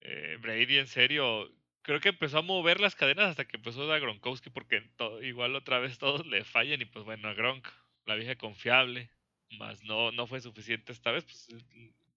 Eh, 0.00 0.36
Brady, 0.40 0.78
en 0.78 0.86
serio, 0.86 1.50
creo 1.82 2.00
que 2.00 2.10
empezó 2.10 2.38
a 2.38 2.42
mover 2.42 2.80
las 2.80 2.94
cadenas 2.94 3.30
hasta 3.30 3.46
que 3.46 3.56
empezó 3.56 3.90
a 3.90 3.98
Gronkowski, 3.98 4.50
porque 4.50 4.90
igual 5.22 5.56
otra 5.56 5.78
vez 5.78 5.98
todos 5.98 6.26
le 6.26 6.44
fallan 6.44 6.82
y 6.82 6.84
pues 6.84 7.04
bueno, 7.04 7.28
a 7.28 7.34
Gronk, 7.34 7.66
la 8.04 8.14
vieja 8.14 8.36
confiable, 8.36 9.10
más 9.58 9.82
no, 9.84 10.12
no 10.12 10.26
fue 10.26 10.40
suficiente 10.40 10.92
esta 10.92 11.12
vez, 11.12 11.24
pues 11.24 11.48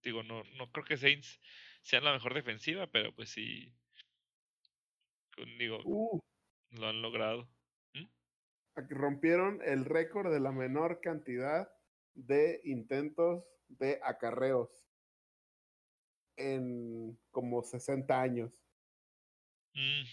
digo, 0.04 0.24
no, 0.24 0.44
no 0.58 0.70
creo 0.72 0.86
que 0.86 0.98
Saints 0.98 1.40
sean 1.84 2.04
la 2.04 2.12
mejor 2.12 2.34
defensiva, 2.34 2.88
pero 2.88 3.14
pues 3.14 3.30
sí, 3.30 3.74
digo, 5.58 5.80
uh. 5.86 6.20
lo 6.72 6.90
han 6.90 7.02
logrado 7.02 7.48
rompieron 8.76 9.62
el 9.64 9.86
récord 9.86 10.32
de 10.32 10.40
la 10.40 10.52
menor 10.52 11.02
cantidad 11.02 11.72
de 12.14 12.62
intentos 12.64 13.44
de 13.68 14.00
acarreos 14.04 14.70
en 16.38 17.18
como 17.32 17.64
60 17.64 18.22
años. 18.22 18.52
Mm. 19.74 20.04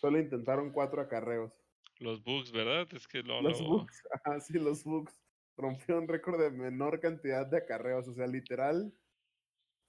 Solo 0.00 0.18
intentaron 0.18 0.72
cuatro 0.72 1.00
acarreos. 1.00 1.64
Los 1.98 2.22
bugs, 2.22 2.50
¿verdad? 2.52 2.88
Es 2.92 3.06
que 3.06 3.22
lo, 3.22 3.40
los 3.40 3.62
bugs, 3.62 4.02
ah, 4.24 4.40
sí, 4.40 4.54
los 4.54 4.84
bugs. 4.84 5.14
Rompieron 5.56 6.08
récord 6.08 6.40
de 6.40 6.50
menor 6.50 6.98
cantidad 7.00 7.46
de 7.46 7.58
acarreos. 7.58 8.08
O 8.08 8.14
sea, 8.14 8.26
literal, 8.26 8.92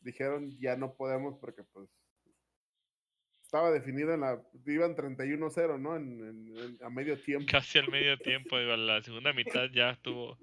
dijeron 0.02 0.52
ya 0.60 0.76
no 0.76 0.96
podemos 0.96 1.38
porque 1.38 1.64
pues 1.64 1.90
estaba 3.54 3.70
definido 3.70 4.16
en 4.16 4.22
la. 4.22 4.42
Iban 4.66 4.96
31-0, 4.96 5.80
¿no? 5.80 5.96
En, 5.96 6.76
a 6.82 6.90
medio 6.90 7.20
tiempo. 7.22 7.46
Casi 7.52 7.78
al 7.78 7.88
medio 7.88 8.18
tiempo, 8.18 8.58
digo, 8.58 8.76
la 8.76 9.04
segunda 9.04 9.32
mitad 9.32 9.70
ya 9.72 9.92
estuvo 9.92 10.40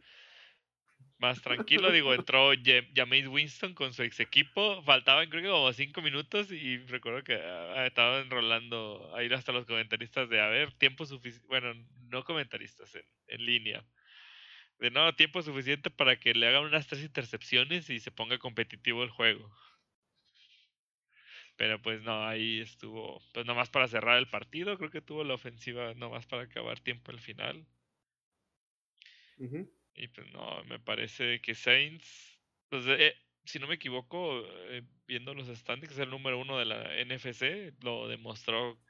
más 1.19 1.43
tranquilo. 1.43 1.91
Digo, 1.91 2.15
entró 2.15 2.53
James 2.95 3.27
Winston 3.27 3.75
con 3.75 3.93
su 3.93 4.05
ex 4.05 4.21
equipo. 4.21 4.81
Faltaban, 4.85 5.29
creo 5.29 5.43
que 5.43 5.49
como 5.49 5.73
cinco 5.73 6.03
minutos. 6.03 6.53
Y 6.53 6.79
recuerdo 6.87 7.25
que 7.25 7.35
ah, 7.35 7.85
estaba 7.85 8.21
enrolando 8.21 9.13
a 9.17 9.25
ir 9.25 9.35
hasta 9.35 9.51
los 9.51 9.67
comentaristas 9.67 10.31
de 10.31 10.41
a 10.41 10.47
ver, 10.47 10.73
tiempo 10.75 11.05
suficiente. 11.05 11.49
Bueno, 11.49 11.75
no 12.11 12.23
comentaristas 12.23 12.95
en, 12.95 13.05
en 13.27 13.45
línea. 13.45 13.85
De 14.79 14.93
no, 14.93 15.13
tiempo 15.17 15.43
suficiente 15.43 15.91
para 15.91 16.15
que 16.21 16.33
le 16.33 16.47
hagan 16.47 16.63
unas 16.63 16.87
tres 16.87 17.03
intercepciones 17.03 17.91
y 17.91 17.99
se 17.99 18.13
ponga 18.13 18.39
competitivo 18.39 19.03
el 19.03 19.11
juego. 19.11 19.53
Pero 21.61 21.79
pues 21.83 22.01
no, 22.01 22.27
ahí 22.27 22.63
estuvo, 22.63 23.21
pues 23.35 23.45
nomás 23.45 23.69
para 23.69 23.87
cerrar 23.87 24.17
el 24.17 24.31
partido, 24.31 24.79
creo 24.79 24.89
que 24.89 25.03
tuvo 25.03 25.25
la 25.25 25.35
ofensiva 25.35 25.93
nomás 25.93 26.27
para 26.27 26.45
acabar 26.45 26.81
tiempo 26.81 27.11
al 27.11 27.21
final. 27.21 27.67
Y 29.93 30.09
pues 30.09 30.33
no, 30.33 30.65
me 30.65 30.79
parece 30.79 31.43
que 31.43 31.55
Saints, 31.55 32.41
pues 32.71 32.87
eh, 32.89 33.15
si 33.45 33.59
no 33.59 33.67
me 33.67 33.75
equivoco, 33.75 34.43
eh, 34.71 34.81
viendo 35.07 35.35
los 35.35 35.49
standings, 35.49 35.93
es 35.93 35.99
el 35.99 36.09
número 36.09 36.41
uno 36.41 36.59
de 36.59 36.65
la 36.65 36.99
NFC, 36.99 37.75
lo 37.85 38.09
demostró. 38.09 38.81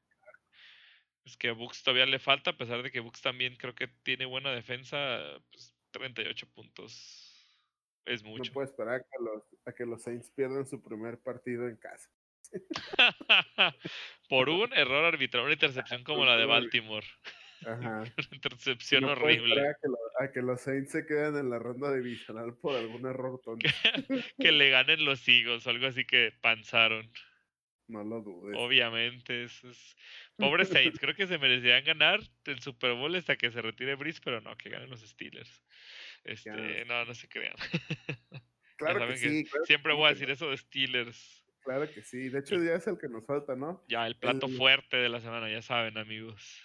Es 1.25 1.37
que 1.37 1.49
a 1.49 1.55
Bucks 1.55 1.83
todavía 1.83 2.07
le 2.07 2.21
falta, 2.21 2.51
a 2.51 2.57
pesar 2.57 2.85
de 2.85 2.93
que 2.93 3.01
Bucks 3.01 3.21
también 3.21 3.57
creo 3.57 3.75
que 3.75 3.89
tiene 4.05 4.27
buena 4.27 4.53
defensa, 4.53 5.19
pues 5.51 5.75
38 5.91 6.49
puntos 6.55 7.67
es 8.05 8.23
mucho. 8.23 8.45
No 8.45 8.55
puedo 8.55 8.67
esperar 8.69 9.01
a 9.01 9.23
los, 9.25 9.43
a 9.65 9.73
que 9.73 9.85
los 9.85 10.05
Saints 10.05 10.31
pierdan 10.31 10.69
su 10.69 10.81
primer 10.81 11.19
partido 11.19 11.69
en 11.69 11.75
casa. 11.75 12.09
Por 14.29 14.49
un 14.49 14.73
error 14.73 15.05
arbitral, 15.05 15.45
una 15.45 15.53
intercepción 15.53 16.05
como 16.05 16.25
la 16.25 16.37
de 16.37 16.47
Baltimore. 16.47 17.07
Ajá. 17.67 18.05
intercepción 18.33 19.05
horrible. 19.05 19.63
A 20.19 20.31
que, 20.31 20.41
los 20.41 20.61
Saints 20.61 20.93
se 20.93 21.07
queden 21.07 21.37
en 21.37 21.51
la 21.51 21.59
ronda 21.59 21.93
divisional 21.95 22.55
por 22.55 22.77
algún 22.77 23.07
error 23.07 23.41
tonto. 23.45 23.69
que 24.39 24.53
le 24.53 24.71
ganen 24.71 25.05
los 25.05 25.27
Eagles 25.29 25.67
o 25.67 25.71
algo 25.71 25.87
así 25.87 26.05
que 26.05 26.33
panzaron. 26.41 27.11
No 27.89 28.05
lo 28.05 28.21
dudes. 28.21 28.57
Obviamente, 28.57 29.45
es... 29.45 29.63
Pobre 30.37 30.65
Saints, 30.65 30.99
creo 30.99 31.15
que 31.15 31.27
se 31.27 31.39
merecían 31.39 31.85
ganar 31.85 32.21
el 32.45 32.61
Super 32.61 32.95
Bowl 32.95 33.15
hasta 33.17 33.37
que 33.37 33.51
se 33.51 33.61
retire 33.61 33.97
Brice, 33.97 34.21
pero 34.25 34.41
no, 34.41 34.57
que 34.57 34.71
ganen 34.71 34.89
los 34.89 35.01
Steelers. 35.01 35.65
Este, 36.25 36.85
no, 36.85 37.05
no 37.05 37.15
se 37.15 37.29
crean. 37.29 37.57
Claro 38.77 39.07
que 39.09 39.17
sí. 39.17 39.45
siempre 39.65 39.93
voy 39.93 40.07
a 40.07 40.11
decir 40.11 40.31
eso 40.31 40.49
de 40.49 40.57
Steelers. 40.57 41.40
Claro 41.71 41.89
que 41.89 42.03
sí. 42.03 42.29
De 42.31 42.41
hecho, 42.41 42.61
ya 42.61 42.75
es 42.75 42.89
el 42.89 42.99
que 42.99 43.09
nos 43.09 43.25
falta, 43.25 43.55
¿no? 43.55 43.85
Ya, 43.87 44.05
el 44.05 44.17
plato 44.17 44.49
fuerte 44.49 44.97
de 44.97 45.09
la 45.09 45.21
semana, 45.21 45.49
ya 45.49 45.63
saben, 45.63 45.99
amigos. 45.99 46.61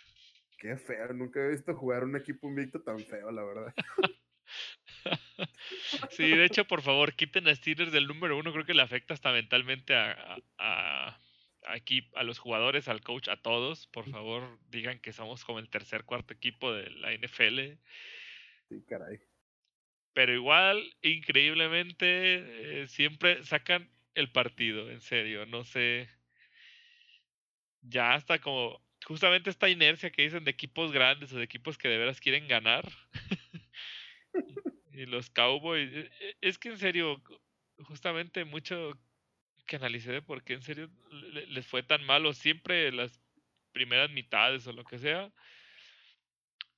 Qué 0.58 0.76
feo, 0.78 1.14
nunca 1.14 1.46
he 1.46 1.50
visto 1.50 1.76
jugar 1.76 2.06
un 2.06 2.16
equipo 2.16 2.50
invicto 2.50 2.82
tan 2.82 2.98
feo, 2.98 3.32
la 3.32 3.44
verdad. 3.44 3.74
sí, 6.10 6.28
de 6.28 6.46
hecho, 6.46 6.66
por 6.66 6.82
favor, 6.82 7.14
quiten 7.14 7.48
a 7.48 7.54
Steelers 7.54 7.92
del 7.92 8.08
número 8.08 8.36
uno, 8.36 8.52
creo 8.52 8.66
que 8.66 8.74
le 8.74 8.82
afecta 8.82 9.14
hasta 9.14 9.32
mentalmente 9.32 9.94
a, 9.94 10.40
a, 10.58 11.20
aquí, 11.68 12.10
a 12.16 12.24
los 12.24 12.40
jugadores, 12.40 12.88
al 12.88 13.02
coach, 13.02 13.28
a 13.28 13.40
todos. 13.40 13.86
Por 13.86 14.10
favor, 14.10 14.58
digan 14.72 14.98
que 14.98 15.14
somos 15.14 15.46
como 15.46 15.60
el 15.60 15.70
tercer, 15.70 16.06
cuarto 16.06 16.34
equipo 16.34 16.74
de 16.74 16.90
la 16.90 17.14
NFL. 17.14 17.78
Sí, 18.70 18.84
caray. 18.90 19.20
Pero 20.14 20.34
igual, 20.34 20.84
increíblemente, 21.04 22.82
eh, 22.82 22.88
siempre 22.88 23.44
sacan 23.44 23.92
el 24.16 24.32
partido, 24.32 24.90
en 24.90 25.02
serio, 25.02 25.46
no 25.46 25.64
sé. 25.64 26.10
Ya 27.82 28.14
hasta 28.16 28.40
como 28.40 28.82
justamente 29.06 29.50
esta 29.50 29.70
inercia 29.70 30.12
que 30.12 30.24
dicen 30.24 30.44
de 30.44 30.52
equipos 30.52 30.92
grandes 30.92 31.32
o 31.34 31.38
de 31.38 31.44
equipos 31.44 31.78
que 31.78 31.88
de 31.88 31.98
veras 31.98 32.20
quieren 32.20 32.48
ganar. 32.48 32.86
y 34.92 35.06
los 35.06 35.30
Cowboys, 35.30 35.92
e, 35.94 36.12
e, 36.20 36.38
es 36.42 36.58
que 36.58 36.70
en 36.70 36.78
serio, 36.78 37.22
justamente 37.84 38.46
mucho 38.46 38.98
que 39.68 39.76
analicé 39.76 40.12
de 40.12 40.22
por 40.22 40.44
qué 40.44 40.54
en 40.54 40.62
serio 40.62 40.90
les 41.50 41.66
fue 41.68 41.84
tan 41.84 42.04
malo 42.06 42.34
siempre 42.34 42.92
las 42.92 43.20
primeras 43.72 44.10
mitades 44.12 44.66
o 44.68 44.74
lo 44.74 44.84
que 44.84 45.00
sea. 45.00 45.32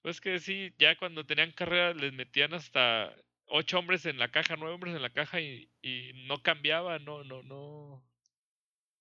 Pues 0.01 0.21
que 0.21 0.39
sí, 0.39 0.73
ya 0.77 0.95
cuando 0.95 1.25
tenían 1.25 1.51
carrera 1.51 1.93
les 1.93 2.13
metían 2.13 2.53
hasta 2.53 3.13
ocho 3.47 3.79
hombres 3.79 4.05
en 4.05 4.19
la 4.19 4.29
caja, 4.31 4.55
nueve 4.57 4.75
hombres 4.75 4.95
en 4.95 5.01
la 5.01 5.11
caja 5.11 5.41
y, 5.41 5.71
y 5.81 6.11
no 6.27 6.41
cambiaba, 6.43 6.99
no, 6.99 7.23
no, 7.23 7.43
no. 7.43 8.03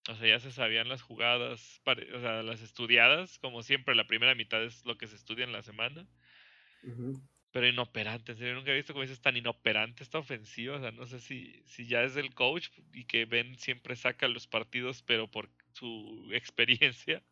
O 0.08 0.14
sea, 0.14 0.28
ya 0.28 0.38
se 0.38 0.52
sabían 0.52 0.88
las 0.88 1.02
jugadas, 1.02 1.82
o 1.84 2.20
sea, 2.20 2.42
las 2.42 2.62
estudiadas, 2.62 3.38
como 3.38 3.62
siempre, 3.62 3.94
la 3.94 4.06
primera 4.06 4.34
mitad 4.34 4.62
es 4.62 4.84
lo 4.84 4.96
que 4.96 5.08
se 5.08 5.16
estudia 5.16 5.44
en 5.44 5.52
la 5.52 5.62
semana. 5.62 6.06
Pero 7.50 7.66
inoperante, 7.66 8.32
en 8.32 8.38
serio, 8.38 8.54
nunca 8.54 8.70
he 8.70 8.76
visto 8.76 8.92
como 8.92 9.02
dices 9.02 9.20
tan 9.20 9.36
inoperante 9.36 10.04
esta 10.04 10.18
ofensiva. 10.18 10.76
O 10.76 10.80
sea, 10.80 10.92
no 10.92 11.06
sé 11.06 11.18
si, 11.18 11.62
si 11.66 11.88
ya 11.88 12.04
es 12.04 12.16
el 12.16 12.34
coach 12.34 12.68
y 12.92 13.06
que 13.06 13.24
Ben 13.24 13.58
siempre 13.58 13.96
saca 13.96 14.28
los 14.28 14.46
partidos, 14.46 15.02
pero 15.02 15.28
por 15.28 15.50
su 15.72 16.28
experiencia. 16.32 17.24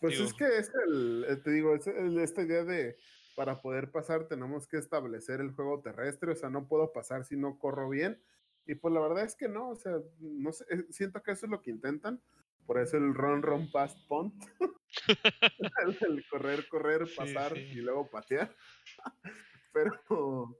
Pues 0.00 0.18
es 0.18 0.32
que 0.32 0.44
es 0.56 0.70
el, 0.86 1.26
eh, 1.28 1.36
te 1.36 1.50
digo, 1.50 1.74
es 1.74 1.86
esta 1.86 2.42
idea 2.42 2.64
de 2.64 2.96
para 3.34 3.60
poder 3.60 3.90
pasar 3.90 4.26
tenemos 4.28 4.66
que 4.66 4.78
establecer 4.78 5.40
el 5.40 5.52
juego 5.52 5.80
terrestre, 5.80 6.32
o 6.32 6.36
sea, 6.36 6.50
no 6.50 6.66
puedo 6.66 6.92
pasar 6.92 7.24
si 7.24 7.36
no 7.36 7.58
corro 7.58 7.88
bien. 7.88 8.20
Y 8.66 8.76
pues 8.76 8.94
la 8.94 9.00
verdad 9.00 9.24
es 9.24 9.34
que 9.34 9.48
no, 9.48 9.70
o 9.70 9.76
sea, 9.76 9.98
no 10.20 10.52
sé, 10.52 10.64
eh, 10.70 10.86
siento 10.90 11.22
que 11.22 11.32
eso 11.32 11.46
es 11.46 11.50
lo 11.50 11.60
que 11.60 11.70
intentan. 11.70 12.22
Por 12.66 12.78
eso 12.78 12.96
el 12.96 13.14
run, 13.14 13.42
run, 13.42 13.70
pass, 13.70 13.94
punt. 14.08 14.34
el, 16.08 16.24
correr, 16.30 16.66
correr, 16.68 17.06
pasar 17.14 17.56
y 17.58 17.82
luego 17.82 18.08
patear. 18.08 18.54
Pero, 19.72 20.58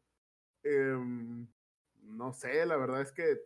em, 0.62 1.48
no 2.02 2.32
sé, 2.34 2.66
la 2.66 2.76
verdad 2.76 3.00
es 3.00 3.12
que 3.12 3.40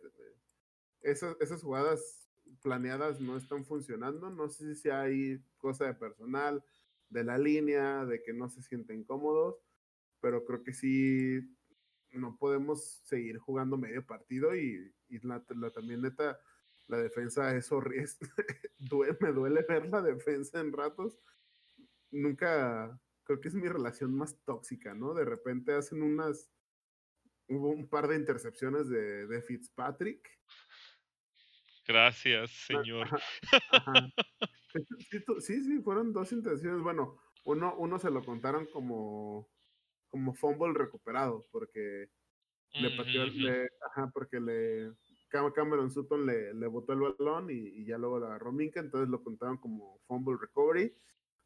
esas, 1.01 1.37
esas 1.39 1.61
jugadas 1.61 2.29
planeadas 2.61 3.21
no 3.21 3.37
están 3.37 3.63
funcionando. 3.63 4.29
No 4.29 4.49
sé 4.49 4.75
si 4.75 4.89
hay 4.89 5.41
cosa 5.57 5.85
de 5.85 5.93
personal, 5.93 6.63
de 7.09 7.23
la 7.23 7.37
línea, 7.37 8.05
de 8.05 8.21
que 8.21 8.33
no 8.33 8.49
se 8.49 8.61
sienten 8.61 9.03
cómodos, 9.03 9.55
pero 10.21 10.45
creo 10.45 10.63
que 10.63 10.73
sí 10.73 11.39
no 12.13 12.37
podemos 12.37 13.01
seguir 13.03 13.37
jugando 13.37 13.77
medio 13.77 14.05
partido 14.05 14.55
y, 14.55 14.91
la, 15.23 15.43
también 15.71 16.01
neta, 16.01 16.39
la 16.87 16.97
defensa 16.97 17.55
es 17.55 17.71
horrible. 17.71 18.09
me 19.21 19.31
duele 19.31 19.65
ver 19.67 19.87
la 19.87 20.01
defensa 20.01 20.59
en 20.59 20.71
ratos. 20.71 21.19
Nunca, 22.11 22.99
creo 23.23 23.39
que 23.39 23.47
es 23.47 23.55
mi 23.55 23.67
relación 23.67 24.13
más 24.15 24.35
tóxica, 24.43 24.93
¿no? 24.93 25.13
De 25.13 25.25
repente 25.25 25.73
hacen 25.73 26.01
unas, 26.01 26.51
hubo 27.47 27.69
un 27.69 27.87
par 27.87 28.07
de 28.07 28.15
intercepciones 28.15 28.89
de 28.89 29.43
Fitzpatrick. 29.45 30.27
Gracias, 31.89 32.51
señor. 32.51 33.07
Sí, 35.39 35.63
sí, 35.63 35.79
fueron 35.79 36.13
dos 36.13 36.31
intenciones. 36.31 36.83
Bueno, 36.83 37.17
uno, 37.43 37.73
uno 37.79 37.97
se 37.97 38.11
lo 38.11 38.23
contaron 38.23 38.67
como, 38.67 39.49
como 40.09 40.35
fumble 40.35 40.73
recuperado, 40.75 41.43
porque 41.51 42.11
le 42.73 42.95
pateó, 42.95 43.23
ajá, 43.23 44.11
porque 44.13 44.39
le 44.39 44.93
Cameron 45.29 45.89
Sutton 45.89 46.27
le, 46.27 46.53
le 46.53 46.67
botó 46.67 46.93
el 46.93 46.99
balón 46.99 47.49
y, 47.49 47.83
ya 47.83 47.97
luego 47.97 48.19
lo 48.19 48.27
agarró 48.27 48.51
Minka, 48.51 48.79
entonces 48.79 49.09
lo 49.09 49.23
contaron 49.23 49.57
como 49.57 49.99
fumble 50.05 50.37
recovery 50.39 50.95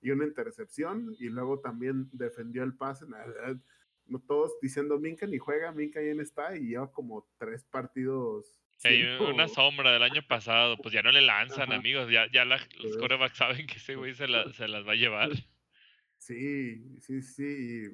y 0.01 0.11
una 0.11 0.25
intercepción, 0.25 1.15
y 1.17 1.29
luego 1.29 1.61
también 1.61 2.09
defendió 2.11 2.63
el 2.63 2.75
pase. 2.75 3.05
No 4.05 4.19
todos 4.19 4.59
diciendo 4.61 4.99
Minka 4.99 5.25
ni 5.25 5.37
juega, 5.37 5.71
Minka 5.71 6.01
ahí 6.01 6.09
está, 6.19 6.57
y 6.57 6.67
lleva 6.67 6.91
como 6.91 7.25
tres 7.37 7.63
partidos 7.63 8.62
hay 8.83 9.03
una 9.03 9.47
sombra 9.47 9.91
del 9.91 10.03
año 10.03 10.21
pasado, 10.27 10.77
pues 10.77 10.93
ya 10.93 11.01
no 11.01 11.11
le 11.11 11.21
lanzan, 11.21 11.71
amigos. 11.71 12.09
Ya, 12.11 12.29
ya 12.31 12.45
los 12.45 12.61
corebacks 12.99 13.37
saben 13.37 13.65
que 13.67 13.75
ese 13.75 13.95
güey 13.95 14.13
se, 14.13 14.25
se, 14.53 14.67
las 14.67 14.85
va 14.85 14.91
a 14.91 14.95
llevar. 14.95 15.29
Sí, 16.17 16.99
sí, 16.99 17.21
sí. 17.21 17.89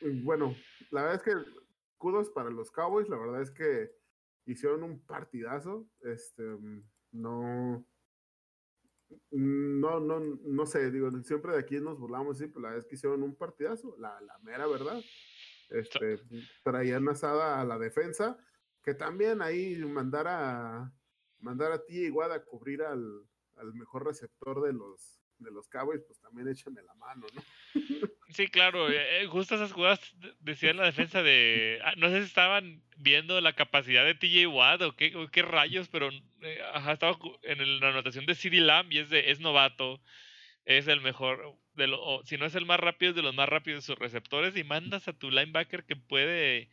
bueno, 0.00 0.56
la 0.90 1.02
verdad 1.02 1.16
es 1.16 1.22
que 1.22 1.50
kudos 1.98 2.30
para 2.30 2.50
los 2.50 2.70
Cowboys. 2.70 3.08
La 3.08 3.18
verdad 3.18 3.42
es 3.42 3.50
que 3.50 3.90
hicieron 4.46 4.82
un 4.82 5.04
partidazo. 5.04 5.86
Este, 6.02 6.42
no. 7.12 7.86
No, 9.30 10.00
no, 10.00 10.20
no 10.20 10.66
sé, 10.66 10.90
digo, 10.90 11.10
siempre 11.22 11.52
de 11.52 11.58
aquí 11.58 11.78
nos 11.78 11.98
burlamos, 12.00 12.38
sí, 12.38 12.48
pero 12.48 12.60
la 12.62 12.68
verdad 12.70 12.84
es 12.84 12.88
que 12.88 12.96
hicieron 12.96 13.22
un 13.22 13.36
partidazo, 13.36 13.94
la, 13.98 14.20
la 14.22 14.38
mera 14.38 14.66
verdad. 14.66 15.00
Este, 15.70 16.18
traían 16.64 17.08
asada 17.08 17.60
a 17.60 17.64
la 17.64 17.78
defensa 17.78 18.36
que 18.84 18.94
también 18.94 19.40
ahí 19.42 19.76
mandar 19.76 20.28
a 20.28 20.92
mandar 21.40 21.72
a 21.72 21.84
ti 21.84 22.04
igual 22.04 22.32
a 22.32 22.42
cubrir 22.44 22.82
al, 22.82 23.02
mejor 23.74 24.06
receptor 24.06 24.62
de 24.62 24.72
los 24.72 25.20
de 25.38 25.50
los 25.50 25.68
Cowboys, 25.68 26.02
pues 26.06 26.20
también 26.20 26.48
échame 26.48 26.80
la 26.82 26.94
mano, 26.94 27.26
¿no? 27.34 27.42
Sí, 28.30 28.48
claro, 28.48 28.90
eh, 28.90 29.22
eh, 29.22 29.26
justo 29.26 29.54
esas 29.54 29.72
jugadas 29.72 30.00
decían 30.40 30.78
la 30.78 30.86
defensa 30.86 31.22
de, 31.22 31.78
ah, 31.84 31.92
no 31.96 32.08
sé 32.08 32.20
si 32.20 32.26
estaban 32.26 32.82
viendo 32.96 33.40
la 33.40 33.52
capacidad 33.52 34.04
de 34.04 34.14
TJ 34.14 34.46
Watt 34.46 34.82
o 34.82 34.96
qué, 34.96 35.12
qué 35.30 35.42
rayos, 35.42 35.88
pero 35.88 36.08
eh, 36.40 36.58
estaba 36.90 37.16
en 37.42 37.80
la 37.80 37.90
anotación 37.90 38.26
de 38.26 38.34
CD 38.34 38.60
Lamb 38.60 38.90
y 38.90 38.98
es 38.98 39.10
de, 39.10 39.30
es 39.30 39.40
novato, 39.40 40.00
es 40.64 40.88
el 40.88 41.00
mejor, 41.00 41.58
de 41.74 41.86
lo, 41.86 42.22
si 42.24 42.38
no 42.38 42.46
es 42.46 42.54
el 42.54 42.64
más 42.64 42.80
rápido, 42.80 43.10
es 43.10 43.16
de 43.16 43.22
los 43.22 43.34
más 43.34 43.48
rápidos 43.48 43.84
de 43.84 43.86
sus 43.92 43.98
receptores 43.98 44.56
y 44.56 44.64
mandas 44.64 45.06
a 45.06 45.12
tu 45.12 45.30
linebacker 45.30 45.84
que 45.84 45.94
puede 45.94 46.70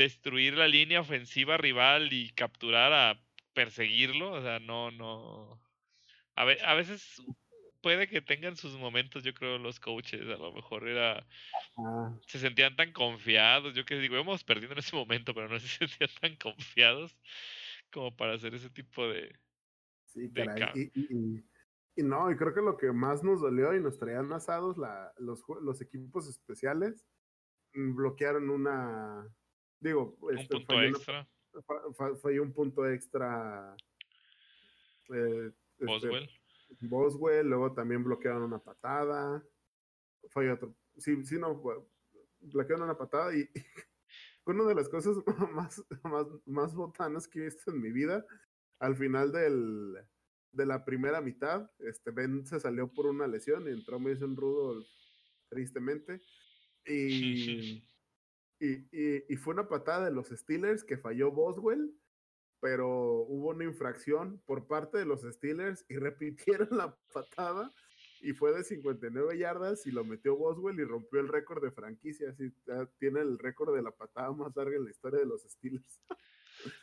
destruir 0.00 0.54
la 0.54 0.66
línea 0.66 1.00
ofensiva 1.00 1.58
rival 1.58 2.12
y 2.12 2.30
capturar 2.30 2.92
a 2.92 3.20
perseguirlo, 3.52 4.32
o 4.32 4.40
sea, 4.40 4.58
no, 4.58 4.90
no. 4.90 5.60
A, 6.36 6.42
a 6.42 6.74
veces 6.74 7.20
puede 7.82 8.08
que 8.08 8.22
tengan 8.22 8.56
sus 8.56 8.78
momentos, 8.78 9.22
yo 9.22 9.34
creo, 9.34 9.58
los 9.58 9.78
coaches, 9.78 10.22
a 10.22 10.38
lo 10.38 10.52
mejor 10.52 10.88
era. 10.88 11.26
Se 12.26 12.38
sentían 12.38 12.76
tan 12.76 12.92
confiados, 12.92 13.74
yo 13.74 13.84
que 13.84 13.96
digo, 13.98 14.16
hemos 14.16 14.42
perdido 14.42 14.72
en 14.72 14.78
ese 14.78 14.96
momento, 14.96 15.34
pero 15.34 15.48
no 15.48 15.58
se 15.60 15.68
sentían 15.68 16.10
tan 16.20 16.36
confiados 16.36 17.18
como 17.92 18.16
para 18.16 18.34
hacer 18.34 18.54
ese 18.54 18.70
tipo 18.70 19.06
de. 19.06 19.38
Sí, 20.06 20.32
caray. 20.32 20.90
Y, 21.94 22.02
no, 22.02 22.30
y 22.30 22.36
creo 22.36 22.54
que 22.54 22.62
lo 22.62 22.78
que 22.78 22.90
más 22.92 23.22
nos 23.22 23.42
dolió 23.42 23.74
y 23.74 23.80
nos 23.82 23.98
traían 23.98 24.32
asados 24.32 24.78
la, 24.78 25.12
los, 25.18 25.44
los 25.60 25.82
equipos 25.82 26.26
especiales 26.26 27.04
mm, 27.74 27.94
bloquearon 27.94 28.48
una 28.48 29.28
Digo, 29.80 30.16
un 30.20 30.38
este, 30.38 30.56
punto 30.56 30.82
extra. 30.82 31.28
fue 32.20 32.38
un 32.38 32.52
punto 32.52 32.86
extra. 32.86 33.74
Eh, 35.08 35.52
este, 35.78 35.86
Boswell. 35.86 36.30
Boswell, 36.80 37.48
luego 37.48 37.72
también 37.72 38.04
bloquearon 38.04 38.42
una 38.42 38.58
patada. 38.58 39.42
Fue 40.28 40.50
otro. 40.50 40.74
Sí, 40.98 41.24
sí, 41.24 41.38
no, 41.38 41.62
bloquearon 42.40 42.84
una 42.84 42.96
patada 42.96 43.34
y 43.34 43.48
una 44.46 44.64
de 44.64 44.74
las 44.74 44.88
cosas 44.88 45.16
más, 45.52 45.82
más, 46.04 46.26
más 46.46 46.74
botanas 46.74 47.26
que 47.26 47.40
he 47.40 47.44
visto 47.44 47.70
en 47.70 47.80
mi 47.80 47.90
vida, 47.90 48.24
al 48.78 48.96
final 48.96 49.32
del, 49.32 49.96
de 50.52 50.66
la 50.66 50.84
primera 50.84 51.20
mitad. 51.20 51.70
Este 51.78 52.10
Ben 52.10 52.46
se 52.46 52.60
salió 52.60 52.92
por 52.92 53.06
una 53.06 53.26
lesión 53.26 53.66
y 53.66 53.72
entró 53.72 53.98
Mason 53.98 54.36
Rudolph 54.36 54.86
tristemente. 55.48 56.20
Y, 56.86 57.84
y, 58.60 59.32
y, 59.32 59.36
fue 59.36 59.54
una 59.54 59.68
patada 59.68 60.04
de 60.04 60.12
los 60.12 60.28
Steelers 60.28 60.84
que 60.84 60.98
falló 60.98 61.30
Boswell, 61.30 61.92
pero 62.60 62.88
hubo 63.22 63.50
una 63.50 63.64
infracción 63.64 64.40
por 64.46 64.66
parte 64.66 64.98
de 64.98 65.06
los 65.06 65.22
Steelers 65.22 65.84
y 65.88 65.96
repitieron 65.96 66.68
la 66.70 66.94
patada 67.12 67.72
y 68.22 68.32
fue 68.32 68.52
de 68.52 68.62
59 68.62 69.38
yardas 69.38 69.86
y 69.86 69.92
lo 69.92 70.04
metió 70.04 70.36
Boswell 70.36 70.78
y 70.78 70.84
rompió 70.84 71.20
el 71.20 71.28
récord 71.28 71.62
de 71.62 71.70
franquicia. 71.70 72.30
Así 72.30 72.52
tiene 72.98 73.20
el 73.20 73.38
récord 73.38 73.74
de 73.74 73.82
la 73.82 73.90
patada 73.90 74.30
más 74.32 74.54
larga 74.54 74.76
en 74.76 74.84
la 74.84 74.90
historia 74.90 75.20
de 75.20 75.26
los 75.26 75.42
Steelers. 75.42 76.00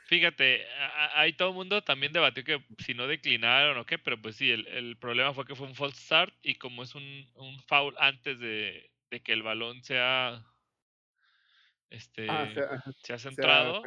Fíjate, 0.07 0.65
ahí 1.13 1.33
todo 1.33 1.49
el 1.49 1.55
mundo 1.55 1.83
también 1.83 2.11
debatió 2.11 2.43
que 2.43 2.65
si 2.79 2.95
no 2.95 3.07
declinaron 3.07 3.77
o 3.77 3.85
qué, 3.85 3.99
pero 3.99 4.19
pues 4.19 4.35
sí, 4.35 4.49
el, 4.49 4.97
problema 4.97 5.33
fue 5.33 5.45
que 5.45 5.55
fue 5.55 5.67
un 5.67 5.75
false 5.75 6.01
start 6.01 6.33
y 6.41 6.55
como 6.55 6.81
es 6.81 6.95
un, 6.95 7.03
un 7.35 7.61
foul 7.67 7.93
antes 7.99 8.39
de, 8.39 8.89
que 9.23 9.33
el 9.33 9.43
balón 9.43 9.83
sea 9.83 10.43
este 11.89 12.27
ah, 12.29 12.49
se, 13.03 13.13
ha 13.13 13.17
centrado, 13.17 13.83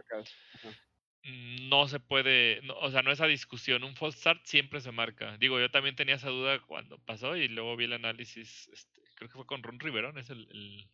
no 1.22 1.86
se 1.86 2.00
puede, 2.00 2.60
o 2.80 2.90
sea, 2.90 3.02
no 3.02 3.12
esa 3.12 3.26
discusión, 3.26 3.84
un 3.84 3.96
false 3.96 4.18
start 4.18 4.44
siempre 4.44 4.80
se 4.80 4.92
marca. 4.92 5.36
Digo, 5.38 5.60
yo 5.60 5.70
también 5.70 5.96
tenía 5.96 6.14
esa 6.14 6.30
duda 6.30 6.60
cuando 6.60 6.98
pasó 6.98 7.36
y 7.36 7.48
luego 7.48 7.76
vi 7.76 7.84
el 7.84 7.92
análisis, 7.92 8.68
este, 8.72 9.02
creo 9.16 9.28
que 9.28 9.36
fue 9.36 9.46
con 9.46 9.62
Ron 9.62 9.80
Riverón, 9.80 10.18
es 10.18 10.30
el, 10.30 10.48
el, 10.50 10.88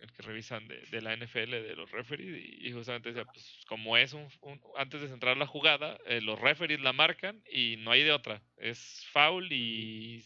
el 0.00 0.12
que 0.12 0.22
revisan 0.22 0.66
de, 0.66 0.80
de, 0.90 1.02
la 1.02 1.16
NFL, 1.16 1.50
de 1.50 1.76
los 1.76 1.90
referees, 1.92 2.44
y, 2.44 2.72
justamente 2.72 3.10
decía, 3.10 3.24
pues 3.24 3.60
como 3.68 3.96
es 3.96 4.12
un, 4.12 4.28
antes 4.76 5.00
de 5.00 5.08
centrar 5.08 5.36
la 5.36 5.46
jugada, 5.46 5.98
eh, 6.06 6.20
los 6.20 6.40
referees 6.40 6.80
la 6.80 6.92
marcan 6.92 7.42
y 7.48 7.76
no 7.78 7.92
hay 7.92 8.02
de 8.02 8.12
otra, 8.12 8.42
es 8.56 9.06
foul 9.12 9.52
y 9.52 10.24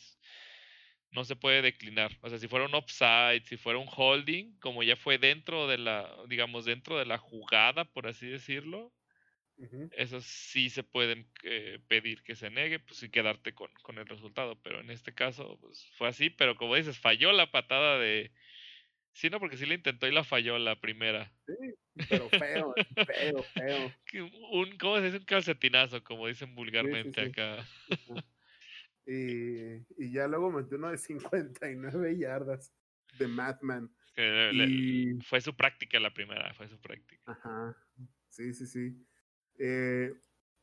no 1.11 1.25
se 1.25 1.37
puede 1.37 1.63
declinar. 1.63 2.17
O 2.21 2.29
sea, 2.29 2.39
si 2.39 2.49
fuera 2.49 2.67
un 2.67 2.75
offside, 2.75 3.43
si 3.45 3.57
fuera 3.57 3.79
un 3.79 3.89
holding, 3.89 4.59
como 4.61 4.83
ya 4.83 4.97
fue 4.97 5.19
dentro 5.19 5.67
de 5.67 5.79
la, 5.79 6.15
digamos, 6.29 6.65
dentro 6.65 6.99
de 6.99 7.07
la 7.07 7.19
jugada, 7.19 7.85
por 7.85 8.07
así 8.07 8.27
decirlo, 8.27 8.93
eso 9.93 10.21
sí 10.21 10.69
se 10.69 10.83
pueden 10.83 11.27
eh, 11.43 11.79
pedir 11.89 12.23
que 12.23 12.37
se 12.37 12.51
negue, 12.51 12.79
pues 12.79 13.03
y 13.03 13.09
quedarte 13.09 13.55
con, 13.55 13.71
con, 13.83 13.99
el 13.99 14.07
resultado. 14.07 14.61
Pero 14.63 14.81
en 14.81 14.91
este 14.91 15.15
caso, 15.15 15.59
pues 15.61 15.91
fue 15.97 16.09
así, 16.09 16.29
pero 16.29 16.57
como 16.57 16.75
dices, 16.75 16.99
falló 16.99 17.33
la 17.33 17.51
patada 17.51 17.99
de... 17.99 18.31
Sí, 19.13 19.31
no, 19.31 19.41
porque 19.41 19.57
sí 19.57 19.65
le 19.65 19.77
intentó 19.77 20.07
y 20.07 20.13
la 20.13 20.25
falló 20.25 20.59
la 20.59 20.79
primera. 20.79 21.33
Sí, 21.47 21.55
pero 22.11 22.29
feo, 22.29 22.75
feo, 23.07 23.43
feo. 23.55 23.93
Un, 24.51 24.77
¿Cómo 24.77 24.99
se 24.99 25.05
dice? 25.05 25.17
Un 25.17 25.25
calcetinazo, 25.25 26.05
como 26.05 26.27
dicen 26.27 26.55
vulgarmente 26.55 27.23
acá. 27.23 27.67
Y, 29.07 29.77
y, 29.97 30.13
ya 30.13 30.27
luego 30.27 30.51
metió 30.51 30.77
uno 30.77 30.91
de 30.91 30.99
59 30.99 32.19
yardas 32.19 32.75
de 33.19 33.29
Madman. 33.29 33.91
Y... 34.17 35.21
fue 35.21 35.41
su 35.41 35.55
práctica 35.55 36.01
la 36.01 36.13
primera, 36.13 36.53
fue 36.55 36.69
su 36.69 36.81
práctica. 36.81 37.23
Ajá, 37.27 37.77
sí, 38.31 38.53
sí, 38.53 38.67
sí. 38.67 39.07
Eh, 39.59 40.13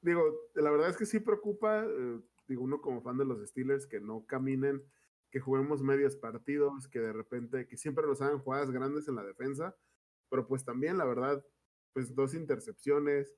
digo, 0.01 0.49
la 0.55 0.71
verdad 0.71 0.89
es 0.89 0.97
que 0.97 1.05
sí 1.05 1.19
preocupa, 1.19 1.85
eh, 1.85 2.19
digo, 2.47 2.63
uno 2.63 2.81
como 2.81 3.01
fan 3.01 3.17
de 3.17 3.25
los 3.25 3.47
Steelers, 3.47 3.87
que 3.87 3.99
no 3.99 4.25
caminen, 4.25 4.83
que 5.31 5.39
juguemos 5.39 5.81
medios 5.81 6.15
partidos, 6.15 6.87
que 6.87 6.99
de 6.99 7.13
repente, 7.13 7.67
que 7.67 7.77
siempre 7.77 8.05
nos 8.05 8.21
hagan 8.21 8.39
jugadas 8.39 8.71
grandes 8.71 9.07
en 9.07 9.15
la 9.15 9.23
defensa, 9.23 9.75
pero 10.29 10.47
pues 10.47 10.65
también, 10.65 10.97
la 10.97 11.05
verdad, 11.05 11.43
pues 11.93 12.13
dos 12.13 12.33
intercepciones, 12.33 13.33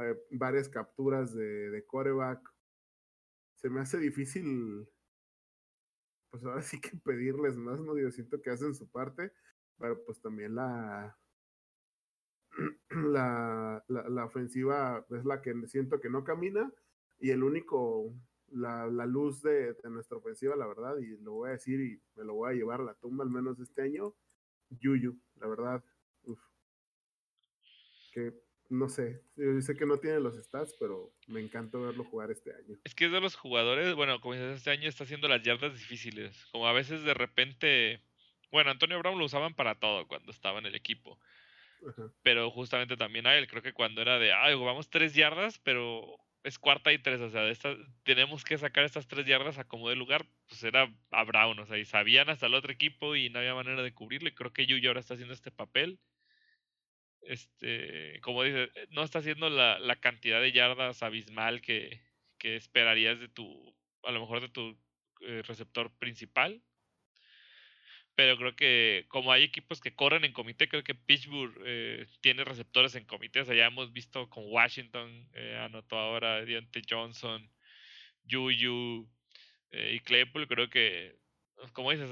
eh, 0.00 0.16
varias 0.30 0.68
capturas 0.68 1.34
de, 1.34 1.70
de 1.70 1.86
coreback, 1.86 2.51
se 3.62 3.70
me 3.70 3.80
hace 3.80 3.98
difícil, 3.98 4.88
pues 6.30 6.44
ahora 6.44 6.62
sí 6.62 6.80
que 6.80 6.96
pedirles 6.96 7.56
más, 7.56 7.80
no 7.80 7.94
digo, 7.94 8.10
siento 8.10 8.42
que 8.42 8.50
hacen 8.50 8.74
su 8.74 8.90
parte, 8.90 9.32
pero 9.78 10.04
pues 10.04 10.20
también 10.20 10.56
la, 10.56 11.16
la, 12.90 13.84
la, 13.86 14.24
ofensiva 14.24 15.06
es 15.10 15.24
la 15.24 15.40
que 15.40 15.54
siento 15.68 16.00
que 16.00 16.10
no 16.10 16.24
camina 16.24 16.72
y 17.20 17.30
el 17.30 17.44
único, 17.44 18.12
la, 18.48 18.88
la 18.88 19.06
luz 19.06 19.42
de, 19.42 19.74
de, 19.74 19.90
nuestra 19.90 20.18
ofensiva, 20.18 20.56
la 20.56 20.66
verdad, 20.66 20.98
y 20.98 21.16
lo 21.18 21.34
voy 21.34 21.50
a 21.50 21.52
decir 21.52 21.80
y 21.80 22.02
me 22.16 22.24
lo 22.24 22.34
voy 22.34 22.50
a 22.50 22.56
llevar 22.56 22.80
a 22.80 22.84
la 22.84 22.94
tumba 22.94 23.22
al 23.22 23.30
menos 23.30 23.60
este 23.60 23.82
año, 23.82 24.12
Yuyu, 24.70 25.16
la 25.36 25.46
verdad, 25.46 25.84
uf, 26.24 26.40
que 28.12 28.34
no 28.72 28.88
sé, 28.88 29.20
yo 29.36 29.60
sé 29.60 29.76
que 29.76 29.84
no 29.84 29.98
tiene 29.98 30.18
los 30.18 30.34
stats, 30.42 30.74
pero 30.80 31.12
me 31.26 31.40
encanta 31.40 31.76
verlo 31.76 32.04
jugar 32.04 32.30
este 32.30 32.54
año. 32.54 32.78
Es 32.84 32.94
que 32.94 33.04
es 33.04 33.12
de 33.12 33.20
los 33.20 33.36
jugadores, 33.36 33.94
bueno, 33.94 34.18
como 34.22 34.32
dices, 34.32 34.56
este 34.56 34.70
año 34.70 34.88
está 34.88 35.04
haciendo 35.04 35.28
las 35.28 35.42
yardas 35.42 35.74
difíciles. 35.74 36.46
Como 36.52 36.66
a 36.66 36.72
veces 36.72 37.02
de 37.02 37.12
repente, 37.12 38.00
bueno, 38.50 38.70
Antonio 38.70 38.98
Brown 38.98 39.18
lo 39.18 39.26
usaban 39.26 39.54
para 39.54 39.74
todo 39.74 40.08
cuando 40.08 40.32
estaba 40.32 40.58
en 40.58 40.64
el 40.64 40.74
equipo. 40.74 41.20
Pero 42.22 42.50
justamente 42.50 42.96
también 42.96 43.26
a 43.26 43.36
él, 43.36 43.46
creo 43.46 43.60
que 43.60 43.74
cuando 43.74 44.00
era 44.00 44.18
de, 44.18 44.32
ay, 44.32 44.54
vamos 44.54 44.88
tres 44.88 45.14
yardas, 45.14 45.58
pero 45.58 46.18
es 46.42 46.58
cuarta 46.58 46.94
y 46.94 46.98
tres, 46.98 47.20
o 47.20 47.28
sea, 47.28 47.42
de 47.42 47.54
tenemos 48.04 48.42
que 48.42 48.56
sacar 48.56 48.84
estas 48.84 49.06
tres 49.06 49.26
yardas 49.26 49.58
a 49.58 49.64
como 49.64 49.90
de 49.90 49.96
lugar, 49.96 50.24
pues 50.48 50.64
era 50.64 50.90
a 51.10 51.24
Brown, 51.24 51.58
o 51.58 51.66
sea, 51.66 51.76
y 51.76 51.84
sabían 51.84 52.30
hasta 52.30 52.46
el 52.46 52.54
otro 52.54 52.72
equipo 52.72 53.16
y 53.16 53.28
no 53.28 53.40
había 53.40 53.54
manera 53.54 53.82
de 53.82 53.92
cubrirlo. 53.92 54.30
Y 54.30 54.34
creo 54.34 54.54
que 54.54 54.64
Yuyo 54.64 54.88
ahora 54.88 55.00
está 55.00 55.12
haciendo 55.12 55.34
este 55.34 55.50
papel 55.50 55.98
este, 57.22 58.20
como 58.20 58.42
dice, 58.42 58.64
eh, 58.74 58.86
no 58.90 59.02
está 59.02 59.20
haciendo 59.20 59.48
la, 59.50 59.78
la 59.78 59.96
cantidad 59.96 60.40
de 60.40 60.52
yardas 60.52 61.02
abismal 61.02 61.60
que, 61.60 62.00
que, 62.38 62.56
esperarías 62.56 63.20
de 63.20 63.28
tu, 63.28 63.74
a 64.02 64.12
lo 64.12 64.20
mejor 64.20 64.40
de 64.40 64.48
tu 64.48 64.78
eh, 65.20 65.42
receptor 65.46 65.90
principal. 65.98 66.62
Pero 68.14 68.36
creo 68.36 68.54
que 68.54 69.06
como 69.08 69.32
hay 69.32 69.42
equipos 69.42 69.80
que 69.80 69.94
corren 69.94 70.24
en 70.24 70.34
comité, 70.34 70.68
creo 70.68 70.84
que 70.84 70.94
Pittsburgh 70.94 71.54
eh, 71.64 72.06
tiene 72.20 72.44
receptores 72.44 72.94
en 72.94 73.06
comité. 73.06 73.40
O 73.40 73.44
sea, 73.46 73.54
ya 73.54 73.66
hemos 73.66 73.92
visto 73.92 74.28
con 74.28 74.44
Washington, 74.48 75.30
anotó 75.60 75.96
ahora 75.96 76.44
Diante 76.44 76.82
Johnson, 76.88 77.50
Juju 78.30 79.08
y 79.72 80.00
Claypool. 80.00 80.46
Creo 80.46 80.68
que, 80.68 81.16
como 81.72 81.90
dices, 81.90 82.10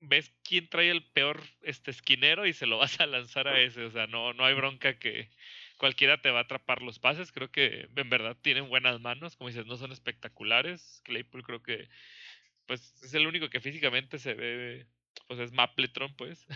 ves 0.00 0.32
quién 0.44 0.68
trae 0.68 0.90
el 0.90 1.04
peor 1.04 1.42
este 1.62 1.90
esquinero 1.90 2.46
y 2.46 2.52
se 2.52 2.66
lo 2.66 2.78
vas 2.78 3.00
a 3.00 3.06
lanzar 3.06 3.48
a 3.48 3.60
ese. 3.60 3.84
O 3.84 3.90
sea, 3.90 4.06
no, 4.06 4.32
no 4.32 4.44
hay 4.44 4.54
bronca 4.54 4.98
que 4.98 5.30
cualquiera 5.78 6.20
te 6.20 6.30
va 6.30 6.40
a 6.40 6.42
atrapar 6.42 6.82
los 6.82 6.98
pases. 6.98 7.32
Creo 7.32 7.50
que 7.50 7.88
en 7.94 8.10
verdad 8.10 8.36
tienen 8.40 8.68
buenas 8.68 9.00
manos. 9.00 9.36
Como 9.36 9.48
dices, 9.48 9.66
no 9.66 9.76
son 9.76 9.92
espectaculares. 9.92 11.02
Claypool 11.04 11.42
creo 11.42 11.62
que 11.62 11.88
pues 12.66 13.02
es 13.02 13.14
el 13.14 13.26
único 13.26 13.48
que 13.48 13.60
físicamente 13.60 14.18
se 14.18 14.34
ve, 14.34 14.86
pues 15.26 15.40
es 15.40 15.52
Mapletron, 15.52 16.14
pues. 16.14 16.46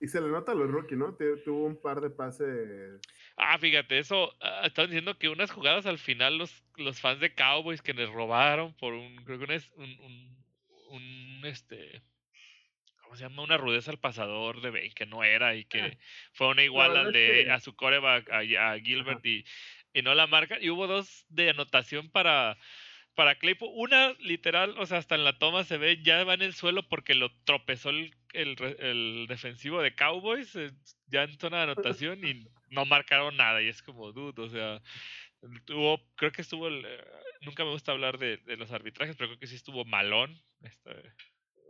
Y 0.00 0.06
se 0.06 0.20
le 0.20 0.28
nota 0.28 0.52
a 0.52 0.54
los 0.54 0.70
rookie, 0.70 0.94
¿no? 0.94 1.16
Tuvo 1.44 1.66
un 1.66 1.80
par 1.80 2.00
de 2.00 2.10
pases. 2.10 3.00
Ah, 3.36 3.58
fíjate, 3.58 3.98
eso. 3.98 4.32
Ah, 4.40 4.62
están 4.64 4.86
diciendo 4.86 5.18
que 5.18 5.28
unas 5.28 5.50
jugadas 5.50 5.86
al 5.86 5.98
final 5.98 6.38
los, 6.38 6.62
los 6.76 7.00
fans 7.00 7.18
de 7.18 7.34
Cowboys 7.34 7.82
que 7.82 7.94
les 7.94 8.08
robaron 8.08 8.74
por 8.74 8.94
un. 8.94 9.16
Creo 9.24 9.40
que 9.40 9.60
un, 9.74 10.00
un 10.00 10.38
un 10.88 11.40
este 11.44 12.02
¿cómo 13.08 13.16
se 13.16 13.24
llama? 13.24 13.42
Una 13.42 13.56
rudeza 13.56 13.90
al 13.90 13.98
pasador 13.98 14.60
de 14.60 14.90
que 14.90 15.06
no 15.06 15.24
era 15.24 15.54
y 15.54 15.64
que 15.64 15.80
ah. 15.80 15.96
fue 16.32 16.48
una 16.48 16.62
igual 16.62 16.94
al 16.94 17.12
de 17.12 17.50
a 17.50 17.58
su 17.58 17.74
coreback, 17.74 18.30
a, 18.30 18.78
Gilbert 18.78 19.24
y, 19.24 19.46
y, 19.94 20.02
no 20.02 20.14
la 20.14 20.26
marca. 20.26 20.58
Y 20.60 20.68
hubo 20.68 20.86
dos 20.86 21.24
de 21.30 21.48
anotación 21.48 22.10
para, 22.10 22.58
para 23.14 23.38
Claypool. 23.38 23.70
Una 23.72 24.12
literal, 24.20 24.74
o 24.78 24.84
sea, 24.84 24.98
hasta 24.98 25.14
en 25.14 25.24
la 25.24 25.38
toma 25.38 25.64
se 25.64 25.78
ve, 25.78 26.02
ya 26.02 26.22
va 26.24 26.34
en 26.34 26.42
el 26.42 26.52
suelo 26.52 26.86
porque 26.86 27.14
lo 27.14 27.32
tropezó 27.44 27.88
el, 27.88 28.14
el, 28.34 28.56
el 28.78 29.26
defensivo 29.26 29.80
de 29.80 29.94
Cowboys, 29.94 30.54
eh, 30.56 30.70
ya 31.06 31.22
en 31.22 31.38
zona 31.38 31.56
de 31.58 31.62
anotación 31.62 32.22
y 32.26 32.46
no 32.68 32.84
marcaron 32.84 33.38
nada. 33.38 33.62
Y 33.62 33.68
es 33.68 33.82
como, 33.82 34.12
dude, 34.12 34.42
o 34.42 34.50
sea, 34.50 34.82
tuvo, 35.64 35.98
creo 36.16 36.30
que 36.30 36.42
estuvo, 36.42 36.68
el, 36.68 36.84
eh, 36.84 37.04
nunca 37.40 37.64
me 37.64 37.70
gusta 37.70 37.92
hablar 37.92 38.18
de, 38.18 38.36
de, 38.36 38.58
los 38.58 38.70
arbitrajes, 38.70 39.16
pero 39.16 39.30
creo 39.30 39.40
que 39.40 39.46
sí 39.46 39.54
estuvo 39.56 39.86
malón. 39.86 40.38
Este, 40.60 40.90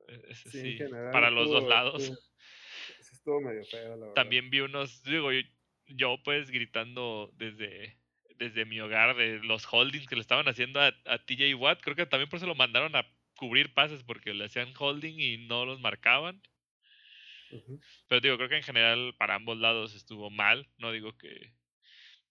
e, 0.08 0.34
sí, 0.34 0.78
para 1.12 1.30
los 1.30 1.50
dos 1.50 1.68
lados. 1.68 2.12
Estuvo, 3.12 3.40
medio 3.40 3.64
feo, 3.64 3.90
la 3.90 3.96
verdad. 3.96 4.14
También 4.14 4.50
vi 4.50 4.60
unos, 4.60 5.02
digo, 5.02 5.30
yo, 5.86 6.16
pues 6.24 6.50
gritando 6.50 7.30
desde, 7.34 7.98
desde 8.36 8.64
mi 8.64 8.80
hogar 8.80 9.16
de 9.16 9.40
los 9.40 9.66
holdings 9.70 10.06
que 10.06 10.14
le 10.14 10.20
estaban 10.20 10.48
haciendo 10.48 10.80
a, 10.80 10.94
a 11.06 11.18
TJ 11.18 11.54
Watt. 11.54 11.80
Creo 11.82 11.96
que 11.96 12.06
también 12.06 12.28
por 12.28 12.38
eso 12.38 12.46
lo 12.46 12.54
mandaron 12.54 12.96
a 12.96 13.06
cubrir 13.36 13.74
pases 13.74 14.02
porque 14.02 14.34
le 14.34 14.46
hacían 14.46 14.72
holding 14.78 15.18
y 15.18 15.46
no 15.46 15.64
los 15.64 15.80
marcaban. 15.80 16.42
Pero 18.08 18.20
digo, 18.20 18.36
creo 18.36 18.48
que 18.48 18.56
en 18.56 18.62
general 18.62 19.14
para 19.18 19.34
ambos 19.34 19.58
lados 19.58 19.94
estuvo 19.94 20.30
mal. 20.30 20.68
No 20.76 20.92
digo 20.92 21.16
que, 21.16 21.52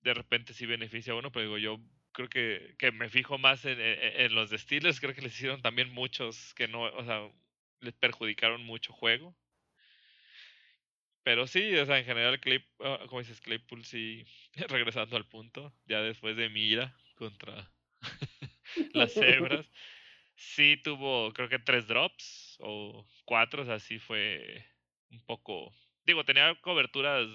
de 0.01 0.13
repente 0.13 0.53
sí 0.53 0.65
beneficia 0.65 1.13
a 1.13 1.15
uno, 1.15 1.31
pero 1.31 1.45
digo, 1.45 1.57
yo 1.57 1.79
creo 2.17 2.29
que, 2.29 2.73
que 2.79 2.91
me 2.91 3.09
fijo 3.09 3.37
más 3.37 3.63
en, 3.63 3.79
en, 3.79 4.33
los 4.33 4.49
destiles, 4.49 4.99
creo 4.99 5.13
que 5.13 5.21
les 5.21 5.35
hicieron 5.35 5.61
también 5.61 5.93
muchos 5.93 6.55
que 6.55 6.67
no, 6.67 6.81
o 6.81 7.05
sea, 7.05 7.29
les 7.79 7.93
perjudicaron 7.93 8.63
mucho 8.63 8.91
juego. 8.91 9.37
Pero 11.21 11.45
sí, 11.45 11.75
o 11.75 11.85
sea, 11.85 11.99
en 11.99 12.05
general, 12.05 12.39
Clay, 12.39 12.65
ah, 12.79 13.01
como 13.07 13.19
dices, 13.19 13.39
Claypool 13.39 13.85
sí, 13.85 14.25
regresando 14.67 15.15
al 15.15 15.27
punto, 15.27 15.71
ya 15.85 16.01
después 16.01 16.35
de 16.35 16.49
mi 16.49 16.61
ira, 16.61 16.97
contra 17.17 17.71
las 18.93 19.13
cebras. 19.13 19.69
Sí 20.35 20.77
tuvo, 20.83 21.31
creo 21.33 21.49
que 21.49 21.59
tres 21.59 21.85
drops 21.85 22.57
o 22.61 23.07
cuatro, 23.25 23.61
o 23.61 23.65
sea, 23.65 23.79
sí 23.79 23.99
fue 23.99 24.65
un 25.11 25.23
poco... 25.23 25.71
Digo, 26.03 26.23
tenía 26.23 26.55
coberturas 26.61 27.27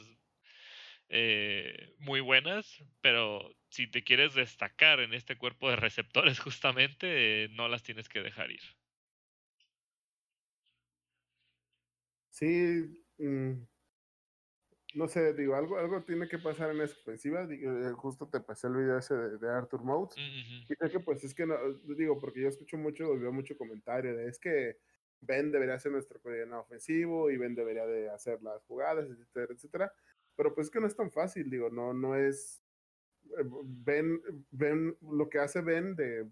eh, 1.15 1.95
muy 1.99 2.21
buenas, 2.21 2.83
pero 3.03 3.55
si 3.69 3.87
te 3.87 4.03
quieres 4.03 4.35
destacar 4.35 5.01
en 5.01 5.13
este 5.13 5.37
cuerpo 5.37 5.69
de 5.69 5.77
receptores 5.77 6.41
justamente, 6.41 7.49
no 7.51 7.69
las 7.69 7.83
tienes 7.83 8.09
que 8.09 8.23
dejar 8.23 8.51
ir. 8.51 8.63
Sí, 12.31 13.05
mm, 13.19 13.53
no 14.95 15.07
sé, 15.07 15.35
digo, 15.35 15.55
algo, 15.55 15.79
algo 15.79 16.03
tiene 16.03 16.29
que 16.29 16.39
pasar 16.39 16.71
en 16.71 16.81
esa 16.81 16.97
ofensiva. 16.99 17.47
Eh, 17.51 17.93
justo 17.95 18.27
te 18.29 18.41
pasé 18.41 18.69
el 18.69 18.77
video 18.77 18.97
ese 18.97 19.15
de, 19.15 19.51
Arthur 19.51 19.85
Motes. 19.85 20.17
Y 20.19 20.75
creo 20.77 20.91
que 20.91 21.01
pues 21.01 21.23
es 21.25 21.35
que 21.35 21.45
no, 21.45 21.57
digo, 21.95 22.19
porque 22.19 22.41
yo 22.41 22.49
escucho 22.49 22.79
mucho, 22.79 23.19
veo 23.19 23.33
mucho 23.33 23.57
comentario 23.59 24.17
de 24.17 24.29
es 24.29 24.39
que 24.39 24.79
Ben 25.21 25.53
debería 25.53 25.79
ser 25.79 25.93
nuestro 25.93 26.21
coordinador 26.21 26.65
ofensivo 26.65 27.31
y 27.31 27.37
Ben 27.37 27.55
debería 27.55 27.85
de 27.85 28.09
hacer 28.09 28.43
las 28.43 28.65
jugadas, 28.65 29.11
etcétera, 29.11 29.53
etcétera. 29.55 29.93
Pero 30.43 30.57
pues 30.57 30.67
es 30.67 30.71
que 30.73 30.81
no 30.81 30.89
es 30.89 30.97
tan 30.97 31.13
fácil, 31.13 31.49
digo, 31.49 31.71
no, 31.71 31.95
no 31.95 32.17
es. 32.17 32.65
Eh, 33.39 33.45
ben 34.51 34.97
lo 35.01 35.29
que 35.29 35.39
hace 35.39 35.61
Ben 35.61 35.95
de, 35.95 36.29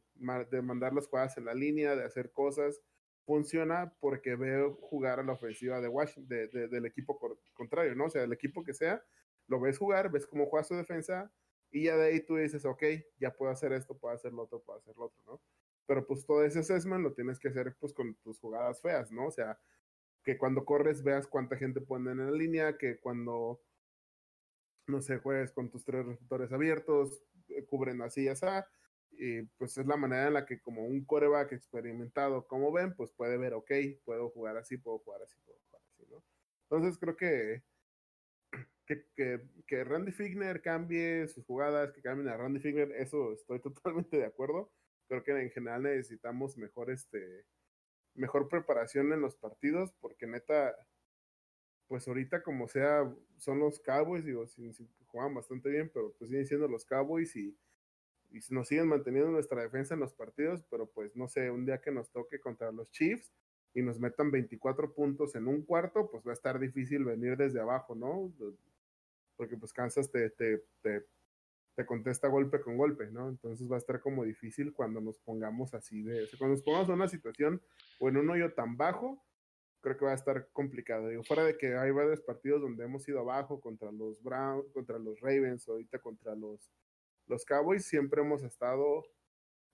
de 0.50 0.62
mandar 0.62 0.92
las 0.92 1.06
jugadas 1.06 1.38
en 1.38 1.44
la 1.44 1.54
línea, 1.54 1.94
de 1.94 2.02
hacer 2.02 2.32
cosas, 2.32 2.82
funciona 3.24 3.94
porque 4.00 4.34
veo 4.34 4.74
jugar 4.80 5.20
a 5.20 5.22
la 5.22 5.34
ofensiva 5.34 5.80
de 5.80 5.86
Washington, 5.86 6.26
de, 6.28 6.66
del 6.66 6.86
equipo 6.86 7.20
contrario, 7.54 7.94
¿no? 7.94 8.06
O 8.06 8.10
sea, 8.10 8.24
el 8.24 8.32
equipo 8.32 8.64
que 8.64 8.74
sea, 8.74 9.00
lo 9.46 9.60
ves 9.60 9.78
jugar, 9.78 10.10
ves 10.10 10.26
cómo 10.26 10.46
juega 10.46 10.64
su 10.64 10.74
defensa 10.74 11.32
y 11.70 11.84
ya 11.84 11.96
de 11.96 12.08
ahí 12.08 12.20
tú 12.20 12.34
dices, 12.34 12.64
ok, 12.64 12.82
ya 13.20 13.32
puedo 13.32 13.52
hacer 13.52 13.72
esto, 13.72 13.96
puedo 13.96 14.12
hacer 14.12 14.32
lo 14.32 14.42
otro, 14.42 14.60
puedo 14.60 14.80
hacer 14.80 14.96
lo 14.96 15.04
otro, 15.04 15.22
¿no? 15.24 15.40
Pero 15.86 16.04
pues 16.04 16.26
todo 16.26 16.44
ese 16.44 16.58
assessment 16.58 17.04
lo 17.04 17.12
tienes 17.12 17.38
que 17.38 17.46
hacer 17.46 17.76
pues 17.78 17.92
con 17.92 18.16
tus 18.16 18.40
jugadas 18.40 18.82
feas, 18.82 19.12
¿no? 19.12 19.26
O 19.26 19.30
sea, 19.30 19.56
que 20.24 20.36
cuando 20.36 20.64
corres 20.64 21.04
veas 21.04 21.28
cuánta 21.28 21.56
gente 21.56 21.80
pone 21.80 22.10
en 22.10 22.26
la 22.26 22.32
línea, 22.32 22.76
que 22.76 22.98
cuando, 22.98 23.60
no 24.90 25.00
sé, 25.00 25.18
juegues 25.18 25.52
con 25.52 25.70
tus 25.70 25.84
tres 25.84 26.04
receptores 26.06 26.52
abiertos, 26.52 27.22
eh, 27.48 27.64
cubren 27.66 28.02
así 28.02 28.24
y 28.24 28.28
así, 28.28 28.46
y 29.12 29.42
pues 29.58 29.76
es 29.76 29.86
la 29.86 29.96
manera 29.96 30.28
en 30.28 30.34
la 30.34 30.46
que 30.46 30.60
como 30.60 30.84
un 30.84 31.04
coreback 31.04 31.52
experimentado, 31.52 32.46
como 32.46 32.72
ven, 32.72 32.94
pues 32.94 33.12
puede 33.12 33.36
ver, 33.36 33.54
ok, 33.54 33.70
puedo 34.04 34.30
jugar 34.30 34.56
así, 34.56 34.78
puedo 34.78 34.98
jugar 35.00 35.22
así, 35.22 35.36
puedo 35.44 35.58
jugar 35.66 35.82
así, 35.92 36.06
¿no? 36.10 36.22
Entonces 36.70 36.98
creo 36.98 37.16
que, 37.16 37.62
que, 38.86 39.04
que, 39.14 39.40
que 39.66 39.84
Randy 39.84 40.12
Figner 40.12 40.62
cambie 40.62 41.28
sus 41.28 41.44
jugadas, 41.44 41.92
que 41.92 42.02
cambien 42.02 42.28
a 42.28 42.36
Randy 42.36 42.60
Figner, 42.60 42.92
eso 42.92 43.32
estoy 43.32 43.60
totalmente 43.62 44.16
de 44.16 44.26
acuerdo. 44.26 44.72
Creo 45.08 45.22
que 45.22 45.32
en 45.32 45.50
general 45.50 45.82
necesitamos 45.82 46.56
mejor, 46.56 46.90
este, 46.90 47.44
mejor 48.14 48.48
preparación 48.48 49.12
en 49.12 49.20
los 49.20 49.36
partidos, 49.36 49.92
porque 50.00 50.26
neta, 50.26 50.74
pues 51.90 52.06
ahorita 52.06 52.40
como 52.44 52.68
sea, 52.68 53.12
son 53.36 53.58
los 53.58 53.80
Cowboys, 53.80 54.24
digo, 54.24 54.46
si, 54.46 54.70
juegan 55.08 55.34
bastante 55.34 55.68
bien, 55.70 55.90
pero 55.92 56.14
pues 56.16 56.30
siguen 56.30 56.46
siendo 56.46 56.68
los 56.68 56.84
Cowboys 56.84 57.34
y 57.34 57.58
nos 58.50 58.68
siguen 58.68 58.86
manteniendo 58.86 59.32
nuestra 59.32 59.60
defensa 59.60 59.94
en 59.94 60.00
los 60.00 60.14
partidos, 60.14 60.62
pero 60.70 60.86
pues 60.86 61.16
no 61.16 61.26
sé, 61.26 61.50
un 61.50 61.66
día 61.66 61.80
que 61.80 61.90
nos 61.90 62.08
toque 62.12 62.38
contra 62.38 62.70
los 62.70 62.92
Chiefs 62.92 63.32
y 63.74 63.82
nos 63.82 63.98
metan 63.98 64.30
24 64.30 64.94
puntos 64.94 65.34
en 65.34 65.48
un 65.48 65.62
cuarto, 65.62 66.08
pues 66.08 66.24
va 66.24 66.30
a 66.30 66.34
estar 66.34 66.60
difícil 66.60 67.04
venir 67.04 67.36
desde 67.36 67.58
abajo, 67.58 67.96
¿no? 67.96 68.32
Porque 69.36 69.56
pues 69.56 69.72
Kansas 69.72 70.12
te, 70.12 70.30
te, 70.30 70.62
te, 70.82 71.04
te 71.74 71.84
contesta 71.84 72.28
golpe 72.28 72.60
con 72.60 72.76
golpe, 72.76 73.10
¿no? 73.10 73.28
Entonces 73.28 73.68
va 73.68 73.74
a 73.74 73.80
estar 73.80 74.00
como 74.00 74.22
difícil 74.22 74.72
cuando 74.72 75.00
nos 75.00 75.18
pongamos 75.18 75.74
así 75.74 76.02
de, 76.02 76.28
cuando 76.38 76.54
nos 76.54 76.62
pongamos 76.62 76.88
en 76.88 76.94
una 76.94 77.08
situación 77.08 77.60
o 77.98 78.08
en 78.08 78.16
un 78.16 78.30
hoyo 78.30 78.52
tan 78.52 78.76
bajo, 78.76 79.20
creo 79.80 79.96
que 79.96 80.04
va 80.04 80.12
a 80.12 80.14
estar 80.14 80.48
complicado. 80.52 81.08
Digo, 81.08 81.22
fuera 81.24 81.44
de 81.44 81.56
que 81.56 81.76
hay 81.76 81.90
varios 81.90 82.20
partidos 82.20 82.60
donde 82.60 82.84
hemos 82.84 83.08
ido 83.08 83.20
abajo 83.20 83.60
contra 83.60 83.90
los 83.90 84.22
Browns, 84.22 84.70
contra 84.72 84.98
los 84.98 85.20
Ravens, 85.20 85.68
ahorita 85.68 85.98
contra 85.98 86.34
los 86.34 86.70
los 87.30 87.44
Cowboys 87.44 87.86
siempre 87.86 88.22
hemos 88.22 88.42
estado 88.42 89.04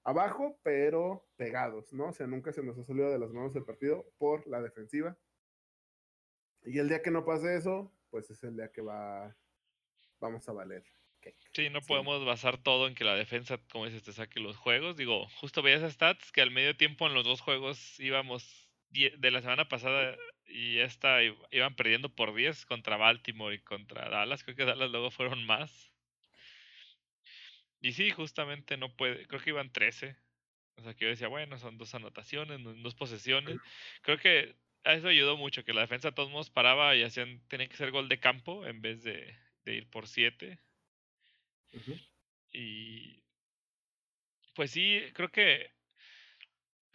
abajo, 0.04 0.60
pero 0.62 1.26
pegados, 1.36 1.90
¿no? 1.92 2.08
O 2.08 2.12
sea, 2.12 2.26
nunca 2.26 2.52
se 2.52 2.62
nos 2.62 2.78
ha 2.78 2.84
salido 2.84 3.10
de 3.10 3.18
las 3.18 3.32
manos 3.32 3.56
el 3.56 3.64
partido 3.64 4.06
por 4.18 4.46
la 4.46 4.60
defensiva. 4.60 5.16
Y 6.64 6.78
el 6.78 6.88
día 6.88 7.00
que 7.00 7.10
no 7.10 7.24
pase 7.24 7.56
eso, 7.56 7.90
pues 8.10 8.30
es 8.30 8.44
el 8.44 8.56
día 8.56 8.70
que 8.70 8.82
va, 8.82 9.34
vamos 10.20 10.46
a 10.48 10.52
valer. 10.52 10.84
Sí, 11.54 11.70
no 11.70 11.80
podemos 11.80 12.24
basar 12.24 12.62
todo 12.62 12.86
en 12.86 12.94
que 12.94 13.04
la 13.04 13.14
defensa, 13.14 13.58
como 13.72 13.86
dices, 13.86 14.04
te 14.04 14.12
saque 14.12 14.38
los 14.38 14.56
juegos. 14.56 14.96
Digo, 14.96 15.26
justo 15.40 15.62
veías 15.62 15.90
stats 15.90 16.30
que 16.30 16.42
al 16.42 16.50
medio 16.50 16.76
tiempo 16.76 17.06
en 17.06 17.14
los 17.14 17.24
dos 17.24 17.40
juegos 17.40 17.98
íbamos 17.98 18.65
de 18.90 19.30
la 19.30 19.42
semana 19.42 19.68
pasada 19.68 20.16
y 20.46 20.78
esta 20.78 21.22
iban 21.22 21.74
perdiendo 21.74 22.08
por 22.14 22.34
10 22.34 22.66
contra 22.66 22.96
Baltimore 22.96 23.54
y 23.54 23.60
contra 23.60 24.08
Dallas. 24.08 24.44
Creo 24.44 24.56
que 24.56 24.64
Dallas 24.64 24.90
luego 24.90 25.10
fueron 25.10 25.44
más. 25.44 25.92
Y 27.80 27.92
sí, 27.92 28.10
justamente 28.10 28.76
no 28.76 28.94
puede, 28.96 29.26
creo 29.26 29.40
que 29.40 29.50
iban 29.50 29.70
13. 29.70 30.16
O 30.76 30.82
sea, 30.82 30.94
que 30.94 31.04
yo 31.04 31.10
decía, 31.10 31.28
bueno, 31.28 31.58
son 31.58 31.78
dos 31.78 31.94
anotaciones, 31.94 32.60
dos 32.82 32.94
posesiones. 32.94 33.58
Creo 34.02 34.18
que 34.18 34.56
eso 34.84 35.08
ayudó 35.08 35.36
mucho, 35.36 35.64
que 35.64 35.74
la 35.74 35.80
defensa 35.82 36.08
de 36.08 36.14
todos 36.14 36.30
modos 36.30 36.50
paraba 36.50 36.94
y 36.94 37.02
hacían, 37.02 37.40
tenían 37.48 37.68
que 37.68 37.76
ser 37.76 37.90
gol 37.90 38.08
de 38.08 38.20
campo 38.20 38.66
en 38.66 38.80
vez 38.82 39.02
de, 39.02 39.36
ir 39.66 39.88
por 39.90 40.06
7. 40.06 40.58
Y 42.52 43.22
pues 44.54 44.70
sí, 44.70 45.02
creo 45.12 45.30
que 45.30 45.75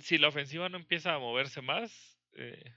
si 0.02 0.18
la 0.18 0.30
ofensiva 0.30 0.70
no 0.70 0.78
empieza 0.78 1.14
a 1.14 1.20
moverse 1.20 1.62
más, 1.62 2.20
eh, 2.34 2.74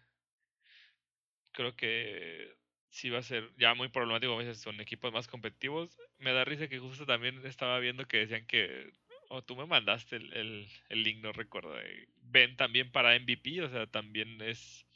creo 1.52 1.76
que 1.76 2.54
sí 2.90 3.10
va 3.10 3.18
a 3.18 3.22
ser 3.22 3.50
ya 3.56 3.74
muy 3.74 3.88
problemático 3.88 4.34
a 4.34 4.38
veces 4.38 4.60
son 4.60 4.80
equipos 4.80 5.12
más 5.12 5.26
competitivos. 5.26 5.98
Me 6.18 6.32
da 6.32 6.44
risa 6.44 6.68
que 6.68 6.78
justo 6.78 7.06
también 7.06 7.44
estaba 7.46 7.78
viendo 7.80 8.06
que 8.06 8.18
decían 8.18 8.46
que, 8.46 8.92
o 9.28 9.42
tú 9.42 9.56
me 9.56 9.66
mandaste 9.66 10.16
el, 10.16 10.68
el, 10.88 11.02
link, 11.02 11.22
no 11.22 11.32
recuerdo, 11.32 11.74
ven 12.22 12.56
también 12.56 12.92
para 12.92 13.18
MVP, 13.18 13.62
o 13.62 13.70
sea, 13.70 13.86
también 13.86 14.40
es, 14.42 14.86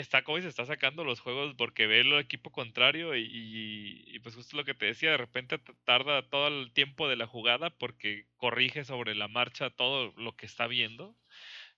está 0.00 0.22
como 0.22 0.40
se 0.40 0.48
está 0.48 0.64
sacando 0.66 1.04
los 1.04 1.20
juegos 1.20 1.54
porque 1.56 1.86
ve 1.86 2.00
el 2.00 2.12
equipo 2.14 2.50
contrario 2.50 3.16
y, 3.16 3.28
y, 3.30 4.18
pues 4.20 4.34
justo 4.34 4.56
lo 4.56 4.64
que 4.64 4.74
te 4.74 4.86
decía, 4.86 5.10
de 5.12 5.16
repente 5.16 5.60
tarda 5.84 6.28
todo 6.28 6.48
el 6.48 6.72
tiempo 6.72 7.08
de 7.08 7.16
la 7.16 7.26
jugada 7.26 7.70
porque 7.70 8.26
corrige 8.36 8.84
sobre 8.84 9.14
la 9.14 9.28
marcha 9.28 9.70
todo 9.70 10.12
lo 10.16 10.36
que 10.36 10.46
está 10.46 10.66
viendo 10.66 11.16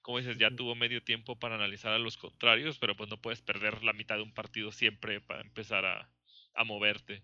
como 0.02 0.18
dices, 0.18 0.38
ya 0.38 0.50
tuvo 0.50 0.74
medio 0.74 1.02
tiempo 1.02 1.38
para 1.38 1.56
analizar 1.56 1.92
a 1.92 1.98
los 1.98 2.16
contrarios, 2.16 2.78
pero 2.78 2.96
pues 2.96 3.10
no 3.10 3.20
puedes 3.20 3.42
perder 3.42 3.84
la 3.84 3.92
mitad 3.92 4.16
de 4.16 4.22
un 4.22 4.32
partido 4.32 4.72
siempre 4.72 5.20
para 5.20 5.42
empezar 5.42 5.84
a, 5.84 6.10
a 6.54 6.64
moverte. 6.64 7.22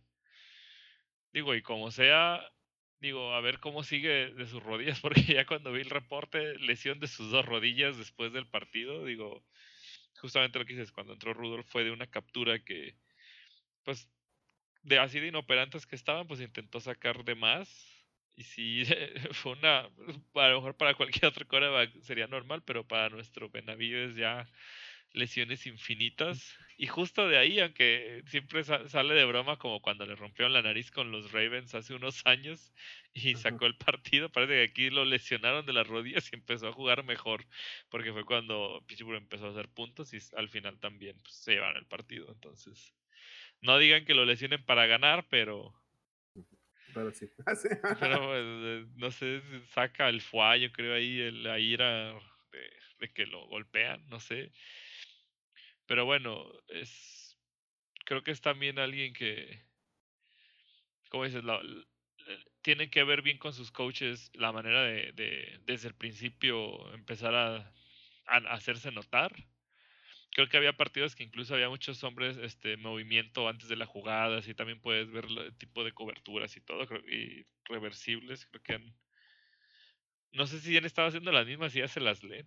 Digo, 1.33 1.55
y 1.55 1.63
como 1.63 1.91
sea, 1.91 2.41
digo, 3.01 3.35
a 3.35 3.41
ver 3.41 3.61
cómo 3.61 3.83
sigue 3.83 4.33
de 4.33 4.47
sus 4.47 4.63
rodillas, 4.63 5.01
porque 5.03 5.23
ya 5.23 5.47
cuando 5.47 5.73
vi 5.73 5.81
el 5.81 5.91
reporte, 5.91 6.59
lesión 6.59 7.01
de 7.01 7.09
sus 7.09 7.31
dos 7.31 7.45
rodillas 7.47 7.97
después 7.99 8.33
del 8.33 8.47
partido, 8.47 9.05
digo, 9.05 9.45
justamente 10.21 10.59
lo 10.59 10.67
que 10.67 10.75
dices, 10.75 10.93
cuando 10.93 11.15
entró 11.15 11.35
Rudolf 11.35 11.67
fue 11.71 11.85
de 11.85 11.91
una 11.93 12.07
captura 12.07 12.59
que, 12.65 12.97
pues, 13.85 14.09
de 14.83 14.99
así 14.99 15.21
de 15.21 15.29
inoperantes 15.29 15.87
que 15.87 15.97
estaban, 15.97 16.27
pues 16.27 16.41
intentó 16.41 16.81
sacar 16.81 17.25
de 17.25 17.35
más 17.35 17.97
y 18.37 18.45
sí, 18.45 18.85
fue 19.33 19.53
una, 19.53 19.81
a 20.35 20.49
lo 20.49 20.57
mejor 20.57 20.77
para 20.77 20.95
cualquier 20.95 21.27
otro 21.27 21.49
coreback 21.49 22.01
sería 22.03 22.27
normal, 22.27 22.63
pero 22.65 22.87
para 22.87 23.09
nuestro 23.09 23.51
Benavides 23.51 24.15
ya 24.17 24.47
lesiones 25.17 25.67
infinitas. 25.67 26.57
Y 26.77 26.87
justo 26.87 27.27
de 27.27 27.39
ahí, 27.39 27.59
aunque 27.59 28.23
siempre 28.27 28.63
sale 28.63 29.15
de 29.15 29.25
broma 29.25 29.59
como 29.59 29.81
cuando 29.81 30.05
le 30.05 30.15
rompieron 30.15 30.53
la 30.53 30.63
nariz 30.63 30.91
con 30.91 31.11
los 31.11 31.33
Ravens 31.33 31.75
hace 31.75 31.95
unos 31.95 32.25
años 32.27 32.73
y 33.15 33.35
sacó 33.35 33.65
el 33.67 33.77
partido, 33.77 34.31
parece 34.31 34.55
que 34.55 34.63
aquí 34.63 34.91
lo 34.91 35.05
lesionaron 35.05 35.65
de 35.65 35.73
las 35.73 35.87
rodillas 35.87 36.31
y 36.31 36.37
empezó 36.37 36.69
a 36.69 36.73
jugar 36.73 37.03
mejor, 37.03 37.47
porque 37.89 38.13
fue 38.13 38.25
cuando 38.25 38.85
Pittsburgh 38.87 39.17
empezó 39.17 39.47
a 39.47 39.51
hacer 39.51 39.69
puntos 39.69 40.13
y 40.13 40.19
al 40.37 40.51
final 40.51 40.79
también 40.79 41.17
pues, 41.23 41.35
se 41.35 41.53
llevaron 41.53 41.79
el 41.79 41.87
partido. 41.87 42.31
Entonces, 42.31 42.95
no 43.63 43.79
digan 43.79 44.05
que 44.05 44.15
lo 44.15 44.27
lesionen 44.27 44.63
para 44.65 44.87
ganar, 44.87 45.27
pero 45.31 45.75
pero 46.97 47.13
sí. 47.13 47.29
pero 48.01 48.27
pues, 48.27 48.45
eh, 48.45 48.87
no 48.97 49.11
sé, 49.11 49.43
saca 49.69 50.09
el 50.09 50.23
fuá, 50.23 50.57
yo 50.57 50.73
creo 50.73 50.95
ahí 50.95 51.31
la 51.31 51.59
ira 51.59 52.15
de, 52.99 53.13
que 53.13 53.27
lo 53.27 53.47
golpean, 53.49 54.09
no 54.09 54.19
sé. 54.19 54.51
Pero 55.87 56.05
bueno, 56.05 56.45
es 56.69 57.39
creo 58.05 58.23
que 58.23 58.31
es 58.31 58.41
también 58.41 58.79
alguien 58.79 59.13
que, 59.13 59.65
como 61.11 61.25
dices, 61.25 61.43
tiene 62.63 62.91
que 62.91 63.05
ver 63.05 63.23
bien 63.23 63.39
con 63.39 63.53
sus 63.53 63.71
coaches 63.71 64.31
la 64.35 64.53
manera 64.53 64.83
de, 64.83 65.13
de 65.13 65.61
desde 65.65 65.89
el 65.89 65.95
principio 65.95 66.93
empezar 66.95 67.35
a, 67.35 67.73
hacerse 68.27 68.91
notar 68.91 69.33
creo 70.33 70.49
que 70.49 70.57
había 70.57 70.77
partidos 70.77 71.15
que 71.15 71.25
incluso 71.25 71.55
había 71.55 71.69
muchos 71.69 72.03
hombres 72.05 72.37
este 72.37 72.77
movimiento 72.77 73.49
antes 73.49 73.69
de 73.69 73.77
la 73.77 73.87
jugada, 73.87 74.39
así 74.39 74.55
también 74.55 74.81
puedes 74.81 75.11
ver 75.11 75.27
el 75.27 75.57
tipo 75.57 75.85
de 75.85 75.93
coberturas 75.93 76.57
y 76.57 76.61
todo, 76.61 76.85
y 77.09 77.47
reversibles, 77.65 78.47
creo 78.47 78.63
que 78.63 78.75
han, 78.75 78.95
No 80.33 80.47
sé 80.47 80.61
si 80.61 80.77
han 80.77 80.85
estado 80.85 81.09
haciendo 81.09 81.33
las 81.33 81.47
mismas 81.47 81.75
y 81.75 81.79
ya 81.79 81.89
se 81.89 82.01
las 82.01 82.23
leen. 82.23 82.47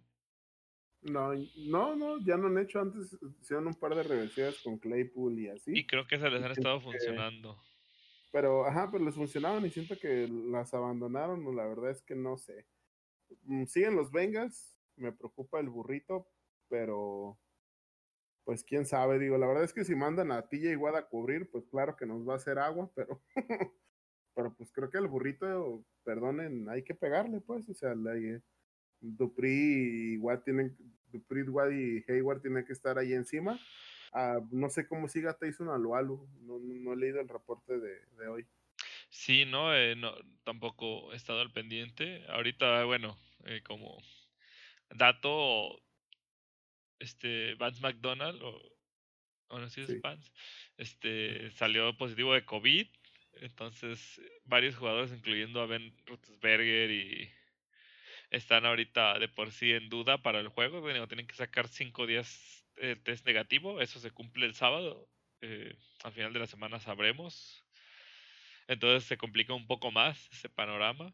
No, 1.01 1.34
no, 1.34 1.95
no, 1.95 2.19
ya 2.19 2.35
no 2.35 2.47
han 2.47 2.57
hecho 2.57 2.80
antes, 2.80 3.17
hicieron 3.41 3.67
un 3.67 3.76
par 3.76 3.95
de 3.95 4.03
reversiones 4.03 4.59
con 4.61 4.77
Claypool 4.77 5.39
y 5.39 5.47
así. 5.47 5.71
Y 5.73 5.88
creo 5.88 6.05
que 6.05 6.15
esas 6.15 6.31
les 6.31 6.43
han 6.43 6.51
estado 6.51 6.81
funcionando. 6.81 7.57
Pero, 8.31 8.65
ajá, 8.65 8.89
pero 8.91 9.05
les 9.05 9.15
funcionaban 9.15 9.65
y 9.65 9.69
siento 9.69 9.97
que 9.97 10.27
las 10.27 10.73
abandonaron, 10.73 11.55
la 11.55 11.65
verdad 11.65 11.91
es 11.91 12.01
que 12.01 12.15
no 12.15 12.38
sé. 12.38 12.67
Mm, 13.43 13.65
siguen 13.65 13.95
los 13.95 14.11
Bengals, 14.11 14.76
me 14.97 15.11
preocupa 15.11 15.59
el 15.59 15.69
burrito, 15.69 16.27
pero 16.67 17.39
pues 18.43 18.63
quién 18.63 18.85
sabe, 18.85 19.19
digo, 19.19 19.38
la 19.38 19.47
verdad 19.47 19.63
es 19.63 19.73
que 19.73 19.85
si 19.85 19.95
mandan 19.95 20.31
a 20.31 20.47
TJ 20.47 20.76
Watt 20.76 20.95
a 20.95 21.07
cubrir, 21.07 21.49
pues 21.49 21.65
claro 21.67 21.95
que 21.95 22.05
nos 22.05 22.27
va 22.27 22.34
a 22.34 22.38
hacer 22.38 22.59
agua, 22.59 22.91
pero 22.95 23.21
pero 24.39 24.53
pues 24.53 24.71
creo 24.71 24.89
que 24.89 24.97
el 24.97 25.07
burrito, 25.07 25.84
perdonen, 26.05 26.69
hay 26.69 26.81
que 26.84 26.95
pegarle, 26.95 27.41
pues, 27.41 27.67
o 27.67 27.73
sea, 27.73 27.93
le, 27.93 28.41
Dupri 29.01 30.13
y 30.13 30.17
Watt 30.17 30.43
tienen, 30.43 30.76
Dupri, 31.11 31.43
Watt 31.43 31.71
y 31.71 32.03
Hayward 32.07 32.41
tienen 32.41 32.65
que 32.65 32.73
estar 32.73 32.97
ahí 32.97 33.13
encima. 33.13 33.59
Ah, 34.13 34.39
no 34.51 34.69
sé 34.69 34.88
cómo 34.88 35.07
siga 35.07 35.38
Tyson 35.38 35.69
Alualu, 35.69 36.27
no, 36.41 36.59
no, 36.59 36.93
he 36.93 36.97
leído 36.97 37.19
el 37.21 37.30
reporte 37.30 37.77
de, 37.80 37.99
de 38.17 38.27
hoy. 38.27 38.45
Sí, 39.09 39.45
no, 39.45 39.76
eh, 39.76 39.95
no, 39.95 40.13
tampoco 40.43 41.13
he 41.13 41.15
estado 41.15 41.41
al 41.41 41.51
pendiente. 41.51 42.23
Ahorita, 42.30 42.84
bueno, 42.85 43.17
eh, 43.45 43.61
como 43.63 44.01
dato, 44.95 45.80
este 46.99 47.55
Vance 47.55 47.81
McDonald, 47.81 48.41
o, 48.41 48.61
o 49.49 49.59
no 49.59 49.69
sé 49.69 49.85
si 49.85 49.93
es 49.93 50.01
Vance, 50.01 50.31
este, 50.77 51.51
salió 51.51 51.95
positivo 51.97 52.34
de 52.34 52.45
COVID. 52.45 52.88
Entonces, 53.41 54.21
varios 54.45 54.76
jugadores, 54.76 55.11
incluyendo 55.11 55.61
a 55.61 55.67
Ben 55.67 55.95
Roethlisberger 56.05 56.91
y 56.91 57.31
están 58.30 58.65
ahorita 58.65 59.19
de 59.19 59.27
por 59.27 59.51
sí 59.51 59.72
en 59.72 59.89
duda 59.89 60.19
para 60.19 60.39
el 60.39 60.49
juego. 60.49 60.81
tienen 61.07 61.27
que 61.27 61.35
sacar 61.35 61.68
cinco 61.68 62.06
días 62.06 62.65
de 62.76 62.95
test 62.95 63.26
negativo. 63.26 63.81
Eso 63.81 63.99
se 63.99 64.11
cumple 64.11 64.45
el 64.45 64.56
sábado. 64.56 65.07
Eh, 65.41 65.76
al 66.03 66.11
final 66.11 66.34
de 66.34 66.39
la 66.39 66.47
semana 66.47 66.80
sabremos. 66.80 67.64
Entonces 68.68 69.07
se 69.07 69.18
complica 69.18 69.53
un 69.53 69.68
poco 69.68 69.91
más 69.91 70.30
ese 70.31 70.49
panorama. 70.49 71.14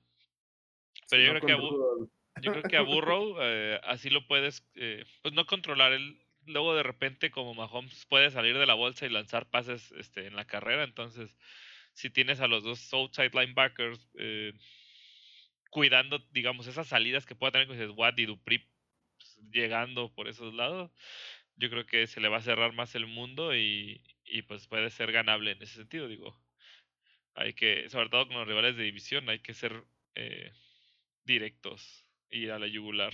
Pero 1.10 1.24
yo, 1.24 1.30
creo 1.32 1.42
que 1.42 1.54
a 1.54 2.42
yo, 2.42 2.52
creo 2.52 2.64
que 2.64 2.78
a 2.78 2.82
Burrow 2.82 3.38
eh, 3.42 3.80
así 3.84 4.10
lo 4.10 4.28
puedes, 4.28 4.68
eh, 4.76 5.06
pues 5.22 5.34
no 5.34 5.46
controlar. 5.46 5.94
El, 5.94 6.22
luego 6.46 6.76
de 6.76 6.84
repente 6.84 7.32
como 7.32 7.54
Mahomes 7.54 8.06
puede 8.06 8.30
salir 8.30 8.58
de 8.58 8.66
la 8.66 8.74
bolsa 8.74 9.06
y 9.06 9.10
lanzar 9.10 9.50
pases 9.50 9.92
este, 9.94 10.28
en 10.28 10.36
la 10.36 10.46
carrera. 10.46 10.84
Entonces 10.84 11.36
si 11.96 12.10
tienes 12.10 12.42
a 12.42 12.48
los 12.48 12.64
dos 12.64 12.94
outside 12.94 13.32
linebackers 13.34 14.08
eh, 14.16 14.54
cuidando, 15.76 16.20
digamos, 16.32 16.68
esas 16.68 16.88
salidas 16.88 17.26
que 17.26 17.36
pueda 17.36 17.52
tener 17.52 17.68
con 17.68 18.00
Watt 18.00 18.18
y 18.18 18.26
Dupri 18.26 18.66
pues, 19.18 19.38
llegando 19.52 20.10
por 20.16 20.30
esos 20.30 20.54
lados, 20.54 20.90
yo 21.58 21.70
creo 21.70 21.86
que 21.86 22.08
se 22.08 22.22
le 22.22 22.30
va 22.30 22.38
a 22.38 22.42
cerrar 22.42 22.72
más 22.72 22.96
el 22.96 23.08
mundo 23.08 23.54
y, 23.54 24.02
y 24.24 24.44
pues 24.44 24.68
puede 24.68 24.90
ser 24.90 25.12
ganable 25.12 25.52
en 25.52 25.62
ese 25.62 25.76
sentido, 25.76 26.08
digo. 26.08 26.34
Hay 27.34 27.56
que, 27.56 27.90
sobre 27.90 28.08
todo 28.08 28.26
con 28.26 28.38
los 28.38 28.48
rivales 28.48 28.78
de 28.78 28.84
división, 28.84 29.28
hay 29.28 29.40
que 29.40 29.54
ser 29.54 29.84
eh, 30.16 30.54
directos 31.26 32.06
y 32.30 32.44
ir 32.44 32.54
a 32.54 32.60
la 32.60 32.68
yugular. 32.68 33.12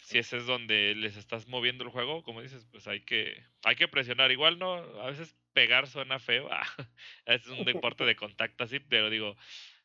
Si 0.00 0.18
ese 0.18 0.36
es 0.36 0.44
donde 0.44 0.94
les 0.96 1.16
estás 1.16 1.48
moviendo 1.48 1.82
el 1.82 1.90
juego, 1.90 2.24
como 2.24 2.42
dices, 2.42 2.66
pues 2.70 2.86
hay 2.88 3.00
que, 3.06 3.42
hay 3.64 3.76
que 3.76 3.88
presionar. 3.88 4.32
Igual 4.32 4.58
no, 4.58 4.74
a 5.00 5.06
veces 5.06 5.34
pegar 5.54 5.86
suena 5.86 6.18
feo. 6.18 6.50
es 7.24 7.46
un 7.46 7.64
deporte 7.64 8.04
de 8.04 8.16
contacto 8.16 8.64
así, 8.64 8.80
pero 8.80 9.08
digo, 9.08 9.34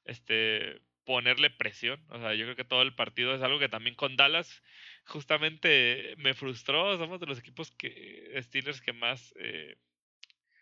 este, 0.03 0.81
ponerle 1.06 1.49
presión. 1.49 2.03
O 2.10 2.19
sea, 2.19 2.34
yo 2.34 2.45
creo 2.45 2.56
que 2.56 2.65
todo 2.65 2.82
el 2.82 2.95
partido 2.95 3.34
es 3.36 3.41
algo 3.41 3.60
que 3.60 3.69
también 3.69 3.95
con 3.95 4.15
Dallas 4.15 4.64
justamente 5.06 6.15
me 6.18 6.34
frustró. 6.34 6.98
Somos 6.98 7.19
de 7.19 7.26
los 7.26 7.40
equipos 7.40 7.72
que 7.72 8.32
Steelers 8.41 8.82
que 8.82 8.94
más 8.94 9.34
eh, 9.40 9.78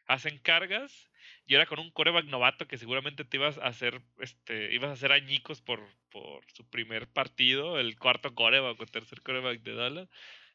hacen 0.06 0.40
cargas. 0.40 1.10
Y 1.46 1.56
era 1.56 1.66
con 1.66 1.80
un 1.80 1.92
coreback 1.92 2.26
novato 2.26 2.68
que 2.68 2.78
seguramente 2.78 3.26
te 3.26 3.38
ibas 3.38 3.58
a 3.58 3.68
hacer, 3.68 4.02
este, 4.20 4.74
ibas 4.74 4.90
a 4.90 4.94
hacer 4.94 5.12
añicos 5.12 5.62
por, 5.62 5.82
por 6.10 6.44
su 6.52 6.68
primer 6.70 7.08
partido, 7.08 7.80
el 7.80 7.98
cuarto 7.98 8.34
coreback 8.36 8.80
o 8.80 8.86
tercer 8.86 9.22
coreback 9.22 9.62
de 9.62 9.76
Dallas. 9.76 10.10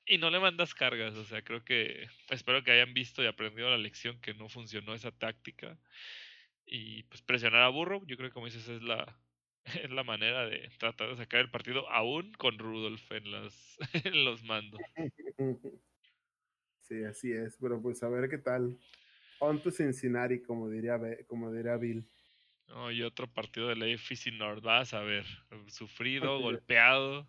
Y 0.06 0.18
no 0.18 0.30
le 0.30 0.38
mandas 0.38 0.74
cargas, 0.74 1.14
o 1.14 1.24
sea, 1.24 1.42
creo 1.42 1.64
que 1.64 2.06
espero 2.28 2.62
que 2.62 2.72
hayan 2.72 2.92
visto 2.92 3.22
y 3.22 3.26
aprendido 3.26 3.70
la 3.70 3.78
lección 3.78 4.20
que 4.20 4.34
no 4.34 4.48
funcionó 4.48 4.94
esa 4.94 5.10
táctica. 5.12 5.78
Y 6.66 7.04
pues 7.04 7.22
presionar 7.22 7.62
a 7.62 7.68
Burro, 7.68 8.02
yo 8.06 8.16
creo 8.16 8.28
que 8.28 8.34
como 8.34 8.46
dices 8.46 8.68
es 8.68 8.82
la, 8.82 9.18
es 9.64 9.90
la 9.90 10.04
manera 10.04 10.46
de 10.46 10.70
tratar 10.78 11.10
de 11.10 11.16
sacar 11.16 11.40
el 11.40 11.50
partido 11.50 11.88
aún 11.90 12.32
con 12.32 12.58
Rudolf 12.58 13.10
en 13.12 13.30
los, 13.30 13.78
en 14.04 14.24
los 14.24 14.42
mandos. 14.44 14.80
Sí, 16.82 17.02
así 17.04 17.32
es, 17.32 17.56
pero 17.60 17.80
pues 17.80 18.02
a 18.02 18.08
ver 18.08 18.28
qué 18.28 18.38
tal. 18.38 18.78
On 19.40 19.60
to 19.62 19.70
Cincinnati, 19.70 20.42
como 20.42 20.68
diría, 20.68 20.98
como 21.26 21.52
diría 21.52 21.76
Bill. 21.76 22.06
No, 22.68 22.90
y 22.90 23.02
otro 23.02 23.26
partido 23.26 23.68
de 23.68 23.76
la 23.76 23.86
AFC 23.86 24.32
North, 24.32 24.62
vas 24.62 24.94
a 24.94 25.00
ver, 25.00 25.24
sufrido, 25.68 26.40
golpeado 26.40 27.28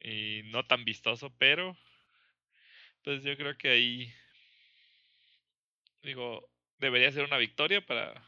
y 0.00 0.42
no 0.46 0.64
tan 0.66 0.84
vistoso, 0.84 1.34
pero 1.38 1.76
pues 3.02 3.22
yo 3.22 3.36
creo 3.36 3.56
que 3.56 3.68
ahí 3.70 4.12
digo, 6.02 6.48
debería 6.78 7.12
ser 7.12 7.24
una 7.24 7.38
victoria 7.38 7.84
para 7.84 8.22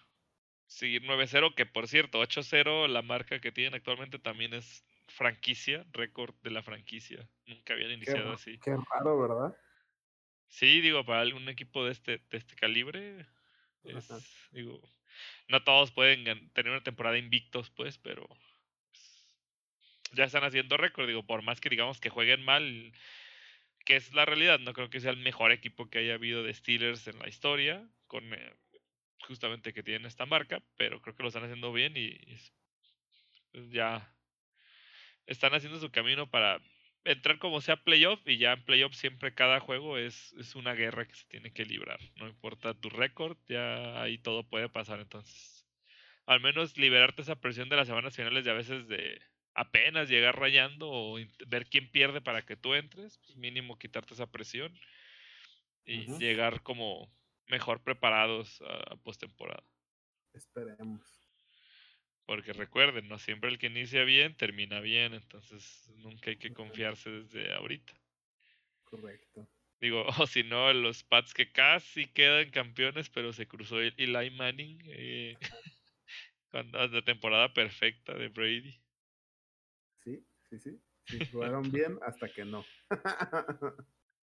seguir 0.70 1.02
9-0, 1.02 1.54
que 1.54 1.66
por 1.66 1.88
cierto, 1.88 2.22
8-0 2.22 2.86
la 2.88 3.02
marca 3.02 3.40
que 3.40 3.50
tienen 3.50 3.74
actualmente 3.74 4.18
también 4.20 4.54
es 4.54 4.84
franquicia, 5.08 5.84
récord 5.92 6.34
de 6.42 6.50
la 6.50 6.62
franquicia. 6.62 7.28
Nunca 7.46 7.74
habían 7.74 7.90
iniciado 7.90 8.32
así. 8.32 8.56
Qué 8.58 8.76
raro, 8.92 9.20
¿verdad? 9.20 9.56
Sí, 10.46 10.80
digo, 10.80 11.04
para 11.04 11.22
algún 11.22 11.48
equipo 11.48 11.84
de 11.84 11.92
este, 11.92 12.18
de 12.30 12.38
este 12.38 12.54
calibre, 12.54 13.26
es, 13.82 14.08
digo, 14.52 14.80
no 15.48 15.62
todos 15.64 15.90
pueden 15.90 16.24
tener 16.52 16.70
una 16.70 16.82
temporada 16.82 17.18
invictos, 17.18 17.70
pues, 17.70 17.98
pero 17.98 18.28
ya 20.12 20.24
están 20.24 20.44
haciendo 20.44 20.76
récord, 20.76 21.08
digo, 21.08 21.24
por 21.24 21.42
más 21.42 21.60
que 21.60 21.68
digamos 21.68 22.00
que 22.00 22.10
jueguen 22.10 22.44
mal, 22.44 22.92
que 23.84 23.96
es 23.96 24.12
la 24.14 24.24
realidad, 24.24 24.60
no 24.60 24.72
creo 24.72 24.88
que 24.88 25.00
sea 25.00 25.10
el 25.10 25.16
mejor 25.16 25.50
equipo 25.50 25.90
que 25.90 25.98
haya 25.98 26.14
habido 26.14 26.44
de 26.44 26.54
Steelers 26.54 27.08
en 27.08 27.18
la 27.18 27.28
historia, 27.28 27.88
con 28.06 28.32
eh, 28.34 28.54
justamente 29.26 29.72
que 29.72 29.82
tienen 29.82 30.06
esta 30.06 30.26
marca, 30.26 30.62
pero 30.76 31.00
creo 31.00 31.14
que 31.16 31.22
lo 31.22 31.28
están 31.28 31.44
haciendo 31.44 31.72
bien 31.72 31.96
y, 31.96 32.18
pues, 33.52 33.70
ya 33.70 34.14
están 35.26 35.54
haciendo 35.54 35.78
su 35.78 35.90
camino 35.90 36.28
para 36.30 36.60
entrar 37.04 37.38
como 37.38 37.60
sea 37.60 37.76
playoff 37.76 38.20
y 38.26 38.36
ya 38.38 38.52
en 38.52 38.64
playoff 38.64 38.94
siempre 38.94 39.34
cada 39.34 39.60
juego 39.60 39.96
es, 39.96 40.32
es 40.34 40.54
una 40.54 40.74
guerra 40.74 41.06
que 41.06 41.14
se 41.14 41.26
tiene 41.26 41.52
que 41.52 41.64
librar, 41.64 42.00
no 42.16 42.28
importa 42.28 42.74
tu 42.74 42.90
récord, 42.90 43.36
ya 43.48 44.02
ahí 44.02 44.18
todo 44.18 44.48
puede 44.48 44.68
pasar 44.68 45.00
entonces. 45.00 45.66
Al 46.26 46.40
menos 46.40 46.76
liberarte 46.76 47.22
esa 47.22 47.40
presión 47.40 47.68
de 47.68 47.76
las 47.76 47.88
semanas 47.88 48.14
finales 48.14 48.46
y 48.46 48.50
a 48.50 48.54
veces 48.54 48.86
de 48.88 49.20
apenas 49.54 50.08
llegar 50.08 50.38
rayando 50.38 50.88
o 50.90 51.18
ver 51.46 51.66
quién 51.66 51.90
pierde 51.90 52.20
para 52.20 52.42
que 52.42 52.56
tú 52.56 52.74
entres, 52.74 53.18
pues 53.18 53.36
mínimo 53.36 53.78
quitarte 53.78 54.14
esa 54.14 54.30
presión 54.30 54.78
y 55.84 56.06
llegar 56.18 56.62
como 56.62 57.10
mejor 57.50 57.82
preparados 57.82 58.62
a, 58.62 58.96
postemporada. 58.96 59.64
Esperemos. 60.32 61.02
Porque 62.26 62.52
recuerden, 62.52 63.08
no 63.08 63.18
siempre 63.18 63.50
el 63.50 63.58
que 63.58 63.66
inicia 63.66 64.04
bien 64.04 64.36
termina 64.36 64.80
bien, 64.80 65.14
entonces 65.14 65.90
nunca 65.96 66.30
hay 66.30 66.36
que 66.36 66.54
confiarse 66.54 67.10
desde 67.10 67.52
ahorita. 67.52 67.92
Correcto. 68.84 69.48
Digo, 69.80 70.04
o 70.24 70.26
si 70.26 70.44
no, 70.44 70.72
los 70.72 71.02
Pats 71.02 71.34
que 71.34 71.50
casi 71.50 72.06
quedan 72.06 72.50
campeones, 72.50 73.10
pero 73.10 73.32
se 73.32 73.46
cruzó 73.46 73.80
el 73.80 73.94
Eli 73.96 74.30
Manning 74.30 74.78
eh, 74.86 75.36
cuando 76.50 76.86
la 76.86 77.02
temporada 77.02 77.52
perfecta 77.52 78.14
de 78.14 78.28
Brady. 78.28 78.80
Sí, 80.04 80.24
sí, 80.48 80.58
sí. 80.58 80.80
sí 81.06 81.18
jugaron 81.32 81.70
bien 81.72 81.98
hasta 82.02 82.28
que 82.28 82.44
no. 82.44 82.64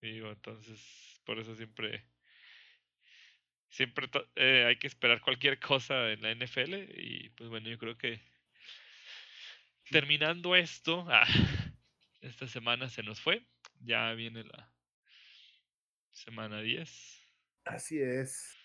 Digo, 0.01 0.29
entonces, 0.29 1.19
por 1.25 1.39
eso 1.39 1.55
siempre 1.55 2.05
siempre 3.69 4.09
eh, 4.35 4.65
hay 4.67 4.77
que 4.77 4.87
esperar 4.87 5.21
cualquier 5.21 5.59
cosa 5.59 6.11
en 6.11 6.21
la 6.21 6.33
NFL 6.33 6.73
y 6.97 7.29
pues 7.29 7.49
bueno, 7.49 7.69
yo 7.69 7.77
creo 7.77 7.97
que 7.97 8.21
terminando 9.89 10.55
esto, 10.55 11.05
ah, 11.09 11.25
esta 12.21 12.47
semana 12.47 12.89
se 12.89 13.03
nos 13.03 13.21
fue, 13.21 13.45
ya 13.79 14.11
viene 14.13 14.43
la 14.43 14.71
semana 16.11 16.61
10. 16.61 16.89
Así 17.65 17.99
es. 17.99 18.55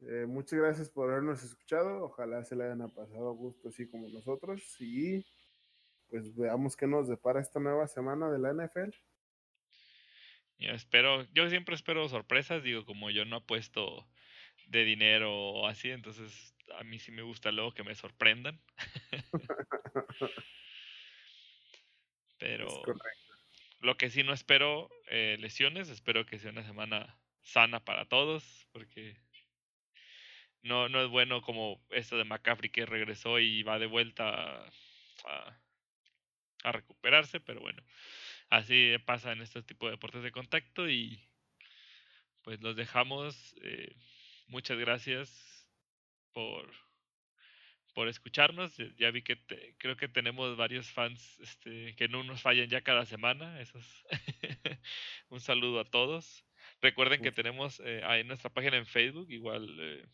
Eh, 0.00 0.26
muchas 0.26 0.58
gracias 0.60 0.90
por 0.90 1.10
habernos 1.10 1.42
escuchado, 1.42 2.04
ojalá 2.04 2.44
se 2.44 2.54
le 2.54 2.64
hayan 2.64 2.88
pasado 2.90 3.30
a 3.30 3.32
gusto 3.32 3.68
así 3.68 3.88
como 3.88 4.08
nosotros 4.08 4.62
y 4.80 5.26
pues 6.08 6.34
veamos 6.36 6.76
qué 6.76 6.86
nos 6.86 7.08
depara 7.08 7.40
esta 7.40 7.58
nueva 7.58 7.88
semana 7.88 8.30
de 8.30 8.38
la 8.38 8.52
NFL. 8.52 8.94
Yo 10.58 10.70
espero, 10.70 11.24
yo 11.32 11.48
siempre 11.50 11.74
espero 11.74 12.08
sorpresas, 12.08 12.62
digo, 12.62 12.84
como 12.84 13.10
yo 13.10 13.24
no 13.24 13.36
apuesto 13.36 14.08
de 14.68 14.84
dinero 14.84 15.32
o 15.32 15.66
así, 15.66 15.90
entonces 15.90 16.54
a 16.78 16.84
mí 16.84 16.98
sí 16.98 17.10
me 17.10 17.22
gusta 17.22 17.50
luego 17.50 17.72
que 17.72 17.82
me 17.82 17.94
sorprendan. 17.94 18.60
Pero 22.38 22.84
lo 23.80 23.96
que 23.96 24.10
sí 24.10 24.22
no 24.22 24.32
espero 24.32 24.90
eh, 25.10 25.36
lesiones, 25.40 25.88
espero 25.88 26.26
que 26.26 26.38
sea 26.38 26.50
una 26.50 26.64
semana 26.64 27.18
sana 27.42 27.84
para 27.84 28.06
todos, 28.06 28.66
porque 28.72 29.16
no, 30.62 30.88
no 30.88 31.02
es 31.02 31.08
bueno 31.08 31.40
como 31.42 31.84
esto 31.90 32.16
de 32.16 32.24
McCaffrey 32.24 32.70
que 32.70 32.86
regresó 32.86 33.38
y 33.38 33.62
va 33.62 33.78
de 33.78 33.86
vuelta 33.86 34.66
a, 35.24 35.60
a 36.64 36.72
recuperarse, 36.72 37.40
pero 37.40 37.60
bueno, 37.60 37.82
así 38.50 38.94
pasa 39.06 39.32
en 39.32 39.40
este 39.40 39.62
tipo 39.62 39.86
de 39.86 39.92
deportes 39.92 40.22
de 40.22 40.32
contacto 40.32 40.88
y 40.88 41.28
pues 42.42 42.62
los 42.62 42.76
dejamos. 42.76 43.54
Eh, 43.62 43.94
muchas 44.48 44.78
gracias 44.78 45.68
por, 46.32 46.70
por 47.94 48.08
escucharnos. 48.08 48.76
Ya 48.96 49.10
vi 49.10 49.22
que 49.22 49.38
creo 49.78 49.96
que 49.96 50.08
tenemos 50.08 50.56
varios 50.56 50.90
fans 50.90 51.38
este, 51.40 51.94
que 51.96 52.08
no 52.08 52.22
nos 52.24 52.42
fallan 52.42 52.68
ya 52.68 52.82
cada 52.82 53.06
semana. 53.06 53.60
Eso 53.60 53.78
un 55.30 55.40
saludo 55.40 55.80
a 55.80 55.84
todos. 55.84 56.44
Recuerden 56.80 57.22
que 57.22 57.32
tenemos 57.32 57.80
eh, 57.80 58.02
ahí 58.04 58.24
nuestra 58.24 58.50
página 58.50 58.76
en 58.76 58.86
Facebook, 58.86 59.30
igual 59.30 59.76
eh, 59.80 60.06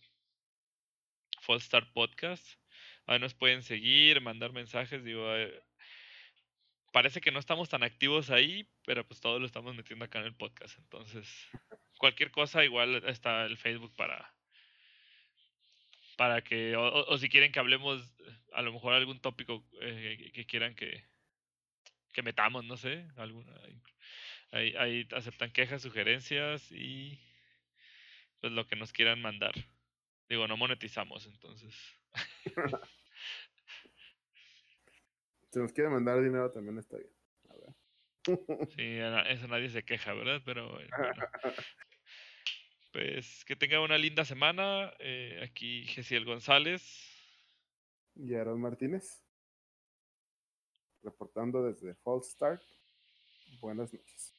Star 1.56 1.93
Podcast. 1.93 2.47
Ahí 3.06 3.19
nos 3.19 3.35
pueden 3.35 3.62
seguir, 3.62 4.20
mandar 4.20 4.52
mensajes. 4.52 5.05
Digo, 5.05 5.35
eh, 5.35 5.62
parece 6.93 7.20
que 7.20 7.32
no 7.32 7.39
estamos 7.39 7.69
tan 7.69 7.82
activos 7.82 8.31
ahí, 8.31 8.66
pero 8.86 9.06
pues 9.06 9.20
todo 9.20 9.39
lo 9.39 9.47
estamos 9.47 9.74
metiendo 9.74 10.05
acá 10.05 10.20
en 10.20 10.27
el 10.27 10.35
podcast. 10.35 10.78
Entonces, 10.78 11.28
cualquier 11.98 12.30
cosa, 12.30 12.64
igual 12.64 13.02
está 13.06 13.44
el 13.46 13.56
Facebook 13.56 13.94
para 13.96 14.34
para 16.16 16.42
que, 16.42 16.76
o, 16.76 17.18
si 17.18 17.28
quieren 17.28 17.52
que 17.52 17.58
hablemos 17.58 18.14
a 18.52 18.62
lo 18.62 18.72
mejor 18.72 18.94
algún 18.94 19.20
tópico 19.20 19.64
eh, 19.80 20.30
que, 20.32 20.46
quieran 20.46 20.74
que, 20.74 21.04
que 22.12 22.22
metamos, 22.22 22.64
no 22.64 22.76
sé, 22.76 23.06
alguna, 23.16 23.52
ahí, 24.52 24.74
ahí 24.76 25.08
aceptan 25.12 25.50
quejas, 25.50 25.82
sugerencias 25.82 26.70
y 26.70 27.18
pues 28.40 28.52
lo 28.52 28.66
que 28.66 28.76
nos 28.76 28.92
quieran 28.92 29.20
mandar. 29.20 29.54
Digo, 30.28 30.46
no 30.46 30.56
monetizamos, 30.56 31.26
entonces. 31.26 31.74
si 35.50 35.58
nos 35.58 35.72
quieren 35.72 35.92
mandar 35.92 36.22
dinero 36.22 36.50
también 36.50 36.78
está 36.78 36.96
bien. 36.96 37.14
Sí, 38.24 38.98
eso 39.26 39.48
nadie 39.48 39.68
se 39.68 39.84
queja, 39.84 40.14
¿verdad? 40.14 40.40
Pero 40.44 40.70
bueno. 40.70 40.90
Pues 42.92 43.44
que 43.44 43.56
tenga 43.56 43.80
una 43.80 43.98
linda 43.98 44.24
semana. 44.24 44.92
Eh, 45.01 45.40
aquí 45.42 45.84
Gesiel 45.86 46.24
González. 46.24 46.82
Y 48.14 48.34
Aaron 48.34 48.60
Martínez. 48.60 49.24
Reportando 51.02 51.64
desde 51.64 51.94
False 51.96 52.30
Start. 52.30 52.62
Buenas 53.60 53.92
noches. 53.92 54.34